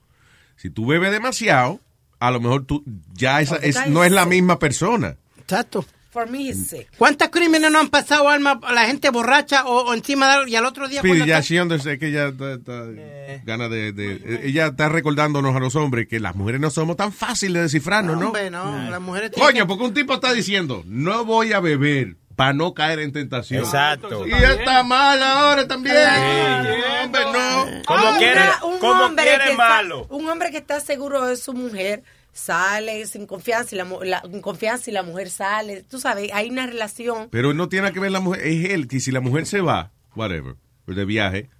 [0.57, 1.81] Si tú bebes demasiado,
[2.21, 5.17] a lo mejor tú ya esa, es, no es la misma persona.
[5.39, 5.85] Exacto.
[6.11, 9.85] For me he's sick ¿Cuántos crímenes no han pasado, Alma, a la gente borracha o,
[9.91, 12.87] o encima de y al otro día ya sí, sé que ella está, está-
[13.45, 17.13] gana de, de- ella está recordándonos a los hombres que las mujeres no somos tan
[17.13, 18.27] fáciles de descifrarnos, ¿no?
[18.27, 21.61] Hombre, no, las mujeres tienen Coño, que- porque un tipo está diciendo, no voy a
[21.61, 23.63] beber para no caer en tentación.
[23.63, 24.27] Exacto.
[24.27, 25.95] Y está mal ahora también.
[27.05, 27.67] Hombre, no.
[27.87, 30.07] Como quiere, un como hombre quiere malo.
[30.09, 34.93] un hombre que está seguro de su mujer sale sin confianza y la, confianza y
[34.93, 35.83] la mujer sale.
[35.83, 37.29] Tú sabes hay una relación.
[37.31, 39.93] Pero no tiene que ver la mujer, es él, que si la mujer se va,
[40.15, 41.51] whatever, de viaje,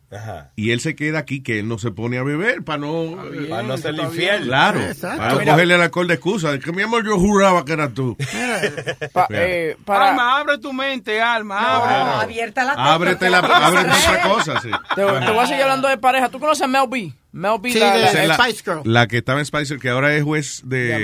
[0.57, 3.17] y él se queda aquí, que él no se pone a beber para no...
[3.49, 4.43] Para no ser infiel.
[4.45, 5.19] Claro, Exacto.
[5.19, 5.53] para no Mira.
[5.53, 6.59] cogerle el alcohol de excusa.
[6.59, 8.17] Que mi amor, yo juraba que eras tú.
[9.13, 12.25] Pa- eh, para, Alma, abre tu mente, Alma, No, abre.
[12.25, 14.71] abierta la Ábrete, la, ábrete otra cosa, sí.
[14.95, 16.29] te, te voy a seguir hablando de pareja.
[16.29, 17.13] ¿Tú conoces a Mel B?
[17.33, 18.81] Mel B, Sí, la- de- la- la, Spice Girl.
[18.85, 20.95] la que estaba en Spice Girl, que ahora es juez de de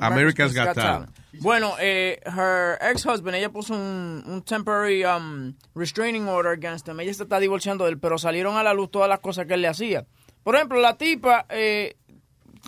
[0.00, 1.10] American- America's Got Talent.
[1.38, 6.98] Bueno, eh, her ex-husband, ella puso un, temporary um, restraining order against him.
[7.00, 9.54] Ella se está divorciando de él, pero salieron a la luz todas las cosas que
[9.54, 10.06] él le hacía.
[10.42, 11.96] Por ejemplo, la tipa eh,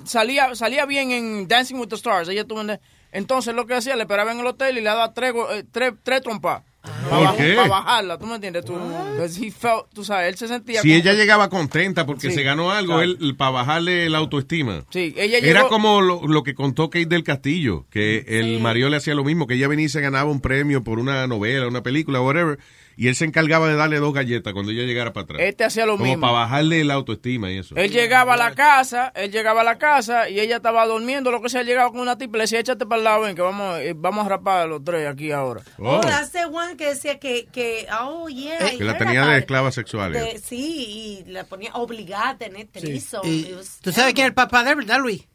[0.04, 2.28] salía salía bien en Dancing with the Stars.
[2.28, 2.78] Ella tuvo en-
[3.10, 5.94] entonces lo que hacía, le esperaba en el hotel y le daba tres, eh, tres,
[6.02, 6.62] tres trompas.
[6.82, 7.54] ¿Por qué?
[7.54, 8.64] Para bajarla, ¿tú me entiendes?
[8.64, 10.82] Tú, he felt- tú sabes, él se sentía...
[10.82, 13.02] Si como- ella llegaba contenta porque Sí, se ganó algo, claro.
[13.20, 14.84] él, para bajarle la autoestima.
[14.90, 18.96] Sí, ella Era como lo, lo que contó Kate del Castillo, que el marido le
[18.96, 21.82] hacía lo mismo, que ella venía y se ganaba un premio por una novela, una
[21.82, 22.58] película, whatever,
[22.96, 25.40] y él se encargaba de darle dos galletas cuando ella llegara para atrás.
[25.42, 26.20] Este hacía lo como mismo.
[26.20, 27.74] para bajarle la autoestima y eso.
[27.76, 31.40] Él llegaba a la casa, él llegaba a la casa y ella estaba durmiendo, lo
[31.40, 33.42] que sea, llegaba con una tipa y le decía, échate para el lado, ven, que
[33.42, 35.62] vamos, eh, vamos a rapar a los tres aquí ahora.
[35.78, 38.72] Oh, hace one que decía que, que oh, yeah.
[38.72, 40.12] I que la tenía de esclava sexual.
[40.12, 42.68] De- sí, y la ponía obligada a tener.
[42.82, 45.26] Y- It was ¿Tú sabes quién es el papá de él, verdad, Luis?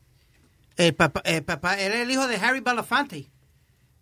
[0.76, 3.28] El papá, el papá era el hijo de Harry Belafonte.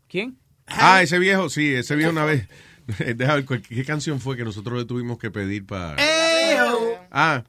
[0.09, 0.38] ¿Quién?
[0.67, 2.48] Ah, ese viejo, sí, ese viejo una vez.
[3.16, 5.96] Deja ver, ¿cuál- ¿qué canción fue que nosotros le tuvimos que pedir para...?
[7.12, 7.44] Ah,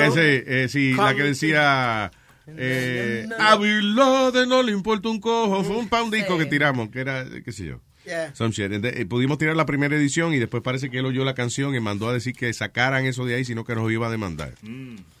[0.00, 2.10] ese, eh, sí, la que decía...
[2.48, 5.64] Eh, a Bill Laden no le importa un cojo.
[5.64, 7.80] Fue un, pa' un disco que tiramos, que era, qué sé yo.
[8.04, 8.32] Yeah.
[8.36, 8.70] Some shit.
[8.72, 11.80] Eh, pudimos tirar la primera edición y después parece que él oyó la canción y
[11.80, 14.52] mandó a decir que sacaran eso de ahí, sino que nos iba a demandar.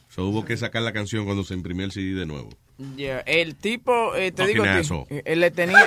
[0.08, 2.48] So, hubo que sacar la canción cuando se imprimió el CD de nuevo.
[2.96, 5.06] Yeah, el tipo, eh, te Fucking digo, asshole.
[5.10, 5.84] eh, él le tenía...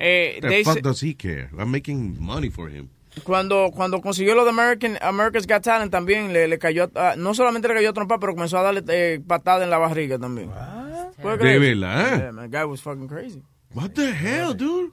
[0.00, 1.48] eh, The they fuck does he care?
[1.58, 2.88] I'm making money for him.
[3.22, 7.32] cuando, cuando consiguió lo de American, America's Got Talent también le, le cayó, ah, no
[7.34, 10.50] solamente le cayó a trompa, pero comenzó a darle eh, patada en la barriga también.
[11.22, 12.18] ¿Puedes ¿De verdad?
[12.18, 13.40] Yeah, man, guy was fucking crazy.
[13.72, 14.92] What the hell, dude?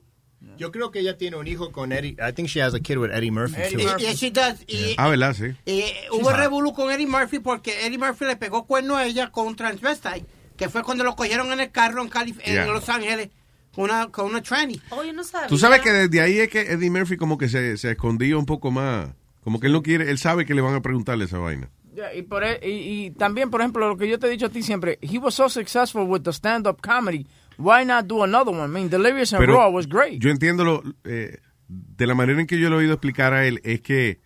[0.58, 2.16] Yo creo que ella tiene un hijo con Eddie.
[2.20, 3.62] I think she has a kid with Eddie Murphy.
[3.62, 3.98] Y- too.
[3.98, 4.64] Yes, she does.
[4.68, 5.34] Y, Ah, ¿verdad?
[5.36, 5.56] Sí.
[5.66, 6.36] y hubo hot.
[6.38, 10.26] revolú con Eddie Murphy porque Eddie Murphy le pegó cuerno a ella con un transvestite,
[10.58, 12.64] que fue cuando lo cogieron en el carro en, Calif Yeah.
[12.66, 13.30] en Los Ángeles
[13.74, 14.82] con una, con una tranny.
[15.14, 15.48] No sabía.
[15.48, 18.46] Tú sabes que desde ahí es que Eddie Murphy como que se, se escondía un
[18.46, 19.10] poco más.
[19.44, 21.70] Como que él no quiere, él sabe que le van a preguntarle esa vaina.
[21.96, 24.50] Yeah, y, por, y, y también, por ejemplo, lo que yo te he dicho a
[24.50, 27.28] ti siempre, he was so successful with the stand-up comedy,
[27.58, 28.64] why not do another one?
[28.64, 30.22] I mean, Delirious and Pero Raw was great.
[30.22, 33.46] Yo entiendo lo, eh, de la manera en que yo lo he oído explicar a
[33.46, 34.22] él es que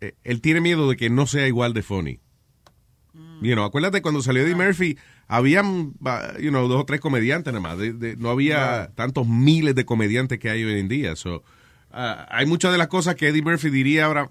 [0.00, 2.20] eh, él tiene miedo de que no sea igual de funny.
[3.42, 4.98] You know, acuérdate cuando salió Eddie Murphy,
[5.30, 5.94] habían,
[6.40, 7.78] you know, dos o tres comediantes nada más.
[7.78, 11.14] de- de- no había tantos miles de comediantes que hay hoy en día.
[11.16, 11.42] So,
[11.92, 14.28] ah, hay muchas de las cosas que Eddie Murphy diría ahora,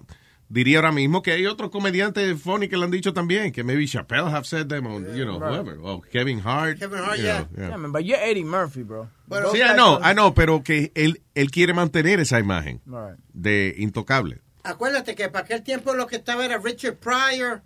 [0.50, 3.86] diría ahora mismo que hay otros comediantes funny que lo han dicho también, que maybe
[3.86, 5.52] Chappelle have said them, or, you know, Right.
[5.60, 6.78] whoever, o Kevin Hart.
[6.78, 7.38] Kevin Hart, you yeah.
[7.44, 7.68] know, yeah.
[7.68, 9.08] Yeah, man, but you're Eddie Murphy, bro.
[9.52, 13.16] Sí, I know, I know, pero que él, él quiere mantener esa imagen Right.
[13.32, 14.40] de intocable.
[14.64, 17.62] Acuérdate que para aquel tiempo lo que estaba era Richard Pryor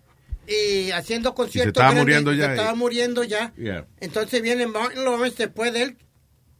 [0.48, 1.68] y haciendo conciertos.
[1.72, 2.76] estaba grandes, muriendo y se ya, estaba eh.
[2.76, 3.52] muriendo ya.
[3.56, 3.86] Yeah.
[4.00, 5.96] Entonces viene Martin Lawrence después de él.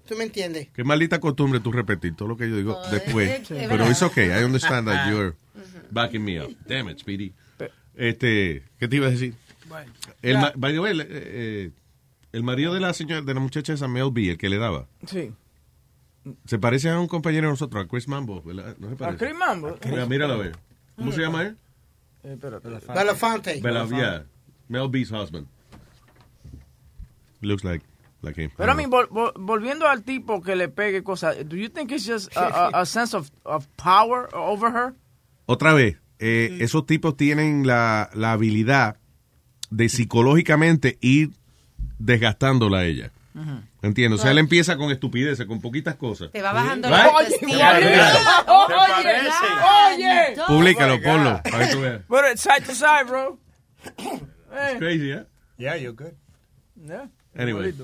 [0.07, 0.69] ¿Tú me entiendes?
[0.75, 3.31] Qué maldita costumbre tú repetir todo lo que yo digo después.
[3.31, 5.35] es- es Pero it's okay, I understand that you're
[5.91, 6.55] backing me up.
[6.67, 7.33] Damn it, Speedy.
[7.97, 9.35] Este, ¿qué te iba a decir?
[10.21, 11.71] El, ma- by the way, el, eh, eh,
[12.33, 14.89] el marido de la señora, de la muchacha esa Mel B, el que le daba,
[15.07, 15.33] Sí.
[16.45, 18.77] se parece a un compañero de nosotros, a Chris Mambo, ¿verdad?
[18.79, 19.17] ¿No se ¿A?
[19.17, 19.79] Chris Mambo?
[19.89, 20.57] Mira, míralo a ver.
[20.97, 21.57] ¿Cómo se llama él?
[22.25, 22.69] Eh, espérate.
[22.93, 23.61] Belafonte.
[23.61, 24.23] Bela, yeah.
[24.69, 25.47] Mel B's husband.
[27.41, 27.85] Looks like,
[28.23, 28.51] like him.
[28.57, 31.93] Pero a mí, vol- vol- volviendo al tipo que le pegue cosas, do you think
[31.93, 34.95] it's just a, a- a sense of, of power over her?
[35.47, 38.97] Otra vez, eh, esos tipos tienen la, la habilidad
[39.71, 41.31] de psicológicamente ir
[41.99, 43.13] desgastándola a ella.
[43.83, 44.17] Entiendo.
[44.17, 46.31] O sea, él empieza con estupideces, con poquitas cosas.
[46.31, 46.97] Te va bajando Right?
[46.99, 47.79] la autoestima.
[47.79, 48.01] Oye,
[49.97, 50.37] oye.
[50.47, 52.03] Públicalo, ponlo, para que tú veas.
[52.03, 53.39] Put it side to side, bro.
[54.55, 55.25] It's crazy, ¿eh?
[55.59, 56.13] Yeah, you're good.
[56.77, 57.09] Yeah.
[57.37, 57.75] Anyway.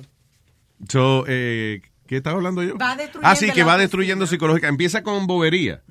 [0.89, 2.77] So, eh, ¿qué estaba hablando yo?
[2.79, 4.69] Va destruyendo Ah, sí, que va destruyendo psicológica.
[4.69, 5.83] Empieza con bobería.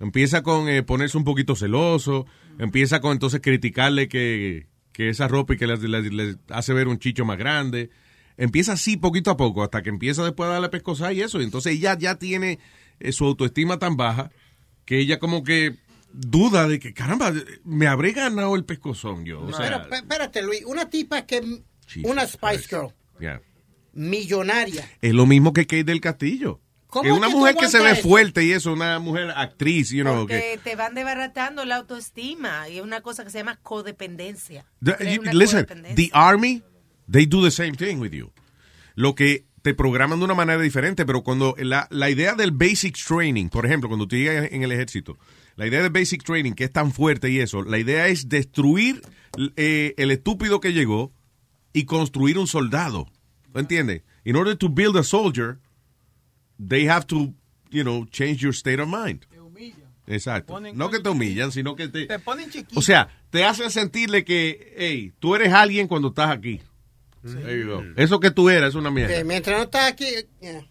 [0.00, 2.26] Empieza con eh, ponerse un poquito celoso.
[2.58, 7.24] Empieza con entonces criticarle que, que esa ropa y que le hace ver un chicho
[7.26, 7.90] más grande.
[8.36, 11.40] Empieza así poquito a poco hasta que empieza después a darle pescosa y eso.
[11.40, 12.58] Y entonces ella ya tiene
[13.00, 14.30] eh, su autoestima tan baja
[14.84, 15.76] que ella como que
[16.12, 17.32] duda de que, caramba,
[17.64, 19.40] me habré ganado el pescozón yo.
[19.42, 21.40] O sea, Pero pe- espérate, Luis, una tipa que
[21.86, 22.88] Jesus una Spice Girl,
[23.20, 23.40] yeah.
[23.92, 24.88] millonaria.
[25.00, 26.60] Es lo mismo que Kate del Castillo.
[26.88, 28.02] ¿Cómo Que una que mujer que se ve eso?
[28.02, 30.60] fuerte y eso, una mujer actriz, you know, que...
[30.62, 34.66] Te van desbaratando la autoestima y es una cosa que se llama codependencia.
[34.84, 35.94] The- you- listen, codependencia.
[35.96, 36.62] the army,
[37.10, 38.32] they do the same thing with you.
[38.94, 42.96] Lo que te programan de una manera diferente, pero cuando la, la idea del basic
[42.96, 45.18] training, por ejemplo, cuando tú llegas en el ejército,
[45.56, 49.02] la idea del basic training, que es tan fuerte y eso, la idea es destruir
[49.56, 51.12] eh, el estúpido que llegó
[51.72, 53.08] y construir un soldado.
[53.54, 54.02] ¿Lo entiendes?
[54.24, 55.58] In order to build a soldier,
[56.58, 57.34] they have to,
[57.70, 59.26] you know, change your state of mind.
[60.06, 60.58] Exacto.
[60.74, 62.06] No que te humillan, sino que te...
[62.06, 62.78] Te ponen chiquito.
[62.78, 66.60] O sea, te hacen sentirle que, hey, tú eres alguien cuando estás aquí.
[67.22, 67.84] Go.
[67.96, 69.14] Eso que tú eras es una mierda.
[69.14, 70.06] Que mientras no estás aquí,
[70.40, 70.66] yeah.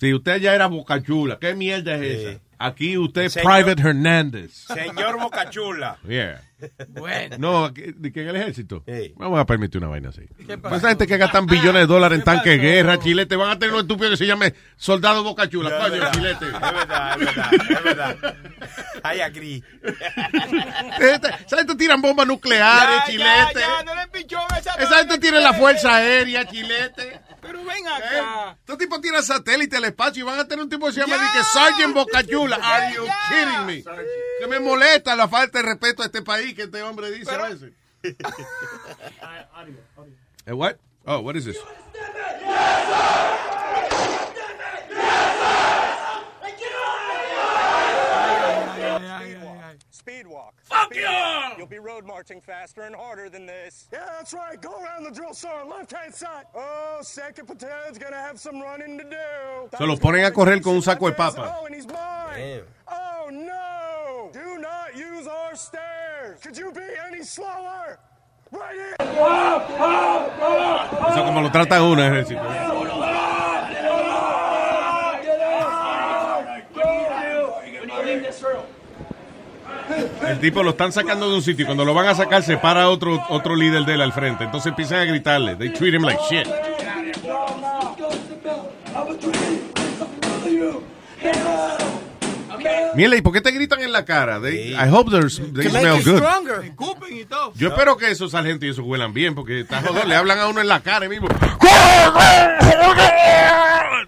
[0.00, 2.40] Si usted ya era bocachula, ¿qué mierda es esa?
[2.58, 4.52] Aquí usted Señor- Private Hernández.
[4.66, 5.98] Señor Bocachula.
[6.08, 6.40] Yeah.
[6.88, 7.36] Bueno.
[7.38, 8.84] No, ¿de de que en el ejército?
[9.16, 10.22] Vamos a permitir una vaina así.
[10.46, 13.50] ¿Qué Pues esa gente que gastan billones de dólares en tanques de guerra, chilete, van
[13.50, 15.68] a tener un estúpido que se llame Soldado Bocachula.
[15.70, 16.12] No, es Coño, verdad.
[16.12, 16.46] chilete.
[16.46, 18.36] Es verdad, es verdad, es verdad.
[19.16, 19.62] I agree.
[21.00, 23.60] Esa gente tiran bombas nucleares, Ya, chilete.
[23.60, 24.02] ya, ya, no le
[24.58, 27.20] esa Esa gente tiene la fuerza aérea, chilete.
[27.44, 28.56] Pero ven acá.
[28.58, 31.16] Estos tipos tiran satélite al espacio y van a tener un tipo que se llama
[31.32, 32.56] que Sergeant Bocachula.
[32.56, 33.84] Are you kidding me?
[34.40, 37.48] Que me molesta la falta de respeto a este país que este hombre dice a
[37.48, 37.72] veces.
[40.46, 40.76] Eh, what?
[41.06, 41.56] Oh, what is this?
[50.04, 50.52] Speed walk.
[50.64, 51.06] Fuck Speed you!
[51.06, 51.54] walk.
[51.56, 53.88] You'll be road marching faster and harder than this.
[53.90, 54.60] Yeah, that's right.
[54.60, 56.44] Go around the drill sergeant, left hand side.
[56.54, 59.68] Oh, second platoon's gonna have some running to do.
[59.78, 61.56] Se los ponen a correr con un saco de papa.
[61.58, 62.64] Oh, and he's mine.
[62.86, 64.28] Oh no!
[64.34, 66.38] Do not use our stairs.
[66.42, 67.98] Could you be any slower?
[68.52, 68.96] Right here.
[71.08, 72.42] Eso como lo trata uno en el ejército.
[80.28, 82.56] El tipo lo están sacando de un sitio y cuando lo van a sacar se
[82.56, 84.44] para otro, otro líder de él al frente.
[84.44, 85.56] Entonces empiezan a gritarle.
[85.56, 86.46] They treat him like shit.
[92.94, 94.40] Mira, ¿y por qué te gritan en la cara?
[94.40, 96.18] They- I hope they smell good.
[96.18, 96.64] stronger.
[96.64, 97.52] Escupen y todo.
[97.56, 100.46] Yo espero que esos sargentos y esos huelan bien, porque está jodón, le hablan a
[100.46, 101.26] uno en la cara y mismo.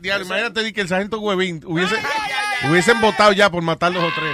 [0.02, 1.96] Imagínate di que el sargento Huevín hubiese,
[2.70, 4.32] hubiesen votado ya por matar dos o tres.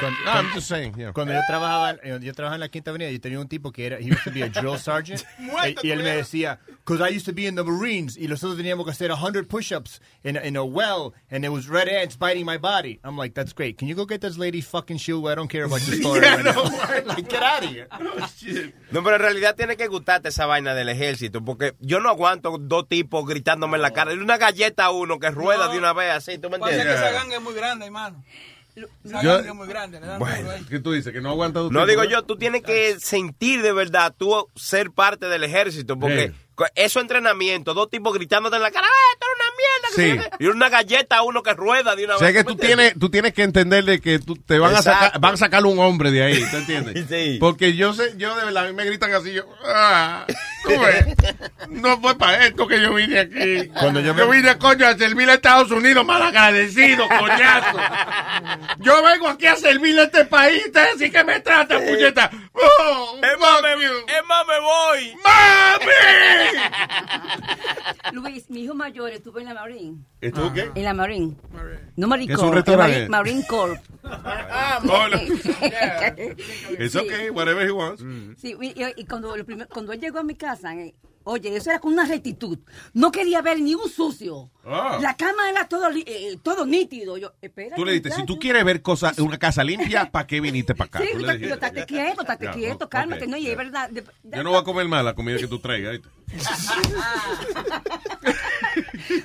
[0.00, 1.12] Cuando, No, I'm just saying, yeah.
[1.12, 3.86] cuando yo trabajaba, eh, yo trabajaba en la Quinta Avenida, yo tenía un tipo que
[3.86, 7.14] era, he used to be a drill sergeant, y, y él me decía, because I
[7.14, 10.42] used to be in the Marines, y nosotros teníamos que hacer 100 push-ups in, a-
[10.46, 12.98] in a well, and there was red ants biting my body.
[13.04, 13.78] I'm like, that's great.
[13.78, 15.26] Can you go get this lady's fucking shield?
[15.28, 16.62] I don't care about your story Yeah, right no,
[17.06, 17.86] like, get out of here.
[18.90, 22.56] No, pero en realidad tiene que gustarte esa vaina del ejército, porque yo no aguanto
[22.58, 24.12] dos tipos gritándome en la cara.
[24.12, 27.00] Una galleta a uno que rueda de una vez así, ¿tú me Pasa que entiendes?
[27.00, 28.24] esa ganga es muy grande, hermano.
[29.04, 30.00] Esa Yo- muy grande.
[30.00, 30.64] Duro ahí.
[30.68, 31.12] ¿Qué tú dices?
[31.12, 35.26] ¿Que no aguanta No digo yo, tú tienes que sentir de verdad, tú ser parte
[35.26, 36.34] del ejército, porque Sí.
[36.74, 39.88] Eso es entrenamiento, dos tipos gritándote en la cara, ¡eh, esto es una mierda!
[39.88, 40.16] que Sí.
[40.16, 40.44] no sé qué".
[40.44, 42.36] Y una galleta a uno que rueda de una O sea vez.
[42.36, 45.34] que ¿tú tienes, tú tienes que entender de que tú te van a sacar, van
[45.34, 47.04] a sacar un hombre de ahí, ¿te entiendes?
[47.08, 47.36] Sí.
[47.40, 50.26] Porque yo sé, yo de verdad, a mí me gritan así, yo, ah,
[50.64, 51.04] tú ves,
[51.68, 53.68] no fue para esto que yo vine aquí.
[53.78, 57.78] Cuando yo yo, me- vine, coño, a servir a Estados Unidos, malagradecido, coñazo.
[58.78, 62.30] Yo vengo aquí a servirle a este país, ustedes sí que me tratan, puñeta.
[62.52, 65.16] Oh, Es más, me, es más, me voy.
[68.12, 69.98] Luis, mi hijo mayor estuvo en la Marine.
[70.20, 70.70] ¿Estuvo qué?
[70.74, 71.36] En la Marine.
[71.96, 73.08] No Marine Es un Corps, restaurante.
[73.08, 73.44] Marine.
[74.02, 75.20] Hola.
[76.78, 78.02] It's okay, whatever he wants.
[78.40, 80.94] Sí, y, y- y cuando, lo primer- cuando él llegó a mi casa, eh,
[81.24, 82.58] oye, eso era con una rectitud.
[82.92, 84.50] No quería ver ni un sucio.
[84.64, 84.98] Ah.
[85.00, 87.18] La cama era todo, eh, todo nítido.
[87.18, 87.76] Yo, espera.
[87.76, 90.88] Tú le dijiste, si tú quieres ver cosas, una casa limpia, ¿para qué viniste para
[90.88, 90.98] acá?
[91.00, 91.18] Sí, yo,
[91.54, 93.26] estate quieto, estate quieto, ok, cálmate.
[93.26, 93.90] no, y es verdad.
[93.90, 94.04] de-
[94.42, 96.00] no voy a comer más la comida que tú traigas.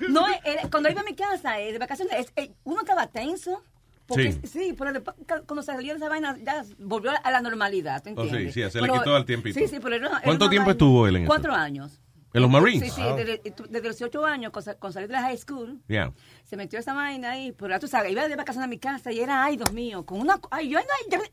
[0.10, 3.64] No, era- cuando iba a mi casa eh, de vacaciones, es- eh, uno estaba tenso.
[4.10, 4.40] Porque, Sí.
[4.48, 4.76] sí.
[4.78, 5.16] pero después,
[5.48, 8.54] cuando salió de esa vaina, ya volvió a la normalidad, ¿te Oh, sí, entiendes?
[8.54, 9.58] sí, se le Pero- quitó al tiempito.
[9.60, 11.30] Sí, sí, pero era- era ¿Cuánto una tiempo vaina- estuvo él en eso?
[11.30, 12.02] Cuatro años.
[12.32, 12.94] ¿En los Marines?
[12.94, 16.14] Sí, sí, desde, desde los 18 años, con, con salir de la high school, Yeah.
[16.44, 19.12] se metió esa vaina ahí, pero ya tú sabes, iba de vacaciones a mi casa
[19.12, 20.86] y era, ay, Dios mío, con una, ay, yo, ay,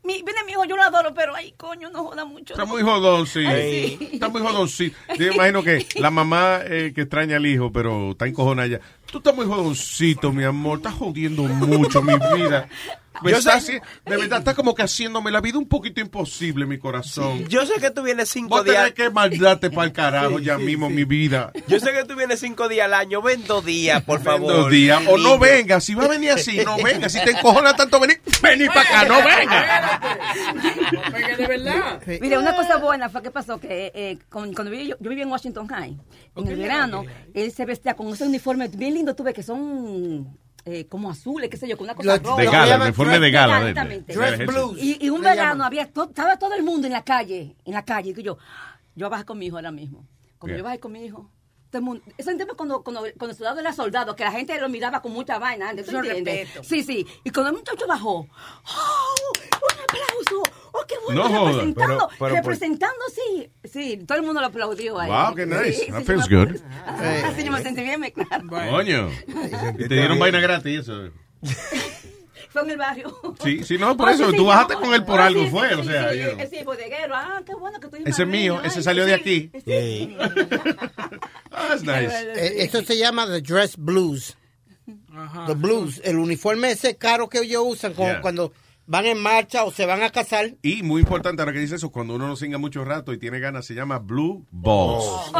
[0.03, 2.55] mi, viene mi hijo, yo lo adoro, pero, ay, coño, no joda mucho.
[2.55, 2.71] Está no.
[2.71, 3.45] muy jodón, sí.
[3.45, 4.09] Ay, sí.
[4.13, 4.91] Está muy jodón, sí.
[5.19, 8.79] Yo imagino que la mamá eh, que extraña al hijo, pero está encojonada ya.
[9.11, 10.77] Tú estás muy jodoncito, mi amor.
[10.77, 12.67] Estás jodiendo mucho mi vida.
[13.23, 16.65] Me Yo está sé- de verdad, está como que haciéndome la vida un poquito imposible,
[16.65, 17.47] mi corazón.
[17.47, 18.77] Yo sé que tú vienes cinco Vos días.
[18.77, 20.93] tenés que mandarte para el carajo Sí, ya sí, mismo, sí.
[20.93, 21.51] mi vida.
[21.67, 23.21] Yo sé que tú vienes cinco días al año.
[23.21, 24.51] Ven dos días, por favor.
[24.53, 25.01] Dos días.
[25.07, 25.39] O no niño.
[25.39, 25.81] venga.
[25.81, 27.09] Si va a venir así, no venga.
[27.09, 30.17] Si te encojona tanto venir, vení para acá, no venga.
[31.37, 32.01] de verdad.
[32.21, 35.23] Mira, una cosa buena fue que pasó que eh, con- cuando viví- yo, yo vivía
[35.23, 35.97] en Washington High,
[36.35, 40.37] en el verano, él se vestía con ese uniforme bien lindo, tuve que son
[40.69, 42.43] eh, como azules, qué sé yo, con una cosa De roja.
[42.43, 43.59] gala, el uniforme de gala.
[43.61, 44.13] de- Exactamente.
[44.13, 44.73] de- del ejército.
[44.77, 45.67] Y, y un verano llaman.
[45.67, 48.37] había to- estaba todo el mundo en la calle, en la calle, y yo,
[48.95, 50.05] yo bajé con mi hijo ahora mismo.
[50.37, 50.57] Cuando Bien.
[50.59, 51.29] yo bajé con mi hijo, todo
[52.17, 55.11] eso entiendo cuando, cuando, cuando el soldado era soldado, que la gente lo miraba con
[55.11, 55.71] mucha vaina.
[56.63, 57.05] Sí, sí.
[57.23, 59.15] Y cuando el muchacho bajó, ¡oh!
[59.51, 60.43] ¡Un aplauso!
[60.71, 61.23] ¡Oh, qué bueno!
[61.23, 61.51] No joda.
[61.51, 63.51] representando, Pero- pero, representando, sí.
[63.63, 65.09] Sí, todo el mundo lo aplaudió ahí.
[65.09, 65.73] Wow, qué nice.
[65.73, 66.61] Sí, That sí, feels yo me- good.
[66.85, 68.47] Ah, sí, yo me sentí bien, me claro.
[68.47, 69.09] Coño.
[69.77, 71.09] Y te dieron vaina gratis, eso.
[72.59, 73.19] Fue en el barrio.
[73.43, 74.25] Sí, sí, no, por Oh, eso.
[74.31, 75.69] sí, Tú sí, bajaste no, con él por ah, algo, sí, fue.
[75.69, 77.13] sí, O sea, sí, bodeguero.
[77.15, 79.51] Ah, qué bueno que tú Ese es mío, ese salió de aquí.
[81.51, 82.13] Ah, that's nice.
[82.35, 84.37] Eh, Eso se llama the dress blues.
[85.47, 86.01] The blues.
[86.03, 88.21] El uniforme ese caro que ellos usan como Yeah.
[88.21, 88.53] cuando
[88.85, 90.53] van en marcha o se van a casar.
[90.61, 93.39] Y muy importante, ahora que dice eso, cuando uno no singa mucho rato y tiene
[93.39, 95.31] ganas, se llama Blue Balls.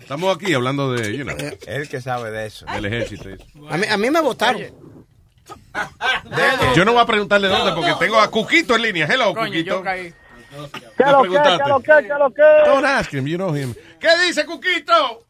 [0.00, 2.66] Estamos aquí hablando de, you know, Él que sabe de eso.
[2.66, 3.28] del ejército.
[3.68, 4.62] A mí, a mí me votaron.
[6.74, 9.06] Yo no voy a preguntarle dónde porque tengo a Cuquito en línea.
[9.06, 9.70] Hello, Coño, Cuquito.
[9.76, 10.14] yo caí.
[10.96, 12.42] ¿Qué lo que, qué lo que, qué lo que?
[12.64, 13.74] Don't ask him, you know him.
[13.98, 15.26] ¿Qué dice Cuquito?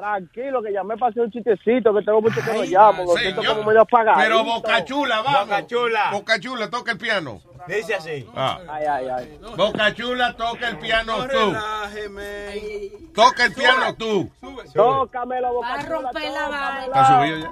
[0.00, 3.44] Tranquilo, que llamé para hacer un chistecito, que tengo mucho que no llamo, lo siento
[3.44, 4.18] como medio apagado.
[4.18, 5.40] Pero Boca Chula, vamos.
[5.42, 6.10] Boca Chula.
[6.10, 7.42] Boca Chula, toca el piano.
[7.68, 8.26] Dice así.
[8.34, 8.60] Ah.
[8.66, 9.38] Ay, ay, ay.
[9.58, 11.36] Boca Chula, toca el piano No tú.
[11.52, 12.90] relájeme.
[13.14, 14.30] Toca el piano tú.
[14.72, 16.86] Tócamelo, boca Va a romper la vaina.
[16.86, 17.50] ¿Está subido ya?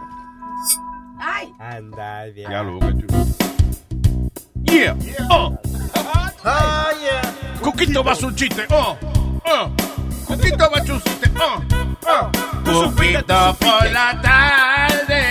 [1.20, 1.52] Ay.
[1.58, 2.50] Anda, bien.
[2.50, 3.24] Ya lo Boca Chula.
[4.64, 4.96] Yeah.
[5.30, 5.54] Oh.
[6.44, 6.92] Ah,
[7.60, 8.64] Cuquito va a su chiste.
[8.70, 8.96] Oh.
[9.44, 9.70] Oh.
[10.28, 10.64] Su chiste.
[11.40, 11.62] Oh.
[12.06, 12.30] Oh.
[12.64, 15.22] Cuquito por la tarde.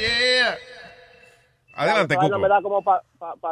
[0.00, 0.56] Yeah.
[1.76, 2.38] Adelante, Cuco.
[2.38, 3.02] me da como para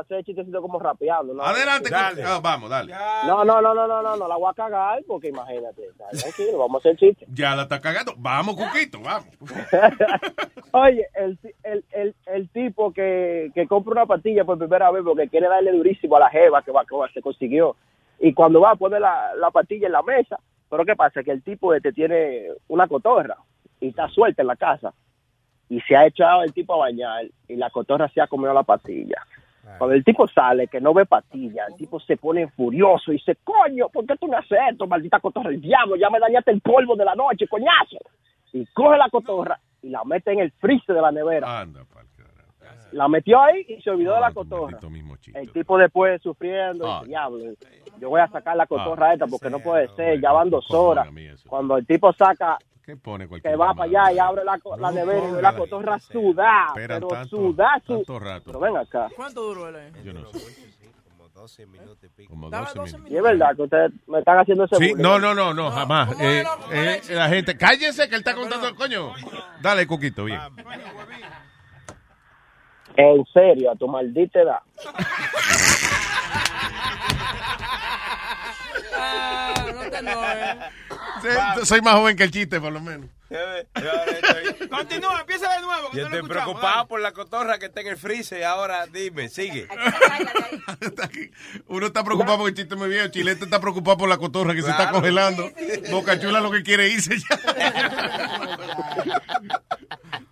[0.00, 1.34] hacer chistecito como rapeando.
[1.34, 1.42] ¿no?
[1.42, 2.22] Adelante, Cuco.
[2.26, 2.92] Ah, vamos, dale.
[3.26, 5.82] No, no, no, no, no, no, no la voy a cagar porque imagínate.
[6.20, 7.26] Tranquilo, vamos a hacer chiste.
[7.32, 8.14] Ya la está cagando.
[8.16, 9.28] Vamos, Cuquito, vamos.
[10.72, 15.28] Oye, el, el, el, el tipo que, que compra una pastilla por primera vez porque
[15.28, 17.76] quiere darle durísimo a la jeva que, va, que va- se consiguió.
[18.20, 20.38] Y cuando va a poner la, la pastilla en la mesa,
[20.70, 21.22] pero ¿qué pasa?
[21.22, 23.36] Que el tipo este tiene una cotorra
[23.80, 24.94] y está suelta en la casa.
[25.68, 28.62] Y se ha echado el tipo a bañar y la cotorra se ha comido la
[28.62, 29.26] pastilla.
[29.78, 33.36] Cuando el tipo sale, que no ve pastilla, el tipo se pone furioso y dice,
[33.44, 35.50] coño, ¿por qué tú me haces esto, maldita cotorra?
[35.50, 37.98] El diablo, ya me dañaste el polvo de la noche, coñazo.
[38.52, 41.66] Y coge la cotorra y la mete en el freezer de la nevera.
[42.92, 44.78] La metió ahí y se olvidó de la cotorra.
[45.34, 47.02] El tipo después sufriendo, Ah.
[47.06, 47.38] diablo,
[47.98, 51.08] yo voy a sacar la cotorra esta porque no puede ser, ya van dos horas.
[51.46, 55.28] Cuando el tipo saca, ¿Qué pone que va para allá y abre la, la nevera
[55.28, 58.02] y ve la cotorra sudada, pero sudada, su-.
[58.44, 59.08] Pero ven acá.
[59.14, 59.92] ¿Cuánto duró él ahí?
[60.04, 60.82] Yo no sé.
[61.08, 62.30] Como 12 minutos y pico.
[62.30, 63.12] Como Daba 12 12 minutos.
[63.12, 66.10] Y es verdad que ustedes me están haciendo ese Sí, no, no, no, no, jamás.
[66.20, 66.42] Eh,
[66.72, 69.12] eh, la gente, cállense que él está contando el coño.
[69.60, 70.40] Dale, Cuquito, bien.
[72.96, 74.58] En serio, a tu maldita edad.
[81.22, 81.28] Sí,
[81.66, 83.08] soy más joven que el chiste, por lo menos.
[84.70, 85.90] Continúa, empieza de nuevo.
[85.90, 88.42] que Yo no lo estoy preocupado por la cotorra que está en el freezer y
[88.42, 89.68] ahora dime, sigue.
[91.68, 93.08] Uno está preocupado porque el chiste muy viejo.
[93.08, 95.50] Chilete está preocupado por la cotorra que se está congelando.
[95.90, 97.38] Boca Chula lo que quiere irse ya.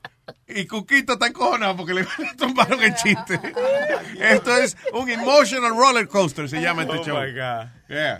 [0.55, 2.07] Y Cuquito está encojonado porque le
[2.39, 3.41] tumbaron el chiste.
[4.20, 7.19] Esto es un emotional roller coaster, se llama este Oh, show.
[7.20, 7.67] my God.
[7.89, 8.17] Yeah.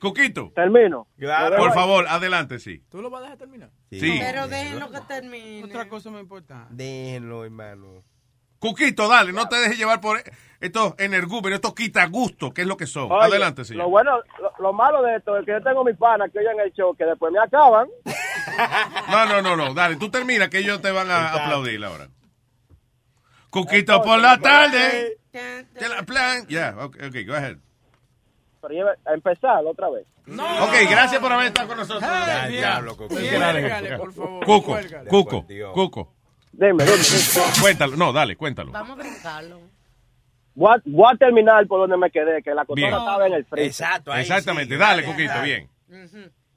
[0.00, 0.52] Cuquito.
[0.54, 1.06] Termino.
[1.18, 2.82] Por favor, adelante, sí.
[2.90, 3.70] ¿Tú lo vas a dejar terminar?
[3.90, 4.16] Sí.
[4.18, 5.64] Pero déjenlo que termine.
[5.64, 6.66] Otra cosa me importa.
[6.70, 8.02] Déjenlo, hermano.
[8.60, 10.22] Cuquito, dale, no te dejes llevar por
[10.60, 13.10] estos energúmenos, estos quitagustos, que es lo que son.
[13.10, 13.84] Oye, adelante, señor.
[13.84, 16.60] Lo bueno, lo, lo malo de esto es que yo tengo mis panas que oyen
[16.60, 17.88] el show que después me acaban.
[19.10, 22.08] No, no, no, no, dale, tú termina que ellos te van a aplaudir ahora.
[23.50, 25.18] Cuquito por la tarde.
[25.32, 26.46] Te la plan.
[26.48, 27.56] Ya, ok, ok, go ahead.
[28.60, 30.06] Pero lleve- a empezar otra vez.
[30.28, 32.02] Ok, gracias por haber estado con nosotros.
[32.02, 33.14] Ya, diablo, Cuco.
[34.44, 34.76] Cuco.
[35.08, 35.46] Cuco.
[35.72, 36.14] Cuco.
[36.52, 36.96] Dime, dime.
[37.60, 38.72] Cuéntalo, no, dale, cuéntalo.
[38.72, 39.60] Vamos a brincarlo.
[40.54, 42.98] Voy a, voy a terminar por donde me quedé, que la cotorra Bien.
[42.98, 43.66] estaba en el freezer.
[43.86, 45.42] Exacto, ahí Exactamente, sí, dale, dale.
[45.44, 45.68] bien.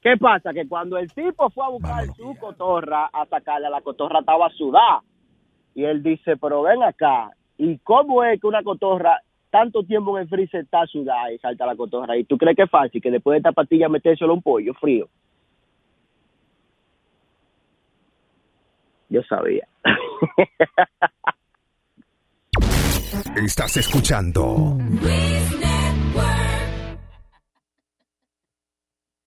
[0.02, 0.52] ¿Qué pasa?
[0.52, 5.02] Que cuando el tipo fue a buscar su cotorra a sacarla, la cotorra estaba sudada.
[5.74, 10.24] Y él dice, pero ven acá, ¿y cómo es que una cotorra tanto tiempo en
[10.24, 12.16] el freezer está sudada y salta la cotorra?
[12.16, 15.08] ¿Y tú crees que es fácil que después de esta pastilla metérselo un pollo frío?
[19.14, 19.64] Yo sabía.
[23.36, 24.76] Estás escuchando